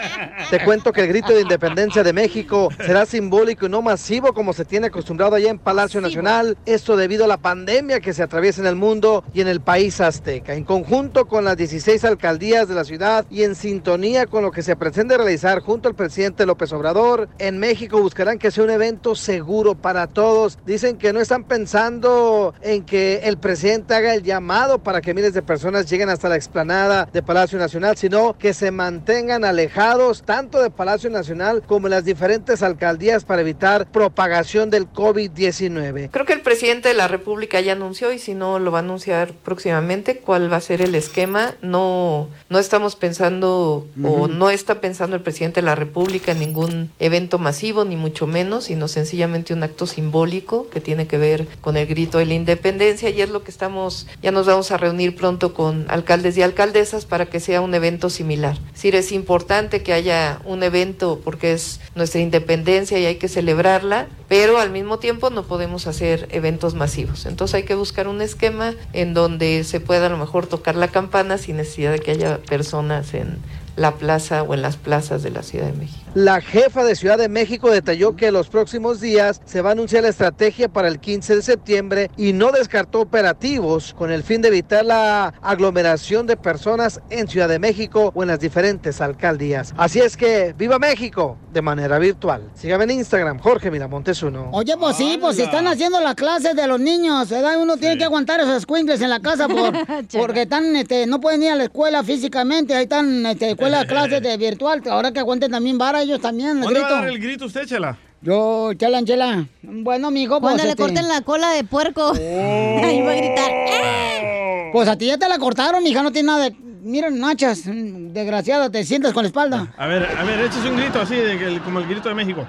Te 0.50 0.62
cuento 0.62 0.92
que 0.92 1.00
el 1.00 1.08
grito 1.08 1.32
de 1.32 1.40
independencia 1.40 2.02
de 2.02 2.12
México 2.12 2.68
será 2.84 3.06
simbólico 3.06 3.66
y 3.66 3.68
no 3.70 3.80
masivo 3.80 4.34
como 4.34 4.52
se 4.52 4.66
tiene 4.66 4.88
acostumbrado 4.88 5.36
allá 5.36 5.48
en 5.48 5.58
Palacio 5.58 6.02
Nacional. 6.02 6.58
Esto 6.66 6.96
debido 6.96 7.24
a 7.24 7.28
la 7.28 7.38
pandemia 7.38 8.00
que 8.00 8.12
se 8.12 8.22
atraviesa 8.22 8.60
en 8.60 8.66
el 8.66 8.76
mundo 8.76 9.24
y 9.32 9.40
en 9.40 9.48
el 9.48 9.62
país 9.62 10.00
azteca. 10.02 10.52
En 10.54 10.64
conjunto 10.64 11.26
con 11.26 11.44
las 11.44 11.56
16 11.56 12.04
alcaldías 12.04 12.68
de 12.68 12.74
la 12.74 12.84
ciudad 12.84 13.24
y 13.30 13.44
en 13.44 13.54
sintonía 13.54 14.26
con 14.26 14.42
lo 14.42 14.50
que 14.50 14.62
se 14.62 14.76
pretende 14.76 15.16
realizar 15.16 15.60
junto 15.60 15.88
al 15.88 15.94
presidente 15.94 16.44
López 16.44 16.70
Obrador, 16.72 17.27
en 17.38 17.58
México 17.58 18.00
buscarán 18.00 18.38
que 18.38 18.50
sea 18.50 18.64
un 18.64 18.70
evento 18.70 19.14
seguro 19.14 19.74
para 19.74 20.06
todos. 20.06 20.58
Dicen 20.66 20.96
que 20.98 21.12
no 21.12 21.20
están 21.20 21.44
pensando 21.44 22.54
en 22.62 22.84
que 22.84 23.20
el 23.24 23.38
presidente 23.38 23.94
haga 23.94 24.14
el 24.14 24.22
llamado 24.22 24.78
para 24.78 25.00
que 25.00 25.14
miles 25.14 25.34
de 25.34 25.42
personas 25.42 25.88
lleguen 25.90 26.08
hasta 26.08 26.28
la 26.28 26.36
explanada 26.36 27.08
de 27.12 27.22
Palacio 27.22 27.58
Nacional, 27.58 27.96
sino 27.96 28.36
que 28.38 28.54
se 28.54 28.70
mantengan 28.70 29.44
alejados 29.44 30.22
tanto 30.22 30.62
de 30.62 30.70
Palacio 30.70 31.10
Nacional 31.10 31.62
como 31.66 31.86
en 31.86 31.92
las 31.92 32.04
diferentes 32.04 32.62
alcaldías 32.62 33.24
para 33.24 33.42
evitar 33.42 33.86
propagación 33.90 34.70
del 34.70 34.88
COVID-19. 34.90 36.10
Creo 36.10 36.26
que 36.26 36.32
el 36.32 36.40
presidente 36.40 36.88
de 36.88 36.94
la 36.94 37.08
República 37.08 37.60
ya 37.60 37.72
anunció 37.72 38.12
y 38.12 38.18
si 38.18 38.34
no 38.34 38.58
lo 38.58 38.70
va 38.72 38.78
a 38.78 38.82
anunciar 38.82 39.32
próximamente 39.32 40.18
cuál 40.18 40.52
va 40.52 40.56
a 40.56 40.60
ser 40.60 40.82
el 40.82 40.94
esquema. 40.94 41.54
No, 41.62 42.28
no 42.48 42.58
estamos 42.58 42.96
pensando 42.96 43.86
o 44.02 44.08
Ujú. 44.08 44.28
no 44.28 44.50
está 44.50 44.80
pensando 44.80 45.16
el 45.16 45.22
presidente 45.22 45.60
de 45.60 45.66
la 45.66 45.74
República 45.74 46.32
en 46.32 46.40
ningún 46.40 46.90
evento 46.98 47.17
masivo 47.38 47.84
ni 47.84 47.96
mucho 47.96 48.26
menos, 48.26 48.64
sino 48.64 48.86
sencillamente 48.86 49.52
un 49.52 49.62
acto 49.62 49.86
simbólico 49.86 50.68
que 50.70 50.80
tiene 50.80 51.06
que 51.06 51.18
ver 51.18 51.48
con 51.60 51.76
el 51.76 51.86
grito 51.86 52.18
de 52.18 52.26
la 52.26 52.34
independencia 52.34 53.10
y 53.10 53.20
es 53.20 53.30
lo 53.30 53.42
que 53.42 53.50
estamos, 53.50 54.06
ya 54.22 54.30
nos 54.30 54.46
vamos 54.46 54.70
a 54.70 54.76
reunir 54.76 55.16
pronto 55.16 55.52
con 55.54 55.86
alcaldes 55.88 56.36
y 56.36 56.42
alcaldesas 56.42 57.04
para 57.04 57.26
que 57.26 57.40
sea 57.40 57.60
un 57.60 57.74
evento 57.74 58.10
similar. 58.10 58.56
Es 58.68 58.74
decir, 58.74 58.94
es 58.94 59.12
importante 59.12 59.82
que 59.82 59.92
haya 59.92 60.40
un 60.44 60.62
evento 60.62 61.20
porque 61.24 61.52
es 61.52 61.80
nuestra 61.94 62.20
independencia 62.20 62.98
y 62.98 63.06
hay 63.06 63.16
que 63.16 63.28
celebrarla, 63.28 64.06
pero 64.28 64.58
al 64.58 64.70
mismo 64.70 64.98
tiempo 64.98 65.30
no 65.30 65.42
podemos 65.42 65.86
hacer 65.86 66.28
eventos 66.30 66.74
masivos. 66.74 67.26
Entonces 67.26 67.56
hay 67.56 67.62
que 67.64 67.74
buscar 67.74 68.06
un 68.06 68.22
esquema 68.22 68.74
en 68.92 69.14
donde 69.14 69.64
se 69.64 69.80
pueda 69.80 70.06
a 70.06 70.10
lo 70.10 70.18
mejor 70.18 70.46
tocar 70.46 70.76
la 70.76 70.88
campana 70.88 71.38
sin 71.38 71.56
necesidad 71.56 71.92
de 71.92 71.98
que 71.98 72.12
haya 72.12 72.38
personas 72.38 73.14
en 73.14 73.38
la 73.78 73.92
plaza 73.92 74.42
o 74.42 74.54
en 74.54 74.62
las 74.62 74.76
plazas 74.76 75.22
de 75.22 75.30
la 75.30 75.42
Ciudad 75.42 75.66
de 75.66 75.72
México. 75.72 76.02
La 76.14 76.40
jefa 76.40 76.84
de 76.84 76.96
Ciudad 76.96 77.16
de 77.16 77.28
México 77.28 77.70
detalló 77.70 78.16
que 78.16 78.32
los 78.32 78.48
próximos 78.48 79.00
días 79.00 79.40
se 79.44 79.62
va 79.62 79.70
a 79.70 79.72
anunciar 79.72 80.02
la 80.02 80.08
estrategia 80.08 80.68
para 80.68 80.88
el 80.88 80.98
15 80.98 81.36
de 81.36 81.42
septiembre 81.42 82.10
y 82.16 82.32
no 82.32 82.50
descartó 82.50 83.00
operativos 83.00 83.94
con 83.94 84.10
el 84.10 84.24
fin 84.24 84.42
de 84.42 84.48
evitar 84.48 84.84
la 84.84 85.32
aglomeración 85.42 86.26
de 86.26 86.36
personas 86.36 87.00
en 87.10 87.28
Ciudad 87.28 87.48
de 87.48 87.58
México 87.58 88.10
o 88.14 88.22
en 88.22 88.28
las 88.28 88.40
diferentes 88.40 89.00
alcaldías. 89.00 89.72
Así 89.76 90.00
es 90.00 90.16
que 90.16 90.54
viva 90.58 90.78
México 90.78 91.36
de 91.52 91.62
manera 91.62 91.98
virtual. 91.98 92.50
Sígame 92.54 92.84
en 92.84 92.90
Instagram, 92.92 93.38
Jorge 93.38 93.70
Miramontes 93.70 94.22
uno. 94.22 94.50
Oye, 94.52 94.76
pues 94.76 94.96
sí, 94.96 95.18
pues 95.20 95.38
están 95.38 95.68
haciendo 95.68 96.00
las 96.00 96.16
clases 96.16 96.56
de 96.56 96.66
los 96.66 96.80
niños, 96.80 97.28
¿verdad? 97.28 97.60
Uno 97.60 97.76
tiene 97.76 97.96
que 97.96 98.04
aguantar 98.04 98.40
esos 98.40 98.62
squinkles 98.62 99.00
en 99.00 99.10
la 99.10 99.20
casa 99.20 99.46
por, 99.46 99.72
porque 100.18 100.42
están, 100.42 100.74
este, 100.74 101.06
no 101.06 101.20
pueden 101.20 101.42
ir 101.44 101.50
a 101.50 101.54
la 101.54 101.64
escuela 101.64 102.02
físicamente, 102.02 102.74
ahí 102.74 102.84
están, 102.84 103.24
este, 103.26 103.54
escuela, 103.68 103.86
clases 103.86 104.22
de 104.22 104.36
virtual, 104.36 104.82
ahora 104.90 105.12
que 105.12 105.18
aguanten 105.20 105.50
también 105.50 105.78
vara 105.78 106.02
ellos 106.02 106.20
también, 106.20 106.58
el 106.58 106.64
¿Dónde 106.64 106.80
va 106.80 106.86
a 106.86 106.88
grito. 106.90 107.02
dar 107.02 107.08
el 107.14 107.18
grito 107.20 107.46
usted, 107.46 107.66
Chela? 107.66 107.96
Yo, 108.20 108.72
chela, 108.74 109.04
chela. 109.04 109.46
Bueno, 109.62 110.10
mijo, 110.10 110.40
pues 110.40 110.54
Cuando 110.54 110.64
le 110.64 110.70
este- 110.70 110.82
corten 110.82 111.06
la 111.06 111.20
cola 111.20 111.50
de 111.52 111.62
puerco. 111.64 112.12
Ahí 112.16 113.00
va 113.02 113.12
a 113.12 113.14
gritar. 113.14 114.72
Pues 114.72 114.88
a 114.88 114.96
ti 114.98 115.06
ya 115.06 115.18
te 115.18 115.28
la 115.28 115.38
cortaron, 115.38 115.82
mija, 115.84 116.02
no 116.02 116.10
tiene 116.12 116.26
nada 116.26 116.44
de... 116.50 116.56
Miren, 116.80 117.18
nachas, 117.20 117.62
desgraciada, 117.66 118.70
te 118.70 118.84
sientas 118.84 119.12
con 119.12 119.22
la 119.24 119.28
espalda. 119.28 119.72
A 119.76 119.86
ver, 119.86 120.04
a 120.16 120.22
ver, 120.24 120.40
échese 120.40 120.68
un 120.70 120.76
grito 120.76 121.00
así, 121.00 121.14
de 121.16 121.38
que- 121.38 121.60
como 121.60 121.80
el 121.80 121.86
grito 121.88 122.08
de 122.08 122.14
México. 122.14 122.46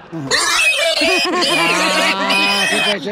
Ah, 1.32 2.66
sí, 2.70 2.76
pues. 2.84 3.02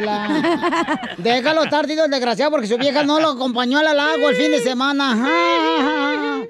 Déjalo 1.18 1.64
estar, 1.64 1.86
tío, 1.86 2.04
el 2.04 2.10
desgraciado, 2.10 2.50
porque 2.50 2.66
su 2.66 2.76
vieja 2.78 3.02
no 3.02 3.20
lo 3.20 3.30
acompañó 3.30 3.78
al 3.78 3.96
lago 3.96 4.28
el 4.28 4.36
fin 4.36 4.50
de 4.50 4.60
semana. 4.60 5.16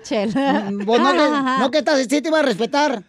Chela. 0.02 0.68
Vos 0.72 1.00
no 1.00 1.12
que, 1.12 1.28
no 1.60 1.70
que 1.70 1.78
estás, 1.78 1.98
sí 2.00 2.20
te 2.20 2.28
iba 2.28 2.38
a 2.40 2.42
respetar. 2.42 3.02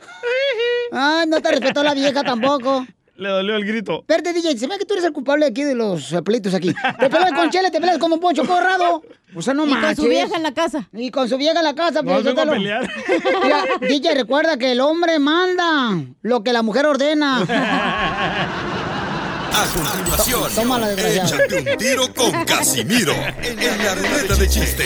Ay, 0.91 1.27
no 1.27 1.41
te 1.41 1.51
respetó 1.51 1.84
la 1.84 1.93
vieja 1.93 2.23
tampoco. 2.23 2.85
Le 3.20 3.30
dolió 3.30 3.56
el 3.58 3.66
grito. 3.66 4.00
Espérate, 4.00 4.32
DJ, 4.34 4.58
se 4.58 4.68
ve 4.68 4.78
que 4.78 4.86
tú 4.86 4.94
eres 4.94 5.04
el 5.06 5.12
culpable 5.12 5.46
aquí 5.46 5.64
de 5.64 5.76
los 5.76 6.14
eh, 6.14 6.22
pleitos 6.22 6.54
aquí. 6.54 6.74
Te 7.00 7.10
peleas 7.10 7.34
con 7.34 7.50
Chela, 7.50 7.70
te 7.70 7.80
peleas 7.80 7.98
con 7.98 8.10
Don 8.10 8.20
Poncho 8.20 8.46
Corrado. 8.46 9.04
O 9.36 9.41
sea, 9.41 9.54
no 9.54 9.66
Y 9.66 9.70
con 9.72 9.82
manches. 9.82 10.04
su 10.04 10.10
vieja 10.10 10.36
en 10.38 10.44
la 10.44 10.54
casa. 10.54 10.88
Y 10.94 11.12
con 11.12 11.28
su 11.28 11.38
vieja 11.38 11.60
en 11.60 11.66
la 11.66 11.76
casa. 11.76 12.02
No, 12.02 12.12
pues, 12.14 12.24
vengo 12.24 12.41
a 12.41 12.46
pelear. 12.46 12.90
Mira, 13.44 13.64
DJ, 13.82 14.16
recuerda 14.16 14.58
que 14.58 14.72
el 14.72 14.80
hombre 14.80 15.20
manda 15.20 16.02
lo 16.22 16.44
que 16.44 16.54
la 16.54 16.62
mujer 16.62 16.86
ordena. 16.86 17.46
A 19.52 19.66
continuación, 19.74 20.44
Tómala, 20.56 20.88
desgraciado. 20.88 21.44
échate 21.44 21.72
un 21.72 21.78
tiro 21.78 22.14
con 22.14 22.46
Casimiro 22.46 23.12
en 23.44 23.78
la 23.84 23.96
ruleta 23.96 24.36
de 24.36 24.48
chiste. 24.48 24.86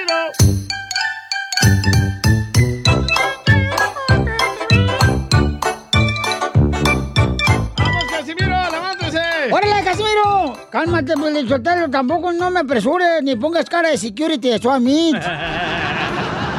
¡Órale, 10.23 10.57
Casimiro! 10.69 10.69
Cálmate, 10.69 11.13
Sotelo, 11.47 11.89
tampoco 11.89 12.31
no 12.31 12.49
me 12.49 12.61
apresures 12.61 13.21
ni 13.23 13.35
pongas 13.35 13.69
cara 13.69 13.89
de 13.89 13.97
security 13.97 14.49
de 14.49 14.59
Swat 14.59 14.81
Meet. 14.81 15.15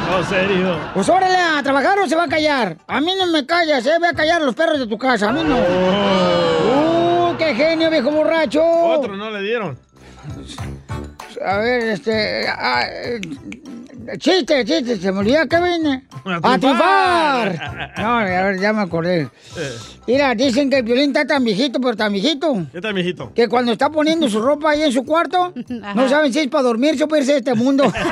No, 0.09 0.23
serio. 0.23 0.77
Pues 0.93 1.09
órale, 1.09 1.35
a 1.35 1.63
trabajar 1.63 1.97
o 1.99 2.07
se 2.07 2.15
va 2.15 2.25
a 2.25 2.27
callar. 2.27 2.77
A 2.87 3.01
mí 3.01 3.13
no 3.17 3.25
me 3.27 3.45
callas, 3.45 3.85
eh, 3.85 3.93
voy 3.99 4.09
a 4.09 4.13
callar 4.13 4.41
a 4.41 4.45
los 4.45 4.55
perros 4.55 4.79
de 4.79 4.87
tu 4.87 4.97
casa, 4.97 5.29
a 5.29 5.31
mí 5.31 5.41
no. 5.43 5.57
¡Uh, 5.57 7.37
qué 7.37 7.55
genio, 7.55 7.89
viejo 7.89 8.11
borracho! 8.11 8.63
Otro 8.63 9.15
no 9.15 9.31
le 9.31 9.41
dieron. 9.41 9.77
A 11.45 11.57
ver, 11.57 11.83
este... 11.83 12.47
ah, 12.47 12.83
eh, 12.87 13.19
chiste, 14.17 14.65
chiste, 14.65 14.97
se 14.97 15.11
me 15.11 15.19
olvidó 15.19 15.47
que 15.47 15.57
vine. 15.57 16.03
A 16.25 16.53
¡A 16.53 16.57
triunfar! 16.57 17.91
No, 17.97 18.17
a 18.17 18.23
ver, 18.23 18.59
ya 18.59 18.73
me 18.73 18.81
acordé. 18.81 19.29
Mira, 20.07 20.35
dicen 20.35 20.69
que 20.69 20.77
el 20.77 20.83
violín 20.83 21.09
está 21.09 21.25
tan 21.25 21.43
viejito, 21.43 21.79
pero 21.79 21.95
tan 21.95 22.11
viejito. 22.11 22.65
¿Qué 22.71 22.81
tal, 22.81 22.93
mijito? 22.93 23.31
Que 23.33 23.47
cuando 23.47 23.71
está 23.71 23.89
poniendo 23.89 24.29
su 24.29 24.41
ropa 24.41 24.71
ahí 24.71 24.83
en 24.83 24.91
su 24.91 25.03
cuarto, 25.05 25.53
no 25.95 26.09
saben 26.09 26.33
si 26.33 26.39
es 26.39 26.47
para 26.47 26.63
dormirse 26.63 27.03
o 27.03 27.07
para 27.07 27.21
irse 27.21 27.33
de 27.33 27.37
este 27.39 27.53
mundo. 27.55 27.91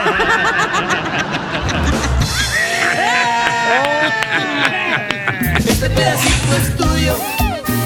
Este 5.58 5.90
pedacito 5.90 6.56
es 6.56 6.78
tuyo. 6.78 7.16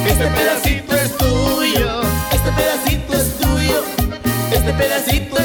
Este 0.05 0.27
pedacito 0.27 0.95
es 0.95 1.17
tuyo. 1.17 2.01
Este 2.31 2.51
pedacito 2.51 3.13
es 3.13 3.37
tuyo. 3.37 3.83
Este 4.51 4.73
pedacito 4.73 5.37
es 5.37 5.44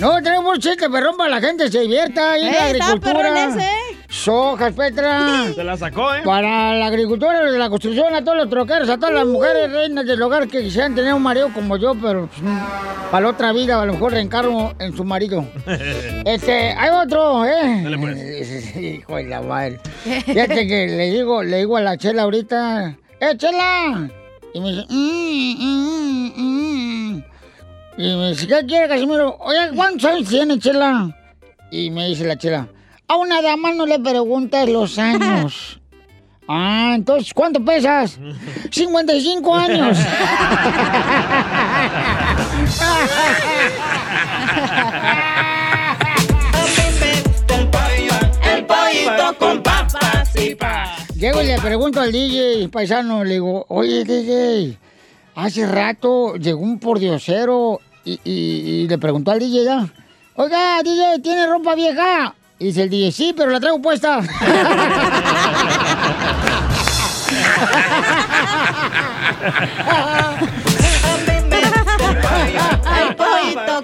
No, 0.00 0.22
tenemos 0.22 0.54
un 0.54 0.60
chiste, 0.60 0.88
perrón, 0.88 1.16
para 1.16 1.28
la 1.30 1.40
gente 1.40 1.70
se 1.70 1.80
divierta 1.80 2.32
ahí 2.32 2.42
en 2.46 2.54
Eh, 2.54 2.56
la 2.56 2.64
agricultura. 2.86 3.44
ese. 3.48 3.68
Sojas, 4.08 4.72
Petra. 4.72 5.52
Se 5.54 5.62
la 5.62 5.76
sacó, 5.76 6.14
¿eh? 6.14 6.22
Para 6.24 6.74
la 6.74 6.86
agricultura, 6.86 7.44
de 7.44 7.58
la 7.58 7.68
construcción, 7.70 8.12
a 8.14 8.24
todos 8.24 8.38
los 8.38 8.48
troqueros, 8.50 8.88
a 8.88 8.96
todas 8.96 9.14
las 9.14 9.26
mujeres 9.26 9.70
reinas 9.70 10.04
del 10.06 10.20
hogar 10.22 10.48
que 10.48 10.62
quisieran 10.62 10.94
tener 10.94 11.14
un 11.14 11.22
marido 11.22 11.50
como 11.54 11.76
yo, 11.76 11.94
pero 11.94 12.26
pues, 12.28 12.42
mm, 12.42 12.58
para 13.10 13.20
la 13.24 13.28
otra 13.28 13.52
vida 13.52 13.80
a 13.80 13.86
lo 13.86 13.92
mejor 13.92 14.12
reencarno 14.12 14.72
en 14.78 14.96
su 14.96 15.04
marido. 15.04 15.44
Este, 16.24 16.72
hay 16.72 16.90
otro, 16.90 17.44
¿eh? 17.44 17.80
Dale, 17.84 17.98
pues. 17.98 18.76
Hijo 18.76 19.16
de 19.16 19.24
la 19.24 19.42
madre. 19.42 19.78
Fíjate 20.02 20.66
que 20.66 20.86
le 20.88 21.10
digo, 21.10 21.42
le 21.42 21.58
digo 21.58 21.76
a 21.76 21.80
la 21.82 21.96
chela 21.96 22.22
ahorita, 22.22 22.96
¡eh, 23.20 23.36
chela! 23.36 24.08
Y 24.52 24.60
me 24.60 24.70
dice, 24.70 24.86
"Mm, 24.88 25.54
mm, 25.60 26.32
mm". 26.36 26.69
Y 28.00 28.16
me 28.16 28.30
dice, 28.30 28.46
¿qué 28.46 28.64
quiere, 28.64 28.88
Casimiro? 28.88 29.36
Oye, 29.40 29.58
¿cuántos 29.76 30.10
años 30.10 30.26
tiene, 30.26 30.58
chela? 30.58 31.14
Y 31.70 31.90
me 31.90 32.08
dice 32.08 32.24
la 32.24 32.38
chela, 32.38 32.66
a 33.06 33.16
una 33.16 33.42
dama 33.42 33.72
no 33.72 33.84
le 33.84 33.98
preguntas 33.98 34.66
los 34.68 34.98
años. 34.98 35.76
Ah, 36.52 36.94
entonces, 36.96 37.32
¿cuánto 37.32 37.64
pesas? 37.64 38.18
55 38.72 39.54
años. 39.54 39.98
Con 49.38 49.62
papas 49.62 50.34
y. 50.34 50.56
Llego 51.14 51.40
y 51.40 51.46
le 51.46 51.60
pregunto 51.60 52.00
al 52.00 52.10
DJ 52.10 52.68
paisano, 52.68 53.22
le 53.22 53.34
digo, 53.34 53.64
oye 53.68 54.02
DJ, 54.02 54.76
hace 55.36 55.66
rato 55.66 56.34
llegó 56.34 56.62
un 56.62 56.80
pordiosero 56.80 57.80
y, 58.04 58.12
y- 58.24 58.82
y 58.84 58.88
le 58.88 58.98
preguntó 58.98 59.30
al 59.30 59.38
DJ 59.40 59.64
ya, 59.64 59.86
oiga 60.34 60.82
DJ, 60.82 61.18
¿tiene 61.22 61.46
ropa 61.46 61.74
vieja? 61.74 62.34
Y 62.58 62.66
dice 62.66 62.82
el 62.82 62.90
DJ, 62.90 63.12
sí, 63.12 63.32
pero 63.36 63.50
la 63.50 63.60
traigo 63.60 63.80
puesta. 63.80 64.20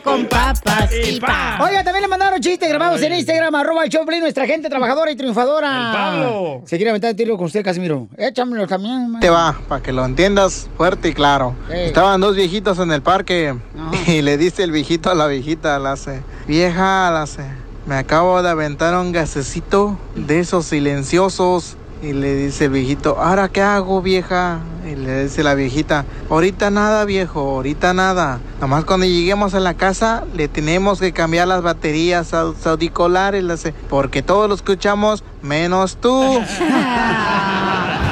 con 0.06 0.26
papas 0.26 0.90
y 1.04 1.20
pa. 1.20 1.58
Oiga, 1.60 1.82
también 1.82 2.02
le 2.02 2.08
mandaron 2.08 2.40
chistes 2.40 2.68
grabados 2.68 3.02
en 3.02 3.12
Instagram, 3.12 3.54
arroba 3.56 3.84
el 3.84 3.90
Choplin, 3.90 4.20
nuestra 4.20 4.46
gente 4.46 4.68
trabajadora 4.68 5.10
y 5.10 5.16
triunfadora. 5.16 5.68
El 5.68 5.92
Pablo. 5.92 6.62
Se 6.64 6.76
quiere 6.76 6.90
aventar 6.90 7.10
el 7.10 7.16
tiro 7.16 7.36
con 7.36 7.46
usted, 7.46 7.64
Casimiro. 7.64 8.06
Échamelo 8.16 8.66
también. 8.68 9.10
man. 9.10 9.20
Te 9.20 9.28
va, 9.28 9.58
para 9.68 9.82
que 9.82 9.92
lo 9.92 10.04
entiendas 10.04 10.68
fuerte 10.76 11.08
y 11.08 11.12
claro. 11.12 11.56
Estaban 11.68 12.20
dos 12.20 12.36
viejitos 12.36 12.78
en 12.78 12.92
el 12.92 13.02
parque 13.02 13.56
y 14.06 14.22
le 14.22 14.38
dice 14.38 14.62
el 14.62 14.70
viejito 14.70 15.10
a 15.10 15.14
la 15.14 15.26
viejita, 15.26 15.78
la 15.80 15.92
hace, 15.92 16.22
vieja, 16.46 17.10
la 17.10 17.22
hace, 17.22 17.44
me 17.84 17.96
acabo 17.96 18.40
de 18.42 18.50
aventar 18.50 18.94
un 18.94 19.10
gasecito 19.10 19.98
de 20.14 20.38
esos 20.38 20.66
silenciosos. 20.66 21.76
Y 22.06 22.12
le 22.12 22.36
dice 22.36 22.66
el 22.66 22.70
viejito, 22.70 23.18
¿ahora 23.18 23.48
qué 23.48 23.62
hago, 23.62 24.00
vieja? 24.00 24.60
Y 24.88 24.94
le 24.94 25.24
dice 25.24 25.42
la 25.42 25.54
viejita, 25.54 26.04
ahorita 26.30 26.70
nada, 26.70 27.04
viejo, 27.04 27.40
ahorita 27.40 27.94
nada. 27.94 28.38
Nomás 28.60 28.84
cuando 28.84 29.06
lleguemos 29.06 29.54
a 29.54 29.60
la 29.60 29.74
casa, 29.74 30.22
le 30.32 30.46
tenemos 30.46 31.00
que 31.00 31.10
cambiar 31.10 31.48
las 31.48 31.62
baterías 31.62 32.32
a 32.32 32.44
los 32.44 32.64
auriculares, 32.64 33.44
porque 33.90 34.22
todos 34.22 34.48
lo 34.48 34.54
escuchamos, 34.54 35.24
menos 35.42 35.96
tú. 35.96 36.40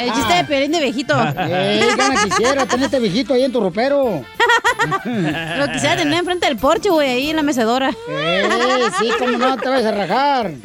El 0.00 0.12
chiste 0.14 0.34
de 0.34 0.44
Piolín 0.44 0.72
de 0.72 0.80
viejito. 0.80 1.14
Eh, 1.38 1.86
gana 1.96 2.24
quisiera 2.24 2.66
tener 2.66 2.86
este 2.86 2.98
viejito 2.98 3.34
ahí 3.34 3.44
en 3.44 3.52
tu 3.52 3.60
ropero. 3.60 4.24
Lo 5.04 5.72
quisiera 5.72 5.96
tener 5.96 6.14
enfrente 6.18 6.46
del 6.46 6.56
porche, 6.56 6.88
güey, 6.90 7.10
ahí 7.10 7.30
en 7.30 7.36
la 7.36 7.42
mecedora. 7.42 7.90
Eh, 8.08 8.48
sí, 8.98 9.10
cómo 9.18 9.36
no, 9.36 9.56
te 9.58 9.68
vas 9.68 9.84
a 9.84 9.90
rajar. 9.90 10.52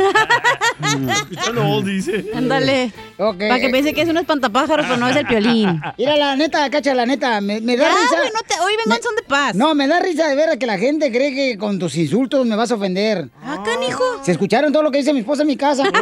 Escuchando 1.16 1.68
old, 1.68 1.88
dice. 1.88 2.26
Ándale. 2.34 2.92
Ok. 3.18 3.38
Para 3.40 3.60
que 3.60 3.70
piense 3.70 3.94
que 3.94 4.02
es 4.02 4.10
un 4.10 4.18
espantapájaros, 4.18 4.86
pero 4.86 4.98
no 4.98 5.08
es 5.10 5.16
el 5.16 5.26
Piolín. 5.26 5.82
Mira, 5.98 6.16
la 6.18 6.36
neta, 6.36 6.70
cacha, 6.70 6.94
la 6.94 7.06
neta, 7.06 7.40
me, 7.42 7.60
me 7.62 7.76
da 7.78 7.86
Ya, 7.90 7.96
risa. 8.02 8.18
güey, 8.18 8.30
no 8.34 8.40
te- 8.48 8.60
hoy 8.62 8.74
vengan 8.86 9.02
son 9.02 9.16
de 9.16 9.24
paz. 9.24 9.56
No, 9.56 9.74
me 9.76 9.88
da 9.88 10.00
risa 10.00 10.28
de 10.28 10.36
ver 10.36 10.50
a 10.50 10.58
que 10.58 10.66
la 10.66 10.78
gente 10.78 11.12
cree 11.12 11.34
que 11.34 11.58
con 11.58 11.80
tus 11.80 11.96
insultos 11.98 12.46
me 12.46 12.56
vas 12.56 12.72
a 12.72 12.76
ofender. 12.76 13.30
Ah, 13.44 13.62
canijo. 13.66 14.04
¿Se 14.24 14.32
escucharon 14.32 14.72
todo 14.72 14.84
lo 14.84 14.92
que 14.92 15.00
dice 15.00 15.14
mi 15.14 15.20
esposa 15.22 15.42
en 15.44 15.48
mi 15.48 15.58
casa? 15.58 15.84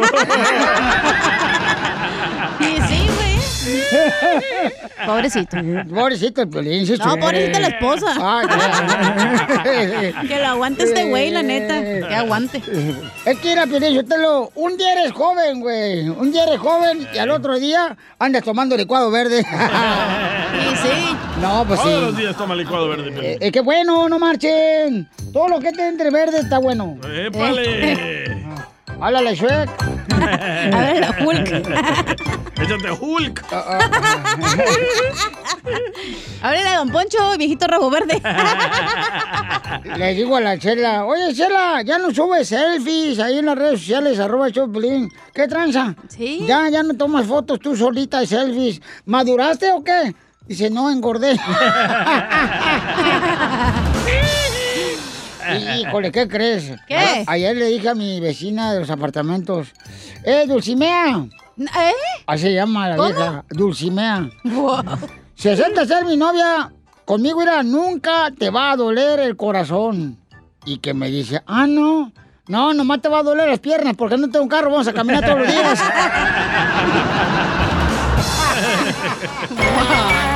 Pobrecito. 5.06 5.56
Pobrecito 5.94 6.42
el 6.42 6.48
Piolín, 6.48 6.86
sí, 6.86 6.94
No, 6.98 7.12
sí. 7.14 7.20
pobrecita 7.20 7.60
la 7.60 7.68
esposa. 7.68 8.06
Ay, 8.20 8.46
ya. 8.48 10.22
Que 10.28 10.38
lo 10.38 10.46
aguante 10.48 10.84
este 10.84 11.04
güey, 11.04 11.30
la 11.30 11.42
neta. 11.42 11.80
Que 12.08 12.14
aguante. 12.14 12.62
Es 13.24 13.38
que 13.38 13.52
era 13.52 13.66
Piolín, 13.66 13.92
yo 13.94 14.04
te 14.04 14.18
lo... 14.18 14.50
Un 14.54 14.76
día 14.76 14.92
eres 14.92 15.12
joven, 15.12 15.60
güey. 15.60 16.08
Un 16.08 16.32
día 16.32 16.44
eres 16.44 16.58
joven 16.60 17.06
y 17.14 17.18
al 17.18 17.30
otro 17.30 17.58
día 17.58 17.96
andas 18.18 18.42
tomando 18.44 18.76
licuado 18.76 19.10
verde. 19.10 19.44
Sí, 20.54 20.76
sí. 20.88 21.16
No, 21.42 21.64
pues 21.66 21.80
sí. 21.80 21.86
Todos 21.88 22.02
los 22.04 22.16
días 22.16 22.36
toma 22.36 22.54
licuado 22.54 22.88
verde. 22.88 23.10
Piolín. 23.10 23.24
Eh, 23.32 23.38
Es 23.40 23.50
que 23.52 23.60
bueno, 23.60 24.08
no 24.08 24.18
marchen. 24.20 25.08
Todo 25.32 25.48
lo 25.48 25.58
que 25.60 25.68
esté 25.68 25.88
entre 25.88 26.10
verde 26.10 26.38
está 26.38 26.58
bueno. 26.58 26.96
¡Épale! 27.12 28.44
Háblale, 29.00 29.34
Shrek. 29.34 29.70
A 30.14 30.78
ver, 30.78 31.00
la 31.00 31.10
Hulk. 31.24 31.48
Échate 32.60 32.90
Hulk. 33.00 33.44
Háblale 36.42 36.68
a 36.68 36.78
Don 36.78 36.90
Poncho, 36.90 37.36
viejito 37.38 37.66
rabo 37.66 37.90
verde. 37.90 38.20
Le 39.96 40.14
digo 40.14 40.36
a 40.36 40.40
la 40.40 40.58
Chela, 40.58 41.04
oye 41.06 41.34
Chela, 41.34 41.82
ya 41.82 41.98
no 41.98 42.12
subes 42.14 42.48
selfies 42.48 43.18
ahí 43.18 43.38
en 43.38 43.46
las 43.46 43.56
redes 43.56 43.80
sociales, 43.80 44.18
arroba 44.18 44.50
Choplin. 44.50 45.10
¿Qué 45.32 45.48
tranza? 45.48 45.94
Sí. 46.08 46.44
Ya, 46.46 46.68
ya 46.68 46.82
no 46.82 46.94
tomas 46.94 47.26
fotos 47.26 47.60
tú 47.60 47.74
solita 47.76 48.20
de 48.20 48.26
selfies. 48.26 48.82
¿Maduraste 49.06 49.72
o 49.72 49.82
qué? 49.82 50.14
Dice, 50.46 50.68
no, 50.68 50.90
engordé. 50.90 51.36
Híjole, 55.78 56.12
¿qué 56.12 56.28
crees? 56.28 56.72
¿Qué? 56.86 57.24
Ayer 57.26 57.56
le 57.56 57.66
dije 57.66 57.88
a 57.88 57.94
mi 57.94 58.20
vecina 58.20 58.72
de 58.72 58.80
los 58.80 58.90
apartamentos, 58.90 59.68
¡eh, 60.24 60.44
Dulcimea! 60.46 61.26
¿Eh? 61.58 61.92
Así 62.26 62.44
se 62.44 62.54
llama 62.54 62.88
la 62.88 62.96
¿Cómo? 62.96 63.08
vieja, 63.08 63.44
Dulcimea. 63.50 64.28
Se 65.34 65.52
acepta 65.52 65.86
ser 65.86 66.04
mi 66.04 66.16
novia, 66.16 66.70
conmigo 67.04 67.42
irá, 67.42 67.62
nunca 67.62 68.30
te 68.36 68.50
va 68.50 68.72
a 68.72 68.76
doler 68.76 69.20
el 69.20 69.36
corazón. 69.36 70.18
Y 70.64 70.78
que 70.78 70.94
me 70.94 71.10
dice, 71.10 71.42
ah, 71.46 71.66
no, 71.66 72.12
no, 72.48 72.72
nomás 72.72 73.02
te 73.02 73.08
va 73.08 73.18
a 73.18 73.22
doler 73.22 73.48
las 73.48 73.58
piernas 73.58 73.94
porque 73.96 74.16
no 74.16 74.30
tengo 74.30 74.44
un 74.44 74.48
carro, 74.48 74.70
vamos 74.70 74.88
a 74.88 74.92
caminar 74.92 75.24
todos 75.24 75.40
los 75.40 75.48
días. 75.48 75.78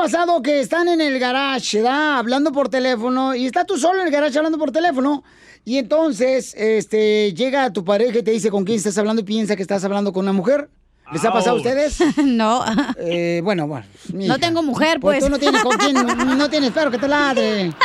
pasado 0.00 0.40
que 0.40 0.60
están 0.60 0.88
en 0.88 1.02
el 1.02 1.18
garage, 1.18 1.82
¿verdad? 1.82 2.16
Hablando 2.16 2.52
por 2.52 2.70
teléfono 2.70 3.34
y 3.34 3.44
está 3.44 3.66
tú 3.66 3.76
solo 3.76 4.00
en 4.00 4.06
el 4.06 4.10
garage 4.10 4.38
hablando 4.38 4.56
por 4.56 4.72
teléfono 4.72 5.22
y 5.62 5.76
entonces 5.76 6.54
este, 6.56 7.34
llega 7.34 7.70
tu 7.70 7.84
pareja 7.84 8.20
y 8.20 8.22
te 8.22 8.30
dice 8.30 8.50
con 8.50 8.64
quién 8.64 8.78
estás 8.78 8.96
hablando 8.96 9.20
y 9.20 9.26
piensa 9.26 9.56
que 9.56 9.62
estás 9.62 9.84
hablando 9.84 10.10
con 10.14 10.24
una 10.24 10.32
mujer? 10.32 10.70
¿Les 11.12 11.24
ha 11.24 11.32
pasado 11.32 11.56
a 11.56 11.58
ustedes? 11.58 11.98
no. 12.24 12.64
Eh, 12.98 13.40
bueno, 13.42 13.66
bueno. 13.66 13.86
No 14.12 14.38
tengo 14.38 14.62
mujer, 14.62 14.98
pues. 15.00 15.22
tú 15.22 15.28
no 15.28 15.38
tienes 15.38 15.62
con 15.62 15.76
quién, 15.76 15.94
no, 15.94 16.04
no 16.04 16.48
tienes 16.50 16.70
perro 16.70 16.90
que 16.90 16.98
te 16.98 17.08
ladre. 17.08 17.72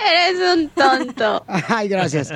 Eres 0.00 0.56
un 0.56 0.68
tonto. 0.70 1.44
Ay, 1.68 1.88
gracias. 1.88 2.30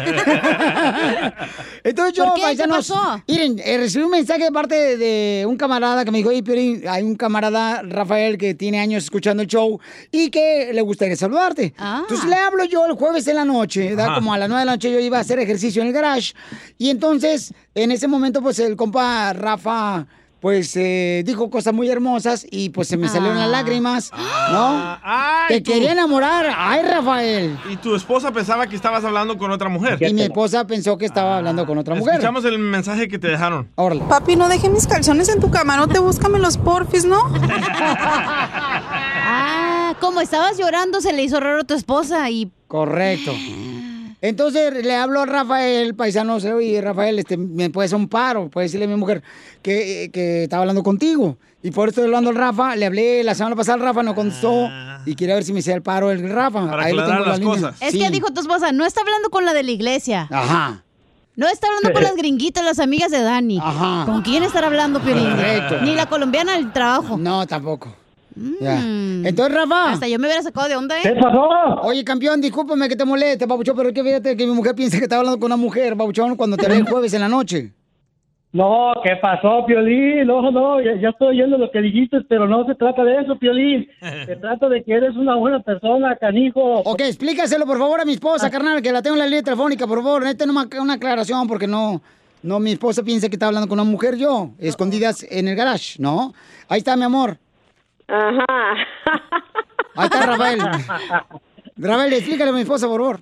Entonces 1.82 2.14
yo, 2.14 2.24
¿Por 2.24 2.34
qué? 2.34 2.40
¿Qué 2.40 2.46
paisanos, 2.46 2.88
pasó? 2.88 3.22
miren, 3.26 3.60
eh, 3.64 3.78
recibí 3.78 4.04
un 4.04 4.10
mensaje 4.10 4.44
de 4.44 4.52
parte 4.52 4.74
de, 4.74 4.96
de 4.96 5.46
un 5.46 5.56
camarada 5.56 6.04
que 6.04 6.10
me 6.10 6.18
dijo, 6.18 6.30
"Oye, 6.30 6.42
Piolín, 6.42 6.82
hay 6.88 7.02
un 7.02 7.16
camarada, 7.16 7.82
Rafael, 7.82 8.38
que 8.38 8.54
tiene 8.54 8.78
años 8.80 9.04
escuchando 9.04 9.42
el 9.42 9.48
show 9.48 9.80
y 10.12 10.30
que 10.30 10.70
le 10.72 10.82
gustaría 10.82 11.16
saludarte. 11.16 11.74
Entonces 11.78 12.28
le 12.28 12.36
hablo 12.36 12.64
yo 12.64 12.86
el 12.86 12.92
jueves 12.92 13.26
en 13.28 13.36
la 13.36 13.44
noche, 13.44 13.88
¿verdad? 13.90 14.06
Ajá. 14.06 14.14
como 14.16 14.32
a 14.34 14.38
las 14.38 14.48
9 14.48 14.60
de 14.60 14.66
la 14.66 14.72
noche 14.72 14.92
yo 14.92 14.98
iba 15.00 15.18
a 15.18 15.20
hacer 15.20 15.38
ejercicio 15.38 15.82
en 15.82 15.88
el 15.88 15.94
garage. 15.94 16.34
Y 16.78 16.90
entonces, 16.90 17.52
en 17.74 17.90
ese 17.92 18.08
momento, 18.08 18.42
pues 18.42 18.58
el 18.58 18.76
compa 18.76 19.32
Rafa... 19.32 20.06
Pues 20.40 20.76
eh, 20.76 21.22
dijo 21.24 21.48
cosas 21.48 21.72
muy 21.72 21.88
hermosas 21.88 22.46
y 22.50 22.68
pues 22.68 22.86
se 22.88 22.98
me 22.98 23.08
salieron 23.08 23.38
las 23.38 23.48
lágrimas, 23.48 24.10
¿no? 24.52 24.98
Ay, 25.02 25.46
Te 25.48 25.60
tú. 25.62 25.72
quería 25.72 25.92
enamorar. 25.92 26.52
Ay, 26.54 26.82
Rafael. 26.82 27.58
Y 27.70 27.76
tu 27.78 27.94
esposa 27.94 28.30
pensaba 28.30 28.66
que 28.66 28.76
estabas 28.76 29.02
hablando 29.06 29.38
con 29.38 29.50
otra 29.52 29.70
mujer. 29.70 29.96
Y 30.02 30.12
mi 30.12 30.20
esposa 30.20 30.66
pensó 30.66 30.98
que 30.98 31.06
estaba 31.06 31.38
hablando 31.38 31.64
con 31.64 31.78
otra 31.78 31.94
mujer. 31.94 32.16
Escuchamos 32.16 32.44
el 32.44 32.58
mensaje 32.58 33.08
que 33.08 33.18
te 33.18 33.28
dejaron. 33.28 33.70
Papi, 34.06 34.36
no 34.36 34.50
deje 34.50 34.68
mis 34.68 34.86
calzones 34.86 35.30
en 35.30 35.40
tu 35.40 35.50
cama, 35.50 35.78
no 35.78 35.88
te 35.88 35.98
búscame 35.98 36.38
los 36.38 36.58
porfis, 36.58 37.06
¿no? 37.06 37.20
Ah, 39.26 39.94
como 40.00 40.20
estabas 40.20 40.58
llorando, 40.58 41.00
se 41.00 41.14
le 41.14 41.22
hizo 41.22 41.40
raro 41.40 41.60
a 41.60 41.64
tu 41.64 41.72
esposa 41.72 42.28
y. 42.28 42.50
Correcto. 42.68 43.32
Entonces 44.26 44.72
le 44.82 44.94
hablo 44.96 45.20
a 45.20 45.26
Rafael, 45.26 45.94
paisano, 45.94 46.38
y 46.58 46.80
Rafael, 46.80 47.18
este, 47.18 47.36
me 47.36 47.68
puede 47.68 47.84
hacer 47.86 47.98
un 47.98 48.08
paro, 48.08 48.48
puede 48.48 48.64
decirle 48.68 48.86
a 48.86 48.88
mi 48.88 48.96
mujer 48.96 49.22
que, 49.60 50.08
que 50.14 50.44
estaba 50.44 50.62
hablando 50.62 50.82
contigo. 50.82 51.36
Y 51.62 51.70
por 51.72 51.88
eso 51.88 52.00
estoy 52.00 52.04
hablando 52.04 52.30
al 52.30 52.36
Rafa, 52.36 52.74
le 52.74 52.86
hablé 52.86 53.22
la 53.22 53.34
semana 53.34 53.54
pasada 53.54 53.74
al 53.74 53.80
Rafa, 53.82 54.02
no 54.02 54.14
contestó, 54.14 54.70
y 55.04 55.14
quería 55.14 55.34
ver 55.34 55.44
si 55.44 55.52
me 55.52 55.58
hacía 55.60 55.74
el 55.74 55.82
paro 55.82 56.10
el 56.10 56.26
Rafa. 56.30 56.70
Para 56.70 56.84
Ahí 56.84 56.94
lo 56.94 57.04
tengo 57.04 57.18
en 57.18 57.22
la 57.22 57.28
las 57.36 57.40
cosas. 57.40 57.76
Es 57.82 57.92
Sí. 57.92 57.98
que 57.98 58.08
dijo 58.08 58.32
tu 58.32 58.40
esposa, 58.40 58.72
no 58.72 58.86
está 58.86 59.02
hablando 59.02 59.28
con 59.28 59.44
la 59.44 59.52
de 59.52 59.62
la 59.62 59.70
iglesia. 59.72 60.26
Ajá. 60.30 60.82
No 61.36 61.46
está 61.46 61.66
hablando 61.66 61.92
con 61.92 62.02
las 62.02 62.16
gringuitas, 62.16 62.64
las 62.64 62.78
amigas 62.78 63.10
de 63.10 63.20
Dani. 63.20 63.58
Ajá. 63.62 64.06
¿Con 64.06 64.22
quién 64.22 64.42
estar 64.42 64.64
hablando, 64.64 65.00
Piolín? 65.00 65.28
Correcto. 65.32 65.82
Ni 65.82 65.94
la 65.94 66.06
colombiana 66.06 66.52
del 66.54 66.72
trabajo. 66.72 67.18
No, 67.18 67.46
tampoco. 67.46 67.94
Ya. 68.60 68.80
Entonces, 68.80 69.54
Rafa. 69.54 69.92
Hasta 69.92 70.08
yo 70.08 70.18
me 70.18 70.26
hubiera 70.26 70.42
sacado 70.42 70.68
de 70.68 70.76
onda, 70.76 70.98
¿eh? 70.98 71.02
¿Qué 71.02 71.14
pasó? 71.20 71.48
Oye, 71.82 72.04
campeón, 72.04 72.40
discúlpame 72.40 72.88
que 72.88 72.96
te 72.96 73.04
moleste, 73.04 73.46
papuchón, 73.46 73.76
pero 73.76 73.88
es 73.90 73.94
que 73.94 74.02
fíjate 74.02 74.36
que 74.36 74.46
mi 74.46 74.52
mujer 74.52 74.74
piensa 74.74 74.98
que 74.98 75.04
estaba 75.04 75.20
hablando 75.20 75.38
con 75.38 75.46
una 75.46 75.56
mujer, 75.56 75.96
papuchón, 75.96 76.36
cuando 76.36 76.56
te 76.56 76.68
ve 76.68 76.76
el 76.76 76.88
jueves 76.88 77.14
en 77.14 77.20
la 77.20 77.28
noche. 77.28 77.72
No, 78.54 78.92
¿qué 79.02 79.16
pasó, 79.20 79.66
Piolín? 79.66 80.28
No, 80.28 80.48
no, 80.52 80.80
ya, 80.80 80.94
ya 81.00 81.08
estoy 81.08 81.40
oyendo 81.40 81.58
lo 81.58 81.72
que 81.72 81.80
dijiste, 81.80 82.18
pero 82.28 82.46
no 82.46 82.64
se 82.64 82.76
trata 82.76 83.02
de 83.02 83.20
eso, 83.20 83.36
Piolín. 83.36 83.88
Se 84.26 84.36
trata 84.36 84.68
de 84.68 84.84
que 84.84 84.92
eres 84.92 85.16
una 85.16 85.34
buena 85.34 85.60
persona, 85.60 86.14
canijo. 86.14 86.60
Ok, 86.84 87.00
explícaselo, 87.00 87.66
por 87.66 87.78
favor, 87.78 88.00
a 88.00 88.04
mi 88.04 88.12
esposa, 88.12 88.48
carnal, 88.50 88.80
que 88.80 88.92
la 88.92 89.02
tengo 89.02 89.16
en 89.16 89.20
la 89.20 89.26
línea 89.26 89.42
telefónica, 89.42 89.88
por 89.88 90.00
favor. 90.04 90.22
Neta, 90.22 90.44
una, 90.44 90.68
una 90.80 90.94
aclaración, 90.94 91.48
porque 91.48 91.66
no, 91.66 92.00
no, 92.44 92.60
mi 92.60 92.70
esposa 92.70 93.02
piensa 93.02 93.28
que 93.28 93.34
está 93.34 93.48
hablando 93.48 93.66
con 93.68 93.80
una 93.80 93.90
mujer 93.90 94.14
yo, 94.16 94.50
escondidas 94.60 95.26
en 95.28 95.48
el 95.48 95.56
garage, 95.56 95.96
¿no? 95.98 96.32
Ahí 96.68 96.78
está, 96.78 96.96
mi 96.96 97.02
amor. 97.02 97.38
Ajá. 98.08 98.72
Ahí 99.96 100.04
está, 100.04 100.26
Rafael. 100.26 100.58
Rafael, 101.76 102.12
explícale 102.12 102.50
a 102.50 102.52
mi 102.52 102.60
esposa, 102.60 102.86
por 102.86 103.00
favor. 103.00 103.20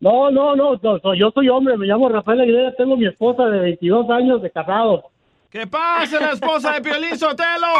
No, 0.00 0.30
no, 0.30 0.54
no, 0.54 0.78
no, 0.82 1.14
yo 1.14 1.30
soy 1.32 1.48
hombre, 1.48 1.76
me 1.76 1.86
llamo 1.86 2.08
Rafael 2.08 2.40
Aguilera, 2.40 2.72
tengo 2.76 2.96
mi 2.96 3.06
esposa 3.06 3.46
de 3.46 3.58
22 3.58 4.08
años 4.10 4.42
de 4.42 4.50
casado. 4.50 5.10
¿Qué 5.50 5.66
pasa, 5.66 6.20
la 6.20 6.32
esposa 6.32 6.74
de 6.74 6.82
Piolín 6.82 7.18
Sotelo? 7.18 7.72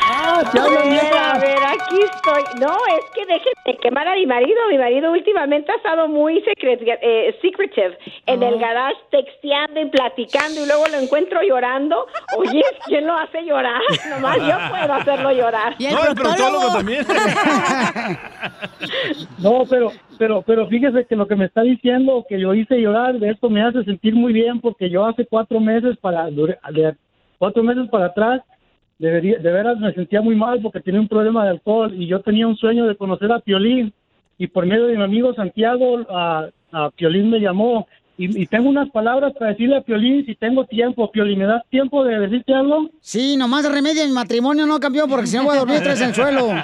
¡Ah, 0.00 0.44
A 0.48 0.52
ver, 0.68 1.18
a 1.18 1.38
ver, 1.40 1.58
aquí 1.64 1.98
estoy. 2.02 2.42
No, 2.60 2.76
es 2.86 3.04
que 3.12 3.26
déjenme 3.26 3.80
quemar 3.82 4.06
a 4.06 4.14
mi 4.14 4.26
marido. 4.26 4.56
Mi 4.70 4.78
marido 4.78 5.10
últimamente 5.10 5.72
ha 5.72 5.74
estado 5.74 6.06
muy 6.06 6.40
secret, 6.42 6.80
eh, 7.02 7.36
secretive 7.42 7.98
en 8.26 8.44
el 8.44 8.60
garage, 8.60 8.96
texteando 9.10 9.80
y 9.80 9.86
platicando, 9.86 10.62
y 10.62 10.66
luego 10.66 10.86
lo 10.86 10.98
encuentro 11.00 11.40
llorando. 11.42 12.06
Oye, 12.36 12.62
¿quién 12.86 13.04
lo 13.08 13.16
hace 13.16 13.42
llorar? 13.42 13.80
Nomás 14.08 14.36
yo 14.36 14.56
puedo 14.70 14.92
hacerlo 14.94 15.32
llorar. 15.32 15.74
Y 15.78 15.86
el 15.86 15.94
No, 15.94 16.04
el 16.04 16.14
proctólogo 16.14 16.72
también. 16.74 17.04
No, 19.38 19.64
pero, 19.68 19.92
pero, 20.20 20.42
pero 20.42 20.68
fíjese 20.68 21.06
que 21.06 21.16
lo 21.16 21.26
que 21.26 21.34
me 21.34 21.46
está 21.46 21.62
diciendo 21.62 22.26
que 22.28 22.38
yo 22.38 22.52
hice 22.52 22.78
llorar, 22.78 23.18
de 23.18 23.30
esto 23.30 23.48
me 23.48 23.62
hace 23.62 23.82
sentir 23.84 24.14
muy 24.14 24.34
bien 24.34 24.60
porque 24.60 24.90
yo 24.90 25.06
hace 25.06 25.24
cuatro 25.24 25.60
meses 25.60 25.96
para, 25.96 26.26
de 26.30 26.94
cuatro 27.38 27.62
meses 27.62 27.88
para 27.88 28.08
atrás, 28.08 28.42
debería, 28.98 29.38
de 29.38 29.50
veras 29.50 29.78
me 29.78 29.94
sentía 29.94 30.20
muy 30.20 30.34
mal 30.34 30.60
porque 30.60 30.80
tenía 30.80 31.00
un 31.00 31.08
problema 31.08 31.44
de 31.44 31.52
alcohol 31.52 31.94
y 31.94 32.06
yo 32.06 32.20
tenía 32.20 32.46
un 32.46 32.58
sueño 32.58 32.86
de 32.86 32.96
conocer 32.96 33.32
a 33.32 33.40
Piolín. 33.40 33.94
Y 34.36 34.48
por 34.48 34.66
medio 34.66 34.88
de 34.88 34.98
mi 34.98 35.02
amigo 35.02 35.32
Santiago, 35.32 36.00
a, 36.10 36.50
a 36.70 36.90
Piolín 36.90 37.30
me 37.30 37.40
llamó 37.40 37.88
y, 38.20 38.42
y 38.42 38.46
tengo 38.46 38.68
unas 38.68 38.90
palabras 38.90 39.32
para 39.32 39.52
decirle 39.52 39.78
a 39.78 39.80
Piolín 39.80 40.26
si 40.26 40.34
tengo 40.34 40.66
tiempo. 40.66 41.10
Piolín, 41.10 41.38
¿me 41.38 41.46
das 41.46 41.62
tiempo 41.70 42.04
de 42.04 42.20
decirte 42.20 42.52
algo? 42.52 42.90
Sí, 43.00 43.34
nomás 43.38 43.66
remedia 43.66 44.06
mi 44.06 44.12
matrimonio, 44.12 44.66
no, 44.66 44.78
campeón, 44.78 45.08
porque 45.08 45.26
si 45.26 45.38
no 45.38 45.44
voy 45.44 45.56
a 45.56 45.60
dormir 45.60 45.80
tres 45.82 46.02
en 46.02 46.08
el 46.08 46.14
suelo. 46.14 46.48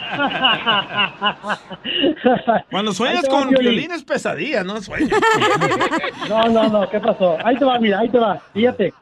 Cuando 2.70 2.93
sueñas 2.93 3.24
va, 3.24 3.28
con 3.31 3.49
Piolín. 3.49 3.70
Piolín 3.70 3.93
es 3.93 4.05
pesadilla, 4.05 4.62
no 4.65 4.83
sueños. 4.83 5.09
No, 6.28 6.43
no, 6.49 6.69
no, 6.69 6.91
¿qué 6.91 7.01
pasó? 7.01 7.39
Ahí 7.43 7.57
te 7.57 7.65
va, 7.65 7.78
mira, 7.78 8.01
ahí 8.01 8.11
te 8.11 8.19
va. 8.19 8.39
Fíjate. 8.53 8.93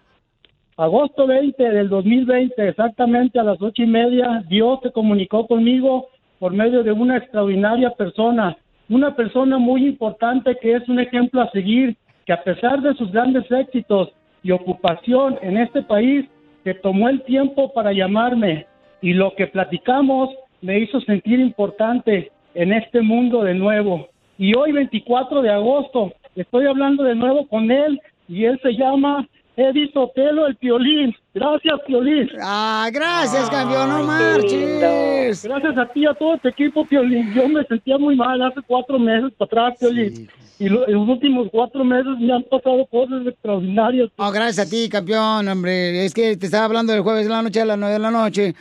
Agosto 0.77 1.27
20 1.27 1.61
del 1.61 1.89
2020, 1.89 2.69
exactamente 2.69 3.41
a 3.41 3.45
las 3.45 3.61
ocho 3.61 3.83
y 3.83 3.87
media, 3.87 4.45
Dios 4.49 4.79
se 4.83 4.93
comunicó 4.93 5.47
conmigo 5.47 6.09
por 6.39 6.53
medio 6.53 6.85
de 6.85 6.93
una 6.93 7.17
extraordinaria 7.17 7.91
persona, 7.91 8.57
una 8.89 9.17
persona 9.17 9.59
muy 9.59 9.87
importante 9.87 10.57
que 10.61 10.75
es 10.75 10.89
un 10.89 11.01
ejemplo 11.01 11.43
a 11.43 11.51
seguir, 11.51 11.97
que 12.25 12.33
a 12.33 12.43
pesar 12.43 12.81
de 12.81 12.95
sus 12.95 13.11
grandes 13.13 13.51
éxitos 13.51 14.11
y 14.43 14.51
ocupación 14.51 15.39
en 15.43 15.57
este 15.59 15.83
país, 15.83 16.27
se 16.65 16.75
tomó 16.75 17.09
el 17.09 17.23
tiempo 17.23 17.73
para 17.73 17.93
llamarme 17.93 18.67
y 19.03 19.13
lo 19.13 19.35
que 19.35 19.47
platicamos 19.47 20.31
me 20.63 20.79
hizo 20.79 21.01
sentir 21.03 21.41
importante 21.41 22.31
en 22.55 22.73
este 22.73 23.03
mundo 23.03 23.43
de 23.43 23.55
nuevo. 23.55 24.09
Y 24.39 24.57
hoy, 24.57 24.73
24 24.73 25.43
de 25.43 25.51
agosto, 25.51 26.13
estoy 26.35 26.67
hablando 26.67 27.05
de 27.05 27.15
nuevo 27.15 27.47
con 27.49 27.71
él 27.71 28.01
y 28.29 28.45
él 28.45 28.59
se 28.63 28.73
llama 28.75 29.29
he 29.57 29.73
visto 29.73 30.11
pelo 30.15 30.47
el 30.47 30.57
Piolín. 30.57 31.15
Gracias, 31.35 31.75
Piolín. 31.87 32.29
Ah, 32.43 32.89
gracias, 32.93 33.49
campeón, 33.51 33.89
no 33.89 34.03
marches. 34.05 35.45
Gracias 35.45 35.79
a 35.79 35.87
ti 35.93 36.01
y 36.01 36.07
a 36.07 36.15
todo 36.15 36.37
tu 36.39 36.49
equipo, 36.49 36.85
Piolín. 36.87 37.33
Yo 37.35 37.49
me 37.49 37.65
sentía 37.65 37.99
muy 37.99 38.17
mal 38.17 38.41
hace 38.43 38.61
cuatro 38.67 38.99
meses 38.99 39.33
para 39.39 39.47
atrás, 39.69 39.79
Piolín. 39.81 40.29
Y 40.59 40.69
lo- 40.69 40.87
en 40.87 40.95
los 40.95 41.09
últimos 41.09 41.49
cuatro 41.51 41.85
meses 41.85 42.13
me 42.21 42.33
han 42.33 42.43
pasado 42.45 42.87
cosas 42.87 43.27
extraordinarias. 43.27 44.09
Oh, 44.17 44.31
gracias 44.31 44.67
a 44.67 44.71
ti, 44.71 44.89
campeón, 44.89 45.49
hombre. 45.49 46.05
Es 46.05 46.15
que 46.15 46.37
te 46.37 46.47
estaba 46.47 46.67
hablando 46.67 46.93
el 46.95 47.01
jueves 47.01 47.25
de 47.25 47.31
la 47.31 47.43
noche 47.43 47.61
a 47.61 47.65
las 47.65 47.79
nueve 47.79 47.95
de 47.95 47.99
la 47.99 48.11
noche. 48.13 48.55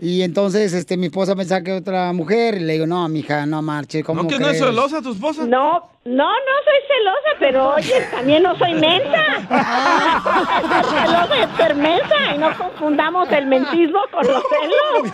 Y 0.00 0.22
entonces, 0.22 0.72
este, 0.74 0.96
mi 0.96 1.06
esposa 1.06 1.34
pensaba 1.34 1.60
que 1.62 1.72
otra 1.72 2.12
mujer. 2.12 2.54
Y 2.56 2.60
le 2.60 2.74
digo, 2.74 2.86
no, 2.86 3.08
mija, 3.08 3.46
no 3.46 3.62
marche. 3.62 4.04
¿cómo 4.04 4.22
¿No 4.22 4.28
que 4.28 4.38
no 4.38 4.46
es 4.48 4.58
crees?" 4.58 4.64
celosa 4.64 5.02
tu 5.02 5.10
esposa? 5.12 5.44
No, 5.44 5.72
no, 6.04 6.28
no 6.28 6.54
soy 6.64 6.80
celosa, 6.86 7.30
pero 7.40 7.74
oye, 7.74 8.06
también 8.12 8.44
no 8.44 8.56
soy 8.56 8.74
mensa. 8.74 9.24
Ser 10.68 10.84
celosa 10.84 11.42
es 11.42 11.48
ser 11.56 11.74
mensa 11.74 12.34
y 12.34 12.38
no 12.38 12.56
confundamos 12.56 13.28
el 13.32 13.46
mentismo 13.46 13.98
con 14.12 14.24
los 14.26 14.42
celos. 14.48 15.12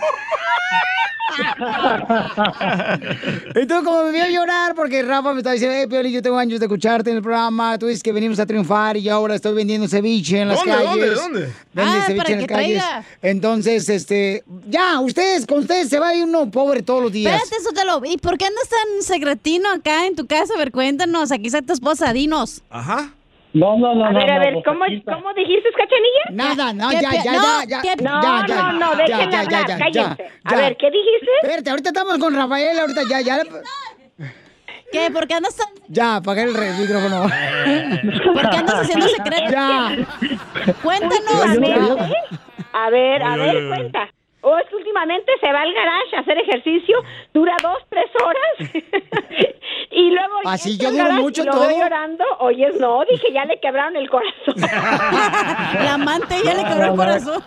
Entonces, 3.55 3.85
como 3.85 4.03
me 4.03 4.11
vio 4.11 4.25
llorar, 4.29 4.75
porque 4.75 5.01
Rafa 5.03 5.33
me 5.33 5.39
está 5.39 5.51
diciendo, 5.51 5.75
hey, 5.79 5.87
Pioli, 5.89 6.11
yo 6.11 6.21
tengo 6.21 6.37
años 6.37 6.59
de 6.59 6.65
escucharte 6.67 7.09
en 7.09 7.17
el 7.17 7.21
programa, 7.23 7.77
tú 7.77 7.87
dices 7.87 8.03
que 8.03 8.11
venimos 8.13 8.39
a 8.39 8.45
triunfar 8.45 8.95
y 8.97 9.03
yo 9.03 9.13
ahora 9.13 9.35
estoy 9.35 9.53
vendiendo 9.53 9.87
ceviche 9.87 10.39
en 10.41 10.49
las 10.49 10.59
¿Dónde, 10.59 10.71
calles. 10.71 11.15
dónde, 11.15 11.15
dónde? 11.15 11.39
Vende 11.73 11.91
Ah, 11.97 12.03
ceviche 12.05 12.17
para 12.23 12.29
en 12.33 12.37
las 12.39 12.47
calles. 12.47 12.83
traiga. 12.83 13.03
Entonces, 13.21 13.89
este, 13.89 14.43
ya, 14.75 14.99
ustedes, 14.99 15.45
con 15.47 15.59
ustedes 15.59 15.89
se 15.89 15.99
va 15.99 16.09
a 16.09 16.15
ir 16.15 16.23
uno 16.25 16.49
pobre 16.51 16.81
todos 16.83 17.01
los 17.03 17.11
días. 17.11 17.33
Espérate, 17.41 17.63
Sotelo. 17.63 18.01
¿Y 18.05 18.17
por 18.17 18.37
qué 18.37 18.45
andas 18.45 18.67
tan 18.69 19.01
secretino 19.01 19.69
acá 19.71 20.05
en 20.05 20.15
tu 20.15 20.25
casa? 20.27 20.53
A 20.55 20.57
ver, 20.57 20.71
cuéntanos. 20.71 21.31
Aquí 21.31 21.47
está 21.47 21.61
tu 21.61 21.73
esposa, 21.73 22.11
dinos. 22.13 22.61
Ajá. 22.69 23.11
No, 23.53 23.77
no, 23.77 23.95
no, 23.95 24.05
A 24.05 24.11
no. 24.11 24.19
ver, 24.19 24.29
a 24.31 24.35
no, 24.35 24.39
ver, 24.41 24.53
pues 24.55 24.65
¿cómo. 24.65 24.79
¿cómo 25.15 25.33
dijiste, 25.33 25.69
cachanilla? 25.71 26.25
Nada, 26.55 26.73
no, 26.73 26.89
¿Qué 26.89 26.95
ya, 27.01 27.23
ya, 27.23 27.31
no, 27.33 27.41
ya, 27.63 27.65
ya, 27.69 27.81
¿qué- 27.81 28.03
No, 28.03 28.21
ya, 28.21 28.45
ya, 28.47 28.55
no, 28.73 28.79
no, 28.79 28.97
ya, 29.07 29.17
déjenla 29.17 29.31
ya, 29.31 29.39
hablar, 29.39 29.49
ya, 29.51 29.67
ya, 29.67 29.77
cállense. 29.77 30.23
A 30.43 30.51
ya. 30.51 30.57
ver, 30.57 30.77
¿qué 30.77 30.87
dijiste? 30.91 31.31
Espérate, 31.41 31.69
ahorita 31.69 31.89
estamos 31.89 32.17
con 32.17 32.35
Rafael, 32.35 32.77
ahorita 32.79 33.01
ya, 33.09 33.21
ya. 33.21 33.39
¿Qué? 34.91 35.09
¿Por 35.11 35.25
qué 35.27 35.33
andas 35.35 35.55
tan... 35.55 35.67
Ya, 35.87 36.17
apagué 36.17 36.43
el 36.43 36.53
re- 36.53 36.73
micrófono. 36.73 37.21
¿Por 38.33 38.49
qué 38.49 38.57
andas 38.57 38.75
haciendo 38.81 39.07
secreto? 39.07 39.45
Ya. 39.51 39.95
Cuéntanos. 40.83 41.97
A 42.73 42.89
ver, 42.89 43.23
a 43.23 43.35
ver, 43.37 43.49
oye, 43.55 43.57
oye. 43.57 43.67
cuenta. 43.69 44.09
O 44.47 44.55
es 44.59 44.69
que 44.69 44.75
últimamente 44.75 45.31
se 45.41 45.51
va 45.51 45.61
al 45.61 45.73
garage 45.73 46.15
a 46.15 46.19
hacer 46.19 46.37
ejercicio, 46.37 47.03
dura 47.33 47.55
dos, 47.63 47.79
tres 47.89 48.05
horas. 48.23 48.59
y 49.89 50.11
luego 50.11 50.35
Así 50.45 50.77
yo 50.77 50.91
duro 50.91 51.13
mucho 51.13 51.41
y 51.41 51.45
lo 51.45 51.51
todo. 51.51 51.67
llorando. 51.71 52.23
Oyes, 52.41 52.79
no, 52.79 53.03
dije, 53.09 53.33
ya 53.33 53.45
le 53.45 53.59
quebraron 53.59 53.95
el 53.95 54.07
corazón. 54.07 54.53
La 54.57 55.95
amante 55.95 56.35
ya 56.43 56.53
le 56.53 56.63
quebró 56.63 56.91
el 56.91 56.95
corazón. 56.95 57.43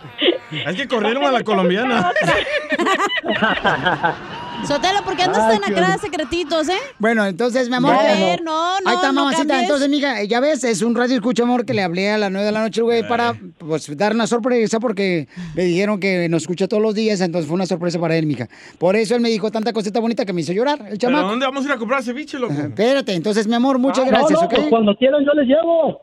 Es 0.51 0.75
que 0.75 0.89
corrieron 0.89 1.23
a 1.23 1.31
la 1.31 1.41
colombiana. 1.41 2.11
Sotelo, 4.67 5.01
¿por 5.03 5.15
qué 5.15 5.23
andas 5.23 5.43
Ay, 5.43 5.59
tan 5.59 5.73
acá 5.73 5.97
secretitos, 5.97 6.69
eh? 6.69 6.77
Bueno, 6.99 7.25
entonces, 7.25 7.69
mi 7.69 7.75
amor. 7.75 7.95
A 7.95 8.03
ver, 8.03 8.41
no, 8.43 8.79
no, 8.81 8.89
Ahí 8.89 8.95
está, 8.95 9.07
no 9.07 9.13
mamacita. 9.21 9.47
cambies. 9.47 9.61
Entonces, 9.63 9.89
mija, 9.89 10.23
ya 10.25 10.39
ves, 10.39 10.63
es 10.63 10.81
un 10.81 10.95
radio 10.95 11.15
escucha, 11.15 11.43
amor, 11.43 11.65
que 11.65 11.73
le 11.73 11.81
hablé 11.81 12.11
a 12.11 12.17
las 12.17 12.31
9 12.31 12.45
de 12.45 12.51
la 12.51 12.61
noche, 12.61 12.81
güey, 12.81 13.07
para 13.07 13.35
pues 13.57 13.95
dar 13.97 14.13
una 14.13 14.27
sorpresa 14.27 14.79
porque 14.79 15.27
me 15.55 15.63
dijeron 15.63 15.99
que 15.99 16.29
nos 16.29 16.43
escucha 16.43 16.67
todos 16.67 16.83
los 16.83 16.93
días, 16.93 17.21
entonces 17.21 17.47
fue 17.47 17.55
una 17.55 17.65
sorpresa 17.65 17.99
para 17.99 18.15
él, 18.17 18.25
mija. 18.27 18.47
Por 18.77 18.95
eso 18.95 19.15
él 19.15 19.21
me 19.21 19.29
dijo 19.29 19.49
tanta 19.51 19.73
cosita 19.73 19.99
bonita 19.99 20.25
que 20.25 20.33
me 20.33 20.41
hizo 20.41 20.53
llorar, 20.53 20.77
el 20.79 20.85
¿Pero 20.85 20.97
chamaco. 20.97 21.29
dónde 21.29 21.45
vamos 21.45 21.63
a 21.63 21.67
ir 21.67 21.71
a 21.73 21.77
comprar 21.77 22.03
ceviche, 22.03 22.37
loco? 22.37 22.53
Espérate, 22.53 23.13
entonces, 23.13 23.47
mi 23.47 23.55
amor, 23.55 23.79
muchas 23.79 24.05
Ah, 24.05 24.09
gracias, 24.09 24.31
no, 24.33 24.41
no, 24.41 24.45
¿ok? 24.47 24.53
pues 24.55 24.67
cuando 24.69 24.95
quieran 24.97 25.25
yo 25.25 25.31
les 25.33 25.47
llevo. 25.47 26.01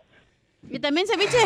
¿Y 0.69 0.81
también 0.81 1.07
ceviche? 1.07 1.39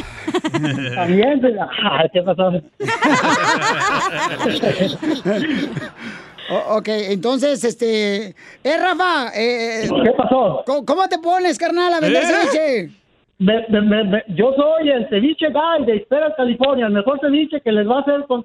También. 0.94 1.42
Ah, 1.84 2.04
¿Qué 2.10 2.22
pasó? 2.22 2.50
O- 6.50 6.76
ok, 6.78 6.88
entonces, 6.88 7.62
este... 7.64 8.34
Eh, 8.64 8.76
Rafa, 8.78 9.30
eh, 9.34 9.88
¿Qué 10.04 10.10
pasó? 10.16 10.62
¿cómo, 10.66 10.84
cómo 10.84 11.08
te 11.08 11.18
pones, 11.18 11.58
carnal, 11.58 11.94
a 11.94 12.00
vender 12.00 12.22
¿Eh? 12.22 12.26
ceviche? 12.26 12.90
Me- 13.38 13.66
me- 13.68 13.80
me- 13.80 14.04
me- 14.04 14.24
yo 14.28 14.52
soy 14.54 14.90
el 14.90 15.08
ceviche 15.08 15.46
guy 15.50 15.86
de 15.86 15.96
Espera, 15.96 16.34
California, 16.36 16.86
el 16.86 16.92
mejor 16.92 17.18
ceviche 17.20 17.60
que 17.60 17.72
les 17.72 17.88
va 17.88 17.98
a 17.98 18.00
hacer 18.00 18.24
con... 18.26 18.44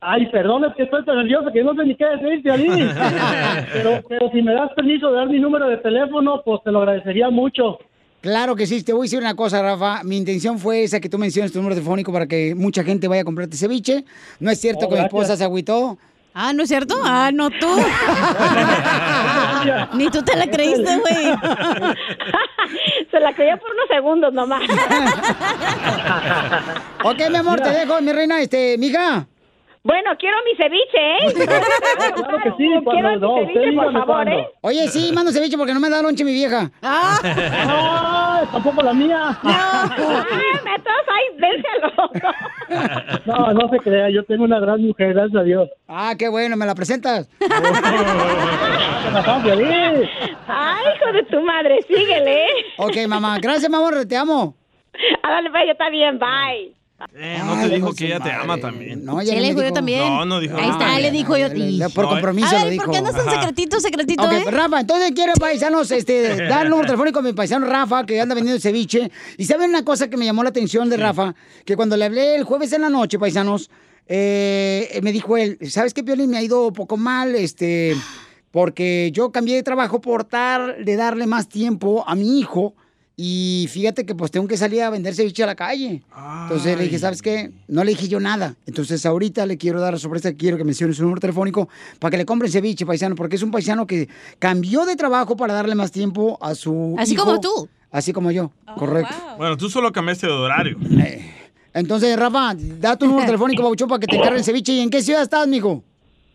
Ay, 0.00 0.26
perdón, 0.30 0.64
es 0.64 0.74
que 0.74 0.84
estoy 0.84 1.04
tan 1.04 1.16
nervioso 1.16 1.50
que 1.52 1.62
no 1.62 1.74
sé 1.74 1.84
ni 1.84 1.94
qué 1.96 2.04
decirte 2.06 2.50
a 2.50 2.56
mí. 2.56 2.68
pero, 3.72 4.02
pero 4.08 4.30
si 4.32 4.40
me 4.42 4.54
das 4.54 4.70
permiso 4.74 5.10
de 5.10 5.16
dar 5.16 5.28
mi 5.28 5.38
número 5.38 5.68
de 5.68 5.76
teléfono, 5.78 6.42
pues 6.44 6.60
te 6.64 6.70
lo 6.72 6.78
agradecería 6.80 7.28
mucho. 7.30 7.78
Claro 8.22 8.56
que 8.56 8.66
sí, 8.66 8.82
te 8.82 8.92
voy 8.92 9.02
a 9.02 9.04
decir 9.04 9.18
una 9.20 9.36
cosa, 9.36 9.60
Rafa. 9.62 10.02
Mi 10.02 10.16
intención 10.16 10.58
fue 10.58 10.82
esa 10.82 10.98
que 10.98 11.08
tú 11.08 11.18
menciones 11.18 11.52
tu 11.52 11.58
número 11.58 11.74
telefónico 11.76 12.12
para 12.12 12.26
que 12.26 12.54
mucha 12.54 12.82
gente 12.84 13.06
vaya 13.06 13.22
a 13.22 13.24
comprarte 13.24 13.56
ceviche. 13.56 14.04
No 14.40 14.50
es 14.50 14.58
cierto 14.60 14.86
Oh, 14.86 14.88
que 14.88 14.96
mi 14.96 15.02
esposa 15.04 15.36
se 15.36 15.44
agüitó. 15.44 15.98
Ah, 16.38 16.52
¿no 16.52 16.64
es 16.64 16.68
cierto? 16.68 16.94
Ah, 17.02 17.30
no 17.32 17.48
tú. 17.48 17.66
Ni 19.94 20.10
tú 20.10 20.22
te 20.22 20.36
la 20.36 20.46
creíste, 20.46 20.98
güey. 20.98 21.16
Se 23.10 23.18
la 23.20 23.34
creyó 23.34 23.56
por 23.56 23.70
unos 23.70 23.88
segundos 23.88 24.34
nomás. 24.34 24.60
Ok, 27.04 27.30
mi 27.30 27.36
amor, 27.36 27.58
te 27.62 27.70
dejo, 27.70 28.02
mi 28.02 28.12
reina, 28.12 28.38
este, 28.42 28.76
mija. 28.76 29.26
Bueno, 29.86 30.10
quiero 30.18 30.36
mi 30.44 30.56
ceviche, 30.56 30.98
¿eh? 30.98 31.32
Claro 32.16 32.38
que 32.42 32.50
sí, 32.58 32.68
cuando 32.82 33.16
no, 33.18 33.34
usted 33.42 33.72
por 33.76 33.92
favor. 33.92 34.28
¿eh? 34.28 34.48
Oye, 34.62 34.88
sí, 34.88 35.12
mando 35.14 35.30
ceviche 35.30 35.56
porque 35.56 35.72
no 35.72 35.78
me 35.78 35.88
da 35.88 36.02
lonche 36.02 36.24
mi 36.24 36.32
vieja. 36.32 36.68
Ah, 36.82 37.16
¡Ah! 37.22 38.42
Tampoco 38.50 38.82
la 38.82 38.92
mía. 38.92 39.38
Ah, 39.44 39.84
entonces, 40.74 41.06
ay, 41.08 41.24
dénselo. 41.38 41.92
No, 43.26 43.52
no 43.52 43.68
se 43.68 43.78
crea, 43.78 44.10
yo 44.10 44.24
tengo 44.24 44.42
una 44.42 44.58
gran 44.58 44.80
mujer, 44.82 45.14
gracias 45.14 45.40
a 45.40 45.44
Dios. 45.44 45.68
Ah, 45.86 46.14
qué 46.18 46.28
bueno, 46.28 46.56
¿me 46.56 46.66
la 46.66 46.74
presentas? 46.74 47.28
Ay, 50.48 50.84
hijo 50.96 51.12
de 51.12 51.22
tu 51.30 51.40
madre, 51.42 51.80
síguele. 51.82 52.44
¿eh? 52.44 52.48
Ok, 52.78 52.96
mamá, 53.08 53.38
gracias, 53.40 53.70
mi 53.70 53.76
amor, 53.76 54.04
te 54.04 54.16
amo. 54.16 54.56
Ah, 55.22 55.30
dale, 55.30 55.48
pues, 55.50 55.62
yo 55.66 55.72
está 55.72 55.90
bien, 55.90 56.18
bye. 56.18 56.74
Eh, 57.14 57.38
no 57.44 57.60
te 57.60 57.74
dijo 57.74 57.92
que 57.92 58.06
ella 58.06 58.20
te 58.20 58.32
ama 58.32 58.58
también. 58.58 59.04
No, 59.04 59.20
sí, 59.20 59.26
le 59.26 59.48
dijo 59.48 59.62
yo 59.62 59.72
también. 59.72 60.00
No, 60.00 60.24
no 60.24 60.40
dijo 60.40 60.56
Ahí 60.56 60.70
está, 60.70 60.98
le 60.98 61.10
dijo 61.10 61.36
yo. 61.36 61.48
y- 61.54 61.78
Por 61.94 62.08
compromiso 62.08 62.48
A 62.48 62.60
lo 62.60 62.64
ver, 62.64 62.70
dijo. 62.72 62.84
¿por 62.84 62.92
qué 62.92 62.98
andas 62.98 63.14
Ajá. 63.16 63.30
secretito, 63.32 63.80
secretito, 63.80 64.30
eh? 64.30 64.44
Rafa, 64.50 64.80
entonces 64.80 65.12
quiero, 65.14 65.34
paisanos, 65.34 65.90
este, 65.90 66.36
dar 66.48 66.64
el 66.64 66.70
número 66.70 66.86
telefónico 66.86 67.18
a 67.18 67.22
mi 67.22 67.34
paisano 67.34 67.66
Rafa, 67.66 68.06
que 68.06 68.18
anda 68.18 68.34
vendiendo 68.34 68.60
ceviche. 68.60 69.10
Y 69.36 69.44
saben 69.44 69.70
una 69.70 69.84
cosa 69.84 70.08
que 70.08 70.16
me 70.16 70.24
llamó 70.24 70.42
la 70.42 70.48
atención 70.48 70.88
de 70.88 70.96
Rafa, 70.96 71.34
que 71.66 71.76
cuando 71.76 71.98
le 71.98 72.06
hablé 72.06 72.34
el 72.36 72.44
jueves 72.44 72.72
en 72.72 72.80
la 72.82 72.88
noche, 72.88 73.18
paisanos, 73.18 73.70
eh, 74.06 74.98
me 75.02 75.12
dijo 75.12 75.36
él, 75.36 75.58
¿sabes 75.68 75.92
qué, 75.92 76.02
Piolín? 76.02 76.30
Me 76.30 76.38
ha 76.38 76.42
ido 76.42 76.72
poco 76.72 76.96
mal, 76.96 77.34
este, 77.34 77.94
porque 78.50 79.10
yo 79.12 79.30
cambié 79.32 79.56
de 79.56 79.62
trabajo 79.62 80.00
por 80.00 80.24
tal 80.24 80.82
de 80.84 80.96
darle 80.96 81.26
más 81.26 81.46
tiempo 81.48 82.04
a 82.06 82.14
mi 82.14 82.38
hijo. 82.40 82.74
Y 83.18 83.66
fíjate 83.70 84.04
que 84.04 84.14
pues 84.14 84.30
tengo 84.30 84.46
que 84.46 84.58
salir 84.58 84.82
a 84.82 84.90
vender 84.90 85.14
ceviche 85.14 85.42
a 85.42 85.46
la 85.46 85.54
calle. 85.54 86.02
Entonces 86.42 86.76
le 86.76 86.84
dije, 86.84 86.98
¿sabes 86.98 87.22
qué? 87.22 87.50
No 87.66 87.82
le 87.82 87.92
dije 87.92 88.08
yo 88.08 88.20
nada. 88.20 88.56
Entonces 88.66 89.06
ahorita 89.06 89.46
le 89.46 89.56
quiero 89.56 89.80
dar 89.80 89.94
la 89.94 89.98
sorpresa, 89.98 90.34
quiero 90.34 90.58
que 90.58 90.64
mencione 90.64 90.92
su 90.92 91.02
número 91.02 91.20
telefónico 91.20 91.66
para 91.98 92.10
que 92.10 92.18
le 92.18 92.26
compren 92.26 92.52
ceviche, 92.52 92.84
paisano, 92.84 93.14
porque 93.14 93.36
es 93.36 93.42
un 93.42 93.50
paisano 93.50 93.86
que 93.86 94.08
cambió 94.38 94.84
de 94.84 94.96
trabajo 94.96 95.34
para 95.34 95.54
darle 95.54 95.74
más 95.74 95.90
tiempo 95.92 96.36
a 96.42 96.54
su 96.54 96.94
Así 96.98 97.14
hijo. 97.14 97.24
como 97.24 97.40
tú. 97.40 97.68
Así 97.90 98.12
como 98.12 98.30
yo, 98.30 98.50
correcto. 98.76 99.14
Bueno, 99.38 99.56
tú 99.56 99.70
solo 99.70 99.90
cambiaste 99.92 100.26
de 100.26 100.32
horario. 100.34 100.76
Entonces, 101.72 102.18
Rafa, 102.18 102.54
da 102.54 102.96
tu 102.96 103.06
número 103.06 103.24
telefónico, 103.26 103.62
Babuchón, 103.62 103.88
para 103.88 104.00
que 104.00 104.08
te 104.08 104.16
encargue 104.16 104.38
el 104.38 104.44
ceviche. 104.44 104.72
¿Y 104.74 104.80
en 104.80 104.90
qué 104.90 105.00
ciudad 105.00 105.22
estás, 105.22 105.48
mijo? 105.48 105.82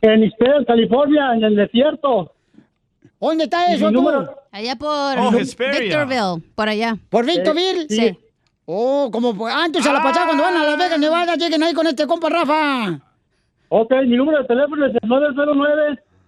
En 0.02 0.24
Ispera, 0.24 0.66
California, 0.66 1.36
en 1.36 1.44
el 1.44 1.56
desierto. 1.58 2.32
¿Dónde 3.22 3.46
está 3.46 3.72
eso 3.72 3.86
tú? 3.88 3.92
número- 3.94 4.36
Allá 4.52 4.76
por 4.76 4.90
Oh. 5.18 5.32
Victorville, 5.32 6.44
por 6.56 6.68
allá. 6.68 6.98
¿Por 7.10 7.26
Victorville? 7.26 7.88
Sí. 7.88 8.18
Oh, 8.66 9.10
como 9.12 9.48
antes 9.48 9.86
a 9.86 9.94
la 9.94 10.02
pachada 10.04 10.26
cuando 10.28 10.44
van 10.44 10.56
a 10.58 10.64
Las 10.66 10.78
Vegas, 10.78 11.00
Nevada, 11.00 11.36
lleguen 11.36 11.64
ahí 11.64 11.74
con 11.74 11.88
este 11.88 12.06
compa 12.08 12.30
Rafa. 12.30 13.00
Ok, 13.70 13.92
mi 14.08 14.18
número 14.18 14.40
de 14.40 14.46
teléfono 14.48 14.86
es 14.86 14.94
el 15.02 15.10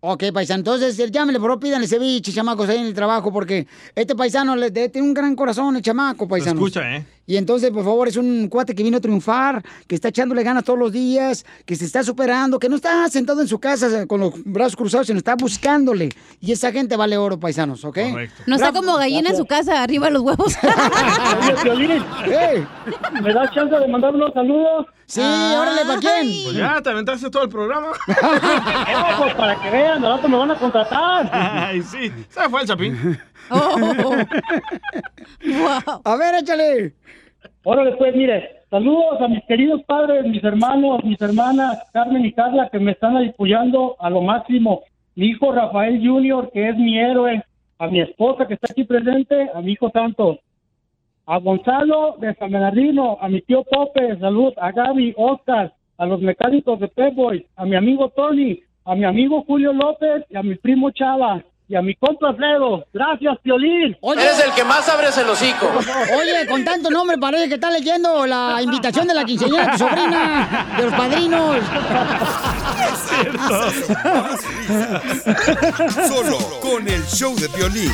Ok, 0.02 0.24
paisano, 0.32 0.60
entonces 0.60 0.96
llámele, 1.10 1.38
por 1.38 1.50
favor, 1.50 1.60
pídanle 1.60 1.86
ceviche, 1.86 2.32
chamacos, 2.32 2.68
ahí 2.70 2.78
en 2.78 2.86
el 2.86 2.94
trabajo, 2.94 3.30
porque 3.30 3.66
este 3.94 4.14
paisano 4.14 4.56
le, 4.56 4.70
tiene 4.70 5.06
un 5.06 5.12
gran 5.12 5.36
corazón, 5.36 5.76
el 5.76 5.82
chamaco, 5.82 6.26
paisano. 6.26 6.54
escucha, 6.58 6.96
¿eh? 6.96 7.04
Y 7.30 7.36
entonces, 7.36 7.70
por 7.70 7.84
favor, 7.84 8.08
es 8.08 8.16
un 8.16 8.48
cuate 8.48 8.74
que 8.74 8.82
vino 8.82 8.96
a 8.96 9.00
triunfar, 9.00 9.62
que 9.86 9.94
está 9.94 10.08
echándole 10.08 10.42
ganas 10.42 10.64
todos 10.64 10.80
los 10.80 10.90
días, 10.90 11.46
que 11.64 11.76
se 11.76 11.84
está 11.84 12.02
superando, 12.02 12.58
que 12.58 12.68
no 12.68 12.74
está 12.74 13.08
sentado 13.08 13.40
en 13.40 13.46
su 13.46 13.60
casa 13.60 14.04
con 14.08 14.18
los 14.18 14.32
brazos 14.44 14.74
cruzados, 14.74 15.06
sino 15.06 15.18
está 15.18 15.36
buscándole. 15.36 16.08
Y 16.40 16.50
esa 16.50 16.72
gente 16.72 16.96
vale 16.96 17.16
oro, 17.16 17.38
paisanos, 17.38 17.84
¿ok? 17.84 17.98
No 18.48 18.56
está 18.56 18.72
como 18.72 18.96
gallina 18.96 19.30
en 19.30 19.36
su 19.36 19.46
casa, 19.46 19.80
arriba 19.80 20.06
de 20.06 20.12
los 20.14 20.22
huevos. 20.22 20.56
¿me 23.22 23.32
das 23.32 23.54
chance 23.54 23.76
de 23.76 23.86
mandar 23.86 24.12
unos 24.12 24.34
saludos? 24.34 24.86
Sí, 25.06 25.20
órale, 25.20 25.84
¿para 25.84 26.00
quién? 26.00 26.44
Pues 26.44 26.56
ya, 26.56 26.82
te 26.82 26.90
aventaste 26.90 27.30
todo 27.30 27.44
el 27.44 27.48
programa. 27.48 27.92
No, 28.08 28.14
pues 29.18 29.34
para 29.34 29.60
que 29.60 29.70
vean, 29.70 30.04
al 30.04 30.16
rato 30.16 30.28
me 30.28 30.36
van 30.36 30.50
a 30.50 30.58
contratar. 30.58 31.30
Ay, 31.32 31.80
sí. 31.82 32.12
Se 32.28 32.48
fue 32.48 32.62
el 32.62 32.66
chapín. 32.66 33.20
A 36.04 36.16
ver, 36.16 36.34
échale. 36.40 36.94
Órale, 37.64 37.92
pues, 37.92 38.14
mire, 38.14 38.62
saludos 38.70 39.20
a 39.20 39.28
mis 39.28 39.44
queridos 39.44 39.82
padres, 39.84 40.24
mis 40.26 40.42
hermanos, 40.42 41.04
mis 41.04 41.20
hermanas, 41.20 41.78
Carmen 41.92 42.24
y 42.24 42.32
Carla, 42.32 42.68
que 42.70 42.78
me 42.78 42.92
están 42.92 43.16
apoyando 43.16 43.96
a 43.98 44.10
lo 44.10 44.22
máximo. 44.22 44.82
Mi 45.14 45.26
hijo 45.26 45.52
Rafael 45.52 46.06
Junior, 46.06 46.50
que 46.52 46.68
es 46.68 46.76
mi 46.76 46.98
héroe. 46.98 47.42
A 47.78 47.88
mi 47.88 48.00
esposa, 48.00 48.46
que 48.46 48.54
está 48.54 48.68
aquí 48.70 48.84
presente. 48.84 49.50
A 49.54 49.60
mi 49.60 49.72
hijo 49.72 49.90
Santos. 49.90 50.38
A 51.26 51.38
Gonzalo 51.38 52.16
de 52.18 52.34
San 52.34 52.50
Bernardino. 52.50 53.18
A 53.20 53.28
mi 53.28 53.40
tío 53.42 53.64
Pope, 53.64 54.18
salud. 54.18 54.52
A 54.56 54.70
Gaby, 54.70 55.14
Oscar. 55.16 55.72
A 55.98 56.06
los 56.06 56.20
mecánicos 56.20 56.78
de 56.80 56.88
Pep 56.88 57.14
Boys. 57.14 57.42
A 57.56 57.64
mi 57.64 57.76
amigo 57.76 58.08
Tony. 58.10 58.60
A 58.84 58.94
mi 58.94 59.04
amigo 59.04 59.44
Julio 59.46 59.72
López. 59.72 60.24
Y 60.30 60.36
a 60.36 60.42
mi 60.42 60.54
primo 60.56 60.90
Chava. 60.90 61.42
Y 61.70 61.76
a 61.76 61.82
mi 61.82 61.94
compa 61.94 62.30
Alfredo. 62.30 62.84
Gracias, 62.92 63.38
Piolín. 63.44 63.96
Eres 64.02 64.44
el 64.44 64.52
que 64.54 64.64
más 64.64 64.88
abres 64.88 65.16
el 65.18 65.28
hocico. 65.28 65.70
Oye, 66.18 66.44
con 66.48 66.64
tanto 66.64 66.90
nombre 66.90 67.16
parece 67.16 67.48
que 67.48 67.54
está 67.54 67.70
leyendo 67.70 68.26
la 68.26 68.60
invitación 68.60 69.06
de 69.06 69.14
la 69.14 69.24
quinceañera 69.24 69.66
de 69.66 69.72
tu 69.72 69.78
sobrina, 69.78 70.74
de 70.76 70.82
los 70.82 70.94
padrinos. 70.94 71.58
Solo 76.08 76.38
con 76.60 76.88
el 76.88 77.06
show 77.06 77.36
de 77.36 77.46
violín. 77.56 77.92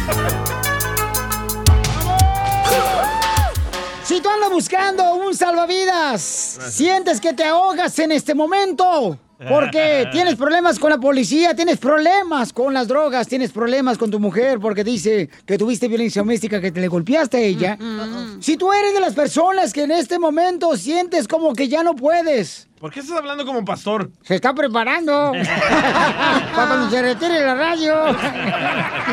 Si 4.05 4.23
tú 4.23 4.31
andas 4.31 4.51
buscando 4.53 5.17
un 5.17 5.35
salvavidas, 5.35 6.23
sientes 6.23 7.21
que 7.21 7.35
te 7.35 7.45
ahogas 7.45 7.99
en 7.99 8.13
este 8.13 8.35
momento. 8.35 9.19
Porque 9.39 10.09
tienes 10.13 10.35
problemas 10.35 10.79
con 10.79 10.91
la 10.91 10.99
policía, 10.99 11.55
tienes 11.55 11.77
problemas 11.77 12.53
con 12.53 12.73
las 12.73 12.89
drogas, 12.89 13.29
tienes 13.29 13.53
problemas 13.53 13.99
con 13.99 14.11
tu 14.11 14.19
mujer 14.19 14.59
porque 14.59 14.83
dice 14.83 15.29
que 15.45 15.59
tuviste 15.59 15.89
violencia 15.89 16.23
doméstica, 16.23 16.61
que 16.61 16.73
te 16.73 16.81
le 16.81 16.89
golpeaste 16.89 17.37
a 17.37 17.41
ella. 17.41 17.79
Si 18.41 18.57
tú 18.57 18.73
eres 18.73 18.95
de 18.95 19.01
las 19.01 19.15
personas 19.15 19.73
que 19.75 19.83
en 19.83 19.91
este 19.91 20.19
momento 20.19 20.77
sientes 20.77 21.29
como 21.29 21.53
que 21.53 21.69
ya 21.69 21.83
no 21.83 21.95
puedes, 21.95 22.66
¿Por 22.81 22.93
qué 22.93 23.01
estás 23.01 23.17
hablando 23.17 23.47
como 23.47 23.65
pastor? 23.65 24.11
se 24.23 24.35
está 24.35 24.55
preparando 24.55 25.33
para 26.55 26.67
cuando 26.67 26.91
se 26.91 27.01
retire 27.01 27.41
la 27.41 27.55
radio. 27.55 27.95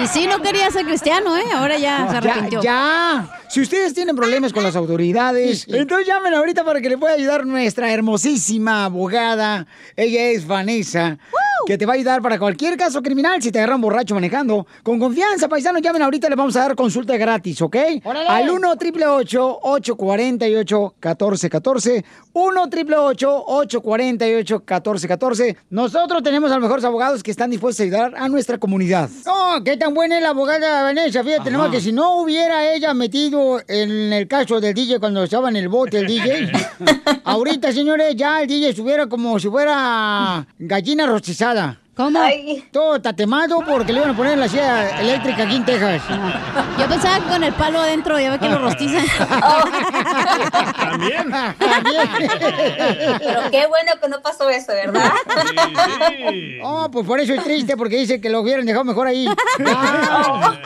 Y 0.03 0.07
sí, 0.07 0.27
no 0.27 0.41
quería 0.41 0.69
ser 0.69 0.85
cristiano, 0.85 1.38
¿eh? 1.38 1.45
Ahora 1.53 1.77
ya 1.77 2.07
se 2.10 2.18
arrepintió. 2.18 2.61
Ya, 2.61 2.72
ya. 2.72 3.40
Si 3.49 3.61
ustedes 3.61 3.94
tienen 3.94 4.15
problemas 4.15 4.52
con 4.52 4.64
las 4.64 4.76
autoridades, 4.76 5.65
entonces 5.69 6.07
llamen 6.07 6.34
ahorita 6.34 6.65
para 6.65 6.81
que 6.81 6.90
le 6.90 6.98
pueda 6.98 7.14
ayudar 7.14 7.45
nuestra 7.45 7.91
hermosísima 7.94 8.85
abogada. 8.85 9.65
Ella 9.95 10.26
es 10.26 10.45
Vanessa. 10.45 11.18
Que 11.65 11.77
te 11.77 11.85
va 11.85 11.94
a 11.94 11.95
ayudar 11.95 12.22
para 12.22 12.38
cualquier 12.38 12.77
caso 12.77 13.02
criminal 13.02 13.41
si 13.41 13.52
te 13.52 13.60
agarran 13.60 13.80
borracho 13.80 14.15
manejando. 14.15 14.68
Con 14.84 14.99
confianza, 14.99 15.48
paisanos, 15.48 15.81
llamen 15.81 16.02
ahorita, 16.02 16.30
le 16.30 16.35
vamos 16.35 16.56
a 16.57 16.61
dar 16.61 16.76
consulta 16.76 17.15
gratis, 17.15 17.61
¿ok? 17.61 17.76
¡Órale! 18.03 18.27
Al 18.27 18.49
1 18.49 18.72
888 18.72 19.60
848 19.61 20.95
1414 20.99 22.06
1 22.34 22.61
888 22.64 23.44
848 23.48 24.56
1414 24.56 25.57
Nosotros 25.69 26.23
tenemos 26.23 26.52
a 26.52 26.56
los 26.56 26.64
mejores 26.64 26.84
abogados 26.84 27.23
que 27.23 27.31
están 27.31 27.49
dispuestos 27.49 27.81
a 27.81 27.84
ayudar 27.84 28.14
a 28.18 28.27
nuestra 28.27 28.57
comunidad. 28.57 29.10
Oh, 29.26 29.60
qué 29.64 29.77
tan 29.77 29.94
buena 29.94 30.18
es 30.18 30.23
la 30.23 30.30
abogada 30.30 30.84
Vanessa. 30.84 31.23
Fíjate, 31.23 31.49
nomás 31.52 31.69
que 31.69 31.80
si 31.80 31.91
no 31.91 32.18
hubiera 32.18 32.73
ella 32.73 32.94
metido 32.94 33.61
en 33.68 34.11
el 34.11 34.27
caso 34.27 34.60
del 34.60 34.73
DJ 34.73 34.99
cuando 34.99 35.23
estaba 35.23 35.49
en 35.49 35.56
el 35.56 35.69
bote 35.69 35.99
el 35.99 36.07
DJ, 36.07 36.52
ahorita, 37.23 37.72
señores, 37.72 38.15
ya 38.15 38.41
el 38.41 38.48
DJ 38.48 38.69
estuviera 38.69 39.07
como 39.07 39.40
si 39.40 39.49
fuera 39.49 40.45
gallina 40.60 41.06
rostizada. 41.06 41.53
¿Cómo? 41.96 42.20
Todo 42.72 43.00
tatemado 43.00 43.60
porque 43.60 43.94
le 43.94 44.00
iban 44.00 44.12
a 44.12 44.18
poner 44.18 44.34
en 44.34 44.40
la 44.40 44.48
silla 44.48 45.00
eléctrica 45.00 45.44
aquí 45.44 45.58
en 45.58 45.66
Texas. 45.66 46.02
Yo 46.80 46.88
pensaba 46.88 47.20
que 47.20 47.30
con 47.30 47.44
el 47.44 47.54
palo 47.54 47.82
adentro, 47.82 48.20
ya 48.20 48.32
ve 48.32 48.40
que 48.40 48.50
lo 48.50 48.58
rostizan. 48.58 49.06
También. 50.80 51.32
Pero 53.20 53.42
qué 53.52 53.68
bueno 53.68 53.92
que 54.02 54.10
no 54.10 54.22
pasó 54.24 54.50
eso, 54.50 54.74
¿verdad? 54.74 55.12
Oh, 56.64 56.90
pues 56.92 57.06
por 57.06 57.20
eso 57.20 57.36
es 57.36 57.44
triste, 57.44 57.78
porque 57.78 57.98
dice 57.98 58.20
que 58.20 58.32
lo 58.32 58.42
hubieran 58.42 58.66
dejado 58.66 58.86
mejor 58.86 59.06
ahí. 59.06 59.28
Ah. 59.68 60.58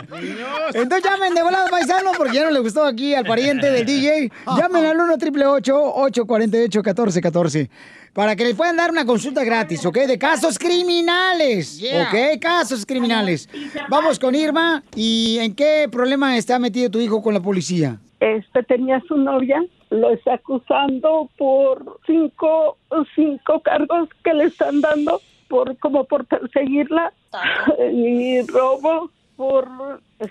Entonces 0.74 1.04
llamen 1.04 1.34
de 1.34 1.44
volada 1.44 1.68
paisano, 1.68 2.12
porque 2.18 2.36
ya 2.36 2.46
no 2.46 2.52
le 2.52 2.60
gustó 2.62 2.86
aquí 2.86 3.14
al 3.14 3.26
pariente 3.26 3.70
del 3.70 3.86
DJ. 3.86 4.32
Llamen 4.58 4.86
al 4.86 4.96
1 4.96 5.14
888 5.16 5.94
848 5.94 6.80
1414 6.80 7.70
para 8.18 8.36
que 8.36 8.46
les 8.46 8.56
puedan 8.56 8.76
dar 8.78 8.90
una 8.90 9.06
consulta 9.06 9.44
gratis, 9.44 9.86
¿ok? 9.86 9.96
De 10.08 10.18
casos 10.18 10.58
criminales, 10.58 11.80
Yeah. 11.80 12.10
¿ok? 12.10 12.42
Casos 12.42 12.84
criminales. 12.84 13.48
Vamos 13.90 14.18
con 14.18 14.34
Irma. 14.34 14.82
¿Y 14.96 15.38
en 15.38 15.54
qué 15.54 15.88
problema 15.92 16.36
está 16.36 16.58
metido 16.58 16.90
tu 16.90 17.00
hijo 17.00 17.22
con 17.22 17.36
la 17.36 17.40
policía? 17.40 18.00
este 18.20 18.64
tenía 18.64 19.00
su 19.08 19.18
novia, 19.18 19.64
lo 19.92 20.10
está 20.10 20.34
acusando 20.34 21.30
por 21.38 22.00
cinco, 22.08 22.80
cinco 23.14 23.60
cargos 23.60 24.10
que 24.24 24.34
le 24.34 24.46
están 24.46 24.82
dando 24.82 25.22
por 25.48 25.78
como 25.78 26.06
por 26.06 26.26
perseguirla 26.26 27.14
y 27.94 28.42
robo 28.48 29.12
por 29.36 29.70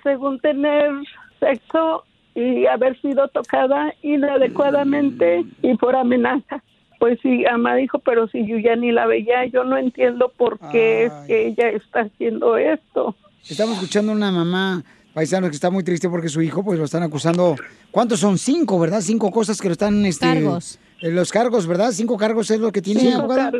según 0.03 0.41
tener 0.41 0.91
sexo 1.39 2.03
y 2.35 2.67
haber 2.67 3.01
sido 3.01 3.29
tocada 3.29 3.95
inadecuadamente 4.03 5.45
y 5.63 5.77
por 5.77 5.95
amenaza. 5.95 6.65
Pues 6.99 7.19
sí, 7.23 7.45
Ama 7.47 7.75
dijo, 7.77 7.99
pero 7.99 8.27
si 8.29 8.47
yo 8.47 8.57
ya 8.59 8.75
ni 8.77 8.91
la 8.93 9.07
veía, 9.07 9.45
yo 9.47 9.65
no 9.65 9.77
entiendo 9.77 10.33
por 10.37 10.59
qué 10.71 11.07
es 11.07 11.13
que 11.27 11.47
ella 11.49 11.69
está 11.71 12.01
haciendo 12.01 12.57
esto. 12.57 13.15
Estamos 13.49 13.75
escuchando 13.77 14.13
a 14.13 14.15
una 14.15 14.33
mamá 14.33 14.83
paisano 15.13 15.49
que 15.49 15.55
está 15.55 15.71
muy 15.71 15.85
triste 15.85 16.09
porque 16.09 16.29
su 16.29 16.43
hijo 16.43 16.65
pues 16.65 16.79
lo 16.79 16.85
están 16.85 17.03
acusando. 17.03 17.57
¿Cuántos 17.91 18.21
son? 18.21 18.39
Cinco, 18.39 18.79
¿verdad? 18.79 19.01
Cinco 19.03 19.31
cosas 19.31 19.61
que 19.61 19.69
lo 19.69 19.73
están... 19.73 20.05
Este, 20.05 20.27
Cargos. 20.27 20.79
eh, 21.01 21.11
Los 21.11 21.31
cargos, 21.33 21.67
¿verdad? 21.67 21.91
Cinco 21.93 22.17
cargos 22.17 22.51
es 22.51 22.61
lo 22.61 22.73
que 22.73 22.83
tiene 22.83 23.01
Cinco 23.01 23.19
abogada? 23.21 23.53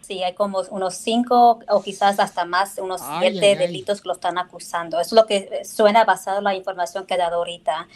Sí, 0.00 0.22
hay 0.24 0.34
como 0.34 0.60
unos 0.70 0.94
cinco 0.96 1.60
o 1.68 1.82
quizás 1.82 2.18
hasta 2.18 2.44
más, 2.44 2.78
unos 2.78 3.00
Ay, 3.04 3.30
siete 3.32 3.46
ay, 3.46 3.52
ay. 3.52 3.56
delitos 3.56 4.00
que 4.00 4.08
lo 4.08 4.14
están 4.14 4.38
acusando. 4.38 4.98
Eso 4.98 5.14
es 5.14 5.20
lo 5.20 5.26
que 5.26 5.62
suena 5.64 6.04
basado 6.04 6.38
en 6.38 6.44
la 6.44 6.54
información 6.56 7.06
que 7.06 7.14
he 7.14 7.16
dado 7.18 7.36
ahorita. 7.36 7.86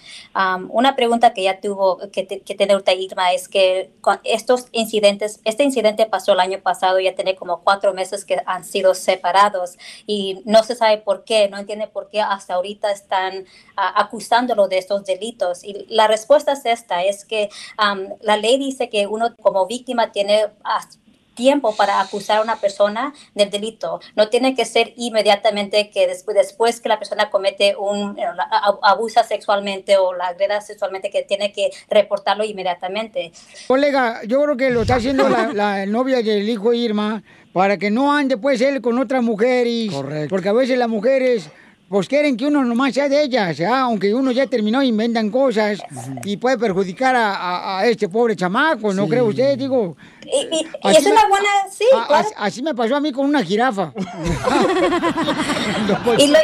Una 0.70 0.94
pregunta 0.94 1.32
que 1.34 1.42
ya 1.42 1.60
tuvo 1.60 1.98
que, 2.12 2.22
te- 2.24 2.40
que 2.42 2.54
tener 2.54 2.74
ahorita 2.74 2.92
Irma 2.94 3.32
es 3.32 3.48
que 3.48 3.90
con 4.00 4.20
estos 4.22 4.66
incidentes, 4.72 5.40
este 5.44 5.64
incidente 5.64 6.06
pasó 6.06 6.32
el 6.34 6.40
año 6.40 6.60
pasado, 6.60 7.00
ya 7.00 7.14
tiene 7.14 7.34
como 7.36 7.62
cuatro 7.62 7.92
meses 7.94 8.24
que 8.24 8.40
han 8.46 8.64
sido 8.64 8.94
separados 8.94 9.76
y 10.06 10.42
no 10.44 10.62
se 10.62 10.76
sabe 10.76 10.98
por 10.98 11.24
qué, 11.24 11.48
no 11.48 11.58
entiende 11.58 11.88
por 11.88 12.08
qué 12.10 12.20
hasta 12.20 12.54
ahorita 12.54 12.92
están 12.92 13.44
ah, 13.76 13.92
acusándolo 14.02 14.68
de 14.68 14.78
estos 14.78 15.04
delitos. 15.04 15.64
Y 15.64 15.86
la 15.88 16.06
respuesta 16.06 16.52
es 16.52 16.64
esta, 16.66 17.02
es 17.02 17.24
que 17.24 17.48
am, 17.76 18.08
la 18.20 18.36
ley 18.36 18.58
dice 18.58 18.88
que 18.88 19.06
uno 19.06 19.34
como 19.40 19.66
víctima 19.66 20.12
tiene 20.12 20.48
tiempo 21.34 21.74
para 21.76 22.00
acusar 22.00 22.38
a 22.38 22.42
una 22.42 22.56
persona 22.56 23.12
del 23.34 23.50
delito. 23.50 24.00
No 24.16 24.28
tiene 24.28 24.54
que 24.54 24.64
ser 24.64 24.92
inmediatamente 24.96 25.90
que 25.90 26.06
después, 26.06 26.36
después 26.36 26.80
que 26.80 26.88
la 26.88 26.98
persona 26.98 27.30
comete 27.30 27.76
un, 27.76 28.18
eh, 28.18 28.24
abusa 28.82 29.24
sexualmente 29.24 29.96
o 29.96 30.14
la 30.14 30.28
agreda 30.28 30.60
sexualmente, 30.60 31.10
que 31.10 31.22
tiene 31.22 31.52
que 31.52 31.70
reportarlo 31.88 32.44
inmediatamente. 32.44 33.32
Colega, 33.66 34.20
yo 34.26 34.42
creo 34.42 34.56
que 34.56 34.70
lo 34.70 34.82
está 34.82 34.96
haciendo 34.96 35.28
la, 35.28 35.52
la 35.52 35.86
novia 35.86 36.22
del 36.22 36.48
hijo 36.48 36.72
Irma 36.72 37.22
para 37.54 37.78
que 37.78 37.90
no 37.90 38.12
ande 38.12 38.36
pues 38.36 38.60
él 38.60 38.82
con 38.82 38.98
otra 38.98 39.20
mujer 39.20 39.66
y 39.68 39.88
porque 40.28 40.48
a 40.48 40.52
veces 40.52 40.76
las 40.76 40.88
mujeres 40.88 41.48
pues 41.88 42.08
quieren 42.08 42.36
que 42.36 42.46
uno 42.46 42.64
nomás 42.64 42.94
sea 42.94 43.08
de 43.08 43.22
ellas, 43.22 43.60
¿ah? 43.60 43.80
aunque 43.82 44.12
uno 44.14 44.32
ya 44.32 44.46
terminó 44.46 44.82
inventan 44.82 45.30
cosas 45.30 45.80
y 46.24 46.36
puede 46.36 46.58
perjudicar 46.58 47.14
a, 47.14 47.34
a- 47.34 47.78
a 47.80 47.86
este 47.86 48.08
pobre 48.08 48.34
chamaco, 48.34 48.92
¿no 48.92 49.04
Sí. 49.04 49.10
cree 49.10 49.22
usted? 49.22 49.58
Digo, 49.58 49.96
Y, 50.24 50.56
y- 50.56 50.66
es 50.90 51.04
me- 51.04 51.12
una 51.12 51.28
buena, 51.28 51.48
sí, 51.70 51.84
a- 51.94 52.06
claro. 52.06 52.26
así, 52.26 52.34
así 52.36 52.62
me 52.62 52.74
pasó 52.74 52.96
a 52.96 53.00
mí 53.00 53.12
con 53.12 53.26
una 53.26 53.44
jirafa. 53.44 53.92
Y 56.18 56.26
lo, 56.28 56.38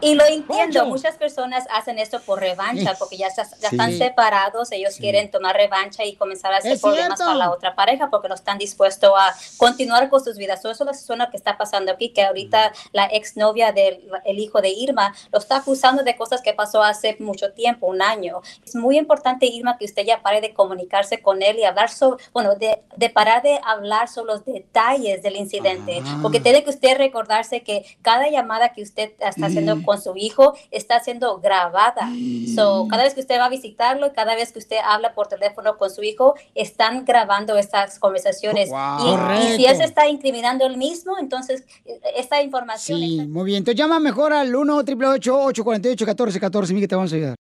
Y 0.00 0.14
lo 0.14 0.24
entiendo, 0.24 0.86
muchas 0.86 1.16
personas 1.16 1.66
hacen 1.70 1.98
esto 1.98 2.20
por 2.20 2.40
revancha, 2.40 2.94
porque 2.98 3.16
ya, 3.16 3.28
ya 3.36 3.68
están 3.68 3.90
Sí. 3.92 3.98
separados, 3.98 4.72
ellos 4.72 4.96
quieren 4.96 5.30
tomar 5.30 5.56
revancha 5.56 6.04
y 6.04 6.16
comenzar 6.16 6.52
a 6.52 6.58
hacer 6.58 6.72
Es 6.72 6.80
problemas 6.80 7.18
cierto. 7.18 7.24
para 7.24 7.36
la 7.36 7.50
otra 7.50 7.74
pareja 7.74 8.08
porque 8.10 8.28
no 8.28 8.34
están 8.34 8.56
dispuestos 8.58 9.12
a 9.16 9.34
continuar 9.58 10.08
con 10.08 10.22
sus 10.22 10.36
vidas. 10.36 10.60
Eso 10.64 10.70
es 10.90 11.08
lo 11.08 11.30
que 11.30 11.36
está 11.36 11.58
pasando 11.58 11.92
aquí, 11.92 12.10
que 12.10 12.22
ahorita 12.22 12.72
la 12.92 13.04
exnovia 13.06 13.72
del 13.72 14.08
el 14.24 14.38
hijo 14.38 14.60
de 14.60 14.70
Irma 14.70 15.14
lo 15.32 15.38
está 15.38 15.56
acusando 15.56 16.02
de 16.02 16.16
cosas 16.16 16.40
que 16.42 16.52
pasó 16.54 16.82
hace 16.82 17.16
mucho 17.20 17.52
tiempo, 17.52 17.86
un 17.86 18.00
año. 18.02 18.40
Es 18.64 18.74
muy 18.74 18.96
importante, 18.98 19.46
Irma, 19.46 19.76
que 19.76 19.84
usted 19.84 20.04
ya 20.04 20.22
pare 20.22 20.40
de 20.40 20.54
comunicarse 20.54 21.20
con 21.20 21.42
él 21.42 21.58
y 21.58 21.64
hablar 21.64 21.90
sobre, 21.90 22.22
bueno, 22.32 22.54
de, 22.54 22.82
de 22.96 23.10
parar 23.10 23.42
de 23.42 23.60
hablar 23.64 24.08
sobre 24.08 24.32
los 24.32 24.44
detalles 24.44 25.22
del 25.22 25.36
incidente, 25.36 26.02
Ah. 26.06 26.18
porque 26.22 26.40
tiene 26.40 26.64
que 26.64 26.70
usted 26.70 26.96
recordarse 26.96 27.62
que 27.62 27.84
cada 28.02 28.28
llamada 28.28 28.70
que 28.72 28.82
usted 28.82 29.12
está 29.18 29.46
haciendo 29.46 29.76
Mm. 29.76 29.84
con 29.84 29.89
su 29.98 30.12
hijo 30.16 30.54
está 30.70 31.00
siendo 31.00 31.38
grabada. 31.40 32.10
So, 32.54 32.86
cada 32.90 33.04
vez 33.04 33.14
que 33.14 33.20
usted 33.20 33.38
va 33.38 33.46
a 33.46 33.48
visitarlo 33.48 34.08
y 34.08 34.10
cada 34.10 34.34
vez 34.34 34.52
que 34.52 34.58
usted 34.58 34.76
habla 34.84 35.14
por 35.14 35.28
teléfono 35.28 35.78
con 35.78 35.90
su 35.90 36.02
hijo, 36.02 36.34
están 36.54 37.04
grabando 37.06 37.56
estas 37.56 37.98
conversaciones. 37.98 38.68
Wow. 38.70 39.38
Y- 39.38 39.54
Y, 39.54 39.56
si 39.56 39.66
él 39.66 39.76
se 39.76 39.84
está 39.84 40.06
incriminando 40.08 40.66
él 40.66 40.76
mismo, 40.76 41.16
entonces 41.18 41.64
eh, 41.84 42.00
esta 42.16 42.42
información... 42.42 42.98
Sí, 42.98 43.26
muy 43.26 43.44
bien. 43.44 43.58
Entonces 43.58 43.78
llama 43.78 43.98
mejor 44.00 44.32
al 44.32 44.54
1 44.54 44.76
888 44.76 45.34
848 45.34 46.04
1414 46.06 46.74
Miguel, 46.74 46.88
te 46.88 46.94
vamos 46.96 47.12
a 47.12 47.16
ayudar. 47.16 47.34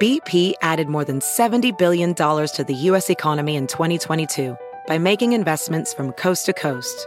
BP 0.00 0.54
added 0.60 0.88
more 0.88 1.04
than 1.04 1.20
$70 1.20 1.76
billion 1.78 2.14
to 2.14 2.64
the 2.66 2.74
U.S. 2.90 3.10
economy 3.10 3.56
in 3.56 3.66
2022 3.66 4.56
by 4.88 4.98
making 4.98 5.32
investments 5.32 5.94
from 5.94 6.12
coast 6.12 6.46
to 6.46 6.52
coast. 6.52 7.06